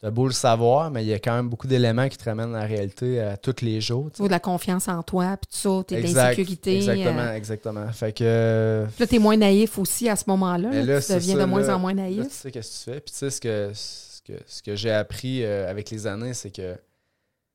t'as 0.00 0.10
beau 0.10 0.26
le 0.26 0.32
savoir, 0.32 0.90
mais 0.90 1.04
il 1.04 1.08
y 1.08 1.12
a 1.12 1.18
quand 1.18 1.34
même 1.34 1.48
beaucoup 1.48 1.66
d'éléments 1.66 2.08
qui 2.08 2.16
te 2.16 2.24
ramènent 2.24 2.54
à 2.54 2.60
la 2.60 2.66
réalité 2.66 3.20
à 3.20 3.36
tous 3.36 3.62
les 3.62 3.80
jours. 3.80 4.10
tu 4.10 4.22
Tu 4.22 4.22
de 4.26 4.28
la 4.32 4.40
confiance 4.40 4.88
en 4.88 5.02
toi, 5.02 5.36
puis 5.36 5.48
tout 5.52 5.78
ça, 5.78 5.84
t'es 5.86 5.96
Exact, 6.00 6.14
d'insécurité. 6.30 6.76
Exactement, 6.76 7.20
euh, 7.20 7.34
exactement. 7.34 7.92
Fait 7.92 8.12
que. 8.12 8.24
euh, 8.24 8.86
puis 8.86 8.94
là, 9.00 9.06
t'es 9.06 9.18
moins 9.18 9.36
naïf 9.36 9.78
aussi 9.78 10.08
à 10.08 10.16
ce 10.16 10.24
moment-là. 10.28 10.68
Mais 10.70 10.82
là, 10.82 10.94
là, 10.94 11.02
tu 11.02 11.12
deviens 11.12 11.34
ça, 11.36 11.40
de 11.40 11.44
moins 11.46 11.60
là. 11.62 11.76
en 11.76 11.78
moins 11.78 11.94
Là, 11.94 12.06
tu 12.08 12.16
naïf. 12.18 12.32
sais 12.32 12.50
qu'est-ce 12.50 12.84
que 12.84 12.90
tu 12.90 12.94
fais. 12.96 13.00
Puis 13.00 13.12
tu 13.12 13.18
sais, 13.18 13.30
ce 13.30 13.40
que, 13.40 13.70
ce 13.74 14.22
que, 14.22 14.32
ce 14.46 14.62
que 14.62 14.76
j'ai 14.76 14.90
appris 14.92 15.44
euh, 15.44 15.70
avec 15.70 15.90
les 15.90 16.06
années, 16.06 16.34
c'est 16.34 16.50
que 16.50 16.76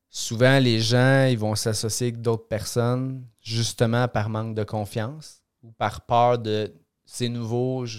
souvent, 0.08 0.58
les 0.58 0.80
gens, 0.80 1.26
ils 1.26 1.38
vont 1.38 1.54
s'associer 1.54 2.08
avec 2.08 2.20
d'autres 2.22 2.46
personnes 2.48 3.22
justement 3.42 4.06
par 4.08 4.28
manque 4.28 4.54
de 4.54 4.64
confiance 4.64 5.39
ou 5.62 5.72
par 5.72 6.02
peur 6.02 6.38
de 6.38 6.72
c'est 7.04 7.28
nouveau, 7.28 7.86
je, 7.86 7.98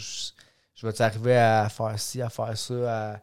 je 0.75 0.87
vais 0.87 1.01
arriver 1.01 1.37
à 1.37 1.67
faire 1.69 1.99
ci, 1.99 2.21
à 2.21 2.29
faire 2.29 2.57
ça. 2.57 3.13
à- 3.13 3.21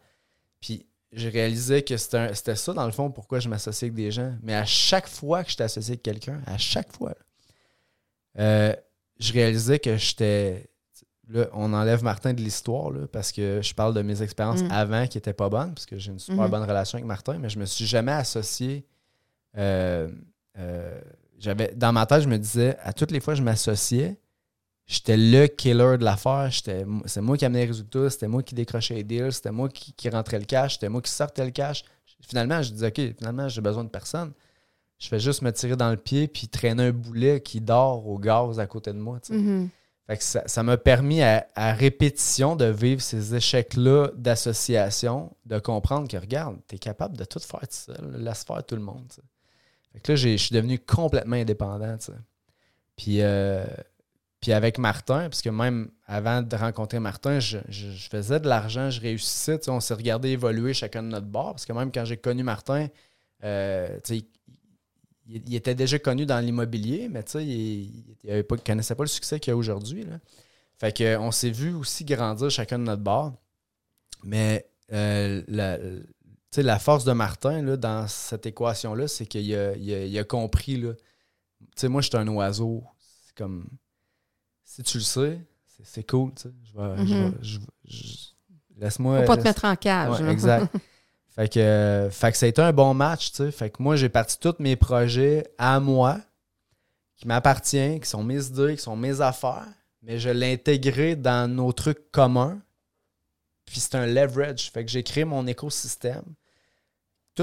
Puis 0.61 0.86
je 1.12 1.28
réalisais 1.28 1.82
que 1.82 1.97
c'était 1.97 2.57
ça, 2.57 2.72
dans 2.74 2.84
le 2.86 2.93
fond, 2.93 3.11
pourquoi 3.11 3.41
je 3.41 3.49
m'associais 3.49 3.86
avec 3.86 3.95
des 3.95 4.11
gens. 4.11 4.34
Mais 4.43 4.55
à 4.55 4.64
chaque 4.66 5.09
fois 5.09 5.43
que 5.45 5.51
j'étais 5.51 5.64
associé 5.64 5.93
avec 5.93 6.03
quelqu'un, 6.03 6.41
à 6.47 6.59
chaque 6.59 6.93
fois, 6.95 7.14
euh, 8.39 8.74
je 9.18 9.32
réalisais 9.32 9.78
que 9.78 9.97
j'étais. 9.97 10.68
Là, 11.30 11.47
on 11.53 11.72
enlève 11.74 12.03
Martin 12.03 12.32
de 12.32 12.41
l'histoire, 12.41 12.91
parce 13.12 13.32
que 13.32 13.61
je 13.62 13.74
parle 13.74 13.93
de 13.93 14.01
mes 14.03 14.22
expériences 14.22 14.62
Mm. 14.62 14.70
avant 14.70 15.07
qui 15.07 15.18
n'étaient 15.18 15.34
pas 15.34 15.49
bonnes, 15.51 15.74
parce 15.74 15.84
que 15.84 15.99
j'ai 15.99 16.11
une 16.11 16.18
super 16.18 16.45
Mhm. 16.45 16.51
bonne 16.51 16.62
relation 16.62 16.97
avec 16.97 17.07
Martin, 17.07 17.39
mais 17.39 17.51
je 17.51 17.59
me 17.59 17.66
suis 17.66 17.86
jamais 17.86 18.12
associé. 18.12 18.86
euh, 19.57 20.09
euh, 20.59 21.01
j'avais 21.39 21.72
Dans 21.74 21.93
ma 21.93 22.05
tête, 22.07 22.20
je 22.22 22.28
me 22.28 22.39
disais, 22.39 22.76
à 22.82 22.93
toutes 22.93 23.11
les 23.11 23.18
fois 23.20 23.32
que 23.34 23.39
je 23.39 23.43
m'associais, 23.43 24.18
j'étais 24.89 25.16
le 25.16 25.47
killer 25.47 25.99
de 25.99 26.05
l'affaire. 26.05 26.51
C'est 26.53 27.20
moi 27.20 27.36
qui 27.36 27.45
amenais 27.45 27.61
les 27.61 27.66
résultats, 27.66 28.11
c'était 28.11 28.26
moi 28.26 28.43
qui 28.43 28.55
décrochais 28.55 28.95
les 28.95 29.05
deals, 29.05 29.32
c'était 29.32 29.53
moi 29.53 29.68
qui, 29.68 29.93
qui 29.93 30.09
rentrais 30.09 30.39
le 30.39 30.47
cash, 30.47 30.74
c'était 30.74 30.89
moi 30.89 31.03
qui 31.03 31.12
sortais 31.12 31.45
le 31.45 31.53
cash. 31.53 31.84
Finalement, 32.26 32.61
je 32.62 32.72
disais, 32.72 32.89
OK, 32.89 33.16
finalement, 33.16 33.49
j'ai 33.49 33.61
besoin 33.61 33.84
de 33.84 33.91
personne. 33.91 34.32
Je 34.99 35.07
fais 35.07 35.20
juste 35.20 35.43
me 35.43 35.53
tirer 35.53 35.76
dans 35.76 35.91
le 35.91 35.97
pied 35.97 36.26
puis 36.26 36.49
traîner 36.49 36.86
un 36.86 36.93
boulet 36.93 37.41
qui 37.41 37.61
dort 37.61 38.09
au 38.09 38.18
gaz 38.18 38.59
à 38.59 38.66
côté 38.66 38.93
de 38.93 38.99
moi. 38.99 39.20
Mhm. 39.30 39.68
Fait 40.09 40.16
que 40.16 40.24
ça 40.24 40.43
ça 40.49 40.62
m'a 40.62 40.78
permis 40.78 41.22
à, 41.22 41.47
à 41.55 41.74
répétition 41.74 42.57
de 42.57 42.64
vivre 42.64 43.03
ces 43.03 43.34
échecs-là 43.34 44.09
d'association, 44.16 45.36
de 45.45 45.59
comprendre 45.59 46.09
que, 46.09 46.16
regarde, 46.16 46.57
tu 46.66 46.76
es 46.76 46.78
capable 46.78 47.16
de 47.16 47.24
tout 47.24 47.39
faire 47.39 47.61
tout 47.61 47.66
seul, 47.70 48.16
laisse 48.16 48.43
faire 48.43 48.64
tout 48.64 48.74
le 48.74 48.82
monde. 48.82 49.05
Fait 49.93 50.01
que 50.01 50.12
là, 50.12 50.16
je 50.16 50.36
suis 50.36 50.55
devenu 50.55 50.78
complètement 50.78 51.36
indépendant. 51.36 51.97
Puis, 52.97 53.20
euh, 53.20 53.64
puis 54.41 54.53
avec 54.53 54.78
Martin, 54.78 55.22
parce 55.28 55.43
que 55.43 55.51
même 55.51 55.91
avant 56.07 56.43
de 56.43 56.55
rencontrer 56.57 57.01
Martin, 57.01 57.41
je, 57.41 57.59
je- 57.68 58.09
faisais 58.09 58.39
de 58.41 58.49
l'argent, 58.49 58.89
je 58.91 59.01
réussissais. 59.01 59.68
On 59.68 59.80
s'est 59.80 59.95
regardé 59.95 60.28
évoluer 60.30 60.74
chacun 60.74 61.03
de 61.03 61.09
notre 61.09 61.26
bord. 61.26 61.53
Parce 61.53 61.66
que 61.66 61.72
même 61.72 61.91
quand 61.91 62.05
j'ai 62.05 62.16
connu 62.16 62.43
Martin, 62.45 62.86
euh, 63.45 63.99
il, 64.11 64.24
il 65.26 65.55
était 65.55 65.74
déjà 65.74 65.99
connu 65.99 66.24
dans 66.24 66.39
l'immobilier, 66.39 67.09
mais 67.11 67.20
il 67.34 68.14
ne 68.24 68.43
connaissait 68.43 68.95
pas 68.95 69.03
le 69.05 69.09
succès 69.09 69.41
qu'il 69.41 69.53
a 69.53 69.57
aujourd'hui. 69.57 70.07
Fait 70.78 70.97
que, 70.97 71.16
on 71.16 71.32
s'est 71.32 71.51
vu 71.51 71.74
aussi 71.74 72.05
grandir 72.05 72.51
chacun 72.51 72.78
de 72.78 72.84
notre 72.84 73.03
bord. 73.03 73.32
Mais 74.24 74.68
euh, 74.93 75.43
la, 75.49 75.78
la 76.57 76.78
force 76.78 77.05
de 77.05 77.12
Martin 77.12 77.62
là, 77.62 77.76
dans 77.76 78.07
cette 78.09 78.47
équation-là, 78.47 79.09
c'est 79.09 79.26
qu'il 79.26 79.53
a, 79.55 79.74
il 79.76 79.93
a- 79.93 80.05
il 80.07 80.18
a 80.18 80.24
compris. 80.24 80.76
là. 80.76 80.93
Moi, 81.84 82.01
je 82.03 82.09
suis 82.09 82.16
un 82.16 82.28
oiseau. 82.28 82.84
C'est 83.26 83.34
comme. 83.36 83.66
Si 84.71 84.83
tu 84.83 84.99
le 84.99 85.03
sais, 85.03 85.41
c'est- 85.83 86.07
cool. 86.07 86.33
tu 86.35 86.43
sais. 86.43 86.55
Je 86.62 86.79
vais- 86.79 86.97
Mhm. 87.03 87.31
vais- 87.31 87.39
je 87.43 87.59
vais- 87.59 87.64
je- 87.87 88.16
Laisse-moi. 88.77 89.21
Faut 89.23 89.27
pas 89.27 89.37
te 89.39 89.43
mettre 89.43 89.64
en 89.64 89.75
cage. 89.77 90.21
Ouais, 90.21 90.31
exact. 90.31 90.71
fait, 91.35 91.49
que, 91.53 91.59
euh, 91.59 92.11
fait 92.11 92.31
que 92.33 92.37
ça 92.39 92.45
a 92.47 92.49
été 92.51 92.61
un 92.62 92.73
bon 92.73 92.93
match, 92.95 93.31
tu 93.31 93.37
sais. 93.39 93.51
Fait 93.51 93.71
que 93.71 93.83
moi, 93.83 93.97
j'ai 93.97 94.11
parti 94.11 94.39
tous 94.39 94.55
mes 94.61 94.77
projets 94.77 95.49
à 95.57 95.81
moi, 95.81 96.21
qui 97.16 97.27
m'appartiennent, 97.27 97.99
qui 97.99 98.09
sont 98.09 98.23
mes 98.23 98.45
idées, 98.47 98.77
qui 98.77 98.83
sont 98.83 98.95
mes 98.95 99.21
affaires, 99.23 99.66
mais 100.03 100.19
je 100.19 100.29
l'ai 100.29 100.53
intégré 100.53 101.16
dans 101.16 101.51
nos 101.53 101.73
trucs 101.73 102.11
communs. 102.12 102.61
Puis 103.64 103.81
c'est 103.81 103.95
un 103.97 104.07
leverage. 104.07 104.71
Fait 104.71 104.85
que 104.85 104.91
j'ai 104.91 105.03
créé 105.03 105.25
mon 105.25 105.47
écosystème. 105.47 106.23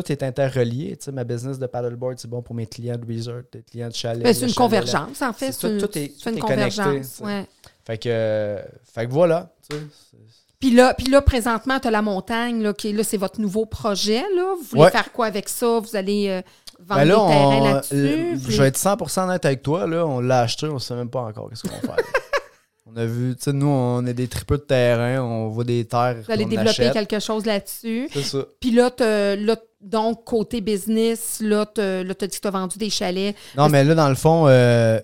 Tout 0.02 0.12
est 0.12 0.24
interrelié. 0.24 0.98
Tu 0.98 1.06
sais, 1.06 1.12
ma 1.14 1.24
business 1.24 1.58
de 1.58 1.66
paddleboard, 1.68 2.20
c'est 2.20 2.30
bon 2.30 2.42
pour 2.42 2.54
mes 2.54 2.66
clients 2.68 2.98
de 2.98 3.06
resort, 3.14 3.44
des 3.52 3.62
clients 3.64 3.88
de 3.88 3.94
chalet. 3.94 4.24
Ben, 4.24 4.34
c'est 4.34 4.42
une 4.42 4.48
chalet, 4.48 4.56
convergence, 4.58 5.22
en 5.22 5.32
fait. 5.32 5.52
C'est 5.54 5.78
tout- 5.78 5.88
tout 5.88 5.98
est- 5.98 6.08
une 6.26 6.40
connecté, 6.40 6.42
convergence. 6.42 7.06
sais. 7.06 7.24
ouais. 7.24 7.46
Fait 7.86 7.98
que, 7.98 8.10
euh, 8.10 8.62
fait 8.94 9.06
que 9.08 9.12
voilà. 9.12 9.54
tu 9.70 9.78
sais, 9.78 9.84
c'est- 10.12 10.18
Puis 10.60 10.72
là, 10.72 10.94
puis 10.96 11.08
là, 11.08 11.22
présentement, 11.22 11.80
tu 11.80 11.88
as 11.88 11.92
la 11.92 12.02
montagne, 12.02 12.62
là, 12.62 12.74
qui 12.74 12.92
là, 12.92 13.04
c'est 13.04 13.18
votre 13.18 13.40
nouveau 13.40 13.66
projet. 13.66 14.24
Là. 14.36 14.56
Vous 14.58 14.64
voulez 14.70 14.82
Ouais. 14.82 14.92
faire 14.92 15.12
quoi 15.14 15.28
avec 15.28 15.48
ça? 15.48 15.80
Vous 15.80 15.96
allez 15.96 16.28
euh, 16.30 16.42
vendre 16.80 17.02
Ben 17.02 17.08
là, 17.08 17.16
des 17.16 17.32
terrains 17.34 17.74
là-dessus? 17.74 17.96
euh, 17.96 18.34
Vous 18.36 18.52
je 18.52 18.62
vais 18.62 18.68
être 18.68 18.78
100% 18.78 19.24
honnête 19.30 19.46
avec 19.46 19.62
toi. 19.64 19.86
Là, 19.88 20.06
on 20.06 20.20
l'a 20.20 20.42
acheté, 20.42 20.66
on 20.68 20.80
sait 20.80 20.96
même 20.96 21.10
pas 21.10 21.22
encore 21.22 21.50
qu'est-ce 21.50 21.64
qu'on 21.64 21.76
va 21.88 21.94
faire. 21.96 22.06
on 22.88 22.96
a 22.98 23.06
vu, 23.06 23.36
tu 23.36 23.44
sais, 23.44 23.54
nous, 23.54 23.68
on 23.68 24.06
est 24.08 24.14
des 24.14 24.28
tripeux 24.28 24.58
de 24.58 24.64
terrain, 24.64 25.22
on 25.22 25.50
voit 25.50 25.64
des 25.66 25.86
terres. 25.86 26.18
Vous 26.26 26.32
allez 26.32 26.46
développer 26.46 26.70
achète. 26.88 26.94
quelque 26.94 27.20
chose 27.20 27.46
là-dessus. 27.46 28.10
C'est 28.14 28.24
ça. 28.24 28.40
Puis 28.60 28.72
là, 28.72 28.90
là, 29.36 29.56
donc, 29.86 30.24
côté 30.26 30.62
business, 30.62 31.40
là, 31.42 31.66
tu 31.74 31.82
as 31.82 32.04
dit 32.04 32.14
que 32.16 32.26
tu 32.42 32.48
as 32.48 32.52
vendu 32.52 32.78
des 32.78 32.90
chalets. 32.90 33.36
Non, 33.58 33.70
mais 33.70 33.84
là, 33.84 33.96
dans 33.96 34.10
le 34.10 34.16
fond, 34.16 34.46
euh, 34.48 35.00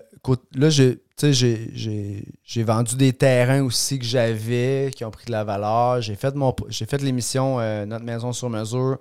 là, 0.54 0.70
j'ai, 0.70 0.96
tu 0.96 1.02
sais, 1.16 1.32
j'ai, 1.32 1.70
j'ai, 1.74 2.24
j'ai 2.42 2.62
vendu 2.64 2.96
des 2.96 3.12
terrains 3.12 3.62
aussi 3.62 3.98
que 3.98 4.04
j'avais, 4.04 4.90
qui 4.94 5.04
ont 5.04 5.10
pris 5.10 5.26
de 5.26 5.32
la 5.32 5.44
valeur. 5.44 6.00
J'ai 6.02 6.14
fait, 6.16 6.34
mon, 6.34 6.54
j'ai 6.68 6.86
fait 6.86 7.00
l'émission 7.02 7.58
euh, 7.60 7.86
Notre 7.86 8.04
maison 8.04 8.32
sur 8.32 8.50
mesure 8.50 8.98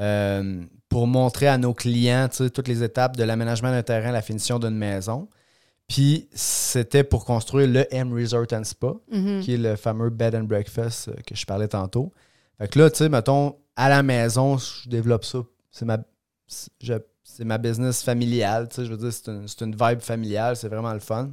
euh, 0.00 0.62
pour 0.88 1.06
montrer 1.06 1.48
à 1.48 1.58
nos 1.58 1.74
clients 1.74 2.28
toutes 2.30 2.68
les 2.68 2.82
étapes 2.82 3.16
de 3.16 3.24
l'aménagement 3.24 3.70
d'un 3.70 3.82
terrain 3.82 4.08
à 4.08 4.12
la 4.12 4.22
finition 4.22 4.58
d'une 4.58 4.76
maison. 4.76 5.28
Puis, 5.88 6.28
c'était 6.32 7.02
pour 7.04 7.24
construire 7.24 7.66
le 7.68 7.86
M 7.94 8.12
Resort 8.12 8.46
and 8.52 8.64
Spa, 8.64 8.92
Mhm. 9.10 9.40
qui 9.40 9.54
est 9.54 9.58
le 9.58 9.76
fameux 9.76 10.10
bed 10.10 10.34
and 10.34 10.44
breakfast 10.44 11.10
que 11.26 11.34
je 11.34 11.46
parlais 11.46 11.68
tantôt. 11.68 12.12
Fait 12.58 12.68
que 12.68 12.78
là, 12.78 12.90
tu 12.90 12.98
sais, 12.98 13.08
mettons, 13.08 13.56
à 13.78 13.88
la 13.88 14.02
maison, 14.02 14.58
je 14.58 14.88
développe 14.88 15.24
ça. 15.24 15.38
C'est 15.70 15.84
ma, 15.86 15.98
c'est- 16.46 16.70
je- 16.82 16.92
c'est 17.22 17.44
ma 17.44 17.56
business 17.58 18.02
familiale, 18.02 18.68
tu 18.68 18.76
sais, 18.76 18.84
je 18.84 18.90
veux 18.90 18.96
dire, 18.96 19.12
c'est 19.12 19.28
une, 19.30 19.46
c'est 19.48 19.62
une 19.64 19.76
vibe 19.76 20.00
familiale, 20.00 20.56
c'est 20.56 20.68
vraiment 20.68 20.92
le 20.92 20.98
fun. 21.00 21.30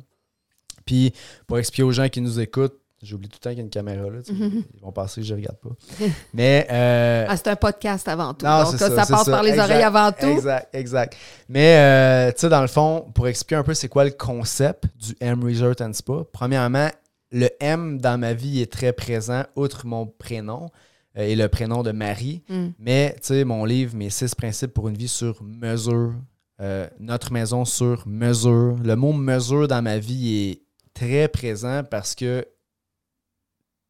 Puis, 0.86 1.12
pour 1.48 1.58
expliquer 1.58 1.84
aux 1.84 1.92
gens 1.92 2.08
qui 2.10 2.22
nous 2.22 2.40
écoutent, 2.40 2.78
j'oublie 3.02 3.28
tout 3.28 3.38
le 3.38 3.44
temps 3.44 3.50
qu'il 3.50 3.58
y 3.58 3.62
a 3.62 3.64
une 3.64 3.70
caméra 3.72 4.04
là, 4.10 4.20
Mhm. 4.30 4.64
ils 4.76 4.82
vont 4.82 4.92
penser 4.92 5.22
que 5.22 5.28
je 5.28 5.34
regarde 5.34 5.58
pas. 5.58 5.70
Mais, 6.34 6.68
euh, 6.72 7.26
Ah, 7.28 7.36
c'est 7.38 7.48
un 7.48 7.56
podcast 7.56 8.08
avant 8.08 8.34
tout. 8.36 8.46
non, 8.46 8.64
donc, 8.64 8.74
ça, 8.76 8.90
ça, 8.90 9.06
passe 9.08 9.26
ça. 9.26 9.32
par 9.32 9.42
les 9.44 9.50
Exact, 9.52 9.64
oreilles 9.64 9.84
avant 9.84 10.12
tout. 10.12 10.26
Exact, 10.28 10.70
exact. 10.76 11.18
Mais, 11.50 11.78
euh, 11.78 12.32
tu 12.34 12.42
sais, 12.42 12.50
dans 12.50 12.62
le 12.62 12.68
fond, 12.68 13.10
pour 13.16 13.28
expliquer 13.28 13.56
un 13.56 13.64
peu 13.64 13.74
c'est 13.74 13.90
quoi 13.90 14.06
le 14.06 14.12
concept 14.12 14.84
du 14.96 15.16
M 15.20 15.44
Resort 15.44 15.76
and 15.82 15.94
Spa, 15.94 16.24
premièrement, 16.32 16.90
le 17.32 17.50
M 17.60 18.00
dans 18.00 18.20
ma 18.20 18.34
vie 18.34 18.62
est 18.62 18.72
très 18.72 18.94
présent, 18.94 19.44
outre 19.56 19.88
mon 19.88 20.06
prénom 20.06 20.70
et 21.16 21.36
le 21.36 21.48
prénom 21.48 21.84
de 21.84 21.92
Marie. 21.92 22.44
Mm. 22.50 22.68
Mais, 22.80 23.14
tu 23.16 23.28
sais, 23.28 23.44
mon 23.46 23.66
livre, 23.66 23.96
mes 23.96 24.10
six 24.10 24.36
principes 24.36 24.74
pour 24.74 24.90
une 24.90 24.98
vie 24.98 25.08
sur 25.08 25.42
mesure, 25.44 26.14
euh, 26.62 26.88
notre 27.00 27.32
maison 27.32 27.66
sur 27.66 28.08
mesure. 28.08 28.78
Le 28.84 28.96
mot 28.96 29.14
mesure 29.14 29.68
dans 29.68 29.82
ma 29.82 29.98
vie 29.98 30.36
est 30.36 30.62
très 30.94 31.28
présent 31.28 31.84
parce 31.90 32.16
que, 32.16 32.46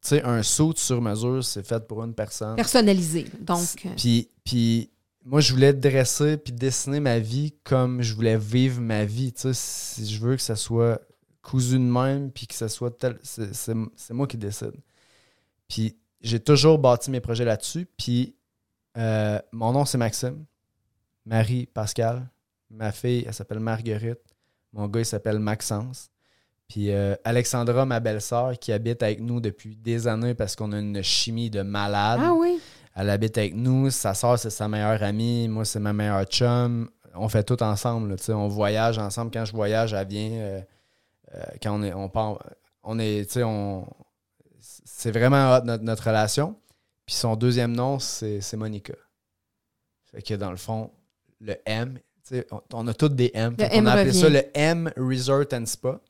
tu 0.02 0.08
sais, 0.08 0.22
un 0.22 0.42
saut 0.42 0.74
sur 0.76 1.00
mesure, 1.00 1.44
c'est 1.44 1.66
fait 1.66 1.86
pour 1.86 2.02
une 2.04 2.14
personne. 2.14 2.56
Personnalisé. 2.56 3.26
Donc, 3.40 3.86
euh, 3.86 3.90
Puis, 3.96 4.30
puis 4.44 4.90
moi, 5.24 5.40
je 5.40 5.52
voulais 5.52 5.72
dresser 5.72 6.36
puis 6.36 6.52
dessiner 6.52 7.00
ma 7.00 7.18
vie 7.18 7.54
comme 7.64 8.02
je 8.02 8.14
voulais 8.14 8.38
vivre 8.38 8.80
ma 8.80 9.04
vie. 9.04 9.32
Tu 9.32 9.42
sais, 9.42 9.54
si 9.54 10.06
je 10.06 10.20
veux 10.20 10.36
que 10.36 10.42
ça 10.42 10.54
soit 10.54 11.00
cousu 11.42 11.74
de 11.74 11.78
même 11.78 12.30
puis 12.30 12.46
que 12.46 12.54
ça 12.54 12.68
soit 12.68 12.90
tel. 12.90 13.18
C'est 13.22 14.14
moi 14.14 14.26
qui 14.26 14.36
décide. 14.36 14.74
Puis 15.68 15.96
j'ai 16.20 16.40
toujours 16.40 16.78
bâti 16.78 17.10
mes 17.10 17.20
projets 17.20 17.44
là-dessus. 17.44 17.86
Puis 17.96 18.34
euh, 18.96 19.38
mon 19.52 19.72
nom, 19.72 19.84
c'est 19.84 19.98
Maxime. 19.98 20.44
Marie, 21.24 21.66
Pascal. 21.66 22.28
Ma 22.70 22.92
fille, 22.92 23.24
elle 23.26 23.34
s'appelle 23.34 23.60
Marguerite. 23.60 24.20
Mon 24.72 24.88
gars, 24.88 25.00
il 25.00 25.06
s'appelle 25.06 25.38
Maxence. 25.38 26.08
Puis 26.68 26.90
euh, 26.90 27.14
Alexandra, 27.24 27.84
ma 27.86 28.00
belle-sœur, 28.00 28.58
qui 28.58 28.72
habite 28.72 29.02
avec 29.02 29.20
nous 29.20 29.40
depuis 29.40 29.76
des 29.76 30.08
années 30.08 30.34
parce 30.34 30.56
qu'on 30.56 30.72
a 30.72 30.78
une 30.78 31.02
chimie 31.02 31.48
de 31.50 31.62
malade. 31.62 32.20
ah 32.22 32.32
oui. 32.34 32.60
Elle 32.94 33.10
habite 33.10 33.36
avec 33.38 33.54
nous. 33.54 33.90
Sa 33.90 34.14
soeur, 34.14 34.38
c'est 34.38 34.50
sa 34.50 34.66
meilleure 34.68 35.02
amie. 35.02 35.48
Moi, 35.48 35.64
c'est 35.64 35.78
ma 35.80 35.92
meilleure 35.92 36.24
chum. 36.24 36.88
On 37.14 37.28
fait 37.28 37.42
tout 37.44 37.62
ensemble. 37.62 38.10
là, 38.10 38.16
tu 38.16 38.24
sais. 38.24 38.32
on 38.32 38.48
voyage 38.48 38.98
ensemble. 38.98 39.30
Quand 39.30 39.44
je 39.44 39.52
voyage, 39.52 39.92
elle 39.92 40.06
vient. 40.08 40.30
euh, 40.32 40.60
quand 41.62 41.78
on 41.78 41.82
est. 41.82 41.92
On 41.92 42.08
part, 42.08 42.38
on 42.82 42.98
est. 42.98 43.26
tu 43.26 43.32
sais, 43.34 43.42
on- 43.44 43.86
C'est 44.88 45.10
vraiment 45.10 45.54
hot, 45.54 45.64
notre, 45.64 45.82
notre 45.82 46.06
relation. 46.06 46.56
Puis 47.04 47.16
son 47.16 47.36
deuxième 47.36 47.74
nom, 47.74 47.98
c'est 47.98 48.40
c'est 48.40 48.56
Monica. 48.56 48.94
Fait 50.10 50.22
que 50.22 50.34
dans 50.34 50.50
le 50.50 50.56
fond, 50.56 50.90
le 51.40 51.56
M, 51.66 51.98
on, 52.50 52.60
on 52.72 52.86
a 52.88 52.94
tous 52.94 53.08
des 53.08 53.30
M. 53.34 53.54
Le 53.58 53.64
M 53.70 53.86
a 53.86 53.92
appelé 53.92 54.10
revient. 54.10 54.20
ça 54.20 54.28
le 54.28 54.42
M 54.54 54.92
Resort 54.96 55.46
and 55.52 55.66
Spa. 55.66 56.00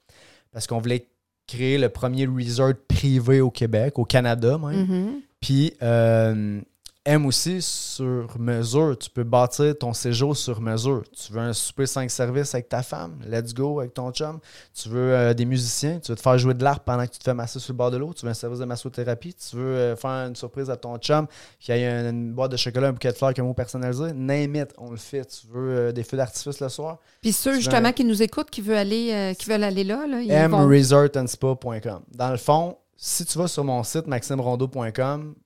Parce 0.52 0.66
qu'on 0.66 0.78
voulait 0.78 1.06
créer 1.46 1.78
le 1.78 1.88
premier 1.88 2.26
resort 2.26 2.74
privé 2.88 3.40
au 3.40 3.50
Québec, 3.50 3.98
au 3.98 4.04
Canada 4.04 4.58
même. 4.58 4.86
Mhm. 4.86 5.20
Puis, 5.40 5.74
euh, 5.82 6.60
M 7.06 7.24
aussi, 7.24 7.62
sur 7.62 8.26
mesure. 8.36 8.98
Tu 8.98 9.08
peux 9.08 9.22
bâtir 9.22 9.78
ton 9.78 9.92
séjour 9.92 10.36
sur 10.36 10.60
mesure. 10.60 11.04
Tu 11.12 11.32
veux 11.32 11.40
un 11.40 11.52
souper 11.52 11.86
5 11.86 12.10
services 12.10 12.52
avec 12.52 12.68
ta 12.68 12.82
femme, 12.82 13.20
let's 13.24 13.54
go 13.54 13.78
avec 13.78 13.94
ton 13.94 14.10
chum. 14.10 14.40
Tu 14.74 14.88
veux 14.88 15.14
euh, 15.14 15.32
des 15.32 15.44
musiciens, 15.44 16.00
tu 16.00 16.10
veux 16.10 16.16
te 16.16 16.20
faire 16.20 16.36
jouer 16.36 16.54
de 16.54 16.64
l'art 16.64 16.80
pendant 16.80 17.06
que 17.06 17.12
tu 17.12 17.20
te 17.20 17.22
fais 17.22 17.32
masser 17.32 17.60
sur 17.60 17.72
le 17.74 17.76
bord 17.76 17.92
de 17.92 17.96
l'eau. 17.96 18.12
Tu 18.12 18.24
veux 18.24 18.30
un 18.32 18.34
service 18.34 18.58
de 18.58 18.64
massothérapie. 18.64 19.34
Tu 19.34 19.54
veux 19.54 19.62
euh, 19.62 19.96
faire 19.96 20.10
une 20.10 20.34
surprise 20.34 20.68
à 20.68 20.76
ton 20.76 20.98
chum, 20.98 21.28
qu'il 21.60 21.76
y 21.76 21.78
ait 21.78 21.88
une, 21.88 22.06
une 22.06 22.32
boîte 22.32 22.50
de 22.50 22.56
chocolat, 22.56 22.88
un 22.88 22.92
bouquet 22.92 23.12
de 23.12 23.16
fleurs, 23.16 23.32
qu'un 23.34 23.44
mot 23.44 23.54
personnalisé. 23.54 24.12
Name 24.12 24.56
it, 24.56 24.74
on 24.76 24.90
le 24.90 24.96
fait. 24.96 25.24
Tu 25.26 25.46
veux 25.46 25.76
euh, 25.76 25.92
des 25.92 26.02
feux 26.02 26.16
d'artifice 26.16 26.58
le 26.58 26.68
soir. 26.68 26.98
Puis 27.22 27.32
ceux, 27.32 27.52
Tu 27.52 27.58
justement, 27.58 27.92
qui 27.92 28.04
nous 28.04 28.20
écoutent, 28.20 28.50
qui 28.50 28.62
veulent 28.62 28.78
aller, 28.78 29.32
qui 29.38 29.48
veulent 29.48 29.62
aller 29.62 29.84
là, 29.84 30.08
là 30.08 30.20
ils 30.22 30.50
vont... 30.50 30.66
mresortandspa.com. 30.66 32.00
Dans 32.16 32.30
le 32.32 32.36
fond, 32.36 32.78
si 32.96 33.24
tu 33.24 33.38
vas 33.38 33.46
sur 33.46 33.62
mon 33.62 33.84
site 33.84 34.08
maximerondeau.com, 34.08 35.36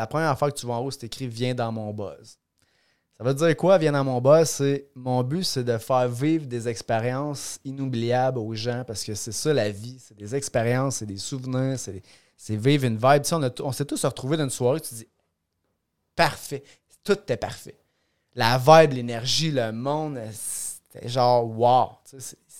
la 0.00 0.06
première 0.06 0.38
fois 0.38 0.50
que 0.50 0.58
tu 0.58 0.66
vas 0.66 0.74
en 0.74 0.78
haut, 0.78 0.90
c'est 0.90 1.04
écrit 1.04 1.28
Viens 1.28 1.54
dans 1.54 1.70
mon 1.70 1.92
buzz. 1.92 2.38
Ça 3.18 3.22
veut 3.22 3.34
dire 3.34 3.54
quoi, 3.54 3.76
Viens 3.76 3.92
dans 3.92 4.02
mon 4.02 4.18
buzz? 4.18 4.48
C'est 4.48 4.88
mon 4.94 5.22
but, 5.22 5.44
c'est 5.44 5.62
de 5.62 5.76
faire 5.76 6.08
vivre 6.08 6.46
des 6.46 6.68
expériences 6.68 7.58
inoubliables 7.66 8.38
aux 8.38 8.54
gens 8.54 8.82
parce 8.86 9.04
que 9.04 9.14
c'est 9.14 9.32
ça 9.32 9.52
la 9.52 9.68
vie. 9.68 9.98
C'est 10.00 10.16
des 10.16 10.34
expériences, 10.34 10.96
c'est 10.96 11.06
des 11.06 11.18
souvenirs, 11.18 11.78
c'est 11.78 12.56
vivre 12.56 12.86
une 12.86 12.96
vibe. 12.96 13.22
Tu 13.22 13.28
sais, 13.28 13.62
on, 13.62 13.72
s'est 13.72 13.84
tous 13.84 14.02
retrouvés 14.06 14.38
dans 14.38 14.44
une 14.44 14.50
soirée, 14.50 14.80
tu 14.80 14.94
dis 14.94 15.08
parfait. 16.16 16.64
Tout 17.04 17.12
était 17.12 17.36
parfait. 17.36 17.78
La 18.34 18.56
vibe, 18.56 18.94
l'énergie, 18.94 19.50
le 19.50 19.70
monde, 19.70 20.18
c'était 20.32 21.10
genre 21.10 21.44
wow. 21.44 21.90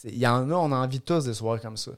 Il 0.05 0.19
y 0.19 0.27
en 0.27 0.51
a, 0.51 0.55
on 0.55 0.73
a 0.73 0.77
envie 0.77 1.01
tous 1.01 1.25
des 1.25 1.33
soirées 1.33 1.61
comme 1.61 1.79
ça. 1.79 1.93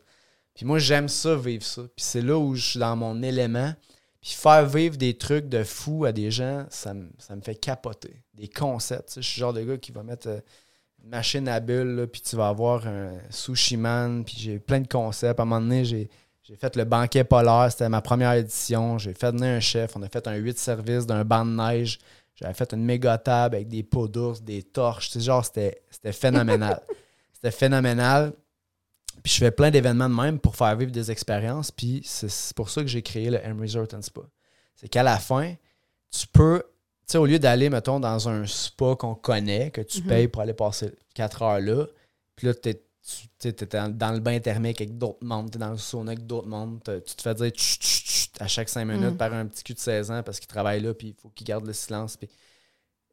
Puis 0.54 0.64
moi, 0.64 0.78
j'aime 0.78 1.08
ça, 1.08 1.34
vivre 1.34 1.64
ça. 1.64 1.82
Puis 1.82 2.04
c'est 2.04 2.22
là 2.22 2.38
où 2.38 2.54
je 2.54 2.64
suis 2.64 2.78
dans 2.78 2.94
mon 2.94 3.20
élément. 3.24 3.74
Puis 4.22 4.34
faire 4.34 4.64
vivre 4.66 4.96
des 4.96 5.14
trucs 5.14 5.48
de 5.48 5.64
fou 5.64 6.04
à 6.04 6.12
des 6.12 6.30
gens, 6.30 6.64
ça, 6.70 6.94
me, 6.94 7.10
fait 7.42 7.56
capoter. 7.56 8.22
Des 8.34 8.46
concepts. 8.46 9.14
je 9.16 9.20
suis 9.20 9.40
le 9.40 9.46
genre 9.46 9.52
de 9.52 9.62
gars 9.64 9.76
qui 9.78 9.90
va 9.90 10.04
mettre 10.04 10.28
euh, 10.28 10.38
une 11.02 11.10
machine 11.10 11.48
à 11.48 11.58
bulles, 11.58 12.08
puis 12.10 12.20
tu 12.20 12.36
vas 12.36 12.46
avoir 12.46 12.86
un 12.86 13.14
sushi 13.30 13.76
man, 13.76 14.24
puis 14.24 14.36
j'ai 14.38 14.60
plein 14.60 14.80
de 14.80 14.86
concepts. 14.86 15.40
À 15.40 15.42
un 15.42 15.44
moment 15.44 15.60
donné, 15.60 15.84
j'ai, 15.84 16.08
fait 16.56 16.76
le 16.76 16.84
banquet 16.84 17.24
polaire, 17.24 17.66
c'était 17.72 17.88
ma 17.88 18.00
première 18.00 18.34
édition. 18.34 18.96
J'ai 18.96 19.12
fait 19.12 19.32
venir 19.32 19.48
un 19.48 19.60
chef, 19.60 19.96
on 19.96 20.02
a 20.02 20.08
fait 20.08 20.28
un 20.28 20.36
8 20.36 20.56
services 20.56 21.04
d'un 21.04 21.24
banc 21.24 21.44
de 21.44 21.50
neige. 21.50 21.98
J'avais 22.36 22.54
fait 22.54 22.72
une 22.72 22.84
méga 22.84 23.18
table 23.18 23.56
avec 23.56 23.68
des 23.68 23.82
pots 23.82 24.06
d'ours, 24.06 24.40
des 24.40 24.62
torches. 24.62 25.18
genre, 25.18 25.44
c'était, 25.44 25.82
c'était 25.90 26.12
phénoménal. 26.12 26.80
c'était 27.32 27.50
phénoménal. 27.50 28.32
Puis 29.22 29.32
je 29.32 29.38
fais 29.38 29.50
plein 29.50 29.70
d'événements 29.70 30.08
de 30.08 30.14
même 30.14 30.38
pour 30.38 30.56
faire 30.56 30.74
vivre 30.76 30.90
des 30.90 31.10
expériences. 31.10 31.70
Puis 31.70 32.02
c'est 32.04 32.54
pour 32.54 32.70
ça 32.70 32.82
que 32.82 32.88
j'ai 32.88 33.02
créé 33.02 33.30
le 33.30 33.38
M 33.44 33.60
Resort 33.60 33.88
and 33.94 34.02
Spa. 34.02 34.22
C'est 34.76 34.88
qu'à 34.88 35.02
la 35.02 35.18
fin, 35.18 35.54
tu 36.10 36.26
peux, 36.26 36.62
tu 37.06 37.12
sais, 37.12 37.18
au 37.18 37.26
lieu 37.26 37.38
d'aller, 37.38 37.70
mettons, 37.70 38.00
dans 38.00 38.28
un 38.28 38.46
spa 38.46 38.96
qu'on 38.96 39.14
connaît, 39.14 39.70
que 39.70 39.80
tu 39.80 40.02
mhm. 40.02 40.08
payes 40.08 40.28
pour 40.28 40.42
aller 40.42 40.54
passer 40.54 40.92
4 41.14 41.42
heures 41.42 41.60
là, 41.60 41.86
puis 42.34 42.48
là, 42.48 42.54
tu 42.54 42.68
es, 42.68 42.82
dans 43.90 44.12
le 44.12 44.20
bain 44.20 44.38
thermique 44.40 44.80
avec 44.80 44.98
d'autres 44.98 45.24
membres, 45.24 45.50
tu 45.50 45.56
es 45.56 45.60
dans 45.60 45.70
le 45.70 45.78
sauna 45.78 46.12
avec 46.12 46.26
d'autres 46.26 46.48
membres, 46.48 46.80
tu 46.84 47.14
te 47.14 47.22
fais 47.22 47.34
dire 47.34 47.52
à 48.40 48.48
chaque 48.48 48.68
5 48.68 48.84
minutes 48.84 49.12
mhm. 49.12 49.16
par 49.16 49.32
un 49.32 49.46
petit 49.46 49.62
cul 49.62 49.74
de 49.74 49.78
16 49.78 50.10
ans 50.10 50.22
parce 50.22 50.40
qu'il 50.40 50.48
travaille 50.48 50.80
là, 50.80 50.94
puis 50.94 51.08
il 51.08 51.14
faut 51.14 51.28
qu'il 51.28 51.46
garde 51.46 51.66
le 51.66 51.72
silence. 51.72 52.16
Puis, 52.16 52.28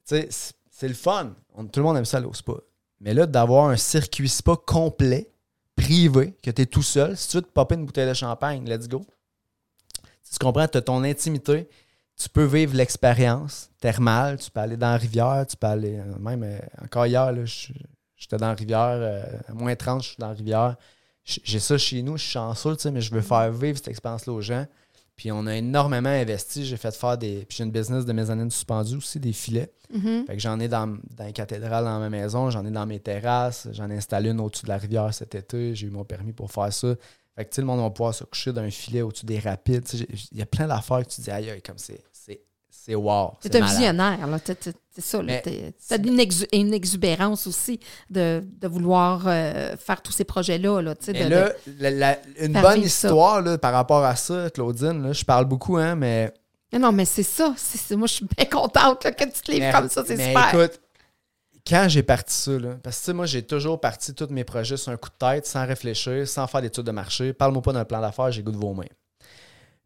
c'est 0.04 0.88
le 0.88 0.94
fun. 0.94 1.36
tout 1.72 1.80
le 1.80 1.84
monde 1.84 1.98
aime 1.98 2.06
ça 2.06 2.18
aller 2.18 2.26
au 2.26 2.34
spa. 2.34 2.54
Mais 3.00 3.14
là, 3.14 3.26
d'avoir 3.26 3.70
un 3.70 3.78
circuit 3.78 4.28
spa 4.28 4.56
complet, 4.56 5.29
privé, 5.80 6.36
que 6.44 6.52
tu 6.52 6.62
es 6.62 6.66
tout 6.66 6.84
seul, 6.84 7.16
si 7.16 7.30
tu 7.30 7.38
veux 7.38 7.42
te 7.42 7.52
popper 7.52 7.76
une 7.76 7.86
bouteille 7.86 8.08
de 8.08 8.14
champagne, 8.14 8.68
let's 8.68 8.88
go. 8.88 9.06
tu 10.04 10.38
comprends, 10.40 10.68
tu 10.68 10.78
as 10.78 10.82
ton 10.82 11.04
intimité, 11.04 11.70
tu 12.18 12.30
peux 12.30 12.44
vivre 12.44 12.76
l'expérience 12.76 13.70
thermale, 13.80 14.38
tu 14.40 14.52
peux 14.52 14.60
aller 14.60 14.78
dans 14.78 14.92
la 14.92 14.98
rivière, 14.98 15.46
tu 15.48 15.56
peux 15.56 15.68
aller, 15.68 16.00
euh, 16.00 16.20
même 16.20 16.44
euh, 16.44 16.60
encore 16.84 17.06
hier, 17.06 17.34
j'étais 17.46 18.38
dans 18.38 18.48
la 18.48 18.56
rivière, 18.56 18.98
euh, 19.00 19.24
à 19.48 19.54
moins 19.54 19.76
30, 19.76 20.04
je 20.04 20.08
suis 20.10 20.18
dans 20.18 20.28
la 20.28 20.34
rivière. 20.34 20.76
J'ai 21.24 21.60
ça 21.60 21.78
chez 21.78 22.02
nous, 22.02 22.18
je 22.18 22.24
suis 22.24 22.32
chanceux, 22.32 22.76
mais 22.92 23.02
je 23.02 23.14
veux 23.14 23.22
faire 23.22 23.52
vivre 23.52 23.78
cette 23.78 23.90
expérience-là 23.90 24.34
aux 24.34 24.42
gens. 24.42 24.66
Puis 25.20 25.34
on 25.34 25.46
a 25.48 25.58
énormément 25.58 26.08
investi. 26.08 26.64
J'ai 26.64 26.78
fait 26.78 26.96
faire 26.96 27.18
des. 27.18 27.44
Puis 27.44 27.58
j'ai 27.58 27.66
une 27.66 27.72
business 27.72 28.06
de 28.06 28.14
mezzanine 28.14 28.50
suspendue 28.50 28.96
aussi, 28.96 29.20
des 29.20 29.34
filets. 29.34 29.70
Mm-hmm. 29.94 30.26
Fait 30.28 30.34
que 30.38 30.40
j'en 30.42 30.58
ai 30.62 30.70
dans, 30.70 30.88
dans 30.88 31.26
les 31.26 31.34
cathédrales 31.34 31.84
dans 31.84 32.00
ma 32.00 32.10
maison, 32.10 32.50
j'en 32.50 32.66
ai 32.66 32.72
dans 32.72 32.86
mes 32.86 33.02
terrasses, 33.02 33.68
j'en 33.74 33.90
ai 33.90 33.98
installé 33.98 34.30
une 34.30 34.40
au-dessus 34.40 34.64
de 34.64 34.70
la 34.70 34.78
rivière 34.78 35.14
cet 35.14 35.36
été. 35.36 35.76
J'ai 35.76 35.88
eu 35.88 35.90
mon 35.90 36.06
permis 36.06 36.32
pour 36.32 36.50
faire 36.50 36.72
ça. 36.72 36.96
Fait 37.36 37.44
que, 37.44 37.54
sais, 37.54 37.60
le 37.60 37.68
monde 37.68 37.82
va 37.82 37.90
pouvoir 37.90 38.14
se 38.14 38.24
coucher 38.24 38.54
d'un 38.54 38.70
filet 38.70 39.02
au-dessus 39.02 39.26
des 39.26 39.40
rapides. 39.40 39.86
Il 40.32 40.38
y 40.38 40.42
a 40.42 40.46
plein 40.46 40.68
d'affaires 40.68 41.06
que 41.06 41.12
tu 41.12 41.20
dis, 41.20 41.32
aïe, 41.32 41.50
aïe, 41.50 41.62
comme 41.62 41.78
c'est 41.78 42.02
c'est 42.90 42.96
wow. 42.96 43.34
C'est 43.40 43.56
un 43.56 43.66
visionnaire, 43.66 44.26
là. 44.26 44.40
C'est 44.44 45.02
ça. 45.02 45.20
Tu 45.22 45.94
as 45.94 45.98
une, 46.54 46.74
exubérance 46.74 47.46
aussi 47.46 47.80
de, 48.10 48.44
vouloir 48.64 49.26
euh, 49.28 49.78
faire 49.78 50.02
tous 50.02 50.12
ces 50.12 50.24
projets-là. 50.24 50.82
Là, 50.82 50.96
là 51.92 52.18
une 52.40 52.54
bonne 52.54 52.82
histoire 52.82 53.42
là, 53.42 53.58
par 53.60 53.74
rapport 53.74 54.04
à 54.04 54.16
ça, 54.16 54.50
Claudine, 54.50 55.04
là, 55.04 55.14
je 55.14 55.24
parle 55.24 55.46
beaucoup, 55.46 55.78
hein, 55.78 55.96
mais. 55.96 56.34
Non, 56.74 56.92
mais 56.92 57.06
c'est 57.06 57.24
ça. 57.24 57.54
moi, 57.92 58.08
je 58.08 58.14
suis 58.14 58.28
bien 58.38 58.46
contente 58.46 59.04
que 59.04 59.24
tu 59.24 59.42
te 59.42 59.52
livres 59.52 59.72
comme 59.72 59.90
ça. 59.90 60.04
C'est 60.06 60.18
super. 60.18 60.54
Écoute, 60.54 60.80
quand 61.68 61.86
j'ai 61.88 62.04
parti 62.04 62.34
ça, 62.34 62.52
là, 62.58 62.78
parce 62.82 63.06
que 63.06 63.12
moi, 63.12 63.28
j'ai 63.28 63.44
toujours 63.44 63.80
parti 63.80 64.16
tous 64.16 64.30
mes 64.32 64.44
projets 64.44 64.78
sur 64.78 64.92
un 64.92 64.98
coup 64.98 65.10
de 65.10 65.28
tête, 65.28 65.46
sans 65.46 65.66
réfléchir, 65.66 66.28
sans 66.28 66.48
faire 66.48 66.62
d'études 66.64 66.86
de 66.86 66.92
marché. 66.92 67.34
Parle-moi 67.34 67.62
pas 67.62 67.74
d'un 67.74 67.86
plan 67.86 68.02
d'affaires, 68.02 68.32
j'ai 68.32 68.42
goût 68.42 68.52
de 68.52 68.58
vos 68.58 68.74
mains. 68.74 68.86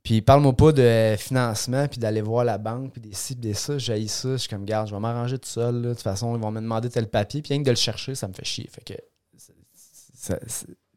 Puis 0.03 0.21
parle-moi 0.21 0.53
pas 0.53 0.73
de 0.73 1.15
financement, 1.17 1.88
puis 1.88 1.97
d'aller 1.97 2.21
voir 2.21 2.43
la 2.43 2.57
banque, 2.57 2.91
puis 2.91 3.01
des 3.01 3.13
ci, 3.13 3.35
des 3.35 3.53
ça. 3.53 3.77
J'ai 3.77 4.05
ça. 4.07 4.34
Je 4.34 4.38
suis 4.38 4.49
comme, 4.49 4.65
garde, 4.65 4.89
je 4.89 4.93
vais 4.93 4.99
m'arranger 4.99 5.39
tout 5.39 5.47
seul. 5.47 5.81
De 5.81 5.93
toute 5.93 6.01
façon, 6.01 6.35
ils 6.35 6.41
vont 6.41 6.51
me 6.51 6.59
demander 6.59 6.89
tel 6.89 7.07
papier. 7.07 7.41
Puis 7.41 7.53
rien 7.53 7.61
que 7.61 7.67
de 7.67 7.71
le 7.71 7.77
chercher, 7.77 8.13
ça 8.13 8.27
me 8.27 8.34
fait 8.34 8.43
chier. 8.43 8.69
Fait 8.69 8.84
que, 8.84 8.93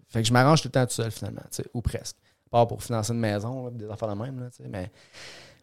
fait 0.08 0.22
que 0.22 0.26
je 0.26 0.32
m'arrange 0.32 0.60
tout 0.60 0.68
le 0.68 0.72
temps 0.72 0.86
tout 0.86 0.94
seul, 0.94 1.12
finalement, 1.12 1.42
ou 1.72 1.82
presque. 1.82 2.16
Pas 2.50 2.66
pour 2.66 2.82
financer 2.82 3.12
une 3.12 3.20
maison, 3.20 3.70
des 3.70 3.88
affaires 3.88 4.08
de 4.08 4.20
même. 4.20 4.40
Là, 4.40 4.48
mais 4.68 4.90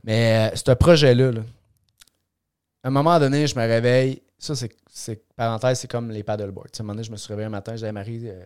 mais 0.04 0.52
euh, 0.52 0.56
ce 0.56 0.72
projet-là, 0.72 1.32
à 2.84 2.88
un 2.88 2.92
moment 2.92 3.20
donné, 3.20 3.48
je 3.48 3.56
me 3.56 3.62
réveille. 3.62 4.22
Ça, 4.38 4.54
c'est 4.56 5.36
parenthèse, 5.36 5.80
c'est 5.80 5.90
comme 5.90 6.12
les 6.12 6.24
paddleboards. 6.24 6.68
à 6.78 6.82
un 6.82 6.84
moment 6.84 6.94
donné, 6.94 7.04
je 7.04 7.12
me 7.12 7.18
suis 7.18 7.30
réveillé 7.30 7.48
un 7.48 7.50
matin, 7.50 7.72
je 7.72 7.78
disais, 7.78 7.92
Marie, 7.94 8.28
euh, 8.28 8.44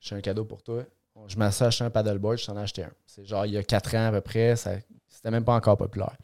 j'ai 0.00 0.14
un 0.14 0.20
cadeau 0.20 0.44
pour 0.44 0.62
toi 0.62 0.84
je 1.28 1.38
me 1.38 1.50
suis 1.50 1.64
acheté 1.64 1.84
un 1.84 1.90
paddleboard, 1.90 2.38
je 2.38 2.46
t'en 2.46 2.56
ai 2.56 2.60
acheté 2.62 2.84
un. 2.84 2.92
C'est 3.06 3.24
genre 3.24 3.46
il 3.46 3.52
y 3.52 3.56
a 3.56 3.62
quatre 3.62 3.94
ans 3.94 4.08
à 4.08 4.12
peu 4.12 4.20
près, 4.20 4.54
c'était 4.56 5.30
même 5.30 5.44
pas 5.44 5.54
encore 5.54 5.76
populaire. 5.76 6.16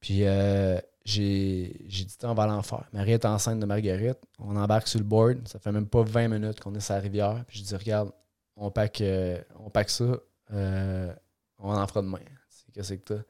Puis 0.00 0.24
euh, 0.24 0.78
j'ai, 1.04 1.72
dit, 1.84 2.16
on 2.22 2.34
va 2.34 2.44
aller 2.44 2.52
en 2.52 2.62
faire. 2.62 2.84
Marie 2.92 3.12
est 3.12 3.24
enceinte 3.24 3.60
de 3.60 3.66
Marguerite, 3.66 4.18
on 4.38 4.56
embarque 4.56 4.88
sur 4.88 4.98
le 4.98 5.04
board, 5.04 5.46
ça 5.48 5.58
fait 5.58 5.72
même 5.72 5.86
pas 5.86 6.02
20 6.02 6.28
minutes 6.28 6.60
qu'on 6.60 6.74
est 6.74 6.80
sur 6.80 6.94
la 6.94 7.00
rivière. 7.00 7.44
Puis 7.46 7.58
je 7.58 7.64
dis, 7.64 7.76
regarde, 7.76 8.10
on 8.56 8.70
pack, 8.70 9.00
euh, 9.00 9.40
on 9.58 9.70
ça, 9.86 10.04
euh, 10.52 11.14
on 11.58 11.74
en 11.74 11.86
fera 11.86 12.02
demain. 12.02 12.18
Qu'est-ce 12.72 12.94
que 12.94 13.14
t'as? 13.14 13.22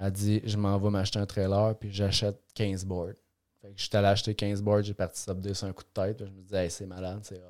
Elle 0.00 0.12
dit, 0.12 0.42
je 0.44 0.56
m'en 0.56 0.78
vais 0.78 0.90
m'acheter 0.90 1.18
un 1.18 1.26
trailer, 1.26 1.76
puis 1.78 1.92
j'achète 1.92 2.40
15 2.54 2.84
boards. 2.84 3.14
Fait 3.60 3.68
que 3.68 3.74
je 3.76 3.84
suis 3.84 3.96
allé 3.96 4.08
acheter 4.08 4.34
15 4.34 4.60
boards, 4.60 4.82
j'ai 4.82 4.94
parti 4.94 5.20
subder 5.20 5.54
sur 5.54 5.68
un 5.68 5.72
coup 5.72 5.84
de 5.84 6.02
tête. 6.02 6.18
je 6.18 6.30
me 6.30 6.42
disais, 6.42 6.68
c'est 6.68 6.86
malade, 6.86 7.20
c'est, 7.22 7.40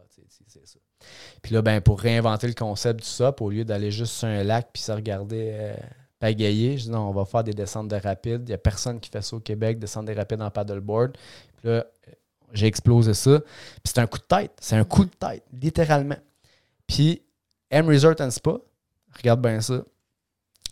c'est 0.46 0.66
ça. 0.66 0.78
Puis 1.42 1.54
là, 1.54 1.62
ben, 1.62 1.80
pour 1.80 2.00
réinventer 2.00 2.46
le 2.46 2.54
concept 2.54 3.00
du 3.00 3.06
SOP, 3.06 3.40
au 3.40 3.50
lieu 3.50 3.64
d'aller 3.64 3.90
juste 3.90 4.14
sur 4.14 4.28
un 4.28 4.44
lac 4.44 4.68
puis 4.72 4.82
se 4.82 4.92
regarder 4.92 5.50
euh, 5.52 5.74
pagayer, 6.18 6.78
je 6.78 6.84
dis 6.84 6.90
non, 6.90 7.08
on 7.08 7.12
va 7.12 7.24
faire 7.24 7.42
des 7.42 7.52
descentes 7.52 7.88
de 7.88 7.96
rapides. 7.96 8.42
Il 8.44 8.50
n'y 8.50 8.54
a 8.54 8.58
personne 8.58 9.00
qui 9.00 9.10
fait 9.10 9.22
ça 9.22 9.36
au 9.36 9.40
Québec, 9.40 9.78
descendre 9.78 10.06
des 10.06 10.14
rapides 10.14 10.40
en 10.40 10.50
paddleboard. 10.50 11.16
Puis 11.56 11.68
là, 11.68 11.84
j'ai 12.52 12.66
explosé 12.66 13.14
ça. 13.14 13.40
Puis 13.40 13.92
c'est 13.92 13.98
un 13.98 14.06
coup 14.06 14.18
de 14.18 14.24
tête. 14.24 14.52
C'est 14.60 14.76
un 14.76 14.84
coup 14.84 15.04
de 15.04 15.10
tête, 15.10 15.44
littéralement. 15.52 16.18
Puis 16.86 17.22
M 17.70 17.88
Resort 17.88 18.20
and 18.20 18.30
Spa, 18.30 18.58
regarde 19.16 19.42
bien 19.42 19.60
ça. 19.60 19.82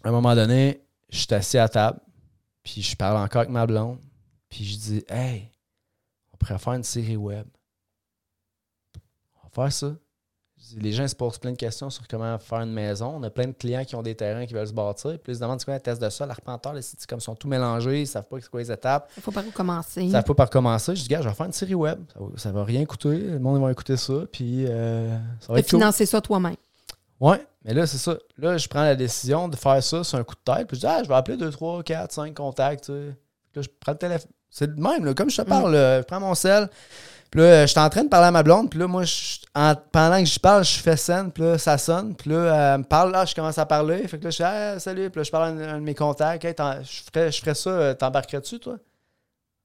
À 0.05 0.09
un 0.09 0.12
moment 0.12 0.35
donné, 0.35 0.81
je 1.11 1.19
suis 1.19 1.35
assis 1.35 1.59
à 1.59 1.69
table, 1.69 1.98
puis 2.62 2.82
je 2.82 2.97
parle 2.97 3.16
encore 3.16 3.40
avec 3.40 3.51
ma 3.51 3.66
blonde, 3.66 3.98
puis 4.48 4.65
je 4.65 4.77
dis 4.78 5.05
Hey, 5.09 5.51
on 6.32 6.36
pourrait 6.36 6.59
faire 6.59 6.74
une 6.74 6.85
série 6.85 7.16
web. 7.16 7.47
On 9.35 9.48
va 9.48 9.65
faire 9.65 9.73
ça 9.73 9.97
les 10.77 10.93
gens 10.93 11.07
se 11.09 11.15
posent 11.15 11.39
plein 11.39 11.53
de 11.53 11.57
questions 11.57 11.91
sur 11.91 12.07
comment 12.07 12.39
faire 12.39 12.61
une 12.61 12.73
maison. 12.73 13.15
On 13.16 13.23
a 13.23 13.31
plein 13.31 13.47
de 13.47 13.53
clients 13.53 13.85
qui 13.85 13.95
ont 13.97 14.03
des 14.03 14.15
terrains 14.15 14.47
qui 14.47 14.55
veulent 14.55 14.66
se 14.66 14.73
bâtir. 14.73 15.19
Puis 15.19 15.32
ils 15.32 15.37
se 15.37 15.41
demandent 15.41 15.59
c'est 15.59 15.65
quoi 15.65 15.74
un 15.74 15.81
test 15.81 16.01
de 16.01 16.09
sol, 16.11 16.28
l'arpenteur, 16.28 16.74
les 16.74 16.82
sites 16.82 17.07
comme 17.07 17.20
sont 17.20 17.35
tout 17.35 17.49
mélangés, 17.49 17.99
ils 17.99 18.03
ne 18.03 18.07
savent 18.07 18.27
pas 18.27 18.37
c'est 18.41 18.49
quoi 18.49 18.61
les 18.61 18.70
étapes. 18.70 19.11
Il 19.16 19.23
faut 19.23 19.32
pas 19.32 19.43
recommencer. 19.43 20.11
Ça 20.11 20.23
faut 20.23 20.35
pas 20.35 20.45
recommencer. 20.45 20.95
Je 20.95 21.03
dis, 21.03 21.09
gars, 21.09 21.23
je 21.23 21.28
vais 21.28 21.35
faire 21.35 21.47
une 21.47 21.53
série 21.53 21.74
web. 21.74 22.01
Ça, 22.37 22.51
ne 22.51 22.55
va 22.55 22.65
rien 22.65 22.85
coûter. 22.85 23.16
Le 23.16 23.39
monde 23.39 23.61
va 23.61 23.70
écouter 23.73 23.97
ça. 23.97 24.15
Puis 24.31 24.66
euh, 24.66 25.16
ça 25.41 25.53
va 25.53 25.59
être 25.59 25.69
financer 25.69 26.07
ça 26.07 26.20
toi-même. 26.20 26.57
Oui, 27.20 27.37
mais 27.65 27.74
là, 27.74 27.87
c'est 27.87 27.99
ça. 27.99 28.16
Là, 28.39 28.57
je 28.57 28.69
prends 28.69 28.82
la 28.82 28.97
décision 28.97 29.49
de 29.49 29.57
faire 29.57 29.82
ça 29.82 30.05
sur 30.05 30.19
un 30.19 30.24
coup 30.24 30.35
de 30.35 30.53
tête. 30.53 30.66
Puis 30.66 30.77
je 30.77 30.81
dis, 30.81 30.87
ah, 30.87 31.03
je 31.03 31.09
vais 31.09 31.15
appeler 31.15 31.37
2, 31.37 31.51
3, 31.51 31.82
4, 31.82 32.12
5 32.12 32.35
contacts. 32.35 32.89
Là, 32.89 33.62
je 33.62 33.69
prends 33.81 33.93
le 33.93 33.99
téléphone. 33.99 34.31
C'est 34.51 34.66
le 34.66 34.77
même, 34.77 35.15
comme 35.15 35.31
je 35.31 35.37
te 35.37 35.43
parle. 35.43 35.73
Mm. 35.73 36.01
je 36.01 36.03
prends 36.03 36.20
mon 36.20 36.35
sel. 36.35 36.69
Puis 37.31 37.40
là, 37.40 37.62
je 37.65 37.70
suis 37.70 37.78
en 37.78 37.89
train 37.89 38.02
de 38.02 38.09
parler 38.09 38.27
à 38.27 38.31
ma 38.32 38.43
blonde, 38.43 38.70
puis 38.70 38.78
là, 38.78 38.89
moi, 38.89 39.05
pendant 39.93 40.19
que 40.19 40.24
je 40.24 40.39
parle, 40.40 40.65
je 40.65 40.78
fais 40.81 40.97
scène, 40.97 41.31
puis 41.31 41.44
là, 41.44 41.59
ça 41.59 41.78
sonne, 41.78 42.16
puis 42.16 42.31
là, 42.31 42.74
elle 42.74 42.81
me 42.81 42.85
parle, 42.85 43.12
là, 43.12 43.24
je 43.24 43.35
commence 43.35 43.57
à 43.57 43.66
parler. 43.66 44.07
Fait 44.09 44.19
que 44.19 44.24
là, 44.24 44.31
je 44.31 44.36
dis, 44.36 44.43
ah, 44.43 44.78
salut, 44.81 45.11
puis 45.11 45.20
là, 45.20 45.23
je 45.23 45.31
parle 45.31 45.61
à 45.61 45.73
un, 45.73 45.78
de 45.78 45.85
mes 45.85 45.94
contacts, 45.94 46.43
je, 46.43 47.02
ferais, 47.02 47.31
je 47.31 47.40
ferais 47.40 47.55
ça, 47.55 47.70
euh, 47.70 47.94
t'embarquerais-tu, 47.94 48.59
toi? 48.59 48.78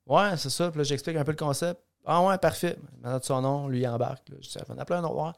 Ouais, 0.05 0.37
c'est 0.37 0.51
ça, 0.51 0.69
puis 0.69 0.77
là, 0.77 0.83
j'explique 0.83 1.17
un 1.17 1.23
peu 1.23 1.31
le 1.31 1.37
concept. 1.37 1.81
Ah, 2.05 2.21
ouais, 2.21 2.37
parfait. 2.37 2.77
Maintenant, 3.01 3.19
son 3.23 3.41
nom, 3.41 3.67
lui, 3.67 3.79
il 3.79 3.87
embarque. 3.87 4.27
Je 4.29 4.47
dis, 4.47 4.57
on 4.69 4.77
a 4.77 4.85
plein 4.85 5.01
d'autres. 5.01 5.33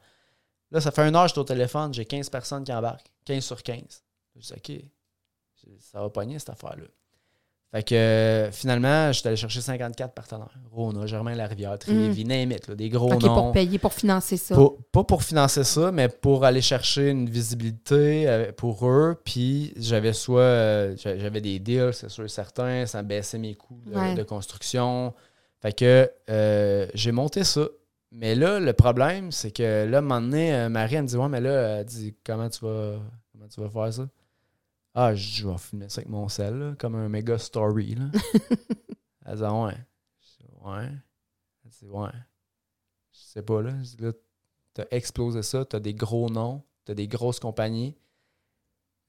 Là, 0.71 0.81
ça 0.81 0.91
fait 0.91 1.07
une 1.07 1.15
heure, 1.15 1.29
je 1.29 1.33
suis 1.33 1.39
au 1.39 1.45
téléphone, 1.45 1.93
j'ai 1.93 2.03
15 2.03 2.29
personnes 2.29 2.65
qui 2.65 2.73
embarquent, 2.73 3.09
15 3.23 3.43
sur 3.43 3.63
15. 3.63 4.03
Je 4.35 4.41
dis, 4.41 4.53
OK, 4.53 5.71
ça 5.79 6.01
va 6.01 6.09
pogner 6.09 6.39
cette 6.39 6.49
affaire-là. 6.49 6.87
Fait 7.71 7.83
que 7.83 7.95
euh, 7.95 8.49
finalement, 8.51 9.11
je 9.11 9.19
suis 9.19 9.27
allé 9.27 9.35
chercher 9.35 9.59
54 9.59 10.13
partenaires. 10.13 10.57
Rona, 10.71 11.05
Germain 11.05 11.35
Larivière, 11.35 11.77
Trévi, 11.77 12.23
name 12.23 12.53
it, 12.53 12.65
là, 12.69 12.75
des 12.75 12.87
gros 12.87 13.11
OK, 13.11 13.21
noms. 13.23 13.33
pour 13.33 13.51
payer, 13.51 13.77
pour 13.77 13.91
financer 13.93 14.37
ça. 14.37 14.55
Pas, 14.55 14.69
pas 14.93 15.03
pour 15.03 15.21
financer 15.21 15.65
ça, 15.65 15.91
mais 15.91 16.07
pour 16.07 16.45
aller 16.45 16.61
chercher 16.61 17.09
une 17.09 17.29
visibilité 17.29 18.27
euh, 18.29 18.51
pour 18.53 18.87
eux. 18.87 19.19
Puis 19.25 19.73
j'avais 19.75 20.13
soit 20.13 20.39
euh, 20.39 20.95
j'a- 20.97 21.17
j'avais 21.17 21.41
des 21.41 21.59
deals, 21.59 21.91
c'est 21.93 22.09
sûr 22.09 22.23
et 22.23 22.29
certain, 22.29 22.85
ça 22.85 23.03
baissait 23.03 23.37
mes 23.37 23.55
coûts 23.55 23.81
de, 23.85 23.95
Ouais. 23.97 24.13
de 24.15 24.23
construction. 24.23 25.13
Fait 25.61 25.73
que 25.73 26.09
euh, 26.29 26.87
j'ai 26.93 27.11
monté 27.11 27.43
ça. 27.43 27.67
Mais 28.13 28.33
là, 28.35 28.61
le 28.61 28.71
problème, 28.71 29.33
c'est 29.33 29.51
que 29.51 29.85
là, 29.85 29.97
à 29.97 29.99
un 29.99 30.01
moment 30.01 30.21
donné, 30.21 30.69
Marie, 30.69 30.95
elle 30.95 31.01
me 31.03 31.07
dit 31.07 31.17
Ouais, 31.17 31.27
mais 31.27 31.41
là, 31.41 31.79
elle 31.79 31.85
dit 31.85 32.15
Comment 32.25 32.47
tu 32.49 32.63
vas 32.63 32.93
comment 33.33 33.47
tu 33.53 33.59
vas 33.59 33.69
faire 33.69 33.93
ça? 33.93 34.07
Ah, 34.99 35.13
je 35.13 35.47
vais 35.47 35.57
filmer 35.59 35.89
ça 35.89 35.99
avec 35.99 36.09
mon 36.09 36.27
sel, 36.27 36.55
là, 36.57 36.73
comme 36.79 36.95
un 36.95 37.07
méga 37.07 37.37
story. 37.37 37.93
Là. 37.95 38.05
elle 39.25 39.37
dit 39.37 39.43
Ah, 39.43 39.63
ouais. 39.63 39.77
Je 40.21 40.43
dis, 40.43 40.49
ouais. 40.65 40.85
Elle 41.65 41.71
dit 41.71 41.85
Ouais. 41.87 42.09
Je 43.11 43.19
sais 43.19 43.41
pas, 43.43 43.61
là. 43.61 43.71
Je 43.83 43.95
dis, 43.95 43.97
là, 43.99 44.11
t'as 44.73 44.85
explosé 44.91 45.43
ça, 45.43 45.65
t'as 45.65 45.79
des 45.79 45.93
gros 45.93 46.29
noms, 46.29 46.63
t'as 46.85 46.93
des 46.95 47.07
grosses 47.07 47.39
compagnies. 47.39 47.95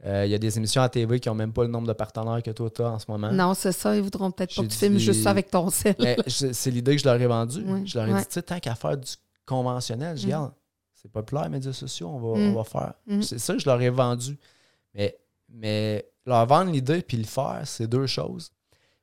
Euh, 0.04 0.26
Il 0.26 0.30
y 0.30 0.34
a 0.34 0.38
des 0.38 0.56
émissions 0.58 0.82
à 0.82 0.88
TV 0.88 1.18
qui 1.20 1.28
ont 1.28 1.34
même 1.34 1.52
pas 1.52 1.62
le 1.62 1.68
nombre 1.70 1.88
de 1.88 1.92
partenaires 1.92 2.42
que 2.42 2.50
toi 2.52 2.70
t'as 2.70 2.90
en 2.90 2.98
ce 2.98 3.10
moment. 3.10 3.32
Non, 3.32 3.54
c'est 3.54 3.72
ça. 3.72 3.96
Ils 3.96 4.02
voudront 4.02 4.30
peut-être 4.30 4.54
pas 4.54 4.62
que 4.62 4.68
tu 4.68 4.76
filmes 4.76 4.98
juste 4.98 5.22
ça 5.24 5.30
avec 5.30 5.50
ton 5.50 5.70
sel. 5.70 5.96
Mais 5.98 6.16
je- 6.26 6.52
c'est 6.52 6.70
l'idée 6.70 6.94
que 6.96 7.02
je 7.02 7.08
leur 7.08 7.20
ai 7.20 7.26
vendue. 7.26 7.64
Je 7.86 7.98
leur 7.98 8.06
ai 8.08 8.12
ouais. 8.12 8.20
dit, 8.20 8.26
tu 8.28 8.34
sais, 8.34 8.42
tant 8.42 8.60
qu'à 8.60 8.74
faire 8.76 8.96
du 8.96 9.10
conventionnel, 9.44 10.16
je 10.16 10.20
dis, 10.20 10.26
Mm. 10.26 10.34
regarde, 10.34 10.52
c'est 10.94 11.10
populaire, 11.10 11.44
les 11.44 11.48
médias 11.50 11.72
sociaux, 11.72 12.08
on 12.08 12.18
va, 12.20 12.38
Mm. 12.38 12.42
on 12.50 12.54
va 12.54 12.64
faire. 12.64 12.94
Mm. 13.06 13.22
C'est 13.22 13.38
ça 13.38 13.54
que 13.54 13.58
je 13.60 13.66
leur 13.68 13.80
ai 13.80 13.90
vendu. 13.90 14.38
Mais, 14.94 15.18
mais 15.52 16.06
leur 16.26 16.46
vendre 16.46 16.70
l'idée 16.70 17.02
puis 17.02 17.16
le 17.16 17.24
faire, 17.24 17.62
c'est 17.64 17.86
deux 17.86 18.06
choses. 18.06 18.50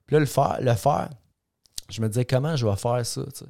Puis 0.05 0.15
là, 0.15 0.19
le 0.19 0.26
faire, 0.26 0.57
le 0.61 0.73
faire, 0.73 1.09
je 1.89 2.01
me 2.01 2.07
disais, 2.07 2.26
comment 2.26 2.55
je 2.55 2.65
vais 2.67 2.76
faire 2.76 3.05
ça, 3.05 3.23
tu 3.23 3.31
sais? 3.39 3.45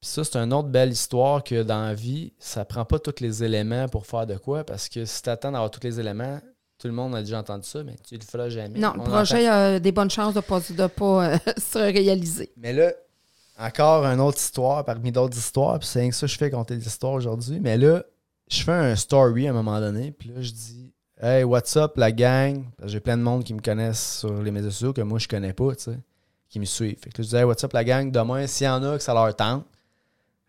Puis 0.00 0.10
ça, 0.10 0.22
c'est 0.22 0.36
une 0.36 0.52
autre 0.52 0.68
belle 0.68 0.90
histoire 0.92 1.42
que 1.42 1.62
dans 1.64 1.82
la 1.86 1.94
vie, 1.94 2.32
ça 2.38 2.64
prend 2.64 2.84
pas 2.84 3.00
tous 3.00 3.20
les 3.20 3.42
éléments 3.42 3.88
pour 3.88 4.06
faire 4.06 4.26
de 4.26 4.36
quoi, 4.36 4.62
parce 4.62 4.88
que 4.88 5.04
si 5.04 5.22
tu 5.22 5.28
attends 5.28 5.50
d'avoir 5.50 5.70
tous 5.72 5.80
les 5.82 5.98
éléments, 5.98 6.40
tout 6.78 6.86
le 6.86 6.94
monde 6.94 7.16
a 7.16 7.20
déjà 7.20 7.40
entendu 7.40 7.66
ça, 7.66 7.82
mais 7.82 7.96
tu 8.06 8.14
le 8.16 8.20
feras 8.24 8.48
jamais. 8.48 8.78
Non, 8.78 8.90
On 8.90 8.94
le 8.94 9.00
entend- 9.02 9.10
projet 9.10 9.48
a 9.48 9.80
des 9.80 9.90
bonnes 9.90 10.10
chances 10.10 10.34
de 10.34 10.40
pas, 10.40 10.60
de 10.60 10.86
pas 10.86 11.32
euh, 11.32 11.38
se 11.58 11.78
réaliser. 11.78 12.52
mais 12.56 12.72
là, 12.72 12.92
encore 13.58 14.04
une 14.04 14.20
autre 14.20 14.38
histoire 14.38 14.84
parmi 14.84 15.10
d'autres 15.10 15.36
histoires, 15.36 15.80
puis 15.80 15.88
c'est 15.88 15.98
rien 15.98 16.10
que 16.10 16.14
ça 16.14 16.26
que 16.28 16.32
je 16.32 16.38
fais 16.38 16.48
compter 16.50 16.76
des 16.76 16.86
histoires 16.86 17.14
aujourd'hui. 17.14 17.58
Mais 17.58 17.76
là, 17.76 18.04
je 18.48 18.62
fais 18.62 18.70
un 18.70 18.94
story 18.94 19.48
à 19.48 19.50
un 19.50 19.54
moment 19.54 19.80
donné, 19.80 20.12
puis 20.12 20.28
là, 20.28 20.40
je 20.40 20.52
dis 20.52 20.92
Hey, 21.20 21.42
what's 21.42 21.74
up, 21.76 21.96
la 21.96 22.12
gang? 22.12 22.66
J'ai 22.84 23.00
plein 23.00 23.16
de 23.16 23.22
monde 23.22 23.42
qui 23.42 23.52
me 23.52 23.60
connaissent 23.60 24.20
sur 24.20 24.40
les 24.40 24.52
médias 24.52 24.70
sociaux 24.70 24.92
que 24.92 25.00
moi, 25.00 25.18
je 25.18 25.26
connais 25.26 25.52
pas, 25.52 25.74
tu 25.74 25.82
sais, 25.82 25.98
qui 26.48 26.60
me 26.60 26.64
suivent. 26.64 26.96
Fait 27.02 27.10
que 27.10 27.24
je 27.24 27.28
dis 27.28 27.34
Hey, 27.34 27.42
what's 27.42 27.64
up, 27.64 27.72
la 27.72 27.82
gang? 27.82 28.12
Demain, 28.12 28.46
s'il 28.46 28.66
y 28.66 28.70
en 28.70 28.80
a 28.84 28.96
que 28.96 29.02
ça 29.02 29.14
leur 29.14 29.34
tente, 29.34 29.66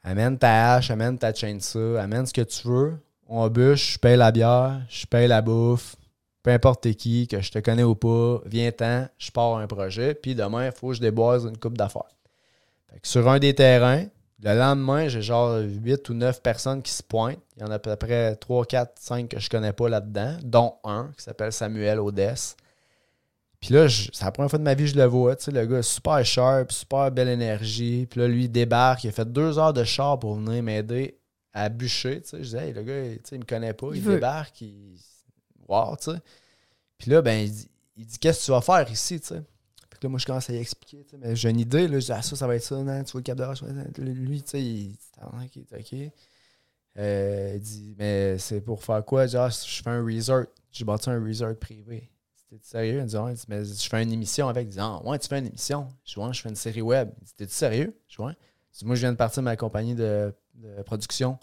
amène 0.04 0.38
ta 0.38 0.76
hache, 0.76 0.92
amène 0.92 1.18
ta 1.18 1.34
chainsaw, 1.34 1.96
amène 1.96 2.28
ce 2.28 2.34
que 2.34 2.42
tu 2.42 2.68
veux. 2.68 3.00
On 3.28 3.48
bûche, 3.48 3.94
je 3.94 3.98
paye 3.98 4.16
la 4.16 4.32
bière, 4.32 4.80
je 4.90 5.08
paye 5.08 5.28
la 5.28 5.42
bouffe. 5.42 5.96
Peu 6.44 6.52
importe 6.52 6.92
qui, 6.92 7.28
que 7.28 7.42
je 7.42 7.50
te 7.50 7.58
connais 7.58 7.82
ou 7.82 7.96
pas, 7.96 8.40
viens-t'en, 8.46 9.08
je 9.18 9.32
pars 9.32 9.58
un 9.58 9.66
projet, 9.66 10.14
puis 10.14 10.36
demain, 10.36 10.68
il 10.68 10.72
faut 10.72 10.90
que 10.90 10.94
je 10.94 11.02
déboise 11.02 11.46
une 11.46 11.58
coupe 11.58 11.80
d'affaires. 11.80 12.16
Sur 13.02 13.28
un 13.28 13.40
des 13.40 13.56
terrains, 13.56 14.06
le 14.42 14.58
lendemain, 14.58 15.08
j'ai 15.08 15.22
genre 15.22 15.60
8 15.60 16.10
ou 16.10 16.14
9 16.14 16.42
personnes 16.42 16.82
qui 16.82 16.92
se 16.92 17.04
pointent. 17.04 17.40
Il 17.58 17.62
y 17.62 17.66
en 17.66 17.72
a 17.72 17.76
à 17.76 17.80
peu 17.80 17.96
près 17.96 18.36
3, 18.36 18.66
4, 18.66 18.94
5 19.00 19.28
que 19.28 19.40
je 19.40 19.50
connais 19.50 19.74
pas 19.74 19.90
là-dedans, 19.90 20.38
dont 20.44 20.76
un 20.84 21.12
qui 21.18 21.24
s'appelle 21.24 21.52
Samuel 21.52 22.00
Odess. 22.00 22.56
Puis 23.60 23.74
là, 23.74 23.90
c'est 23.90 24.24
la 24.24 24.32
première 24.32 24.50
fois 24.50 24.60
de 24.60 24.64
ma 24.64 24.74
vie 24.74 24.86
que 24.86 24.92
je 24.92 24.96
le 24.96 25.06
vois. 25.06 25.36
Tu 25.36 25.46
sais, 25.46 25.52
le 25.52 25.66
gars 25.66 25.80
est 25.80 25.82
super 25.82 26.24
sharp, 26.26 26.72
super 26.72 27.12
belle 27.12 27.28
énergie. 27.28 28.06
Puis 28.10 28.22
là, 28.22 28.28
lui, 28.30 28.46
il 28.46 28.50
débarque. 28.50 29.04
Il 29.04 29.10
a 29.10 29.12
fait 29.12 29.30
deux 29.30 29.60
heures 29.60 29.74
de 29.74 29.84
char 29.84 30.18
pour 30.18 30.36
venir 30.36 30.64
m'aider 30.64 31.20
à 31.52 31.68
bûcher. 31.68 32.22
Tu 32.22 32.30
sais, 32.30 32.38
je 32.38 32.44
disais, 32.44 32.68
hey, 32.68 32.74
le 32.74 32.84
gars, 32.84 33.04
tu 33.16 33.20
sais, 33.26 33.36
il 33.36 33.40
me 33.40 33.46
connaît 33.46 33.74
pas. 33.74 33.88
Il 33.92 33.98
Il, 33.98 34.04
débarque. 34.06 34.62
Il... 34.62 34.98
Wow, 35.68 35.98
tu 35.98 36.12
sais. 36.12 36.18
Puis 36.98 37.12
là, 37.12 37.22
ben, 37.22 37.44
il 37.44 37.52
dit, 37.52 37.70
il 37.98 38.06
dit, 38.06 38.18
qu'est-ce 38.18 38.40
que 38.40 38.46
tu 38.46 38.52
vas 38.52 38.62
faire 38.62 38.90
ici, 38.90 39.20
tu 39.20 39.28
sais? 39.28 39.42
Là, 40.02 40.10
moi, 40.10 40.20
je 40.20 40.26
commence 40.26 40.50
à 40.50 40.54
y 40.54 40.58
expliquer, 40.58 41.06
mais 41.20 41.36
j'ai 41.36 41.50
une 41.50 41.60
idée, 41.60 41.88
là, 41.88 42.00
je 42.00 42.06
dis, 42.06 42.12
ah, 42.12 42.22
ça, 42.22 42.36
ça 42.36 42.48
va 42.48 42.56
être 42.56 42.64
ça, 42.64 42.76
non, 42.76 43.04
tu 43.04 43.12
vois 43.12 43.20
le 43.20 43.24
cap 43.24 43.38
de 43.38 44.04
lui, 44.04 44.42
tu 44.42 44.50
sais, 44.52 44.64
il 44.64 44.92
dit, 44.92 44.98
ok, 45.22 45.64
ok. 45.78 46.12
Euh, 46.98 47.54
il 47.56 47.62
dit, 47.62 47.96
mais 47.98 48.38
c'est 48.38 48.62
pour 48.62 48.84
faire 48.84 49.04
quoi? 49.06 49.28
Je 49.28 49.38
ah, 49.38 49.50
je 49.50 49.82
fais 49.82 49.90
un 49.90 50.04
resort, 50.04 50.46
j'ai 50.72 50.86
bâti 50.86 51.10
un 51.10 51.24
resort 51.24 51.56
privé. 51.56 52.10
T'es 52.50 52.58
sérieux? 52.62 53.00
Il 53.02 53.06
dit, 53.06 53.46
mais 53.48 53.64
je 53.64 53.90
fais 53.90 54.02
une 54.04 54.12
émission 54.12 54.48
avec. 54.48 54.68
Il 54.68 54.72
dit, 54.72 54.80
ah, 54.80 55.02
ouais, 55.06 55.20
tu 55.20 55.28
fais 55.28 55.40
une 55.40 55.48
émission? 55.48 55.88
Je 56.04 56.20
je 56.34 56.42
fais 56.42 56.50
une 56.50 56.56
série 56.56 56.82
web. 56.82 57.12
Il 57.22 57.26
dit, 57.26 57.34
t'es-tu 57.38 57.54
sérieux? 57.54 57.96
Je 58.08 58.22
moi, 58.86 58.96
je 58.96 59.02
viens 59.02 59.12
de 59.12 59.18
partir 59.18 59.42
de 59.42 59.46
ma 59.46 59.56
compagnie 59.56 59.96
de, 59.96 60.34
production. 60.86 61.38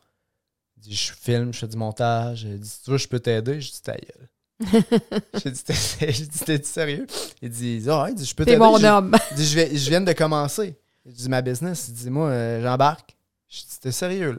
Dit, 0.76 0.94
je 0.94 1.12
filme, 1.12 1.52
je 1.52 1.60
fais 1.60 1.68
du 1.68 1.76
montage. 1.76 2.42
Il 2.42 2.58
dit, 2.58 2.78
tu 2.84 2.90
veux, 2.90 2.98
je 2.98 3.08
peux 3.08 3.20
t'aider. 3.20 3.60
Je 3.60 3.70
dis, 3.70 3.82
ta 3.82 3.92
gueule. 3.92 4.28
J'ai 5.42 5.50
dit, 5.50 6.38
T'es- 6.44 6.62
sérieux? 6.62 7.06
Il 7.42 7.50
dit, 7.50 7.84
ah, 7.88 8.04
ouais, 8.04 8.12
je 8.16 8.34
peux 8.34 8.44
t'aider. 8.44 8.56
mon 8.56 8.82
homme. 8.82 9.16
il 9.32 9.36
dit, 9.36 9.46
je, 9.46 9.54
vais- 9.56 9.76
je 9.76 9.88
viens 9.90 10.00
de 10.00 10.12
commencer. 10.12 10.76
Je 11.04 11.12
dis, 11.12 11.28
ma 11.28 11.42
business. 11.42 11.86
Il 11.88 11.94
dit, 11.94 12.10
moi, 12.10 12.28
euh, 12.30 12.62
j'embarque. 12.62 13.16
Je 13.48 13.60
dis, 13.60 13.80
t'es 13.80 13.92
sérieux, 13.92 14.32
là? 14.32 14.38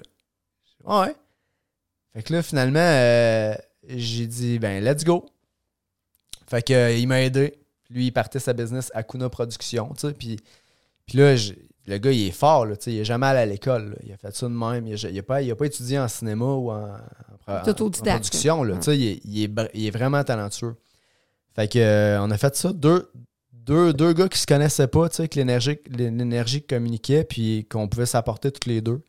Ah 0.85 1.01
ouais. 1.01 1.15
Fait 2.13 2.23
que 2.23 2.33
là, 2.33 2.41
finalement, 2.43 2.79
euh, 2.79 3.53
j'ai 3.87 4.25
dit, 4.27 4.57
ben, 4.59 4.83
let's 4.83 5.03
go. 5.03 5.25
Fait 6.47 6.61
que, 6.65 6.73
euh, 6.73 6.91
il 6.93 7.07
m'a 7.07 7.21
aidé. 7.21 7.57
Lui, 7.89 8.07
il 8.07 8.11
partait 8.11 8.39
sa 8.39 8.53
business 8.53 8.91
à 8.93 9.03
Kuna 9.03 9.29
Production, 9.29 9.93
tu 9.93 10.07
sais. 10.07 10.13
Puis, 10.13 10.37
puis 11.05 11.17
là, 11.17 11.35
le 11.87 11.97
gars, 11.99 12.11
il 12.11 12.27
est 12.27 12.31
fort, 12.31 12.65
là. 12.65 12.75
Il 12.85 12.97
est 12.99 13.05
jamais 13.05 13.27
allé 13.27 13.39
à 13.39 13.45
l'école. 13.45 13.97
Il 14.03 14.11
a 14.11 14.17
fait 14.17 14.35
ça 14.35 14.47
de 14.47 14.53
même. 14.53 14.85
Il 14.87 14.93
a, 14.93 15.09
il 15.09 15.17
a 15.17 15.23
pas, 15.23 15.41
pas 15.55 15.65
étudié 15.65 15.97
en 15.97 16.07
cinéma 16.09 16.45
ou 16.45 16.69
en, 16.69 16.97
production, 18.17 18.63
là. 18.63 18.75
ouais. 18.75 18.97
Il 18.97 19.07
est, 19.07 19.21
il 19.23 19.43
est 19.43 19.69
il 19.73 19.85
est 19.87 19.91
vraiment 19.91 20.21
talentueux. 20.23 20.75
Fait 21.55 21.71
que, 21.71 21.79
euh, 21.79 22.21
on 22.21 22.29
a 22.29 22.37
fait 22.37 22.55
ça. 22.57 22.73
Deux, 22.73 23.09
deux, 23.53 23.93
deux 23.93 24.11
gars 24.13 24.27
qui 24.27 24.37
se 24.37 24.45
connaissaient 24.45 24.87
pas, 24.87 25.07
que 25.07 25.35
l'énergie, 25.35 25.79
l'énergie 25.89 26.61
communiquait, 26.61 27.23
puis 27.23 27.65
qu'on 27.69 27.87
pouvait 27.87 28.05
s'apporter 28.05 28.51
tous 28.51 28.67
les 28.67 28.81
deux. 28.81 29.01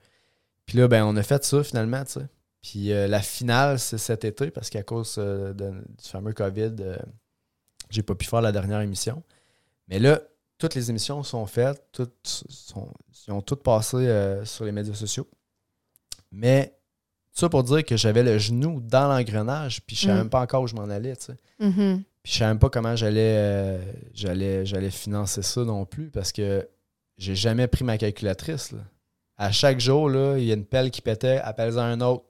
Puis 0.65 0.79
là, 0.79 0.87
ben, 0.87 1.05
on 1.05 1.17
a 1.17 1.23
fait 1.23 1.45
ça 1.45 1.65
finalement, 1.65 2.05
tu 2.05 2.13
sais. 2.13 2.27
Puis 2.63 2.93
euh, 2.93 3.07
la 3.09 3.21
finale, 3.23 3.79
c'est 3.81 3.99
cet 3.99 4.25
été, 4.25 4.51
parce 4.51 4.71
qu'à 4.71 4.83
cause 4.85 5.17
euh, 5.19 5.53
de- 5.53 5.71
du 5.71 6.09
fameux 6.09 6.33
COVID, 6.33 6.75
j'ai 7.91 8.03
pas 8.03 8.15
pu 8.15 8.27
faire 8.27 8.41
la 8.41 8.53
dernière 8.53 8.81
émission. 8.83 9.23
Mais 9.89 9.99
là, 9.99 10.21
toutes 10.59 10.75
les 10.75 10.91
émissions 10.91 11.23
sont 11.23 11.47
faites, 11.47 11.83
toutes 11.93 12.45
sont, 12.49 12.89
ils 13.27 13.33
ont 13.33 13.41
toutes 13.41 13.63
passé 13.63 13.97
euh, 13.97 14.45
sur 14.45 14.65
les 14.65 14.73
médias 14.73 14.95
sociaux. 14.95 15.27
Mais 16.31 16.75
ça 17.33 17.49
pour 17.49 17.63
dire 17.65 17.85
que 17.85 17.97
j'avais 17.97 18.23
le 18.23 18.39
genou 18.39 18.81
dans 18.81 19.09
l'engrenage, 19.09 19.81
puis 19.87 19.97
je 19.97 20.03
savais 20.03 20.15
Mm. 20.15 20.19
même 20.19 20.31
pas 20.31 20.41
encore 20.41 20.63
où 20.63 20.67
je 20.67 20.75
m'en 20.75 20.89
allais, 20.91 21.17
tu 21.17 21.27
sais. 21.27 21.37
Mhm. 21.61 22.03
Puis 22.23 22.33
je 22.33 22.39
savais 22.39 22.51
même 22.51 22.59
pas 22.59 22.69
comment 22.71 22.97
j'allais 22.97 23.37
euh, 23.39 23.93
j'allais 24.13 24.67
j'allais 24.67 24.91
financer 24.91 25.43
ça 25.43 25.65
non 25.65 25.85
plus 25.87 26.11
parce 26.11 26.33
que 26.33 26.69
j'ai 27.17 27.35
jamais 27.35 27.67
pris 27.69 27.85
ma 27.85 27.97
calculatrice. 27.97 28.73
là. 28.73 28.81
À 29.37 29.53
chaque 29.53 29.79
jour, 29.81 30.09
là, 30.11 30.37
il 30.37 30.45
y 30.45 30.51
a 30.51 30.55
une 30.55 30.65
pelle 30.67 30.91
qui 30.91 31.01
pétait, 31.01 31.39
appelle-en 31.39 31.79
un 31.79 32.01
autre. 32.01 32.25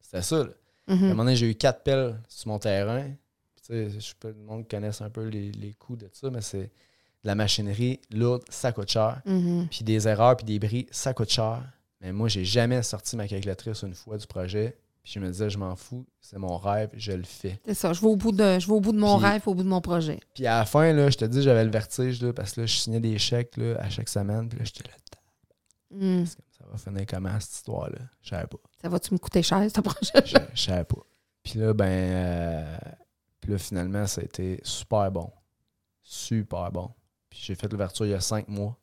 C'était 0.00 0.22
ça. 0.22 0.44
Là. 0.44 0.50
À 0.86 0.92
un 0.92 0.96
moment 0.96 1.24
donné, 1.24 1.36
j'ai 1.36 1.48
eu 1.50 1.54
quatre 1.56 1.82
pelles 1.82 2.20
sur 2.28 2.48
mon 2.48 2.58
terrain. 2.58 3.02
Puis, 3.54 3.62
tu 3.66 3.72
sais, 3.72 3.90
je 3.90 3.98
sais 4.00 4.14
pas, 4.18 4.28
le 4.28 4.34
monde 4.34 4.68
connaisse 4.68 5.00
un 5.00 5.10
peu 5.10 5.26
les, 5.26 5.50
les 5.52 5.72
coûts 5.74 5.96
de 5.96 6.08
ça, 6.12 6.30
mais 6.30 6.40
c'est 6.40 6.70
de 7.22 7.28
la 7.28 7.34
machinerie 7.34 8.00
lourde, 8.10 8.42
ça 8.48 8.72
coûte 8.72 8.90
cher. 8.90 9.20
Mhm. 9.26 9.68
Puis 9.70 9.84
des 9.84 10.08
erreurs, 10.08 10.36
puis 10.36 10.46
des 10.46 10.58
bris, 10.58 10.86
ça 10.90 11.12
coûte 11.14 11.30
cher. 11.30 11.62
Mais 12.00 12.12
moi, 12.12 12.28
j'ai 12.28 12.44
jamais 12.44 12.82
sorti 12.82 13.16
ma 13.16 13.28
calculatrice 13.28 13.82
une 13.82 13.94
fois 13.94 14.16
du 14.16 14.26
projet. 14.26 14.78
Puis 15.02 15.12
je 15.14 15.20
me 15.20 15.30
disais, 15.30 15.48
je 15.50 15.56
m'en 15.58 15.76
fous, 15.76 16.06
c'est 16.20 16.38
mon 16.38 16.56
rêve, 16.58 16.90
je 16.94 17.12
le 17.12 17.22
fais. 17.24 17.58
C'est 17.66 17.74
ça. 17.74 17.92
Je 17.94 18.00
vais 18.00 18.06
au 18.06 18.16
bout 18.16 18.32
de, 18.32 18.58
je 18.58 18.66
vais 18.66 18.72
au 18.72 18.80
bout 18.80 18.92
de 18.92 18.98
mon 18.98 19.18
Puis- 19.18 19.26
rêve, 19.26 19.42
au 19.46 19.54
bout 19.54 19.62
de 19.62 19.68
mon 19.68 19.80
projet. 19.80 20.20
Puis 20.34 20.46
à 20.46 20.58
la 20.58 20.64
fin, 20.66 20.92
là, 20.92 21.08
je 21.10 21.16
te 21.16 21.24
dis, 21.24 21.42
j'avais 21.42 21.64
le 21.64 21.70
vertige, 21.70 22.22
là, 22.22 22.32
parce 22.34 22.52
que 22.52 22.60
là, 22.62 22.66
je 22.66 22.76
signais 22.76 23.00
des 23.00 23.18
chèques 23.18 23.56
là, 23.56 23.76
à 23.80 23.88
chaque 23.90 24.08
semaine. 24.10 24.48
Puis 24.48 24.58
là, 24.58 24.64
j'étais 24.64 24.88
là, 24.88 24.94
Mhm. 25.92 26.24
ça 26.26 26.64
va 26.70 26.76
finir 26.78 27.04
comment 27.08 27.38
cette 27.40 27.52
histoire-là? 27.54 27.98
Je 28.22 28.28
savais 28.30 28.46
pas. 28.46 28.58
Ça 28.80 28.88
va-tu 28.88 29.12
me 29.14 29.18
coûter 29.18 29.42
cher, 29.42 29.66
ce 29.74 29.80
projet? 29.80 30.12
Je 30.24 30.36
je 30.54 30.60
savais 30.62 30.84
pas. 30.84 31.00
Puis 31.42 31.58
là, 31.58 31.72
ben, 31.74 31.86
euh, 31.86 32.76
puis 33.40 33.50
là, 33.52 33.58
finalement, 33.58 34.06
ça 34.06 34.20
a 34.20 34.24
été 34.24 34.60
super 34.62 35.10
bon. 35.10 35.30
Super 36.02 36.70
bon. 36.70 36.90
Puis 37.30 37.40
j'ai 37.42 37.54
fait 37.54 37.70
l'ouverture 37.70 38.04
il 38.06 38.10
y 38.10 38.14
a 38.14 38.20
cinq 38.20 38.48
mois. 38.48 38.76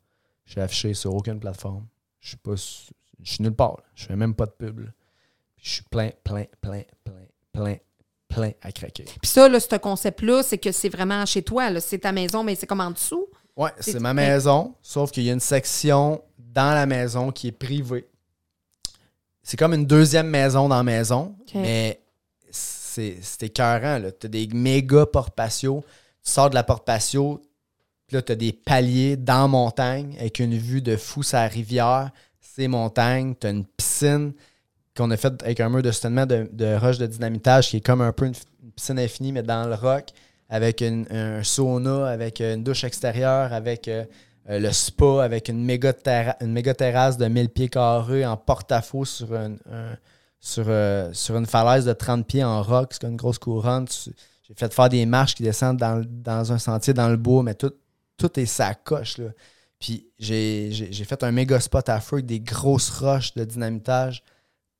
Je 0.46 0.52
suis 0.52 0.60
affiché 0.60 0.94
sur 0.94 1.14
aucune 1.14 1.38
plateforme. 1.38 1.86
Je 2.20 2.28
suis 2.28 2.36
pas. 2.38 2.54
Je 2.56 3.30
suis 3.32 3.42
nulle 3.42 3.54
part. 3.54 3.76
là. 3.78 3.84
Je 3.94 4.06
fais 4.06 4.16
même 4.16 4.34
pas 4.34 4.46
de 4.46 4.52
pub. 4.52 4.80
là. 4.80 4.86
Puis 5.56 5.64
je 5.66 5.70
suis 5.74 5.82
plein, 5.84 6.10
plein, 6.24 6.44
plein, 6.60 6.82
plein, 7.04 7.24
plein, 7.52 7.76
plein 8.28 8.52
à 8.62 8.72
craquer. 8.72 9.04
Puis 9.04 9.30
ça, 9.30 9.48
là, 9.48 9.58
ce 9.60 9.76
concept-là, 9.76 10.42
c'est 10.42 10.58
que 10.58 10.72
c'est 10.72 10.88
vraiment 10.88 11.24
chez 11.26 11.42
toi. 11.42 11.80
C'est 11.80 11.98
ta 11.98 12.12
maison, 12.12 12.42
mais 12.44 12.54
c'est 12.54 12.66
comme 12.66 12.80
en 12.80 12.90
dessous. 12.92 13.26
Ouais, 13.56 13.70
C'est- 13.80 13.98
ma 13.98 14.14
maison, 14.14 14.74
sauf 14.82 15.10
qu'il 15.10 15.24
y 15.24 15.30
a 15.30 15.32
une 15.32 15.40
section 15.40 16.22
dans 16.38 16.72
la 16.74 16.86
maison 16.86 17.32
qui 17.32 17.48
est 17.48 17.52
privée. 17.52 18.08
C'est 19.42 19.56
comme 19.56 19.74
une 19.74 19.86
deuxième 19.86 20.28
maison 20.28 20.68
dans 20.68 20.76
la 20.76 20.82
maison, 20.82 21.34
mais 21.54 22.00
c'est 22.50 23.18
c'est 23.22 23.44
écœurant. 23.44 24.00
Tu 24.20 24.26
as 24.26 24.28
des 24.28 24.46
méga 24.48 25.06
portes 25.06 25.34
patio. 25.34 25.82
Tu 26.22 26.30
sors 26.30 26.50
de 26.50 26.54
la 26.54 26.62
porte 26.62 26.84
patio, 26.86 27.42
Puis 28.08 28.16
là, 28.16 28.22
tu 28.22 28.32
as 28.32 28.36
des 28.36 28.52
paliers 28.52 29.16
dans 29.16 29.48
montagne 29.48 30.16
avec 30.18 30.38
une 30.40 30.56
vue 30.56 30.80
de 30.80 30.96
fou 30.96 31.20
la 31.32 31.46
rivière, 31.46 32.10
ces 32.40 32.66
montagnes. 32.66 33.34
Tu 33.38 33.46
as 33.46 33.50
une 33.50 33.66
piscine 33.66 34.32
qu'on 34.96 35.10
a 35.10 35.16
faite 35.18 35.42
avec 35.42 35.60
un 35.60 35.68
mur 35.68 35.82
de 35.82 35.92
soutènement 35.92 36.24
de, 36.26 36.48
roche 36.80 36.96
de 36.98 37.06
dynamitage 37.06 37.68
qui 37.68 37.76
est 37.76 37.80
comme 37.80 38.00
un 38.00 38.12
peu 38.12 38.24
une, 38.26 38.34
une 38.64 38.72
piscine 38.72 38.98
infinie, 38.98 39.32
mais 39.32 39.42
dans 39.42 39.68
le 39.68 39.74
roc, 39.74 40.06
avec 40.48 40.80
une- 40.80 41.06
un 41.10 41.42
sauna, 41.44 42.06
avec 42.08 42.40
une 42.40 42.64
douche 42.64 42.82
extérieure, 42.84 43.52
avec 43.52 43.86
euh, 43.88 44.04
euh, 44.48 44.58
le 44.58 44.72
spa, 44.72 45.22
avec 45.22 45.50
une 45.50 45.62
méga, 45.62 45.92
terra- 45.92 46.36
une 46.40 46.52
méga 46.52 46.72
terrasse 46.72 47.18
de 47.18 47.26
1000 47.26 47.50
pieds 47.50 47.68
carrés 47.68 48.24
en 48.24 48.38
porte-à-faux 48.38 49.04
sur, 49.04 49.34
un- 49.34 49.56
un- 49.70 49.96
sur, 50.40 50.64
euh, 50.68 51.10
sur 51.12 51.36
une 51.36 51.44
falaise 51.46 51.84
de 51.84 51.92
30 51.92 52.26
pieds 52.26 52.42
en 52.42 52.62
roc. 52.62 52.88
C'est 52.92 53.06
une 53.06 53.16
grosse 53.16 53.38
couronne. 53.38 53.86
J'ai 54.42 54.54
fait 54.54 54.72
faire 54.72 54.88
des 54.88 55.04
marches 55.04 55.34
qui 55.34 55.42
descendent 55.42 55.76
dans, 55.76 56.02
dans 56.08 56.50
un 56.52 56.58
sentier 56.58 56.94
dans 56.94 57.10
le 57.10 57.18
bois, 57.18 57.42
mais 57.42 57.54
tout, 57.54 57.72
tout 58.18 58.38
est 58.38 58.46
sacoche. 58.46 59.16
Là. 59.18 59.30
Puis 59.78 60.10
j'ai 60.18 61.04
fait 61.04 61.22
un 61.22 61.32
méga 61.32 61.60
spot 61.60 61.88
à 61.88 62.00
feu 62.00 62.16
avec 62.16 62.26
des 62.26 62.40
grosses 62.40 62.90
roches 62.90 63.32
de 63.34 63.44
dynamitage 63.44 64.22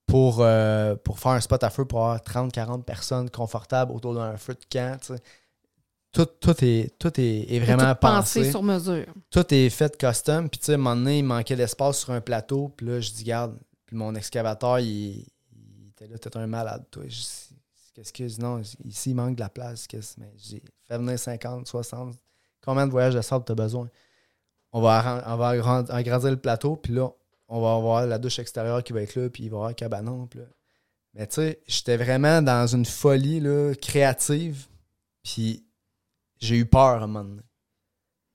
pour, 0.07 0.39
euh, 0.41 0.97
pour 0.97 1.19
faire 1.19 1.33
un 1.33 1.41
spot 1.41 1.63
à 1.63 1.71
feu 1.71 1.85
pour 1.85 2.01
avoir 2.01 2.19
30-40 2.19 2.83
personnes 2.83 3.31
confortables 3.31 3.93
autour 3.93 4.15
d'un 4.15 4.37
feu 4.37 4.55
de 4.55 4.65
camp. 4.71 4.99
Tout, 6.11 6.25
tout, 6.25 6.65
est, 6.65 6.99
tout 6.99 7.13
est, 7.21 7.47
est 7.53 7.61
vraiment 7.61 7.95
tout 7.95 8.01
pensé 8.01 8.41
pensé. 8.41 8.51
sur 8.51 8.63
mesure. 8.63 9.07
Tout 9.31 9.55
est 9.55 9.71
fait 9.71 9.97
custom. 9.97 10.49
Puis 10.49 10.59
tu 10.59 10.67
sais, 10.67 10.73
à 10.73 10.75
un 10.75 10.79
moment 10.79 10.97
donné, 10.97 11.19
il 11.19 11.25
manquait 11.25 11.55
d'espace 11.55 12.01
sur 12.01 12.11
un 12.11 12.21
plateau. 12.21 12.73
Puis 12.77 12.87
là, 12.87 13.01
je 13.01 13.13
dis, 13.13 13.25
garde. 13.25 13.57
Puis 13.85 13.95
mon 13.97 14.15
excavateur, 14.15 14.81
il, 14.81 15.27
il 15.53 15.89
était 15.91 16.07
là, 16.07 16.19
t'es 16.19 16.37
un 16.37 16.47
malade, 16.47 16.85
toi. 16.91 17.05
Qu'est-ce 17.95 18.13
que? 18.13 18.41
Non, 18.41 18.61
ici, 18.85 19.11
il 19.11 19.15
manque 19.15 19.37
de 19.37 19.41
la 19.41 19.51
place. 19.51 19.87
Mais 20.17 20.33
j'ai 20.39 20.63
fait 20.87 20.99
venir 20.99 21.19
50, 21.19 21.67
60. 21.67 22.17
Combien 22.69 22.87
de 22.87 22.91
voyages 22.91 23.15
de 23.15 23.23
sable 23.23 23.47
t'as 23.47 23.55
besoin? 23.55 23.89
On 24.73 24.83
va, 24.83 25.25
on 25.27 25.37
va 25.39 25.49
agrand- 25.57 25.91
agrandir 25.91 26.31
le 26.31 26.37
plateau, 26.37 26.77
puis 26.77 26.93
là, 26.93 27.09
on 27.49 27.63
va 27.63 27.73
avoir 27.73 28.07
la 28.07 28.19
douche 28.19 28.39
extérieure 28.41 28.85
qui 28.85 28.93
va 28.93 29.01
être 29.01 29.15
là, 29.15 29.31
puis 29.31 29.45
il 29.45 29.49
va 29.49 29.55
y 29.55 29.57
avoir 29.57 29.71
un 29.71 29.73
cabanon. 29.73 30.27
Puis 30.27 30.41
là. 30.41 30.45
Mais 31.15 31.27
tu 31.27 31.37
sais, 31.37 31.63
j'étais 31.67 31.97
vraiment 31.97 32.43
dans 32.43 32.67
une 32.67 32.85
folie 32.85 33.41
là, 33.41 33.73
créative, 33.75 34.67
puis 35.23 35.65
j'ai 36.39 36.59
eu 36.59 36.67
peur 36.67 36.81
à 37.01 37.05
un 37.05 37.07
moment 37.07 37.25
donné. 37.25 37.43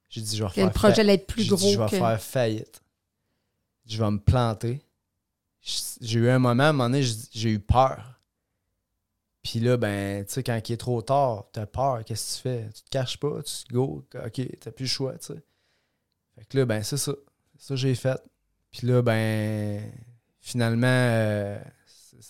J'ai 0.09 0.21
dit, 0.21 0.35
je 0.35 0.43
vais 0.43 0.49
faire 0.49 0.65
le 0.65 0.71
projet 0.71 0.95
fa- 0.95 1.01
allait 1.01 1.13
être 1.13 1.27
plus 1.27 1.47
gros 1.47 1.57
dit, 1.57 1.73
je 1.73 1.77
vais 1.77 1.85
que... 1.85 1.97
faire 1.97 2.19
faillite. 2.19 2.81
Je 3.85 4.03
vais 4.03 4.09
me 4.09 4.17
planter. 4.17 4.81
J'ai 6.01 6.19
eu 6.19 6.29
un 6.29 6.39
moment, 6.39 6.63
à 6.63 6.67
un 6.69 6.73
moment 6.73 6.89
donné, 6.89 7.03
j'ai 7.03 7.51
eu 7.51 7.59
peur. 7.59 8.12
Puis 9.43 9.59
là, 9.59 9.75
ben, 9.77 10.25
tu 10.25 10.33
sais, 10.33 10.43
quand 10.43 10.59
il 10.69 10.73
est 10.73 10.77
trop 10.77 11.01
tard, 11.01 11.45
t'as 11.51 11.65
peur, 11.65 12.03
qu'est-ce 12.05 12.37
que 12.37 12.37
tu 12.37 12.41
fais? 12.41 12.69
Tu 12.73 12.83
te 12.83 12.89
caches 12.89 13.17
pas, 13.17 13.43
tu 13.43 13.73
go, 13.73 14.05
ok, 14.15 14.41
t'as 14.59 14.71
plus 14.71 14.85
le 14.85 14.89
choix, 14.89 15.17
tu 15.17 15.27
sais. 15.27 15.43
Fait 16.35 16.45
que 16.45 16.57
là, 16.57 16.65
ben, 16.65 16.81
c'est 16.81 16.97
ça. 16.97 17.13
Ça 17.59 17.75
j'ai 17.75 17.93
fait. 17.95 18.19
Puis 18.71 18.87
là, 18.87 19.01
ben, 19.01 19.91
finalement, 20.39 20.87
euh, 20.87 21.59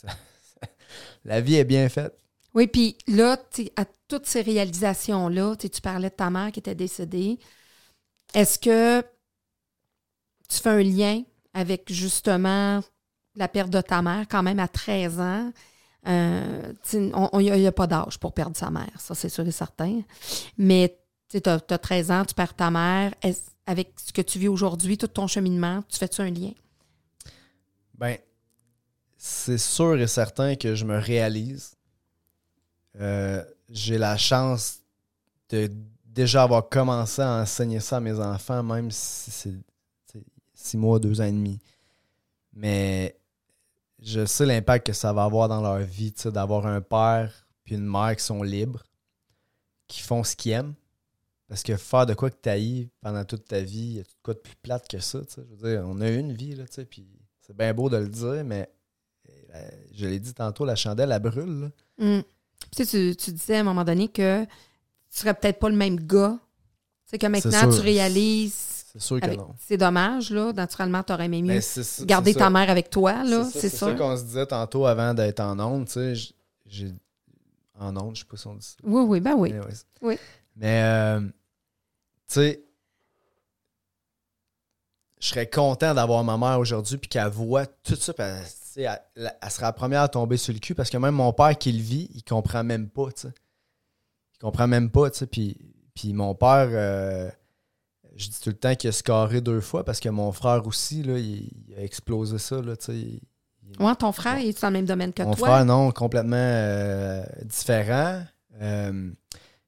la 1.26 1.40
vie 1.40 1.56
est 1.56 1.64
bien 1.64 1.88
faite. 1.88 2.18
Oui, 2.56 2.68
puis 2.68 2.98
là, 3.07 3.38
à 3.76 3.85
toutes 4.07 4.26
ces 4.26 4.41
réalisations-là, 4.41 5.56
tu 5.56 5.81
parlais 5.81 6.10
de 6.10 6.15
ta 6.15 6.30
mère 6.30 6.52
qui 6.52 6.60
était 6.60 6.76
décédée. 6.76 7.40
Est-ce 8.34 8.60
que 8.60 9.02
tu 10.49 10.60
fais 10.60 10.69
un 10.69 10.84
lien 10.84 11.23
avec 11.53 11.91
justement 11.91 12.81
la 13.35 13.48
perte 13.48 13.69
de 13.69 13.81
ta 13.81 14.02
mère 14.02 14.26
quand 14.30 14.44
même 14.44 14.60
à 14.60 14.68
13 14.68 15.19
ans? 15.19 15.52
Euh, 16.08 16.74
Il 16.94 17.54
n'y 17.54 17.68
a, 17.68 17.72
pas 17.72 17.88
d'âge 17.88 18.20
pour 18.20 18.34
perdre 18.34 18.58
sa 18.58 18.70
mère, 18.70 18.92
ça 18.98 19.16
c'est 19.16 19.30
sûr 19.30 19.48
et 19.48 19.52
certain. 19.52 20.02
Mais 20.58 20.98
tu 21.30 21.42
as, 21.46 21.60
13 21.60 22.12
ans, 22.12 22.26
tu 22.26 22.34
perds 22.34 22.56
ta 22.56 22.70
mère. 22.70 23.14
Avec 23.66 23.94
ce 23.98 24.12
que 24.12 24.22
tu 24.22 24.40
vis 24.40 24.50
aujourd'hui, 24.50 24.98
tout 24.98 25.08
ton 25.08 25.28
cheminement, 25.28 25.82
tu 25.88 25.98
fais-tu 25.98 26.22
un 26.22 26.30
lien? 26.30 26.52
Ben, 27.98 28.18
c'est 29.18 29.58
sûr 29.58 29.98
et 29.98 30.08
certain 30.08 30.56
que 30.56 30.76
je 30.76 30.84
me 30.84 30.98
réalise. 30.98 31.76
Euh, 33.00 33.42
j'ai 33.70 33.98
la 33.98 34.18
chance 34.18 34.80
de 35.50 35.72
déjà 36.06 36.44
avoir 36.44 36.68
commencé 36.68 37.22
à 37.22 37.42
enseigner 37.42 37.80
ça 37.80 37.98
à 37.98 38.00
mes 38.02 38.20
enfants, 38.20 38.62
même 38.64 38.92
si 38.92 39.32
c'est 39.32 39.54
six 40.54 40.78
mois, 40.78 41.00
deux 41.00 41.22
ans 41.22 41.26
et 41.26 41.32
demi. 41.32 41.60
Mais 42.54 43.16
je 44.04 44.26
sais 44.26 44.46
l'impact 44.46 44.88
que 44.88 44.94
ça 44.94 45.14
va 45.14 45.24
avoir 45.24 45.48
dans 45.48 45.62
leur 45.62 45.80
vie, 45.80 46.12
tu 46.12 46.24
sais, 46.24 46.32
d'avoir 46.32 46.66
un 46.68 46.82
père 46.82 47.48
puis 47.64 47.76
une 47.76 47.90
mère 47.90 48.16
qui 48.16 48.24
sont 48.24 48.44
libres, 48.44 48.84
qui 49.88 50.02
font 50.02 50.24
ce 50.24 50.36
qu'ils 50.36 50.52
aiment. 50.52 50.74
Parce 51.48 51.64
que 51.64 51.78
faire 51.78 52.06
de 52.06 52.14
quoi 52.14 52.30
que 52.30 52.36
tu 52.42 52.90
pendant 53.02 53.24
toute 53.26 53.46
ta 53.46 53.62
vie, 53.62 53.96
y 53.96 54.00
a 54.00 54.04
de 54.04 54.08
quoi 54.22 54.34
de 54.34 54.40
plus 54.40 54.56
plate 54.56 54.88
que 54.88 55.00
ça, 55.00 55.20
tu 55.22 55.34
sais. 55.34 55.42
Je 55.50 55.56
veux 55.56 55.72
dire, 55.72 55.84
on 55.88 56.02
a 56.02 56.10
une 56.10 56.34
vie, 56.34 56.56
là, 56.56 56.66
tu 56.66 56.74
sais, 56.74 56.86
puis 56.86 57.08
c'est 57.42 57.56
bien 57.56 57.74
beau 57.74 57.90
de 57.90 57.98
le 57.98 58.10
dire, 58.10 58.44
mais 58.44 58.70
euh, 59.54 59.70
je 59.94 60.08
l'ai 60.08 60.20
dit 60.20 60.34
tantôt, 60.34 60.66
la 60.66 60.76
chandelle, 60.76 61.12
elle 61.12 61.22
brûle, 61.22 61.62
là. 61.62 61.72
Hum. 62.00 62.24
Tu, 62.76 62.86
sais, 62.86 62.86
tu, 62.86 63.16
tu 63.16 63.32
disais 63.32 63.58
à 63.58 63.60
un 63.60 63.64
moment 63.64 63.84
donné 63.84 64.08
que 64.08 64.44
tu 64.46 64.50
serais 65.20 65.34
peut-être 65.34 65.60
pas 65.60 65.70
le 65.70 65.76
même 65.76 66.00
gars. 66.00 66.40
C'est 67.06 67.20
que 67.20 67.28
maintenant, 67.28 67.70
tu 67.70 67.80
réalises. 67.80 68.73
C'est 68.94 69.02
sûr 69.02 69.20
que 69.20 69.26
avec- 69.26 69.40
non. 69.40 69.56
C'est 69.60 69.78
dommage, 69.78 70.30
là. 70.30 70.53
Naturellement, 70.53 71.02
tu 71.03 71.11
aurais 71.14 71.26
aimé 71.26 71.41
mieux 71.41 71.61
ça- 71.61 72.06
garder 72.06 72.34
ta 72.34 72.49
mère 72.49 72.70
avec 72.70 72.90
toi, 72.91 73.24
là. 73.24 73.44
C'est 73.52 73.70
ça, 73.70 73.88
C'est 73.90 73.95
qu'on 73.98 74.15
se 74.15 74.24
disait 74.24 74.45
tantôt 74.45 74.86
avant 74.86 75.14
d'être 75.15 75.40
en 75.40 75.60
onde, 75.60 75.88
tu 75.88 75.94
sais. 75.94 76.14
J'ai... 76.68 76.94
En 77.80 77.95
onde, 77.98 78.15
je 78.15 78.22
sais 78.22 78.28
pas 78.30 78.38
si 78.38 78.48
on 78.48 78.56
dit 78.56 78.65
ça. 78.65 78.76
Oui, 78.84 79.02
oui, 79.07 79.20
ben 79.20 79.34
oui. 79.36 79.52
Oui. 80.02 80.18
Mais, 80.56 80.84
euh, 80.84 81.22
tu 81.22 82.36
sais, 82.36 82.64
je 85.20 85.28
serais 85.30 85.49
content 85.49 85.94
d'avoir 85.94 86.24
ma 86.24 86.38
mère 86.38 86.60
aujourd'hui 86.60 86.98
puis 86.98 87.10
qu'elle 87.10 87.30
voit 87.30 87.65
tout 87.65 87.95
ça. 87.95 88.14
puis 88.14 88.24
elle, 88.84 89.02
elle- 89.15 89.36
elle 89.41 89.49
sera 89.52 89.68
la 89.68 89.74
première 89.74 90.02
à 90.02 90.07
tomber 90.07 90.38
sur 90.38 90.53
le 90.53 90.60
cul 90.60 90.76
parce 90.76 90.90
que 90.90 90.98
même 90.98 91.15
mon 91.15 91.34
père 91.34 91.57
qui 91.57 91.72
le 91.72 91.82
vit, 91.82 92.10
il 92.14 92.24
comprend 92.24 92.64
même 92.64 92.90
pas, 92.90 93.11
tu 93.11 93.22
sais. 93.22 93.34
Il 94.36 94.40
comprend 94.40 94.68
même 94.68 94.91
pas, 94.91 95.10
tu 95.10 95.20
sais. 95.20 95.28
Puis, 95.28 95.57
puis 95.95 96.14
mon 96.14 96.36
père, 96.36 96.68
euh, 96.72 97.30
je 98.15 98.30
dis 98.30 98.40
tout 98.41 98.49
le 98.49 98.56
temps 98.56 98.76
qu'il 98.76 98.90
a 98.90 98.91
scarré 98.94 99.41
deux 99.41 99.61
fois 99.61 99.84
parce 99.84 99.99
que 99.99 100.10
mon 100.10 100.31
frère 100.31 100.65
aussi, 100.68 101.03
là, 101.03 101.18
il, 101.18 101.49
il 101.68 101.76
a 101.77 101.84
explosé 101.84 102.38
ça, 102.38 102.61
là. 102.61 102.73
Il- 102.90 102.94
il- 102.95 103.22
Ouais, 103.80 103.95
ton 103.95 104.11
frère, 104.11 104.38
il 104.40 104.49
est 104.49 104.61
dans 104.61 104.68
le 104.69 104.73
même 104.73 104.85
domaine 104.85 105.14
que 105.14 105.23
mon 105.23 105.34
toi? 105.34 105.48
frère, 105.48 105.65
non, 105.65 105.91
complètement 105.91 106.35
euh, 106.38 107.23
différent. 107.44 108.23
Euh, 108.61 109.10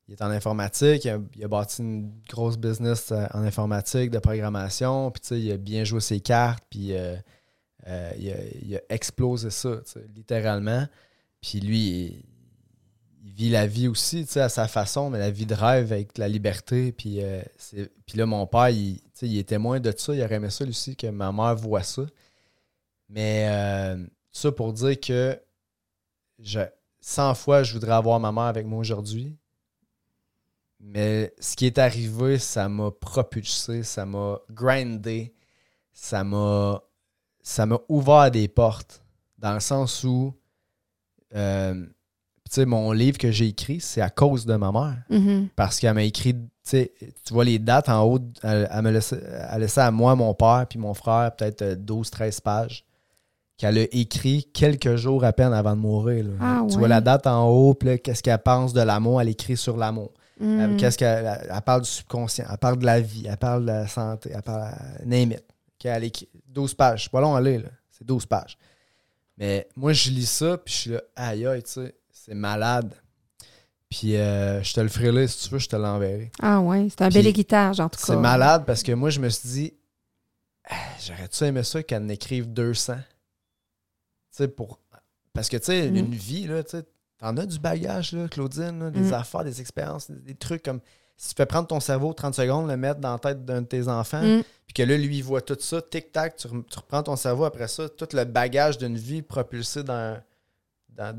il 0.07 0.13
est 0.13 0.21
en 0.21 0.29
informatique. 0.29 1.05
Il 1.05 1.09
a, 1.09 1.19
il 1.35 1.43
a 1.43 1.47
bâti 1.47 1.81
une 1.81 2.11
grosse 2.29 2.57
business 2.57 3.11
euh, 3.11 3.25
en 3.33 3.41
informatique, 3.41 4.11
de 4.11 4.19
programmation. 4.19 5.09
Puis, 5.11 5.39
il 5.39 5.51
a 5.51 5.57
bien 5.57 5.83
joué 5.83 5.99
ses 6.01 6.19
cartes. 6.19 6.63
Puis, 6.69 6.93
euh, 6.93 7.15
il, 8.19 8.31
a, 8.31 8.35
il 8.61 8.75
a 8.75 8.81
explosé 8.89 9.49
ça, 9.49 9.77
littéralement. 10.15 10.85
Puis, 11.41 11.59
lui, 11.61 12.23
il, 13.25 13.31
vit 13.33 13.49
la 13.49 13.67
vie 13.67 13.87
aussi, 13.87 14.25
tu 14.25 14.33
sais, 14.33 14.41
à 14.41 14.49
sa 14.49 14.67
façon, 14.67 15.09
mais 15.09 15.19
la 15.19 15.31
vie 15.31 15.45
de 15.45 15.55
rêve 15.55 15.91
avec 15.91 16.17
la 16.17 16.27
liberté. 16.27 16.91
Puis, 16.91 17.21
euh, 17.21 17.41
puis 18.05 18.17
là, 18.17 18.25
mon 18.25 18.45
père, 18.47 18.69
il, 18.69 19.01
il 19.21 19.37
est 19.37 19.49
témoin 19.49 19.79
de 19.79 19.93
ça. 19.95 20.13
Il 20.13 20.23
aurait 20.23 20.35
aimé 20.35 20.49
ça, 20.49 20.63
lui 20.63 20.71
aussi, 20.71 20.95
que 20.95 21.07
ma 21.07 21.31
mère 21.31 21.55
voit 21.55 21.83
ça. 21.83 22.03
Mais 23.09 23.47
euh, 23.49 24.05
ça 24.31 24.51
pour 24.51 24.73
dire 24.73 24.99
que 24.99 25.39
je, 26.39 26.59
100 27.01 27.35
fois, 27.35 27.63
je 27.63 27.73
voudrais 27.73 27.93
avoir 27.93 28.19
ma 28.19 28.31
mère 28.31 28.43
avec 28.43 28.65
moi 28.65 28.79
aujourd'hui. 28.79 29.37
Mais 30.79 31.33
ce 31.39 31.55
qui 31.55 31.65
est 31.65 31.77
arrivé, 31.77 32.37
ça 32.37 32.69
m'a 32.69 32.91
propulsé, 32.91 33.83
ça 33.83 34.05
m'a 34.05 34.39
grindé, 34.49 35.33
ça 35.93 36.23
m'a 36.23 36.83
ça 37.45 37.65
m'a 37.65 37.79
ouvert 37.87 38.31
des 38.31 38.47
portes. 38.47 39.03
Dans 39.37 39.53
le 39.53 39.59
sens 39.59 40.03
où, 40.03 40.33
euh, 41.35 41.85
sais, 42.55 42.65
mon 42.65 42.91
livre 42.91 43.17
que 43.17 43.31
j'ai 43.31 43.47
écrit, 43.47 43.79
c'est 43.79 44.01
à 44.01 44.09
cause 44.09 44.45
de 44.45 44.55
ma 44.55 44.71
mère 44.71 44.97
Mhm. 45.09 45.49
parce 45.55 45.79
qu'elle 45.79 45.93
m'a 45.93 46.03
écrit, 46.03 46.33
tu 46.33 46.39
sais, 46.63 46.93
tu 47.25 47.33
vois 47.33 47.45
les 47.45 47.59
dates 47.59 47.89
en 47.89 48.03
haut, 48.03 48.19
elle, 48.43 48.67
elle 48.71 48.81
me 48.81 48.91
laissait, 48.91 49.21
elle 49.51 49.61
laissait 49.61 49.81
à 49.81 49.91
moi, 49.91 50.15
mon 50.15 50.33
père, 50.33 50.65
puis 50.69 50.79
mon 50.79 50.93
frère, 50.93 51.35
peut-être 51.35 51.61
euh, 51.61 51.75
12-13 51.75 52.41
pages, 52.41 52.85
qu'elle 53.57 53.77
a 53.77 53.83
écrit 53.91 54.49
quelques 54.53 54.95
jours 54.95 55.23
à 55.23 55.31
peine 55.31 55.53
avant 55.53 55.75
de 55.75 55.81
mourir. 55.81 56.25
là. 56.25 56.31
Ah 56.41 56.61
tu 56.67 56.73
ouais. 56.73 56.79
vois 56.79 56.87
la 56.89 57.01
date 57.01 57.25
en 57.27 57.47
haut, 57.47 57.73
puis 57.73 57.87
là, 57.89 57.97
qu'est-ce 57.97 58.21
qu'elle 58.23 58.37
pense 58.39 58.73
de 58.73 58.81
l'amour, 58.81 59.21
elle 59.21 59.29
écrit 59.29 59.55
sur 59.57 59.77
l'amour. 59.77 60.11
Elle- 60.41 60.75
Qu'est-ce 60.75 60.97
qu'elle 60.97 61.25
elle, 61.25 61.47
elle 61.49 61.61
parle 61.61 61.81
du 61.83 61.89
subconscient, 61.89 62.45
elle 62.51 62.57
parle 62.57 62.77
de 62.77 62.85
la 62.85 62.99
vie, 62.99 63.25
elle 63.25 63.37
parle 63.37 63.61
de 63.61 63.67
la 63.67 63.87
santé, 63.87 64.31
elle 64.35 64.41
parle 64.41 64.73
name 65.05 65.31
it. 65.31 65.43
Qu'elle 65.79 66.03
écrit 66.03 66.27
12 66.49 66.73
pages, 66.73 67.03
c'est 67.03 67.11
pas 67.11 67.21
long 67.21 67.35
à 67.35 67.41
lire, 67.41 67.61
là. 67.61 67.69
c'est 67.91 68.05
12 68.05 68.25
pages. 68.25 68.57
Mais 69.37 69.67
moi, 69.77 69.93
je 69.93 70.09
lis 70.09 70.25
ça, 70.29 70.57
puis 70.57 70.73
je 70.73 70.79
suis 70.79 70.89
là, 70.91 71.01
aïe 71.15 71.45
aïe, 71.45 71.63
tu 71.63 71.71
sais, 71.71 71.95
c'est 72.25 72.33
malade. 72.35 72.93
Puis 73.89 74.15
euh, 74.17 74.61
je 74.63 74.73
te 74.73 74.81
le 74.81 74.87
ferai 74.89 75.11
là, 75.11 75.27
si 75.27 75.43
tu 75.47 75.53
veux, 75.53 75.59
je 75.59 75.69
te 75.69 75.75
l'enverrai. 75.75 76.31
Ah 76.41 76.59
ouais, 76.59 76.87
c'est 76.89 77.01
un 77.03 77.09
Puis, 77.09 77.17
bel 77.19 77.27
héritage, 77.27 77.79
en 77.79 77.87
tout 77.89 77.99
cas. 77.99 78.05
C'est 78.07 78.15
malade 78.17 78.63
parce 78.65 78.83
que 78.83 78.91
moi, 78.91 79.09
je 79.09 79.19
me 79.19 79.29
suis 79.29 79.47
dit, 79.49 79.73
Ah, 80.69 80.75
j'aurais-tu 80.99 81.43
aimé 81.43 81.61
ça 81.63 81.83
qu'elle 81.83 82.03
en 82.03 82.09
écrive 82.09 82.51
200? 82.51 82.95
Tu 82.95 83.01
sais, 84.31 84.47
pour. 84.47 84.79
Parce 85.33 85.49
que, 85.49 85.57
tu 85.57 85.65
sais, 85.65 85.89
Mm. 85.91 85.95
une 85.97 86.15
vie, 86.15 86.47
là, 86.47 86.63
tu 86.63 86.71
sais, 86.71 86.83
t'en 87.19 87.37
as 87.37 87.45
du 87.45 87.59
bagage, 87.59 88.13
là, 88.13 88.27
Claudine, 88.27 88.79
là, 88.79 88.89
des 88.89 89.11
Mm. 89.11 89.13
affaires, 89.13 89.43
des 89.43 89.61
expériences, 89.61 90.09
des, 90.09 90.33
trucs 90.35 90.63
comme. 90.63 90.79
si 91.17 91.29
tu 91.29 91.35
fais 91.37 91.45
prendre 91.45 91.67
ton 91.67 91.79
cerveau 91.79 92.11
30 92.13 92.33
secondes, 92.35 92.67
le 92.67 92.75
mettre 92.75 92.99
dans 92.99 93.13
la 93.13 93.19
tête 93.19 93.45
d'un 93.45 93.61
de 93.61 93.67
tes 93.67 93.87
enfants, 93.87 94.21
Mm. 94.21 94.41
puis 94.67 94.73
que 94.73 94.83
là, 94.83 94.97
lui, 94.97 95.17
il 95.19 95.23
voit 95.23 95.39
tout 95.41 95.55
ça, 95.59 95.81
tic-tac, 95.81 96.35
tu, 96.35 96.47
reprends 96.47 97.03
ton 97.03 97.15
cerveau 97.15 97.45
après 97.45 97.69
ça, 97.69 97.87
tout 97.87 98.07
le 98.11 98.25
bagage 98.25 98.77
d'une 98.79 98.97
vie 98.97 99.21
propulsé 99.21 99.81
dans- 99.83 100.19
d'un- 100.95 101.13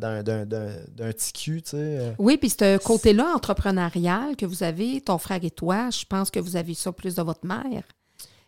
cul, 1.33 1.63
tu 1.63 1.71
sais. 1.71 1.77
euh. 1.77 2.13
Oui, 2.19 2.37
puis 2.39 2.51
ce 2.51 2.79
côté-là 2.79 3.33
entrepreneurial 3.35 4.35
que 4.37 4.47
vous 4.47 4.63
avez, 4.63 5.01
ton 5.01 5.19
frère 5.19 5.41
et 5.43 5.51
toi, 5.51 5.91
je 5.91 6.05
pense 6.05 6.31
que 6.31 6.41
vous 6.41 6.57
avez 6.57 6.75
ça 6.75 6.93
plus 6.93 7.15
de 7.17 7.23
votre 7.23 7.45
mère. 7.47 7.83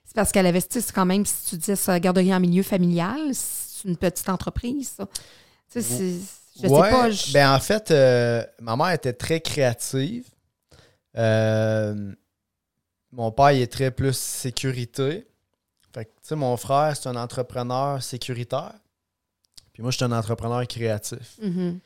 C'est 0.04 0.14
parce 0.14 0.32
qu'elle 0.32 0.46
c'est 0.80 0.92
quand 0.92 1.04
même, 1.04 1.26
si 1.26 1.50
tu 1.50 1.56
disais 1.56 1.76
ça, 1.76 2.00
garderie 2.00 2.34
en 2.34 2.40
milieu 2.40 2.62
familial, 2.62 3.20
c'est 3.34 3.86
une 3.86 3.96
petite 3.96 4.28
entreprise, 4.30 4.92
ça. 4.96 5.06
Tu 5.70 5.82
sais, 5.82 6.14
je 6.62 6.66
Ouais, 6.66 6.82
sais 6.90 6.96
pas. 6.96 7.10
je- 7.10 7.32
Ben, 7.32 7.52
en 7.54 7.60
fait, 7.60 7.90
euh, 7.90 8.42
ma 8.60 8.74
mère 8.74 8.90
était 8.92 9.12
très 9.12 9.40
créative. 9.40 10.24
Euh, 11.16 12.12
mon 13.12 13.30
père, 13.32 13.52
il 13.52 13.60
est 13.62 13.72
très 13.72 13.90
plus 13.90 14.16
sécurité. 14.16 15.26
Fait 15.94 16.04
que, 16.04 16.10
tu 16.10 16.16
sais, 16.28 16.36
mon 16.36 16.56
frère, 16.56 16.96
c'est 16.96 17.08
un 17.08 17.16
entrepreneur 17.16 18.02
sécuritaire. 18.02 18.74
Puis 19.78 19.84
moi, 19.84 19.92
je 19.92 19.96
suis 19.98 20.04
un 20.04 20.10
entrepreneur 20.10 20.66
créatif. 20.66 21.38
Mhm. 21.40 21.78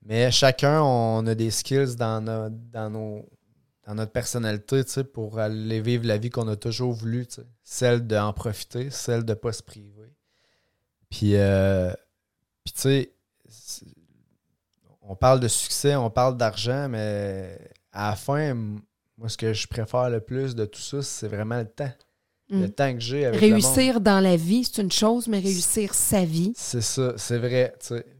Mais 0.00 0.30
chacun, 0.30 0.80
on 0.80 1.26
a 1.26 1.34
des 1.34 1.50
skills 1.50 1.94
dans, 1.94 2.24
dans, 2.24 2.88
nos, 2.88 3.28
dans 3.86 3.94
notre 3.94 4.12
personnalité, 4.12 4.82
tu 4.82 4.90
sais, 4.90 5.04
pour 5.04 5.38
aller 5.38 5.82
vivre 5.82 6.06
la 6.06 6.16
vie 6.16 6.30
qu'on 6.30 6.48
a 6.48 6.56
toujours 6.56 6.94
voulu, 6.94 7.26
tu 7.26 7.34
sais. 7.34 7.46
Celle 7.62 8.06
d'en 8.06 8.32
profiter, 8.32 8.88
celle 8.88 9.26
de 9.26 9.32
ne 9.32 9.34
pas 9.34 9.52
se 9.52 9.62
priver. 9.62 10.10
Puis, 11.10 11.36
euh, 11.36 11.92
puis 12.64 12.72
tu 12.72 12.80
sais, 12.80 13.12
on 15.02 15.14
parle 15.14 15.40
de 15.40 15.48
succès, 15.48 15.96
on 15.96 16.08
parle 16.08 16.38
d'argent, 16.38 16.88
mais 16.88 17.58
à 17.92 18.08
la 18.08 18.16
fin, 18.16 18.54
moi, 18.54 19.28
ce 19.28 19.36
que 19.36 19.52
je 19.52 19.66
préfère 19.66 20.08
le 20.08 20.20
plus 20.20 20.54
de 20.54 20.64
tout 20.64 20.80
ça, 20.80 21.02
c'est 21.02 21.28
vraiment 21.28 21.58
le 21.58 21.68
temps. 21.68 21.92
Le 22.50 22.66
Mm. 22.66 22.70
temps 22.72 22.92
que 22.94 23.00
j'ai 23.00 23.24
avec 23.26 23.40
le 23.40 23.48
monde. 23.48 23.62
Réussir 23.62 24.00
dans 24.00 24.20
la 24.20 24.36
vie, 24.36 24.64
c'est 24.64 24.82
une 24.82 24.92
chose, 24.92 25.26
mais 25.28 25.38
réussir 25.40 25.94
sa 25.94 26.24
vie, 26.24 26.52
C'est 26.56 26.82
ça, 26.82 27.14
c'est 27.16 27.38
vrai. 27.38 27.74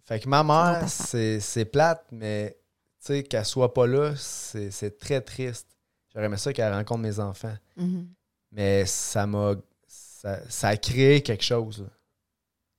Fait 0.06 0.20
que 0.20 0.28
ma 0.28 0.42
mère, 0.42 0.88
c'est 0.88 1.64
plate, 1.70 2.04
mais 2.10 2.56
tu 3.04 3.12
sais, 3.12 3.22
qu'elle 3.22 3.44
soit 3.44 3.74
pas 3.74 3.86
là, 3.86 4.14
c'est 4.16 4.98
très 4.98 5.20
triste. 5.20 5.66
J'aurais 6.12 6.26
aimé 6.26 6.36
ça 6.38 6.52
qu'elle 6.52 6.72
rencontre 6.72 7.00
mes 7.00 7.18
enfants. 7.20 7.54
Mhm. 7.76 8.06
Mais 8.52 8.86
ça 8.86 9.26
m'a. 9.26 9.54
Ça, 9.86 10.40
ça 10.48 10.68
a 10.68 10.76
créé 10.78 11.20
quelque 11.20 11.44
chose. 11.44 11.80
là. 11.80 11.86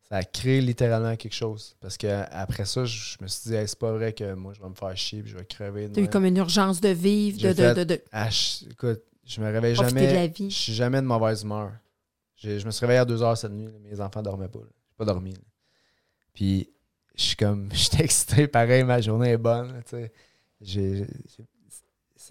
Ça 0.09 0.15
a 0.17 0.23
créé 0.23 0.61
littéralement 0.61 1.15
quelque 1.15 1.34
chose. 1.35 1.76
Parce 1.80 1.97
que 1.97 2.07
après 2.31 2.65
ça, 2.65 2.85
je 2.85 2.97
je 2.97 3.17
me 3.22 3.27
suis 3.27 3.49
dit, 3.49 3.55
Hey, 3.55 3.67
c'est 3.67 3.77
pas 3.77 3.91
vrai 3.91 4.13
que 4.13 4.34
moi, 4.34 4.53
je 4.55 4.61
vais 4.61 4.69
me 4.69 4.73
faire 4.76 4.95
chier 4.97 5.22
puis 5.22 5.31
je 5.31 5.38
vais 5.38 5.45
crever. 5.45 5.89
de 5.89 5.93
tu 5.93 5.99
as 5.99 6.03
eu 6.03 6.09
comme 6.09 6.26
une 6.26 6.38
urgence 6.38 6.80
de 6.81 6.89
vivre, 6.89 7.39
de, 7.39 7.49
de, 7.49 7.53
fait- 7.53 7.76
de, 7.76 7.84
de 7.84 8.01
Ah, 8.11 8.30
je- 8.30 8.69
écoute, 8.72 9.01
je 9.26 9.41
me 9.41 9.52
réveille 9.52 9.73
profiter 9.76 9.99
jamais. 9.99 10.11
de 10.11 10.15
la 10.15 10.27
vie. 10.27 10.49
Je 10.52 10.56
suis 10.56 10.73
jamais 10.73 11.02
de 11.02 11.06
mauvaise 11.07 11.43
humeur. 11.43 11.72
J'ai- 12.35 12.60
Je 12.60 12.65
me 12.65 12.72
suis 12.72 12.81
réveillé 12.81 12.99
à 12.99 13.06
2 13.06 13.22
heures 13.23 13.38
cette 13.38 13.52
nuit. 13.52 13.65
là, 13.65 13.72
mes 13.81 13.99
enfants 14.02 14.22
dormaient 14.22 14.47
pas. 14.49 14.60
J'ai 14.61 14.95
pas 14.97 15.06
dormi. 15.06 15.31
là. 15.34 15.39
Puis, 16.34 16.69
je 17.15 17.23
suis 17.23 17.35
comme. 17.35 17.69
J'étais 17.73 18.03
excité. 18.03 18.47
Pareil, 18.47 18.84
ma 18.84 18.99
journée 19.02 19.31
est 19.31 19.38
bonne. 19.38 19.73
là, 19.73 19.81
tu 19.84 19.89
sais. 19.91 20.11
J'ai. 20.61 21.07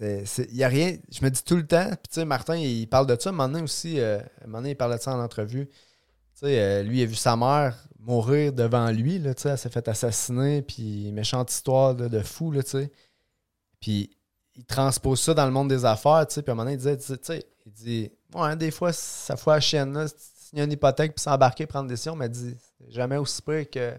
Il 0.01 0.55
y 0.57 0.63
a 0.63 0.67
rien. 0.67 0.97
Je 1.09 1.23
me 1.23 1.29
dis 1.29 1.43
tout 1.43 1.55
le 1.55 1.65
temps. 1.65 1.87
Puis, 1.89 2.09
tu 2.09 2.15
sais, 2.15 2.25
Martin, 2.25 2.57
il 2.57 2.87
parle 2.87 3.07
de 3.07 3.15
ça. 3.19 3.29
À 3.29 3.33
un 3.33 3.35
moment 3.35 3.47
donné 3.49 3.63
aussi, 3.63 3.99
euh, 3.99 4.19
un 4.41 4.47
moment 4.47 4.57
donné, 4.59 4.71
il 4.71 4.75
parlait 4.75 4.97
de 4.97 5.01
ça 5.01 5.15
en 5.15 5.19
entrevue. 5.23 5.67
Tu 5.67 5.75
sais, 6.33 6.59
euh, 6.59 6.83
lui, 6.83 6.99
il 6.99 7.03
a 7.03 7.05
vu 7.05 7.15
sa 7.15 7.35
mère 7.37 7.87
mourir 7.99 8.51
devant 8.51 8.91
lui. 8.91 9.19
Là, 9.19 9.33
tu 9.33 9.43
sais, 9.43 9.49
elle 9.49 9.57
s'est 9.57 9.69
fait 9.69 9.87
assassiner. 9.87 10.61
Puis, 10.61 11.11
méchante 11.13 11.49
histoire 11.51 11.93
là, 11.93 12.09
de 12.09 12.19
fou. 12.19 12.51
Là, 12.51 12.61
tu 12.63 12.71
sais. 12.71 12.91
Puis, 13.79 14.14
il 14.55 14.63
transpose 14.65 15.19
ça 15.21 15.33
dans 15.33 15.45
le 15.45 15.51
monde 15.51 15.69
des 15.69 15.83
affaires. 15.85 16.25
Tu 16.27 16.35
sais, 16.35 16.41
puis, 16.41 16.49
à 16.49 16.53
un 16.53 16.55
moment 16.55 16.65
donné, 16.65 16.75
il 16.75 16.77
disait, 16.77 16.97
tu 16.97 17.17
sais, 17.21 17.45
il 17.65 17.71
dit, 17.71 18.11
ouais, 18.33 18.55
des 18.55 18.71
fois, 18.71 18.93
ça 18.93 19.35
fout 19.35 19.53
la 19.53 19.59
chienne. 19.59 19.93
Là, 19.93 20.05
signer 20.07 20.63
une 20.63 20.71
hypothèque 20.71 21.13
puis 21.15 21.21
s'embarquer, 21.21 21.65
prendre 21.65 21.87
des 21.87 21.93
décisions. 21.95 22.15
Mais 22.15 22.29
dit, 22.29 22.55
c'est 22.79 22.91
jamais 22.91 23.17
aussi 23.17 23.41
près 23.41 23.65
que, 23.65 23.93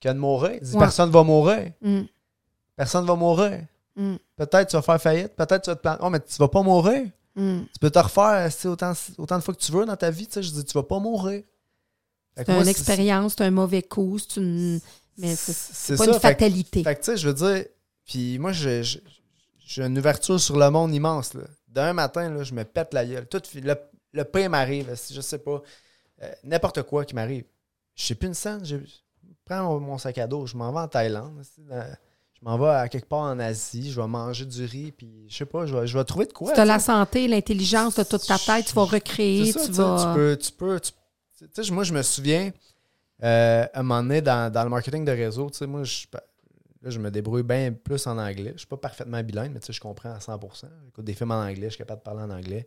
que 0.00 0.08
de 0.08 0.14
mourir. 0.18 0.58
Il 0.60 0.66
dit, 0.68 0.74
Ouais. 0.74 0.80
personne 0.80 1.10
va 1.10 1.22
mourir. 1.24 1.72
Mm. 1.80 2.02
Personne 2.76 3.04
va 3.06 3.14
mourir. 3.16 3.60
Mm. 3.96 4.14
Peut-être 4.36 4.68
tu 4.70 4.76
vas 4.76 4.82
faire 4.82 5.00
faillite, 5.02 5.34
peut-être 5.34 5.62
tu 5.62 5.70
vas 5.70 5.76
te 5.76 5.80
planter. 5.82 6.00
Oh, 6.02 6.10
mais 6.10 6.20
tu 6.20 6.36
vas 6.38 6.48
pas 6.48 6.62
mourir. 6.62 7.06
Mm. 7.34 7.60
Tu 7.72 7.78
peux 7.80 7.90
te 7.90 7.98
refaire 7.98 8.48
autant, 8.66 8.92
autant 9.18 9.38
de 9.38 9.42
fois 9.42 9.54
que 9.54 9.60
tu 9.60 9.72
veux 9.72 9.84
dans 9.84 9.96
ta 9.96 10.10
vie. 10.10 10.26
tu 10.26 10.34
sais, 10.34 10.42
Je 10.42 10.50
dis, 10.52 10.64
tu 10.64 10.72
vas 10.74 10.82
pas 10.84 10.98
mourir. 10.98 11.42
Fait 12.36 12.44
C'est 12.46 12.60
une 12.60 12.68
expérience, 12.68 13.34
c'est 13.36 13.44
un 13.44 13.50
mauvais 13.50 13.82
coup, 13.82 14.18
c'est 14.18 14.36
une. 14.40 14.80
Mais 15.18 15.34
c'est 15.34 15.96
pas 15.96 16.04
ça. 16.04 16.12
une 16.12 16.12
Fait 16.14 16.20
fatalité. 16.20 16.82
Fait 16.84 16.94
que, 16.94 17.00
tu 17.00 17.06
sais, 17.06 17.16
je 17.16 17.28
veux 17.28 17.34
dire, 17.34 17.64
puis 18.06 18.38
moi, 18.38 18.52
j'ai- 18.52 18.82
j'ai 19.72 19.84
une 19.84 19.96
ouverture 19.98 20.40
sur 20.40 20.58
le 20.58 20.68
monde 20.70 20.92
immense. 20.92 21.34
là. 21.34 21.42
D'un 21.68 21.92
matin, 21.92 22.28
là, 22.28 22.42
je 22.42 22.52
me 22.54 22.64
pète 22.64 22.92
la 22.92 23.04
gueule. 23.06 23.26
Tout, 23.28 23.40
le, 23.54 23.74
le 24.12 24.24
pain 24.24 24.48
m'arrive, 24.48 24.92
je 25.12 25.20
sais 25.20 25.38
pas. 25.38 25.62
euh, 26.22 26.32
N'importe 26.42 26.82
quoi 26.82 27.04
qui 27.04 27.14
m'arrive. 27.14 27.44
Je 27.94 28.04
sais 28.04 28.14
plus 28.16 28.26
une 28.28 28.34
scène. 28.34 28.64
Je 28.64 28.76
prends 29.44 29.62
mon, 29.62 29.78
mon 29.80 29.98
sac 29.98 30.18
à 30.18 30.26
dos, 30.26 30.46
je 30.46 30.56
m'en 30.56 30.72
vais 30.72 30.80
en 30.80 30.88
Thaïlande. 30.88 31.42
dans- 31.58 31.96
je 32.34 32.44
m'en 32.48 32.56
vais 32.58 32.70
à 32.70 32.88
quelque 32.88 33.06
part 33.06 33.20
en 33.20 33.38
Asie, 33.38 33.92
je 33.92 34.00
vais 34.00 34.06
manger 34.08 34.46
du 34.46 34.64
riz, 34.64 34.92
puis 34.92 35.26
je 35.28 35.36
sais 35.36 35.44
pas, 35.44 35.66
je 35.66 35.76
vais, 35.76 35.86
je 35.86 35.96
vais 35.98 36.04
trouver 36.04 36.24
de 36.26 36.32
quoi. 36.32 36.52
tu 36.54 36.58
as 36.60 36.64
la 36.64 36.78
santé, 36.78 37.28
l'intelligence 37.28 37.96
de 37.96 38.02
toute 38.02 38.26
ta 38.26 38.38
tête, 38.38 38.64
tu 38.66 38.74
vas 38.74 38.84
recréer, 38.84 39.52
ça, 39.52 39.66
tu 39.66 39.72
vas. 39.72 40.06
tu 40.14 40.18
peux, 40.18 40.36
tu 40.38 40.52
peux, 40.52 40.80
tu- 40.80 40.92
tu 41.54 41.62
sais, 41.64 41.70
moi, 41.70 41.84
je 41.84 41.92
me 41.92 42.00
souviens, 42.02 42.50
euh, 43.22 43.66
à 43.74 43.80
un 43.80 43.82
moment 43.82 44.02
donné, 44.02 44.22
dans, 44.22 44.50
dans 44.50 44.64
le 44.64 44.70
marketing 44.70 45.04
de 45.04 45.12
réseau, 45.12 45.50
tu 45.50 45.58
sais, 45.58 45.66
moi, 45.66 45.84
je, 45.84 46.06
là, 46.82 46.90
je 46.90 46.98
me 46.98 47.10
débrouille 47.10 47.42
bien 47.42 47.72
plus 47.72 48.06
en 48.06 48.18
anglais. 48.18 48.52
Je 48.54 48.58
suis 48.58 48.66
pas 48.66 48.76
parfaitement 48.76 49.22
bilingue, 49.22 49.52
mais 49.52 49.60
je 49.66 49.80
comprends 49.80 50.12
à 50.12 50.18
100%. 50.18 50.66
J'écoute 50.84 51.04
des 51.04 51.14
films 51.14 51.32
en 51.32 51.42
anglais, 51.42 51.66
je 51.66 51.70
suis 51.70 51.78
capable 51.78 52.00
de 52.00 52.04
parler 52.04 52.22
en 52.22 52.30
anglais. 52.30 52.66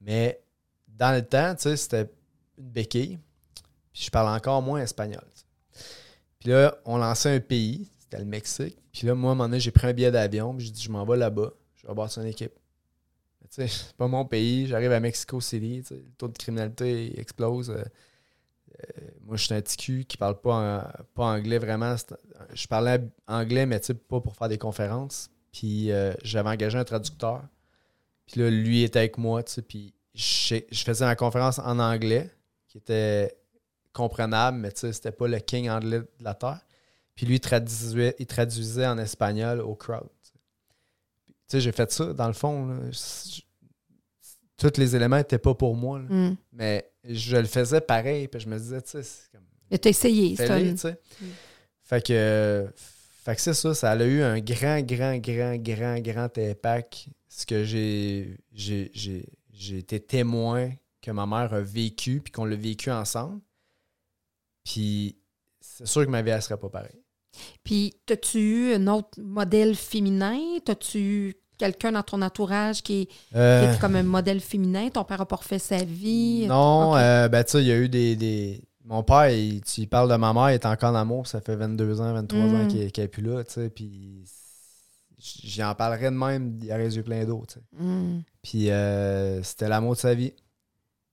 Mais 0.00 0.40
dans 0.88 1.14
le 1.14 1.22
temps, 1.22 1.54
c'était 1.56 2.10
une 2.58 2.70
béquille. 2.70 3.18
Puis 3.92 4.04
je 4.04 4.10
parle 4.10 4.34
encore 4.34 4.60
moins 4.60 4.80
espagnol. 4.80 5.24
Puis 6.40 6.50
là, 6.50 6.76
on 6.84 6.98
lançait 6.98 7.34
un 7.34 7.40
pays, 7.40 7.88
c'était 8.00 8.18
le 8.18 8.24
Mexique. 8.24 8.76
Puis 8.92 9.06
là, 9.06 9.14
moi, 9.14 9.30
à 9.30 9.32
un 9.32 9.36
moment 9.36 9.48
donné, 9.48 9.60
j'ai 9.60 9.70
pris 9.70 9.86
un 9.86 9.92
billet 9.92 10.10
d'avion, 10.10 10.54
puis 10.54 10.66
j'ai 10.66 10.72
dit, 10.72 10.82
je 10.82 10.90
m'en 10.90 11.04
vais 11.04 11.16
là-bas, 11.16 11.52
je 11.76 11.86
vais 11.86 11.94
bâtir 11.94 12.22
une 12.22 12.28
équipe. 12.28 12.52
Tu 13.50 13.62
sais, 13.62 13.68
c'est 13.86 13.96
pas 13.96 14.08
mon 14.08 14.24
pays. 14.24 14.66
J'arrive 14.66 14.92
à 14.92 15.00
Mexico 15.00 15.40
City. 15.40 15.82
Le 15.90 16.02
taux 16.18 16.28
de 16.28 16.36
criminalité 16.36 17.18
explose. 17.18 17.70
Euh, 17.70 17.84
moi, 19.22 19.36
je 19.36 19.44
suis 19.44 19.54
un 19.54 19.60
petit 19.60 19.76
cul 19.76 20.04
qui 20.04 20.16
parle 20.16 20.40
pas, 20.40 20.54
en- 20.98 21.04
pas 21.14 21.24
anglais 21.26 21.58
vraiment. 21.58 21.94
Je 22.52 22.66
parlais 22.66 23.00
anglais, 23.26 23.66
mais 23.66 23.80
pas 24.08 24.20
pour 24.20 24.36
faire 24.36 24.48
des 24.48 24.58
conférences. 24.58 25.30
Puis 25.52 25.92
euh, 25.92 26.12
j'avais 26.22 26.50
engagé 26.50 26.78
un 26.78 26.84
traducteur. 26.84 27.42
Puis 28.26 28.40
là, 28.40 28.50
lui 28.50 28.82
était 28.82 28.98
avec 29.00 29.18
moi. 29.18 29.42
tu 29.42 29.52
sais, 29.52 29.62
Puis 29.62 29.94
je 30.14 30.56
je 30.70 30.84
faisais 30.84 31.04
ma 31.04 31.16
conférence 31.16 31.58
en 31.58 31.78
anglais, 31.78 32.30
qui 32.68 32.78
était 32.78 33.36
comprenable, 33.92 34.58
mais 34.58 34.72
tu 34.72 34.80
sais, 34.80 34.92
c'était 34.92 35.12
pas 35.12 35.28
le 35.28 35.38
king 35.38 35.68
anglais 35.70 36.00
de 36.00 36.08
la 36.24 36.34
terre. 36.34 36.60
Puis 37.14 37.26
lui, 37.26 37.36
il 37.36 37.40
traduisait, 37.40 38.16
il 38.18 38.26
traduisait 38.26 38.86
en 38.86 38.98
espagnol 38.98 39.60
au 39.60 39.74
crowd. 39.76 40.08
tu 40.22 40.32
sais. 41.46 41.60
J'ai 41.60 41.70
fait 41.72 41.90
ça, 41.92 42.12
dans 42.12 42.26
le 42.26 42.32
fond. 42.32 42.66
là. 42.66 42.90
Je- 42.90 43.40
tous 44.56 44.78
les 44.78 44.94
éléments 44.96 45.16
n'étaient 45.16 45.38
pas 45.38 45.54
pour 45.54 45.74
moi. 45.76 45.98
là. 46.00 46.06
Mm. 46.08 46.36
Mais 46.52 46.90
je 47.08 47.36
le 47.36 47.46
faisais 47.46 47.80
pareil. 47.80 48.28
Puis 48.28 48.40
je 48.40 48.48
me 48.48 48.58
disais, 48.58 48.80
tu 48.82 48.90
sais, 48.90 49.02
c'est 49.02 49.30
comme. 49.32 49.44
T'as 49.80 49.90
essayé. 49.90 50.36
c'est 50.36 50.50
un- 50.50 50.76
sais. 50.76 50.98
Mm. 51.20 51.24
Fait 51.82 52.04
que. 52.06 52.66
Fait 53.24 53.34
que 53.34 53.40
c'est 53.40 53.54
ça, 53.54 53.74
ça 53.74 53.90
a 53.92 54.04
eu 54.04 54.22
un 54.22 54.38
grand, 54.40 54.80
grand, 54.82 55.16
grand, 55.18 55.56
grand, 55.56 55.98
grand 56.00 56.38
impact. 56.38 57.06
Ce 57.28 57.46
que 57.46 57.64
j'ai. 57.64 58.36
J'ai 58.52 58.90
j'ai- 58.94 59.28
j'ai 59.52 59.78
été 59.78 60.00
témoin 60.00 60.70
que 61.00 61.10
ma 61.10 61.26
mère 61.26 61.54
a 61.54 61.60
vécu, 61.60 62.20
puis 62.20 62.32
qu'on 62.32 62.44
l'a 62.44 62.56
vécu 62.56 62.90
ensemble. 62.90 63.40
Puis 64.64 65.16
c'est 65.60 65.86
sûr 65.86 66.04
que 66.04 66.10
ma 66.10 66.22
vie, 66.22 66.30
elle 66.30 66.42
serait 66.42 66.58
pas 66.58 66.68
pareille. 66.68 67.02
Puis, 67.64 67.94
as-tu 68.10 68.38
eu 68.38 68.74
un 68.74 68.86
autre 68.86 69.20
modèle 69.20 69.74
féminin? 69.74 70.38
As-tu 70.68 70.98
eu 70.98 71.34
quelqu'un 71.58 71.92
dans 71.92 72.02
ton 72.02 72.20
entourage 72.22 72.82
qui 72.82 73.02
est, 73.02 73.06
qui 73.06 73.14
Euh, 73.36 73.72
est 73.74 73.78
comme 73.80 73.96
un 73.96 74.02
modèle 74.02 74.40
féminin? 74.40 74.88
Ton 74.90 75.04
père 75.04 75.20
a 75.20 75.26
pas 75.26 75.36
refait 75.36 75.58
sa 75.58 75.78
vie? 75.84 76.46
Non, 76.46 76.96
euh, 76.96 77.28
ben 77.28 77.42
tu 77.44 77.52
sais, 77.52 77.62
il 77.62 77.66
y 77.68 77.72
a 77.72 77.76
eu 77.76 77.88
des. 77.88 78.16
des- 78.16 78.62
Mon 78.86 79.02
père, 79.02 79.30
il, 79.30 79.62
tu 79.62 79.80
il 79.82 79.88
parle 79.88 80.10
de 80.10 80.16
ma 80.16 80.32
mère, 80.34 80.50
il 80.50 80.54
est 80.54 80.66
encore 80.66 80.90
en 80.90 80.94
amour, 80.94 81.26
ça 81.26 81.40
fait 81.40 81.56
22 81.56 82.00
ans, 82.02 82.12
23 82.12 82.40
ans 82.42 82.64
Mm. 82.64 82.68
qu'il 82.68 82.90
n'est 83.02 83.08
plus 83.08 83.22
là, 83.22 83.42
tu 83.44 83.52
sais, 83.54 83.70
puis 83.70 84.24
j'en 85.18 85.74
parlerais 85.74 86.10
de 86.10 86.16
même, 86.16 86.58
il 86.62 86.70
aurait 86.70 86.84
les 86.84 86.96
yeux 86.96 87.02
pleins 87.02 87.24
d'eau, 87.24 87.44
tu 87.48 87.54
sais. 87.54 87.60
Mm. 87.82 88.22
Puis 88.42 88.70
euh, 88.70 89.42
c'était 89.42 89.68
l'amour 89.68 89.94
de 89.94 89.98
sa 90.00 90.12
vie. 90.14 90.32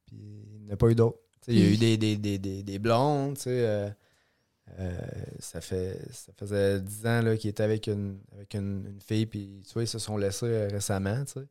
Puis 0.05 0.17
il 0.63 0.67
n'a 0.67 0.75
pas 0.75 0.89
eu 0.89 0.95
d'autre. 0.95 1.19
Tu 1.43 1.51
sais, 1.51 1.57
Il 1.57 1.59
y 1.59 1.63
a 1.65 1.69
eu 1.71 1.77
des, 1.77 1.97
des, 1.97 2.17
des, 2.17 2.37
des, 2.37 2.61
des 2.63 2.79
blondes, 2.79 3.35
tu 3.35 3.43
sais. 3.43 3.93
Euh, 4.79 4.97
ça, 5.39 5.61
fait, 5.61 5.99
ça 6.11 6.31
faisait 6.37 6.79
10 6.79 7.05
ans 7.05 7.35
qu'il 7.37 7.49
était 7.49 7.63
avec 7.63 7.87
une, 7.87 8.19
avec 8.33 8.53
une, 8.53 8.85
une 8.87 9.01
fille, 9.01 9.25
puis 9.25 9.61
tu 9.67 9.73
vois, 9.73 9.83
ils 9.83 9.87
se 9.87 9.99
sont 9.99 10.17
laissés 10.17 10.45
euh, 10.45 10.67
récemment, 10.71 11.23
tu 11.25 11.33
sais. 11.33 11.47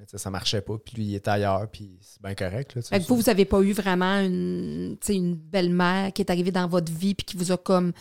Mais 0.00 0.06
ça 0.18 0.28
marchait 0.28 0.60
pas, 0.60 0.76
puis 0.76 0.96
lui, 0.96 1.04
il 1.04 1.14
était 1.14 1.30
ailleurs, 1.30 1.68
puis 1.70 1.98
c'est 2.00 2.20
bien 2.20 2.34
correct, 2.34 2.74
là. 2.74 2.82
Fait 2.82 3.00
que 3.00 3.06
vous, 3.06 3.16
vous 3.16 3.22
n'avez 3.22 3.44
pas 3.44 3.60
eu 3.60 3.72
vraiment 3.72 4.18
une, 4.18 4.96
une 5.08 5.34
belle-mère 5.36 6.12
qui 6.12 6.22
est 6.22 6.30
arrivée 6.30 6.50
dans 6.50 6.66
votre 6.66 6.92
vie 6.92 7.14
puis 7.14 7.24
qui 7.24 7.36
vous 7.36 7.52
a 7.52 7.56
comme 7.56 7.92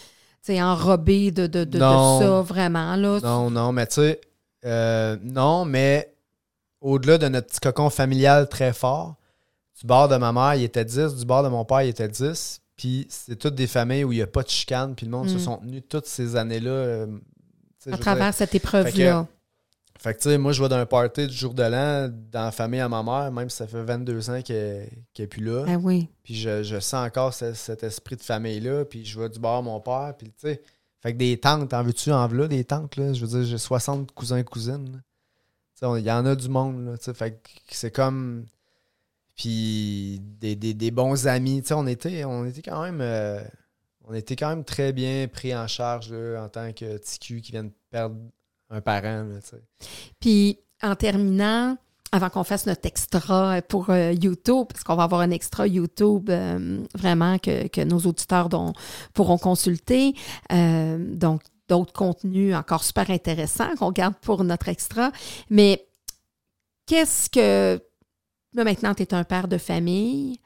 enrobé 0.50 1.32
de, 1.32 1.48
de, 1.48 1.64
de, 1.64 1.80
ça, 1.80 2.42
vraiment. 2.42 2.96
Là? 2.96 3.20
Non, 3.22 3.50
non, 3.50 3.72
mais 3.72 3.88
tu 3.88 3.96
sais, 3.96 4.22
euh, 4.66 5.18
non, 5.22 5.66
mais 5.66 6.14
au-delà 6.82 7.18
de 7.18 7.28
notre 7.28 7.48
petit 7.48 7.60
cocon 7.60 7.90
familial 7.90 8.50
très 8.50 8.74
fort, 8.74 9.16
du 9.80 9.88
bord 9.88 10.08
de 10.08 10.18
ma 10.18 10.32
mère, 10.32 10.56
il 10.56 10.64
était 10.64 10.86
10, 10.86 11.16
du 11.16 11.26
bord 11.26 11.44
de 11.44 11.50
mon 11.50 11.66
père, 11.66 11.84
il 11.84 11.90
était 11.90 12.08
10. 12.08 12.62
Puis 12.76 13.06
c'est 13.10 13.36
toutes 13.38 13.56
des 13.56 13.68
familles 13.68 14.04
où 14.04 14.12
il 14.12 14.16
n'y 14.18 14.22
a 14.22 14.28
pas 14.28 14.44
de 14.44 14.50
chicane, 14.50 14.96
puis 14.96 15.06
le 15.06 15.12
monde 15.12 15.30
se 15.30 15.36
Mm. 15.36 15.40
sont 15.40 15.58
tenus 15.58 15.84
toutes 15.88 16.08
ces 16.08 16.36
années-là. 16.36 16.72
euh, 16.72 17.08
À 17.92 17.98
travers 17.98 18.28
dire. 18.28 18.34
cette 18.34 18.56
épreuve-là. 18.56 19.28
Fait 20.00 20.14
que, 20.16 20.20
tu 20.20 20.30
sais, 20.30 20.38
moi, 20.38 20.52
je 20.52 20.62
vais 20.62 20.68
d'un 20.70 20.86
party 20.86 21.28
du 21.28 21.34
jour 21.34 21.54
de 21.54 21.64
l'an 21.64 22.10
dans 22.32 22.46
la 22.46 22.52
famille 22.52 22.80
à 22.82 22.90
ma 22.90 23.04
mère, 23.04 23.32
même 23.32 23.50
si 23.50 23.58
ça 23.58 23.68
fait 23.68 23.84
22 23.84 24.30
ans 24.30 24.42
qu'elle 24.42 24.90
n'est 25.18 25.28
plus 25.28 25.44
là. 25.44 25.66
Ah 25.68 25.78
oui. 25.78 26.10
Puis 26.24 26.36
je, 26.36 26.64
je 26.64 26.80
sens 26.80 27.08
encore 27.08 27.34
ce- 27.34 27.54
cet 27.54 27.84
esprit 27.84 28.16
de 28.18 28.22
famille-là. 28.22 28.84
Puis 28.86 29.06
je 29.06 29.18
vais 29.20 29.30
du 29.30 29.40
bord 29.40 29.62
de 29.62 29.68
mon 29.68 29.80
père. 29.80 30.14
Puis, 30.18 30.28
tu 30.28 30.34
sais, 30.40 30.62
fait 31.02 31.14
que 31.14 31.18
des 31.18 31.40
tantes, 31.40 31.74
en 31.74 31.84
veux-tu 31.84 32.12
en 32.12 32.28
veux 32.28 32.48
des 32.50 32.66
tantes, 32.66 32.98
là? 32.98 33.14
Je 33.14 33.22
veux 33.26 33.28
dire, 33.28 33.44
j'ai 33.50 33.58
60 33.58 34.12
cousins 34.14 34.38
et 34.38 34.44
cousines. 34.44 35.02
Il 35.82 36.00
y 36.04 36.12
en 36.12 36.26
a 36.26 36.36
du 36.36 36.48
monde, 36.50 36.86
là, 36.86 36.98
tu 36.98 37.04
sais. 37.06 37.14
Fait 37.14 37.32
que 37.32 37.50
c'est 37.70 37.92
comme. 37.92 38.46
Puis 39.36 40.20
des, 40.40 40.56
des- 40.56 40.92
bons 40.92 41.28
amis. 41.28 41.62
Tu 41.62 41.70
sais, 41.70 41.74
on 41.74 41.88
était, 41.88 42.24
on 42.26 42.46
était 42.46 42.62
quand 42.62 42.82
même. 42.84 43.02
euh, 43.02 43.42
on 44.06 44.14
était 44.14 44.36
quand 44.36 44.50
même 44.50 44.64
très 44.66 44.92
bien 44.94 45.28
pris 45.28 45.56
en 45.56 45.68
charge 45.68 46.12
en 46.12 46.50
tant 46.50 46.74
que 46.74 46.98
TQ 46.98 47.42
qui 47.42 47.52
vient 47.54 47.64
de 47.64 47.72
perdre 47.90 48.18
un 48.70 48.82
parent. 48.82 49.26
Puis, 50.20 50.60
en 50.82 50.96
terminant, 50.96 51.78
avant 52.12 52.30
qu'on 52.30 52.44
fasse 52.44 52.66
notre 52.68 52.86
extra 52.86 53.62
pour 53.62 53.90
euh, 53.90 54.12
YouTube, 54.12 54.68
parce 54.70 54.84
qu'on 54.84 54.96
va 54.96 55.04
avoir 55.04 55.22
un 55.22 55.32
extra 55.32 55.66
YouTube 55.68 56.30
euh, 56.30 56.84
vraiment 56.94 57.40
que, 57.40 57.68
que 57.70 57.82
nos 57.82 58.00
auditeurs 58.00 58.50
pourront 59.14 59.38
consulter. 59.38 60.14
Euh, 60.52 60.98
donc, 61.16 61.42
d'autres 61.70 61.94
contenus 61.94 62.54
encore 62.56 62.84
super 62.84 63.10
intéressants 63.10 63.74
qu'on 63.78 63.92
garde 63.92 64.16
pour 64.22 64.44
notre 64.44 64.68
extra. 64.68 65.12
Mais 65.50 65.88
qu'est-ce 66.86 67.30
que... 67.30 67.82
Là, 68.54 68.64
maintenant, 68.64 68.94
tu 68.94 69.04
es 69.04 69.14
un 69.14 69.24
père 69.24 69.48
de 69.48 69.58
famille. 69.58 70.40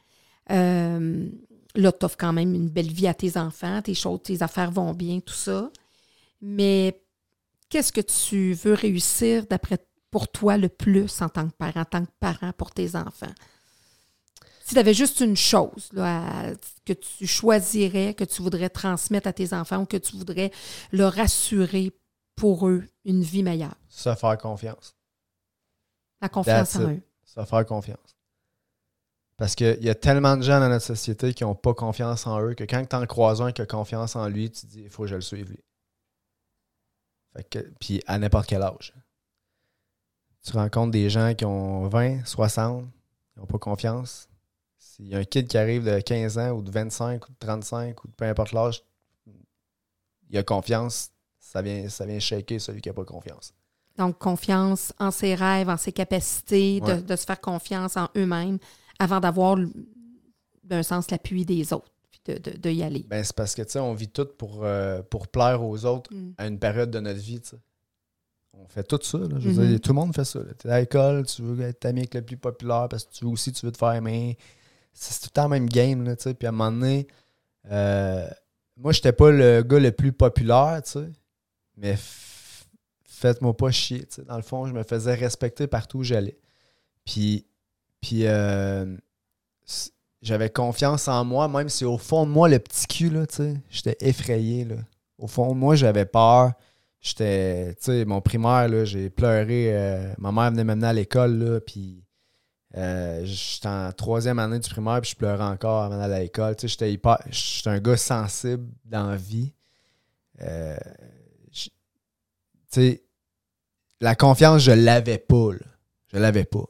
Euh, 0.51 1.27
là, 1.75 1.91
tu 1.91 2.05
offres 2.05 2.17
quand 2.17 2.33
même 2.33 2.53
une 2.55 2.69
belle 2.69 2.91
vie 2.91 3.07
à 3.07 3.13
tes 3.13 3.37
enfants. 3.37 3.81
Tes 3.81 3.93
choses, 3.93 4.21
tes 4.23 4.41
affaires 4.41 4.71
vont 4.71 4.93
bien, 4.93 5.19
tout 5.19 5.33
ça. 5.33 5.69
Mais 6.41 7.01
qu'est-ce 7.69 7.91
que 7.91 8.01
tu 8.01 8.53
veux 8.53 8.73
réussir 8.73 9.45
d'après 9.47 9.77
pour 10.11 10.29
toi 10.29 10.57
le 10.57 10.69
plus 10.69 11.21
en 11.21 11.29
tant 11.29 11.47
que 11.49 11.53
père, 11.55 11.75
en 11.75 11.85
tant 11.85 12.05
que 12.05 12.11
parent 12.19 12.53
pour 12.53 12.71
tes 12.71 12.95
enfants? 12.95 13.33
Si 14.63 14.73
tu 14.73 14.79
avais 14.79 14.93
juste 14.93 15.21
une 15.21 15.37
chose 15.37 15.89
là, 15.93 16.49
à- 16.49 16.53
que 16.85 16.93
tu 16.93 17.25
choisirais, 17.27 18.13
que 18.13 18.23
tu 18.25 18.41
voudrais 18.41 18.69
transmettre 18.69 19.27
à 19.27 19.33
tes 19.33 19.53
enfants 19.53 19.81
ou 19.81 19.85
que 19.85 19.95
tu 19.97 20.15
voudrais 20.17 20.51
leur 20.91 21.17
assurer 21.19 21.91
pour 22.35 22.67
eux 22.67 22.83
une 23.05 23.21
vie 23.23 23.43
meilleure, 23.43 23.75
Se 23.89 24.13
faire 24.13 24.37
confiance. 24.37 24.93
la 26.21 26.29
confiance 26.29 26.71
That's 26.73 26.75
en 26.83 26.89
it. 26.91 26.97
eux. 26.97 27.01
Se 27.45 27.49
faire 27.49 27.65
confiance. 27.65 28.17
Parce 29.37 29.53
qu'il 29.53 29.83
y 29.83 29.89
a 29.89 29.95
tellement 29.95 30.35
de 30.35 30.41
gens 30.41 30.59
dans 30.59 30.69
notre 30.69 30.85
société 30.85 31.33
qui 31.33 31.43
n'ont 31.43 31.55
pas 31.55 31.75
confiance 31.75 32.25
en 32.25 32.41
eux 32.41 32.55
que 32.55 32.63
quand 32.63 32.83
tu 32.83 32.95
en 32.95 33.05
croises 33.05 33.39
un 33.39 33.51
qui 33.51 33.61
a 33.61 33.67
confiance 33.67 34.15
en 34.15 34.27
lui, 34.27 34.49
tu 34.49 34.65
dis 34.65 34.81
il 34.81 34.89
faut 34.89 35.03
que 35.03 35.09
je 35.09 35.15
le 35.15 35.21
suive 35.21 35.51
lui. 35.51 35.63
Puis 37.79 38.01
à 38.07 38.17
n'importe 38.17 38.47
quel 38.47 38.63
âge. 38.63 38.95
Tu 40.43 40.53
rencontres 40.53 40.91
des 40.91 41.09
gens 41.09 41.35
qui 41.35 41.45
ont 41.45 41.87
20, 41.87 42.25
60, 42.25 42.85
ils 43.35 43.39
n'ont 43.39 43.45
pas 43.45 43.59
confiance. 43.59 44.27
S'il 44.79 45.07
y 45.07 45.15
a 45.15 45.19
un 45.19 45.23
kid 45.23 45.47
qui 45.47 45.57
arrive 45.57 45.83
de 45.83 45.99
15 45.99 46.37
ans 46.39 46.51
ou 46.51 46.63
de 46.63 46.71
25 46.71 47.27
ou 47.27 47.31
de 47.31 47.37
35 47.37 48.03
ou 48.03 48.07
de 48.07 48.13
peu 48.13 48.25
importe 48.25 48.53
l'âge, 48.53 48.83
il 50.29 50.37
a 50.37 50.43
confiance, 50.43 51.11
ça 51.39 51.61
vient, 51.61 51.87
ça 51.89 52.05
vient 52.05 52.19
shaker 52.19 52.59
celui 52.59 52.81
qui 52.81 52.89
n'a 52.89 52.93
pas 52.93 53.05
confiance. 53.05 53.53
Donc, 53.97 54.17
confiance 54.19 54.93
en 54.99 55.09
ses 55.11 55.33
rêves, 55.35 55.69
en 55.69 55.77
ses 55.77 55.91
capacités, 55.91 56.79
de, 56.81 56.85
Ouais. 56.85 57.01
de 57.01 57.15
se 57.15 57.25
faire 57.25 57.41
confiance 57.41 57.97
en 57.97 58.07
eux-mêmes 58.15 58.59
avant 58.99 59.19
d'avoir, 59.19 59.57
d'un 60.63 60.83
sens, 60.83 61.09
l'appui 61.11 61.45
des 61.45 61.73
autres, 61.73 61.91
puis 62.11 62.21
de, 62.25 62.37
de- 62.51 62.57
de 62.57 62.69
y 62.69 62.83
aller. 62.83 63.05
Ben, 63.09 63.23
c'est 63.23 63.35
parce 63.35 63.55
que, 63.55 63.61
tu 63.63 63.71
sais, 63.71 63.79
on 63.79 63.93
vit 63.93 64.09
tout 64.09 64.27
pour, 64.37 64.59
euh, 64.63 65.01
pour 65.01 65.27
plaire 65.27 65.63
aux 65.63 65.85
autres 65.85 66.13
Mm. 66.13 66.33
à 66.37 66.47
une 66.47 66.59
période 66.59 66.91
de 66.91 66.99
notre 66.99 67.19
vie, 67.19 67.39
tu 67.41 67.49
sais. 67.49 67.57
On 68.53 68.67
fait 68.67 68.83
tout 68.83 68.99
ça, 69.01 69.19
là. 69.19 69.27
Je 69.39 69.49
veux 69.49 69.63
Mhm. 69.63 69.69
dire, 69.69 69.81
tout 69.81 69.89
le 69.91 69.95
monde 69.95 70.15
fait 70.15 70.25
ça. 70.25 70.39
Tu 70.59 70.67
es 70.67 70.71
à 70.71 70.79
l'école, 70.79 71.25
tu 71.27 71.41
veux 71.43 71.61
être 71.63 71.85
ami 71.85 71.99
avec 72.01 72.15
le 72.15 72.21
plus 72.23 72.37
populaire 72.37 72.87
parce 72.89 73.05
que 73.05 73.13
tu 73.13 73.23
veux 73.25 73.31
aussi, 73.31 73.51
tu 73.51 73.65
veux 73.65 73.71
te 73.71 73.77
faire 73.77 73.93
aimer. 73.93 74.35
C'est 74.93 75.19
tout 75.21 75.27
le 75.27 75.33
temps 75.33 75.43
le 75.43 75.49
même 75.49 75.69
game, 75.69 76.03
là, 76.03 76.15
tu 76.15 76.23
sais. 76.23 76.33
Puis 76.33 76.47
à 76.47 76.49
un 76.49 76.53
moment 76.53 76.71
donné, 76.71 77.07
euh, 77.71 78.27
moi, 78.75 78.91
j'étais 78.93 79.11
pas 79.11 79.29
le 79.31 79.61
gars 79.61 79.79
le 79.79 79.91
plus 79.91 80.11
populaire, 80.11 80.81
tu 80.83 80.91
sais. 80.91 81.09
Mais 81.75 81.95
faites-moi 83.17 83.55
pas 83.55 83.71
chier. 83.71 84.07
Dans 84.27 84.37
le 84.37 84.43
fond, 84.43 84.67
je 84.67 84.73
me 84.73 84.83
faisais 84.83 85.15
respecter 85.15 85.67
partout 85.67 85.99
où 85.99 86.03
j'allais. 86.03 86.37
Puis, 87.03 87.47
puis 87.99 88.27
euh, 88.27 88.95
j'avais 90.21 90.49
confiance 90.49 91.07
en 91.07 91.25
moi, 91.25 91.47
même 91.47 91.69
si 91.69 91.83
au 91.83 91.97
fond 91.97 92.25
de 92.25 92.31
moi, 92.31 92.47
le 92.47 92.59
petit 92.59 92.85
cul, 92.87 93.11
j'étais 93.69 93.97
effrayé, 94.01 94.65
là. 94.65 94.75
Au 95.17 95.25
fond 95.25 95.53
de 95.53 95.57
moi, 95.57 95.75
j'avais 95.75 96.05
peur. 96.05 96.51
J'étais, 97.01 97.73
tu 97.75 97.85
sais, 97.85 98.05
mon 98.05 98.21
primaire, 98.21 98.85
j'ai 98.85 99.09
pleuré. 99.09 99.75
euh, 99.75 100.13
ma 100.19 100.31
mère 100.31 100.51
venait 100.51 100.63
m'amener 100.63 100.87
à 100.87 100.93
l'école, 100.93 101.61
puis 101.65 102.03
euh, 102.75 103.21
j'étais 103.23 103.67
en 103.67 103.91
troisième 103.93 104.37
année 104.37 104.59
du 104.59 104.69
primaire, 104.69 105.01
puis 105.01 105.11
je 105.11 105.15
pleurais 105.15 105.45
encore 105.45 105.83
avant 105.83 105.97
d'aller 105.97 106.13
à 106.13 106.19
l'école. 106.19 106.55
Tu 106.55 106.61
sais, 106.61 106.67
j'étais 106.67 106.93
hyper, 106.93 107.17
j'étais 107.31 107.69
un 107.69 107.79
gars 107.79 107.97
sensible 107.97 108.67
dans 108.85 109.09
la 109.09 109.15
vie. 109.15 109.53
Tu 110.39 111.71
sais, 112.69 113.06
la 114.01 114.15
confiance, 114.15 114.61
je 114.61 114.71
l'avais 114.71 115.17
pas, 115.17 115.53
là. 115.53 115.65
Je 116.13 116.17
l'avais 116.17 116.45
pas. 116.45 116.65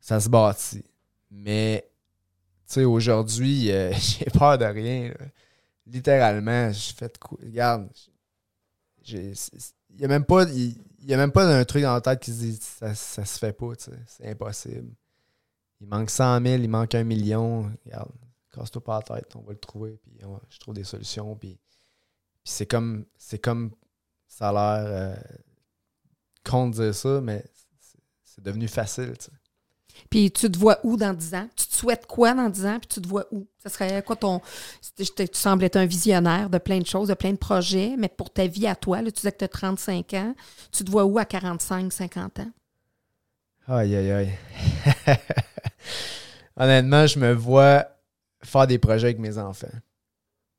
Ça 0.00 0.20
se 0.20 0.28
bâtit. 0.28 0.84
Mais, 1.30 1.88
tu 2.66 2.74
sais, 2.74 2.84
aujourd'hui, 2.84 3.70
euh, 3.72 3.92
j'ai 3.92 4.26
peur 4.26 4.58
de 4.58 4.64
rien. 4.64 5.12
Littéralement, 5.86 6.72
je 6.72 6.94
fais 6.94 7.08
de 7.08 7.18
quoi? 7.18 7.38
Regarde, 7.42 7.88
il 9.06 9.34
n'y 9.98 10.04
a 10.04 10.08
même 10.08 10.24
pas 10.24 10.44
il 11.04 11.10
y 11.10 11.12
a 11.12 11.18
même 11.18 11.32
pas 11.32 11.46
un 11.46 11.64
truc 11.66 11.82
dans 11.82 11.92
la 11.92 12.00
tête 12.00 12.20
qui 12.20 12.32
se 12.32 12.40
dit 12.40 12.58
ça, 12.60 12.94
ça 12.94 13.24
se 13.26 13.38
fait 13.38 13.52
pas, 13.52 13.72
c'est 14.06 14.26
impossible. 14.26 14.90
Il 15.80 15.86
manque 15.86 16.08
100 16.08 16.42
000, 16.42 16.62
il 16.62 16.68
manque 16.68 16.94
un 16.94 17.04
million. 17.04 17.70
Regarde, 17.84 18.10
casse-toi 18.50 18.82
pas 18.82 19.02
la 19.06 19.16
tête, 19.20 19.36
on 19.36 19.42
va 19.42 19.52
le 19.52 19.58
trouver, 19.58 19.98
puis 20.02 20.18
je 20.48 20.58
trouve 20.58 20.74
des 20.74 20.84
solutions. 20.84 21.36
Puis, 21.36 21.58
puis 22.42 22.52
c'est 22.52 22.66
comme 22.66 23.04
c'est 23.18 23.38
comme 23.38 23.72
ça 24.26 24.48
a 24.48 24.52
l'air 24.52 24.86
euh, 24.86 25.16
con 26.44 26.68
de 26.68 26.74
dire 26.74 26.94
ça, 26.94 27.20
mais 27.20 27.44
c'est- 28.24 28.42
devenu 28.42 28.68
facile. 28.68 29.14
Puis 30.10 30.30
tu 30.30 30.50
te 30.50 30.58
vois 30.58 30.78
où 30.82 30.96
dans 30.96 31.14
10 31.14 31.34
ans? 31.34 31.48
Tu 31.56 31.66
te 31.66 31.74
souhaites 31.74 32.06
quoi 32.06 32.34
dans 32.34 32.48
10 32.50 32.66
ans? 32.66 32.78
Puis 32.78 32.88
tu 32.88 33.00
te 33.00 33.08
vois 33.08 33.26
où? 33.30 33.46
Ça 33.62 33.70
serait 33.70 34.02
quoi 34.02 34.16
ton. 34.16 34.40
Tu 34.96 35.04
tu 35.06 35.26
sembles 35.32 35.64
être 35.64 35.76
un 35.76 35.86
visionnaire 35.86 36.50
de 36.50 36.58
plein 36.58 36.78
de 36.80 36.86
choses, 36.86 37.08
de 37.08 37.14
plein 37.14 37.32
de 37.32 37.38
projets, 37.38 37.94
mais 37.96 38.08
pour 38.08 38.30
ta 38.32 38.46
vie 38.46 38.66
à 38.66 38.74
toi, 38.74 39.02
là, 39.02 39.10
tu 39.10 39.16
disais 39.16 39.32
que 39.32 39.38
tu 39.38 39.44
as 39.44 39.48
35 39.48 40.14
ans. 40.14 40.34
Tu 40.72 40.84
te 40.84 40.90
vois 40.90 41.04
où 41.04 41.18
à 41.18 41.24
45, 41.24 41.92
50 41.92 42.40
ans? 42.40 42.50
Aïe, 43.68 43.94
aïe, 43.96 44.10
aïe. 44.10 44.32
Honnêtement, 46.56 47.06
je 47.06 47.18
me 47.18 47.32
vois 47.32 47.86
faire 48.42 48.66
des 48.66 48.78
projets 48.78 49.06
avec 49.08 49.18
mes 49.18 49.38
enfants. 49.38 49.66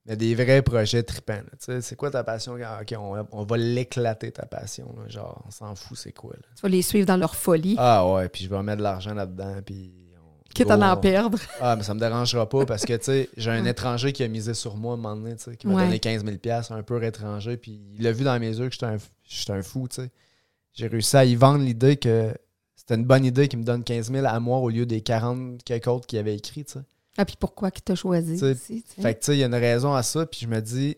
Mais 0.07 0.15
des 0.15 0.35
vrais 0.35 0.61
projets 0.61 1.01
tripants. 1.01 1.41
c'est 1.59 1.95
quoi 1.95 2.11
ta 2.11 2.23
passion? 2.23 2.55
Ah, 2.63 2.79
Ok, 2.81 2.93
on, 2.99 3.25
on 3.31 3.43
va 3.43 3.57
l'éclater, 3.57 4.31
ta 4.31 4.45
passion. 4.45 4.93
là. 4.97 5.07
Genre, 5.09 5.43
on 5.47 5.51
s'en 5.51 5.73
fout, 5.75 5.97
c'est 5.97 6.11
quoi? 6.11 6.33
Là? 6.33 6.47
Tu 6.55 6.61
vas 6.61 6.69
les 6.69 6.81
suivre 6.83 7.07
dans 7.07 7.17
leur 7.17 7.35
folie, 7.35 7.75
Ah 7.79 8.07
ouais, 8.13 8.29
puis 8.29 8.43
je 8.43 8.49
vais 8.49 8.61
mettre 8.61 8.77
de 8.77 8.83
l'argent 8.83 9.15
là-dedans. 9.15 9.55
Puis 9.65 9.91
on- 10.19 10.53
quitte 10.53 10.69
à 10.69 10.77
en 10.93 10.97
perdre. 10.97 11.39
Ah, 11.59 11.75
mais 11.75 11.81
ça 11.81 11.95
me 11.95 11.99
dérangera 11.99 12.47
pas 12.47 12.65
parce 12.67 12.85
que, 12.85 12.93
tu 12.93 13.03
sais, 13.05 13.29
j'ai 13.35 13.49
un 13.49 13.65
étranger 13.65 14.13
qui 14.13 14.23
a 14.23 14.27
misé 14.27 14.53
sur 14.53 14.75
moi 14.77 14.91
à 14.91 14.93
un 14.93 14.97
moment 14.97 15.15
donné, 15.15 15.35
tu 15.37 15.43
sais, 15.43 15.57
qui 15.57 15.65
m'a 15.67 15.73
Ouais. 15.75 15.85
donné 15.85 15.99
15 15.99 16.23
000 16.23 16.37
un 16.69 16.83
peu 16.83 17.03
étranger, 17.03 17.57
puis 17.57 17.81
il 17.97 18.05
a 18.05 18.11
vu 18.11 18.23
dans 18.23 18.39
mes 18.39 18.55
yeux 18.55 18.67
que 18.67 18.73
j'étais 18.73 18.85
un, 18.85 18.97
j'étais 19.23 19.53
un 19.53 19.63
fou, 19.63 19.87
tu 19.87 20.03
sais. 20.03 20.11
J'ai 20.73 20.87
réussi 20.87 21.17
à 21.17 21.25
y 21.25 21.35
vendre 21.35 21.63
l'idée 21.63 21.95
que 21.97 22.31
c'était 22.75 22.95
une 22.95 23.05
bonne 23.05 23.25
idée 23.25 23.47
qu'il 23.47 23.57
me 23.59 23.63
donne 23.63 23.83
15 23.83 24.11
000 24.11 24.25
à 24.27 24.39
moi 24.39 24.59
au 24.59 24.69
lieu 24.69 24.85
des 24.85 25.01
40 25.01 25.63
quelques 25.63 25.87
autres 25.87 26.05
qu'il 26.05 26.19
avait 26.19 26.35
écrit, 26.35 26.63
tu 26.63 26.73
sais. 26.73 26.79
Ah, 27.17 27.25
puis 27.25 27.35
pourquoi 27.39 27.71
qu'il 27.71 27.83
t'a 27.83 27.95
choisi? 27.95 28.33
Tu 28.33 28.39
sais, 28.39 28.51
aussi, 28.51 28.83
tu 28.83 28.93
sais? 28.95 29.01
Fait 29.01 29.13
que, 29.15 29.19
tu 29.19 29.25
sais, 29.27 29.35
il 29.37 29.39
y 29.39 29.43
a 29.43 29.47
une 29.47 29.55
raison 29.55 29.93
à 29.93 30.03
ça, 30.03 30.25
puis 30.25 30.41
je 30.41 30.47
me 30.47 30.59
dis, 30.61 30.97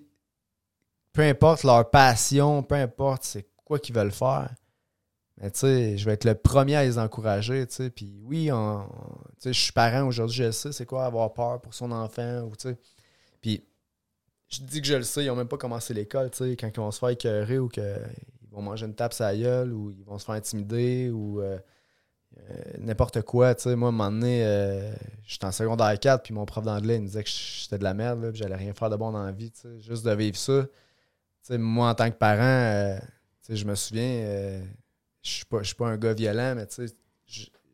peu 1.14 1.22
importe 1.22 1.64
leur 1.64 1.90
passion, 1.90 2.64
peu 2.64 2.76
importe 2.76 3.24
c'est 3.24 3.48
quoi 3.66 3.80
qu'ils 3.80 3.96
veulent 3.96 4.12
faire, 4.12 4.54
mais 5.40 5.52
tu 5.52 5.60
sais, 5.60 5.98
je 5.98 6.06
vais 6.06 6.14
être 6.14 6.26
le 6.26 6.36
premier 6.36 6.76
à 6.76 6.84
les 6.84 6.98
encourager, 6.98 7.66
tu 7.68 7.76
sais. 7.76 7.90
Puis 7.90 8.20
oui, 8.24 8.52
on- 8.52 8.88
je 9.44 9.52
suis 9.52 9.72
parent 9.72 10.08
aujourd'hui, 10.08 10.38
je 10.38 10.44
le 10.46 10.52
sais, 10.52 10.72
c'est 10.72 10.86
quoi 10.86 11.06
avoir 11.06 11.34
peur 11.34 11.62
pour 11.62 11.74
son 11.74 11.92
enfant, 11.92 12.42
ou 12.44 12.56
tu 12.56 12.70
sais. 12.70 12.78
Puis 13.42 13.64
je 14.50 14.62
dis 14.62 14.82
que 14.82 14.88
je 14.88 14.96
le 14.96 15.04
sais, 15.04 15.26
ils 15.26 15.30
ont 15.30 15.36
même 15.36 15.48
pas 15.48 15.58
commencé 15.58 15.94
l'école, 15.94 16.32
tu 16.32 16.38
sais, 16.38 16.56
quand 16.56 16.68
ils 16.68 16.78
vont 16.78 16.92
se 16.92 17.00
faire 17.00 17.10
écœurer 17.10 17.60
ou 17.60 17.68
qu'ils 17.68 17.84
vont 18.52 18.62
manger 18.62 18.86
une 18.88 18.96
tape 18.96 19.14
sur 19.14 19.26
la 19.26 19.36
gueule, 19.38 19.74
ou 19.74 19.92
ils 19.92 20.04
vont 20.04 20.18
se 20.18 20.26
faire 20.26 20.36
intimider, 20.36 21.10
ou 21.12 21.42
euh, 21.42 21.60
n'importe 22.80 23.22
quoi, 23.24 23.56
tu 23.56 23.64
sais. 23.64 23.76
Moi, 23.76 23.88
à 23.88 23.92
un 23.92 23.92
moment 23.92 24.12
donné, 24.12 24.44
euh, 24.46 24.92
j'étais 25.26 25.46
en 25.46 25.52
secondaire 25.52 26.00
4, 26.00 26.24
puis 26.24 26.34
mon 26.34 26.46
prof 26.46 26.64
d'anglais, 26.64 26.96
il 26.96 27.02
me 27.02 27.08
disait 27.08 27.24
que 27.24 27.30
j'étais 27.30 27.78
de 27.78 27.84
la 27.84 27.94
merde, 27.94 28.22
là, 28.22 28.30
puis 28.32 28.40
j'allais 28.40 28.56
rien 28.56 28.74
faire 28.74 28.90
de 28.90 28.96
bon 28.96 29.12
dans 29.12 29.24
la 29.24 29.32
vie, 29.32 29.52
tu 29.52 29.62
sais. 29.62 29.80
Juste 29.80 30.06
de 30.06 30.12
vivre 30.12 30.38
ça. 30.38 30.64
Tu 30.64 30.70
sais, 31.42 31.58
moi, 31.58 31.90
en 31.90 31.96
tant 31.96 32.10
que 32.10 32.16
parent, 32.18 32.42
euh, 32.42 32.98
tu 33.00 33.06
sais, 33.42 33.56
je 33.56 33.66
me 33.66 33.76
souviens, 33.76 34.04
euh, 34.04 34.66
je 35.24 35.30
suis 35.30 35.46
pas, 35.46 35.60
je 35.60 35.68
suis 35.68 35.76
pas 35.76 35.88
un 35.88 35.98
gars 35.98 36.14
violent, 36.14 36.54
mais 36.56 36.66
tu 36.68 36.88
sais, 36.88 36.96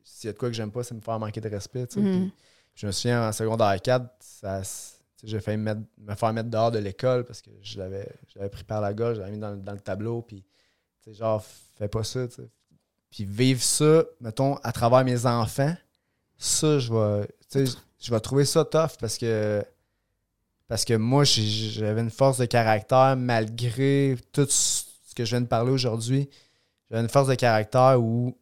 s'il 0.03 0.27
y 0.27 0.30
a 0.30 0.34
de 0.34 0.38
quoi 0.38 0.49
que 0.49 0.56
j'aime 0.56 0.72
pas, 0.72 0.84
c'est 0.84 0.95
me 0.95 1.02
faire 1.02 1.19
manquer 1.19 1.41
de 1.41 1.49
respect. 1.49 1.88
tu 1.88 1.95
sais. 1.95 1.99
Mhm. 2.02 2.30
Puis 2.30 2.81
je 2.81 2.88
me 2.88 2.91
souviens 2.91 3.27
en 3.27 3.31
secondaire 3.31 3.80
4, 3.81 4.06
ça, 4.19 4.61
tu 4.61 4.65
sais, 4.68 4.98
j'ai 5.23 5.40
failli 5.40 5.57
me, 5.57 5.64
mettre- 5.64 5.81
me 5.98 6.15
faire 6.15 6.34
mettre 6.34 6.49
dehors 6.49 6.72
de 6.72 6.80
l'école 6.80 7.23
parce 7.26 7.41
que 7.41 7.52
je 7.61 7.77
l'avais, 7.77 8.10
je 8.27 8.40
l'avais 8.40 8.49
pris 8.49 8.64
par 8.64 8.81
la 8.81 8.94
gorge, 8.94 9.15
je 9.18 9.22
l'avais 9.22 9.31
mis 9.34 9.40
dans, 9.40 9.56
dans 9.56 9.73
le 9.73 9.80
tableau. 9.80 10.22
Puis, 10.22 10.41
tu 11.03 11.11
sais, 11.11 11.14
genre, 11.14 11.44
fais 11.77 11.88
pas 11.88 12.03
ça. 12.03 12.27
tu 12.27 12.35
sais. 12.35 12.49
Puis 13.14 13.26
vivre 13.26 13.61
ça, 13.61 14.06
mettons, 14.22 14.56
à 14.64 14.72
travers 14.72 15.06
mes 15.06 15.27
enfants, 15.27 15.76
ça, 16.35 16.80
je 16.80 16.91
vais, 16.91 17.27
je 17.99 18.11
vais 18.11 18.19
trouver 18.19 18.44
ça 18.44 18.65
tough 18.65 18.98
parce 18.99 19.19
que 19.19 19.64
parce 20.68 20.84
que 20.84 20.95
moi, 20.95 21.23
j'avais 21.23 22.02
une 22.02 22.10
force 22.10 22.40
de 22.40 22.45
caractère 22.45 23.15
malgré 23.15 24.18
tout 24.31 24.48
ce 24.49 24.85
que 25.15 25.26
je 25.26 25.30
viens 25.30 25.41
de 25.41 25.45
parler 25.45 25.72
aujourd'hui. 25.72 26.27
J'avais 26.90 27.03
une 27.03 27.10
force 27.10 27.27
de 27.27 27.35
caractère 27.35 28.02
où, 28.02 28.35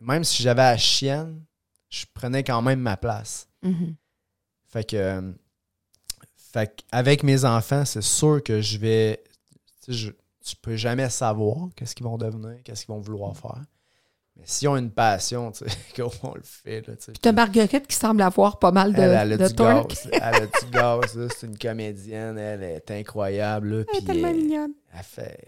même 0.00 0.24
si 0.24 0.42
j'avais 0.42 0.62
la 0.62 0.76
chienne, 0.76 1.40
je 1.88 2.04
prenais 2.12 2.42
quand 2.42 2.60
même 2.60 2.80
ma 2.80 2.96
place. 2.96 3.46
Mhm. 3.62 3.94
Fait 4.66 4.82
que, 4.82 5.32
fait 6.36 6.84
avec 6.90 7.22
mes 7.22 7.44
enfants, 7.44 7.84
c'est 7.84 8.02
sûr 8.02 8.42
que 8.42 8.60
je 8.60 8.78
vais. 8.78 9.22
Je, 9.86 10.10
tu 10.44 10.56
peux 10.56 10.74
jamais 10.74 11.08
savoir 11.08 11.68
qu'est-ce 11.76 11.94
qu'ils 11.94 12.06
vont 12.06 12.18
devenir, 12.18 12.60
qu'est-ce 12.64 12.84
qu'ils 12.84 12.94
vont 12.94 13.00
vouloir 13.00 13.36
faire. 13.36 13.62
Mais 14.38 14.44
s'ils 14.46 14.68
ont 14.68 14.76
une 14.76 14.90
passion, 14.90 15.50
tu 15.52 15.64
sais, 15.68 16.02
on 16.22 16.34
le 16.34 16.40
fait. 16.42 16.86
Là, 16.86 16.94
tu 16.96 17.02
sais. 17.04 17.12
Puis 17.12 17.20
t'as 17.20 17.32
Marguerite 17.32 17.86
qui 17.86 17.96
semble 17.96 18.22
avoir 18.22 18.58
pas 18.58 18.70
mal 18.70 18.92
de, 18.94 19.00
Elle, 19.00 19.10
elle 19.10 19.32
a 19.32 19.36
de 19.36 19.48
du 19.48 19.54
torque. 19.54 19.90
gaz. 19.90 20.08
Elle 20.12 20.22
a 20.22 20.46
du 20.46 20.70
gaz. 20.70 21.28
C'est 21.38 21.46
une 21.46 21.58
comédienne. 21.58 22.38
Elle 22.38 22.62
est 22.62 22.90
incroyable. 22.90 23.68
là, 23.80 23.84
Elle 23.92 23.98
est 23.98 24.06
tellement 24.06 24.28
elle- 24.28 24.36
mignonne. 24.36 24.72
elle 24.96 25.02
fait 25.04 25.38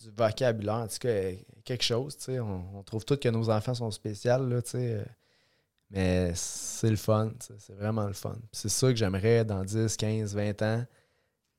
du 0.00 0.10
vocabulaire, 0.16 0.74
en 0.76 0.86
tout 0.86 0.98
cas, 1.00 1.30
quelque 1.64 1.82
chose, 1.84 2.16
tu 2.16 2.24
sais. 2.24 2.40
On, 2.40 2.62
on 2.78 2.82
trouve 2.82 3.04
tous 3.04 3.16
que 3.16 3.28
nos 3.28 3.50
enfants 3.50 3.74
sont 3.74 3.90
spéciaux, 3.90 4.46
là, 4.46 4.62
tu 4.62 4.70
sais. 4.70 4.78
euh, 4.94 5.04
Mais 5.90 6.32
c'est 6.34 6.88
le 6.90 6.96
fun, 6.96 7.30
tu 7.40 7.46
sais, 7.46 7.54
c'est 7.58 7.74
vraiment 7.74 8.06
le 8.06 8.12
fun. 8.12 8.36
C'est 8.52 8.68
ça 8.68 8.88
que 8.88 8.96
j'aimerais 8.96 9.44
dans 9.44 9.64
10, 9.64 9.96
15, 9.96 10.34
20 10.34 10.62
ans, 10.62 10.84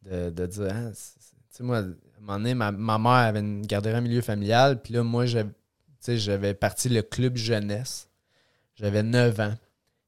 de, 0.03 0.29
de 0.29 0.45
dire, 0.45 0.71
Ah, 0.71 0.89
c'est- 0.93 1.19
tu 1.19 1.35
sais, 1.49 1.63
moi, 1.63 1.77
à 1.77 1.81
un 1.81 1.85
moment 2.21 2.37
donné, 2.37 2.53
ma, 2.53 2.71
ma 2.71 2.97
mère 2.97 3.11
avait 3.11 3.39
une 3.41 3.65
garderie 3.65 3.95
en 3.95 4.01
milieu 4.01 4.21
familial, 4.21 4.81
puis 4.81 4.93
là, 4.93 5.03
moi, 5.03 5.25
j'avais, 5.25 5.49
j'avais 6.07 6.53
parti 6.53 6.89
le 6.89 7.01
club 7.01 7.35
jeunesse. 7.37 8.07
J'avais 8.75 9.03
9 9.03 9.39
ans. 9.39 9.53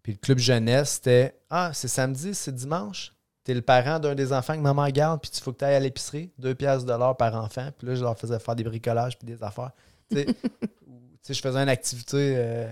Puis 0.03 0.13
le 0.13 0.17
club 0.17 0.37
jeunesse, 0.39 0.91
c'était, 0.93 1.35
ah, 1.49 1.71
c'est 1.73 1.87
samedi, 1.87 2.33
c'est 2.33 2.53
dimanche. 2.55 3.13
T'es 3.43 3.53
le 3.53 3.61
parent 3.61 3.99
d'un 3.99 4.15
des 4.15 4.33
enfants 4.33 4.55
que 4.55 4.61
maman 4.61 4.87
garde, 4.89 5.21
puis 5.21 5.31
il 5.33 5.41
faut 5.41 5.51
que 5.51 5.59
tu 5.59 5.65
ailles 5.65 5.75
à 5.75 5.79
l'épicerie, 5.79 6.31
2 6.39 6.55
piastres 6.55 6.85
de 6.85 6.93
l'heure 6.93 7.17
par 7.17 7.35
enfant. 7.35 7.69
Puis 7.77 7.87
là, 7.87 7.95
je 7.95 8.01
leur 8.01 8.17
faisais 8.17 8.39
faire 8.39 8.55
des 8.55 8.63
bricolages 8.63 9.17
puis 9.17 9.25
des 9.27 9.41
affaires. 9.43 9.71
Tu 10.09 10.17
sais, 10.17 10.25
tu 11.23 11.33
je 11.33 11.41
faisais 11.41 11.59
une 11.59 11.69
activité, 11.69 12.33
euh, 12.37 12.71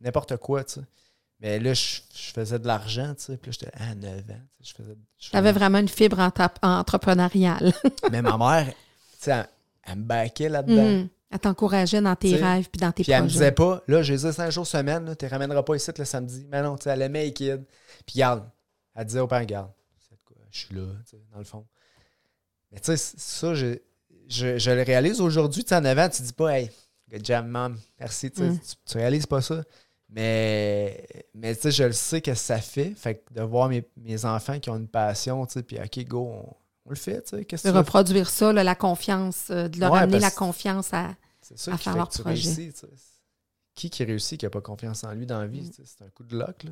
n'importe 0.00 0.36
quoi, 0.36 0.64
tu 0.64 0.74
sais. 0.74 0.80
Mais 1.40 1.60
là, 1.60 1.72
je, 1.72 2.00
je 2.14 2.32
faisais 2.32 2.58
de 2.58 2.66
l'argent, 2.66 3.14
tu 3.14 3.24
sais. 3.24 3.36
Puis 3.36 3.50
là, 3.50 3.56
j'étais 3.60 3.76
à 3.80 3.94
9 3.94 4.18
ans. 4.30 4.40
tu 4.62 4.68
Je 4.70 4.74
faisais, 4.74 4.96
je 5.18 5.28
faisais- 5.30 5.52
vraiment 5.52 5.78
une 5.78 5.88
fibre 5.88 6.18
entre- 6.18 6.50
entrepreneuriale. 6.62 7.72
Mais 8.10 8.22
ma 8.22 8.36
mère, 8.36 8.66
tu 8.66 8.74
sais, 9.20 9.30
elle, 9.30 9.48
elle 9.84 9.96
me 9.98 10.02
baquait 10.04 10.48
là-dedans. 10.48 10.82
Mhm. 10.84 11.08
Elle 11.30 11.38
t'encourageait 11.40 12.00
dans 12.00 12.16
tes 12.16 12.32
T'sais, 12.34 12.42
rêves 12.44 12.68
puis 12.70 12.78
dans 12.80 12.90
tes 12.92 13.02
Puis 13.02 13.12
elle 13.12 13.22
me 13.22 13.26
projets. 13.26 13.38
disait 13.38 13.52
pas, 13.52 13.82
là, 13.86 14.02
j'ai 14.02 14.16
dit 14.16 14.32
5 14.32 14.50
jours 14.50 14.66
semaine, 14.66 15.14
tu 15.18 15.24
les 15.24 15.28
ramèneras 15.28 15.62
pas 15.62 15.76
ici 15.76 15.90
le 15.96 16.04
samedi. 16.04 16.46
Mais 16.50 16.62
non, 16.62 16.76
tu 16.76 16.84
sais, 16.84 16.90
elle 16.90 17.02
aimait 17.02 17.24
les 17.24 17.32
kids. 17.32 17.64
Puis 18.06 18.18
garde, 18.18 18.48
elle 18.94 19.04
disait 19.04 19.20
au 19.20 19.26
père, 19.26 19.44
garde, 19.44 19.70
je 20.50 20.58
suis 20.58 20.74
là, 20.74 20.86
dans 21.32 21.38
le 21.38 21.44
fond. 21.44 21.66
Mais 22.72 22.80
tu 22.80 22.96
sais, 22.96 22.96
ça, 22.96 23.54
je, 23.54 23.76
je, 24.28 24.56
je 24.58 24.70
le 24.70 24.82
réalise 24.82 25.20
aujourd'hui, 25.20 25.62
tu 25.64 25.68
sais, 25.68 25.76
en 25.76 25.84
avant, 25.84 26.08
tu 26.08 26.22
dis 26.22 26.32
pas, 26.32 26.58
hey, 26.58 26.70
good 27.10 27.24
job, 27.24 27.46
mom, 27.46 27.78
merci, 28.00 28.30
tu, 28.30 28.42
Mm. 28.42 28.58
tu, 28.58 28.74
tu 28.86 28.96
réalises 28.98 29.26
pas 29.26 29.42
ça. 29.42 29.62
Mais, 30.10 31.06
mais 31.34 31.54
tu 31.54 31.62
sais, 31.62 31.70
je 31.70 31.84
le 31.84 31.92
sais 31.92 32.22
que 32.22 32.32
ça 32.34 32.58
fait. 32.62 32.94
Fait 32.96 33.16
que 33.16 33.34
de 33.34 33.42
voir 33.42 33.68
mes, 33.68 33.86
mes 33.98 34.24
enfants 34.24 34.58
qui 34.58 34.70
ont 34.70 34.76
une 34.76 34.88
passion, 34.88 35.44
tu 35.44 35.52
sais, 35.54 35.62
puis 35.62 35.78
OK, 35.78 36.06
go, 36.06 36.26
on, 36.32 36.56
on 36.88 36.90
le 36.90 36.96
fait, 36.96 37.22
tu 37.22 37.36
sais, 37.36 37.44
qu'est-ce 37.44 37.62
que 37.64 37.68
De 37.68 37.72
tu 37.72 37.74
veux? 37.74 37.78
reproduire 37.80 38.28
ça, 38.30 38.52
là, 38.52 38.64
la 38.64 38.74
confiance, 38.74 39.46
euh, 39.50 39.68
de 39.68 39.78
leur 39.78 39.92
Ouais, 39.92 40.00
amener 40.00 40.18
la 40.18 40.30
confiance 40.30 40.92
à. 40.94 41.14
Ça 41.54 41.72
à 41.72 41.78
faire 41.78 41.96
leur 41.96 42.08
projet. 42.08 42.48
réussis. 42.50 42.72
Qui 43.74 43.90
qui 43.90 44.04
réussit, 44.04 44.38
qui 44.40 44.46
n'a 44.46 44.50
pas 44.50 44.60
confiance 44.60 45.04
en 45.04 45.12
lui 45.12 45.24
dans 45.26 45.38
la 45.40 45.46
vie, 45.46 45.62
Mm. 45.62 45.70
c'est 45.84 46.04
un 46.04 46.08
coup 46.08 46.24
de 46.24 46.36
luck. 46.36 46.64
Là. 46.64 46.70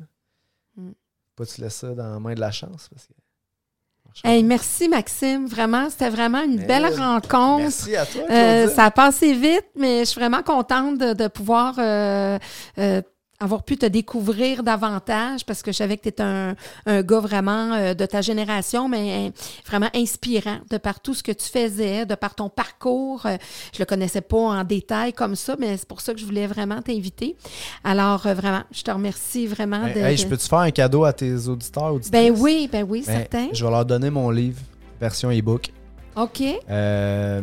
Mm. 0.75 0.91
Pas 1.35 1.45
tu 1.45 1.61
laisses 1.61 1.75
ça 1.75 1.93
dans 1.93 2.11
la 2.13 2.19
main 2.19 2.33
de 2.35 2.39
la 2.39 2.51
chance. 2.51 2.89
Parce 2.89 3.07
que... 3.07 4.27
Hey, 4.27 4.43
merci 4.43 4.87
Maxime, 4.89 5.45
vraiment, 5.47 5.89
c'était 5.89 6.09
vraiment 6.09 6.41
une 6.41 6.57
belle 6.65 6.85
rencontre. 6.95 7.57
Merci 7.63 7.95
à 7.95 8.05
toi, 8.05 8.21
Euh, 8.31 8.67
ça 8.69 8.85
a 8.85 8.91
passé 8.91 9.33
vite, 9.33 9.65
mais 9.75 9.99
je 9.99 10.05
suis 10.05 10.19
vraiment 10.19 10.41
contente 10.43 10.97
de, 10.97 11.13
de 11.13 11.27
pouvoir 11.27 11.75
euh, 11.77 12.39
euh, 12.79 13.01
avoir 13.39 13.63
pu 13.63 13.77
te 13.77 13.85
découvrir 13.85 14.63
davantage 14.63 15.45
parce 15.45 15.61
que 15.61 15.71
je 15.71 15.77
savais 15.77 15.97
que 15.97 16.03
tu 16.03 16.09
étais 16.09 16.23
un, 16.23 16.55
un 16.87 17.01
gars 17.03 17.19
vraiment 17.19 17.73
euh, 17.73 17.93
de 17.93 18.05
ta 18.05 18.21
génération, 18.21 18.89
mais 18.89 19.27
euh, 19.27 19.31
vraiment 19.67 19.89
inspirant 19.93 20.57
de 20.71 20.77
par 20.77 20.99
tout 20.99 21.13
ce 21.13 21.21
que 21.21 21.31
tu 21.31 21.47
faisais, 21.47 22.05
de 22.05 22.15
par 22.15 22.33
ton 22.33 22.49
parcours. 22.49 23.25
Euh, 23.25 23.37
je 23.73 23.79
le 23.79 23.85
connaissais 23.85 24.21
pas 24.21 24.37
en 24.37 24.63
détail 24.63 25.13
comme 25.13 25.35
ça, 25.35 25.55
mais 25.59 25.77
c'est 25.77 25.87
pour 25.87 26.01
ça 26.01 26.13
que 26.13 26.19
je 26.19 26.25
voulais 26.25 26.47
vraiment 26.47 26.81
t'inviter. 26.81 27.35
Alors, 27.83 28.25
euh, 28.25 28.33
vraiment, 28.33 28.63
je 28.71 28.81
te 28.81 28.89
remercie 28.91 29.45
vraiment. 29.45 29.83
Ben, 29.83 29.93
de, 29.93 29.99
hey, 29.99 30.17
je 30.17 30.25
peux-tu 30.25 30.47
faire 30.47 30.59
un 30.59 30.71
cadeau 30.71 31.03
à 31.03 31.13
tes 31.13 31.47
auditeurs 31.47 31.93
auditrices? 31.93 32.11
Ben 32.11 32.33
oui, 32.35 32.67
ben 32.71 32.85
oui, 32.89 33.03
Ben, 33.05 33.19
certain. 33.19 33.49
Je 33.53 33.63
vais 33.63 33.71
leur 33.71 33.85
donner 33.85 34.09
mon 34.09 34.31
livre, 34.31 34.61
version 34.99 35.29
e-book. 35.29 35.71
OK. 36.15 36.41
Euh, 36.69 37.41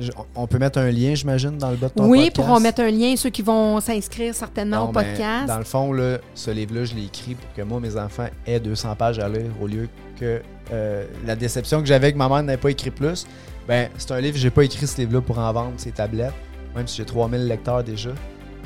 je- 0.00 0.10
on 0.34 0.46
peut 0.46 0.58
mettre 0.58 0.78
un 0.78 0.90
lien, 0.90 1.14
j'imagine, 1.14 1.56
dans 1.58 1.70
le 1.70 1.76
bas 1.76 1.88
de 1.88 1.92
ton 1.94 2.06
Oui, 2.08 2.26
podcast? 2.26 2.36
pour 2.36 2.50
en 2.50 2.60
mettre 2.60 2.80
un 2.82 2.90
lien, 2.90 3.14
ceux 3.16 3.30
qui 3.30 3.42
vont 3.42 3.80
s'inscrire 3.80 4.34
certainement 4.34 4.88
au 4.88 4.92
podcast. 4.92 5.46
dans 5.46 5.58
le 5.58 5.64
fond, 5.64 5.92
là, 5.92 6.18
ce 6.34 6.50
livre-là, 6.50 6.84
je 6.84 6.94
l'ai 6.94 7.04
écrit 7.04 7.34
pour 7.34 7.52
que 7.54 7.62
moi, 7.62 7.80
mes 7.80 7.96
enfants 7.96 8.26
aient 8.46 8.60
200 8.60 8.94
pages 8.96 9.18
à 9.18 9.28
lire 9.28 9.50
au 9.60 9.66
lieu 9.66 9.88
que 10.18 10.40
euh, 10.72 11.04
la 11.26 11.36
déception 11.36 11.80
que 11.80 11.86
j'avais 11.86 12.12
que 12.12 12.18
ma 12.18 12.28
mère 12.28 12.42
n'avait 12.42 12.56
pas 12.58 12.70
écrit 12.70 12.90
plus. 12.90 13.26
Ben, 13.68 13.88
c'est 13.98 14.10
un 14.12 14.20
livre, 14.20 14.36
j'ai 14.38 14.50
pas 14.50 14.64
écrit 14.64 14.86
ce 14.86 14.96
livre-là 15.00 15.20
pour 15.20 15.38
en 15.38 15.52
vendre 15.52 15.72
ses 15.76 15.90
tablettes, 15.92 16.32
même 16.74 16.86
si 16.86 16.96
j'ai 16.96 17.04
3000 17.04 17.46
lecteurs 17.46 17.82
déjà. 17.84 18.10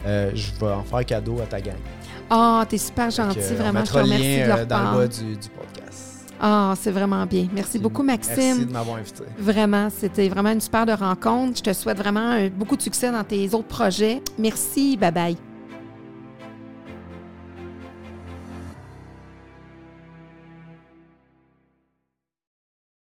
Euh, 0.06 0.30
je 0.34 0.48
vais 0.60 0.72
en 0.72 0.82
faire 0.82 1.04
cadeau 1.04 1.38
à 1.42 1.46
ta 1.46 1.60
gang. 1.60 1.76
Ah, 2.30 2.64
t'es 2.68 2.78
super 2.78 3.10
gentil, 3.10 3.38
on 3.52 3.54
vraiment. 3.54 3.84
Je 3.84 3.90
te 3.92 3.98
remercie 3.98 4.36
lien 4.38 4.42
de 4.44 4.48
leur 4.48 4.58
euh, 4.58 4.64
dans 4.64 4.76
part. 4.76 4.92
le 4.94 4.98
bas 5.00 5.06
du, 5.08 5.24
du 5.36 5.48
podcast. 5.48 5.63
Ah, 6.40 6.74
c'est 6.80 6.90
vraiment 6.90 7.24
bien. 7.26 7.48
Merci 7.54 7.78
beaucoup, 7.78 8.02
Merci 8.02 8.30
Maxime. 8.30 8.64
de 8.66 8.72
m'avoir 8.72 8.96
invité. 8.98 9.22
Vraiment, 9.38 9.88
c'était 9.90 10.28
vraiment 10.28 10.50
une 10.50 10.60
super 10.60 10.86
de 10.86 10.92
rencontre. 10.92 11.58
Je 11.58 11.62
te 11.62 11.72
souhaite 11.72 11.98
vraiment 11.98 12.32
euh, 12.32 12.48
beaucoup 12.50 12.76
de 12.76 12.82
succès 12.82 13.10
dans 13.10 13.24
tes 13.24 13.54
autres 13.54 13.68
projets. 13.68 14.22
Merci. 14.38 14.96
Bye 14.96 15.12
bye. 15.12 15.53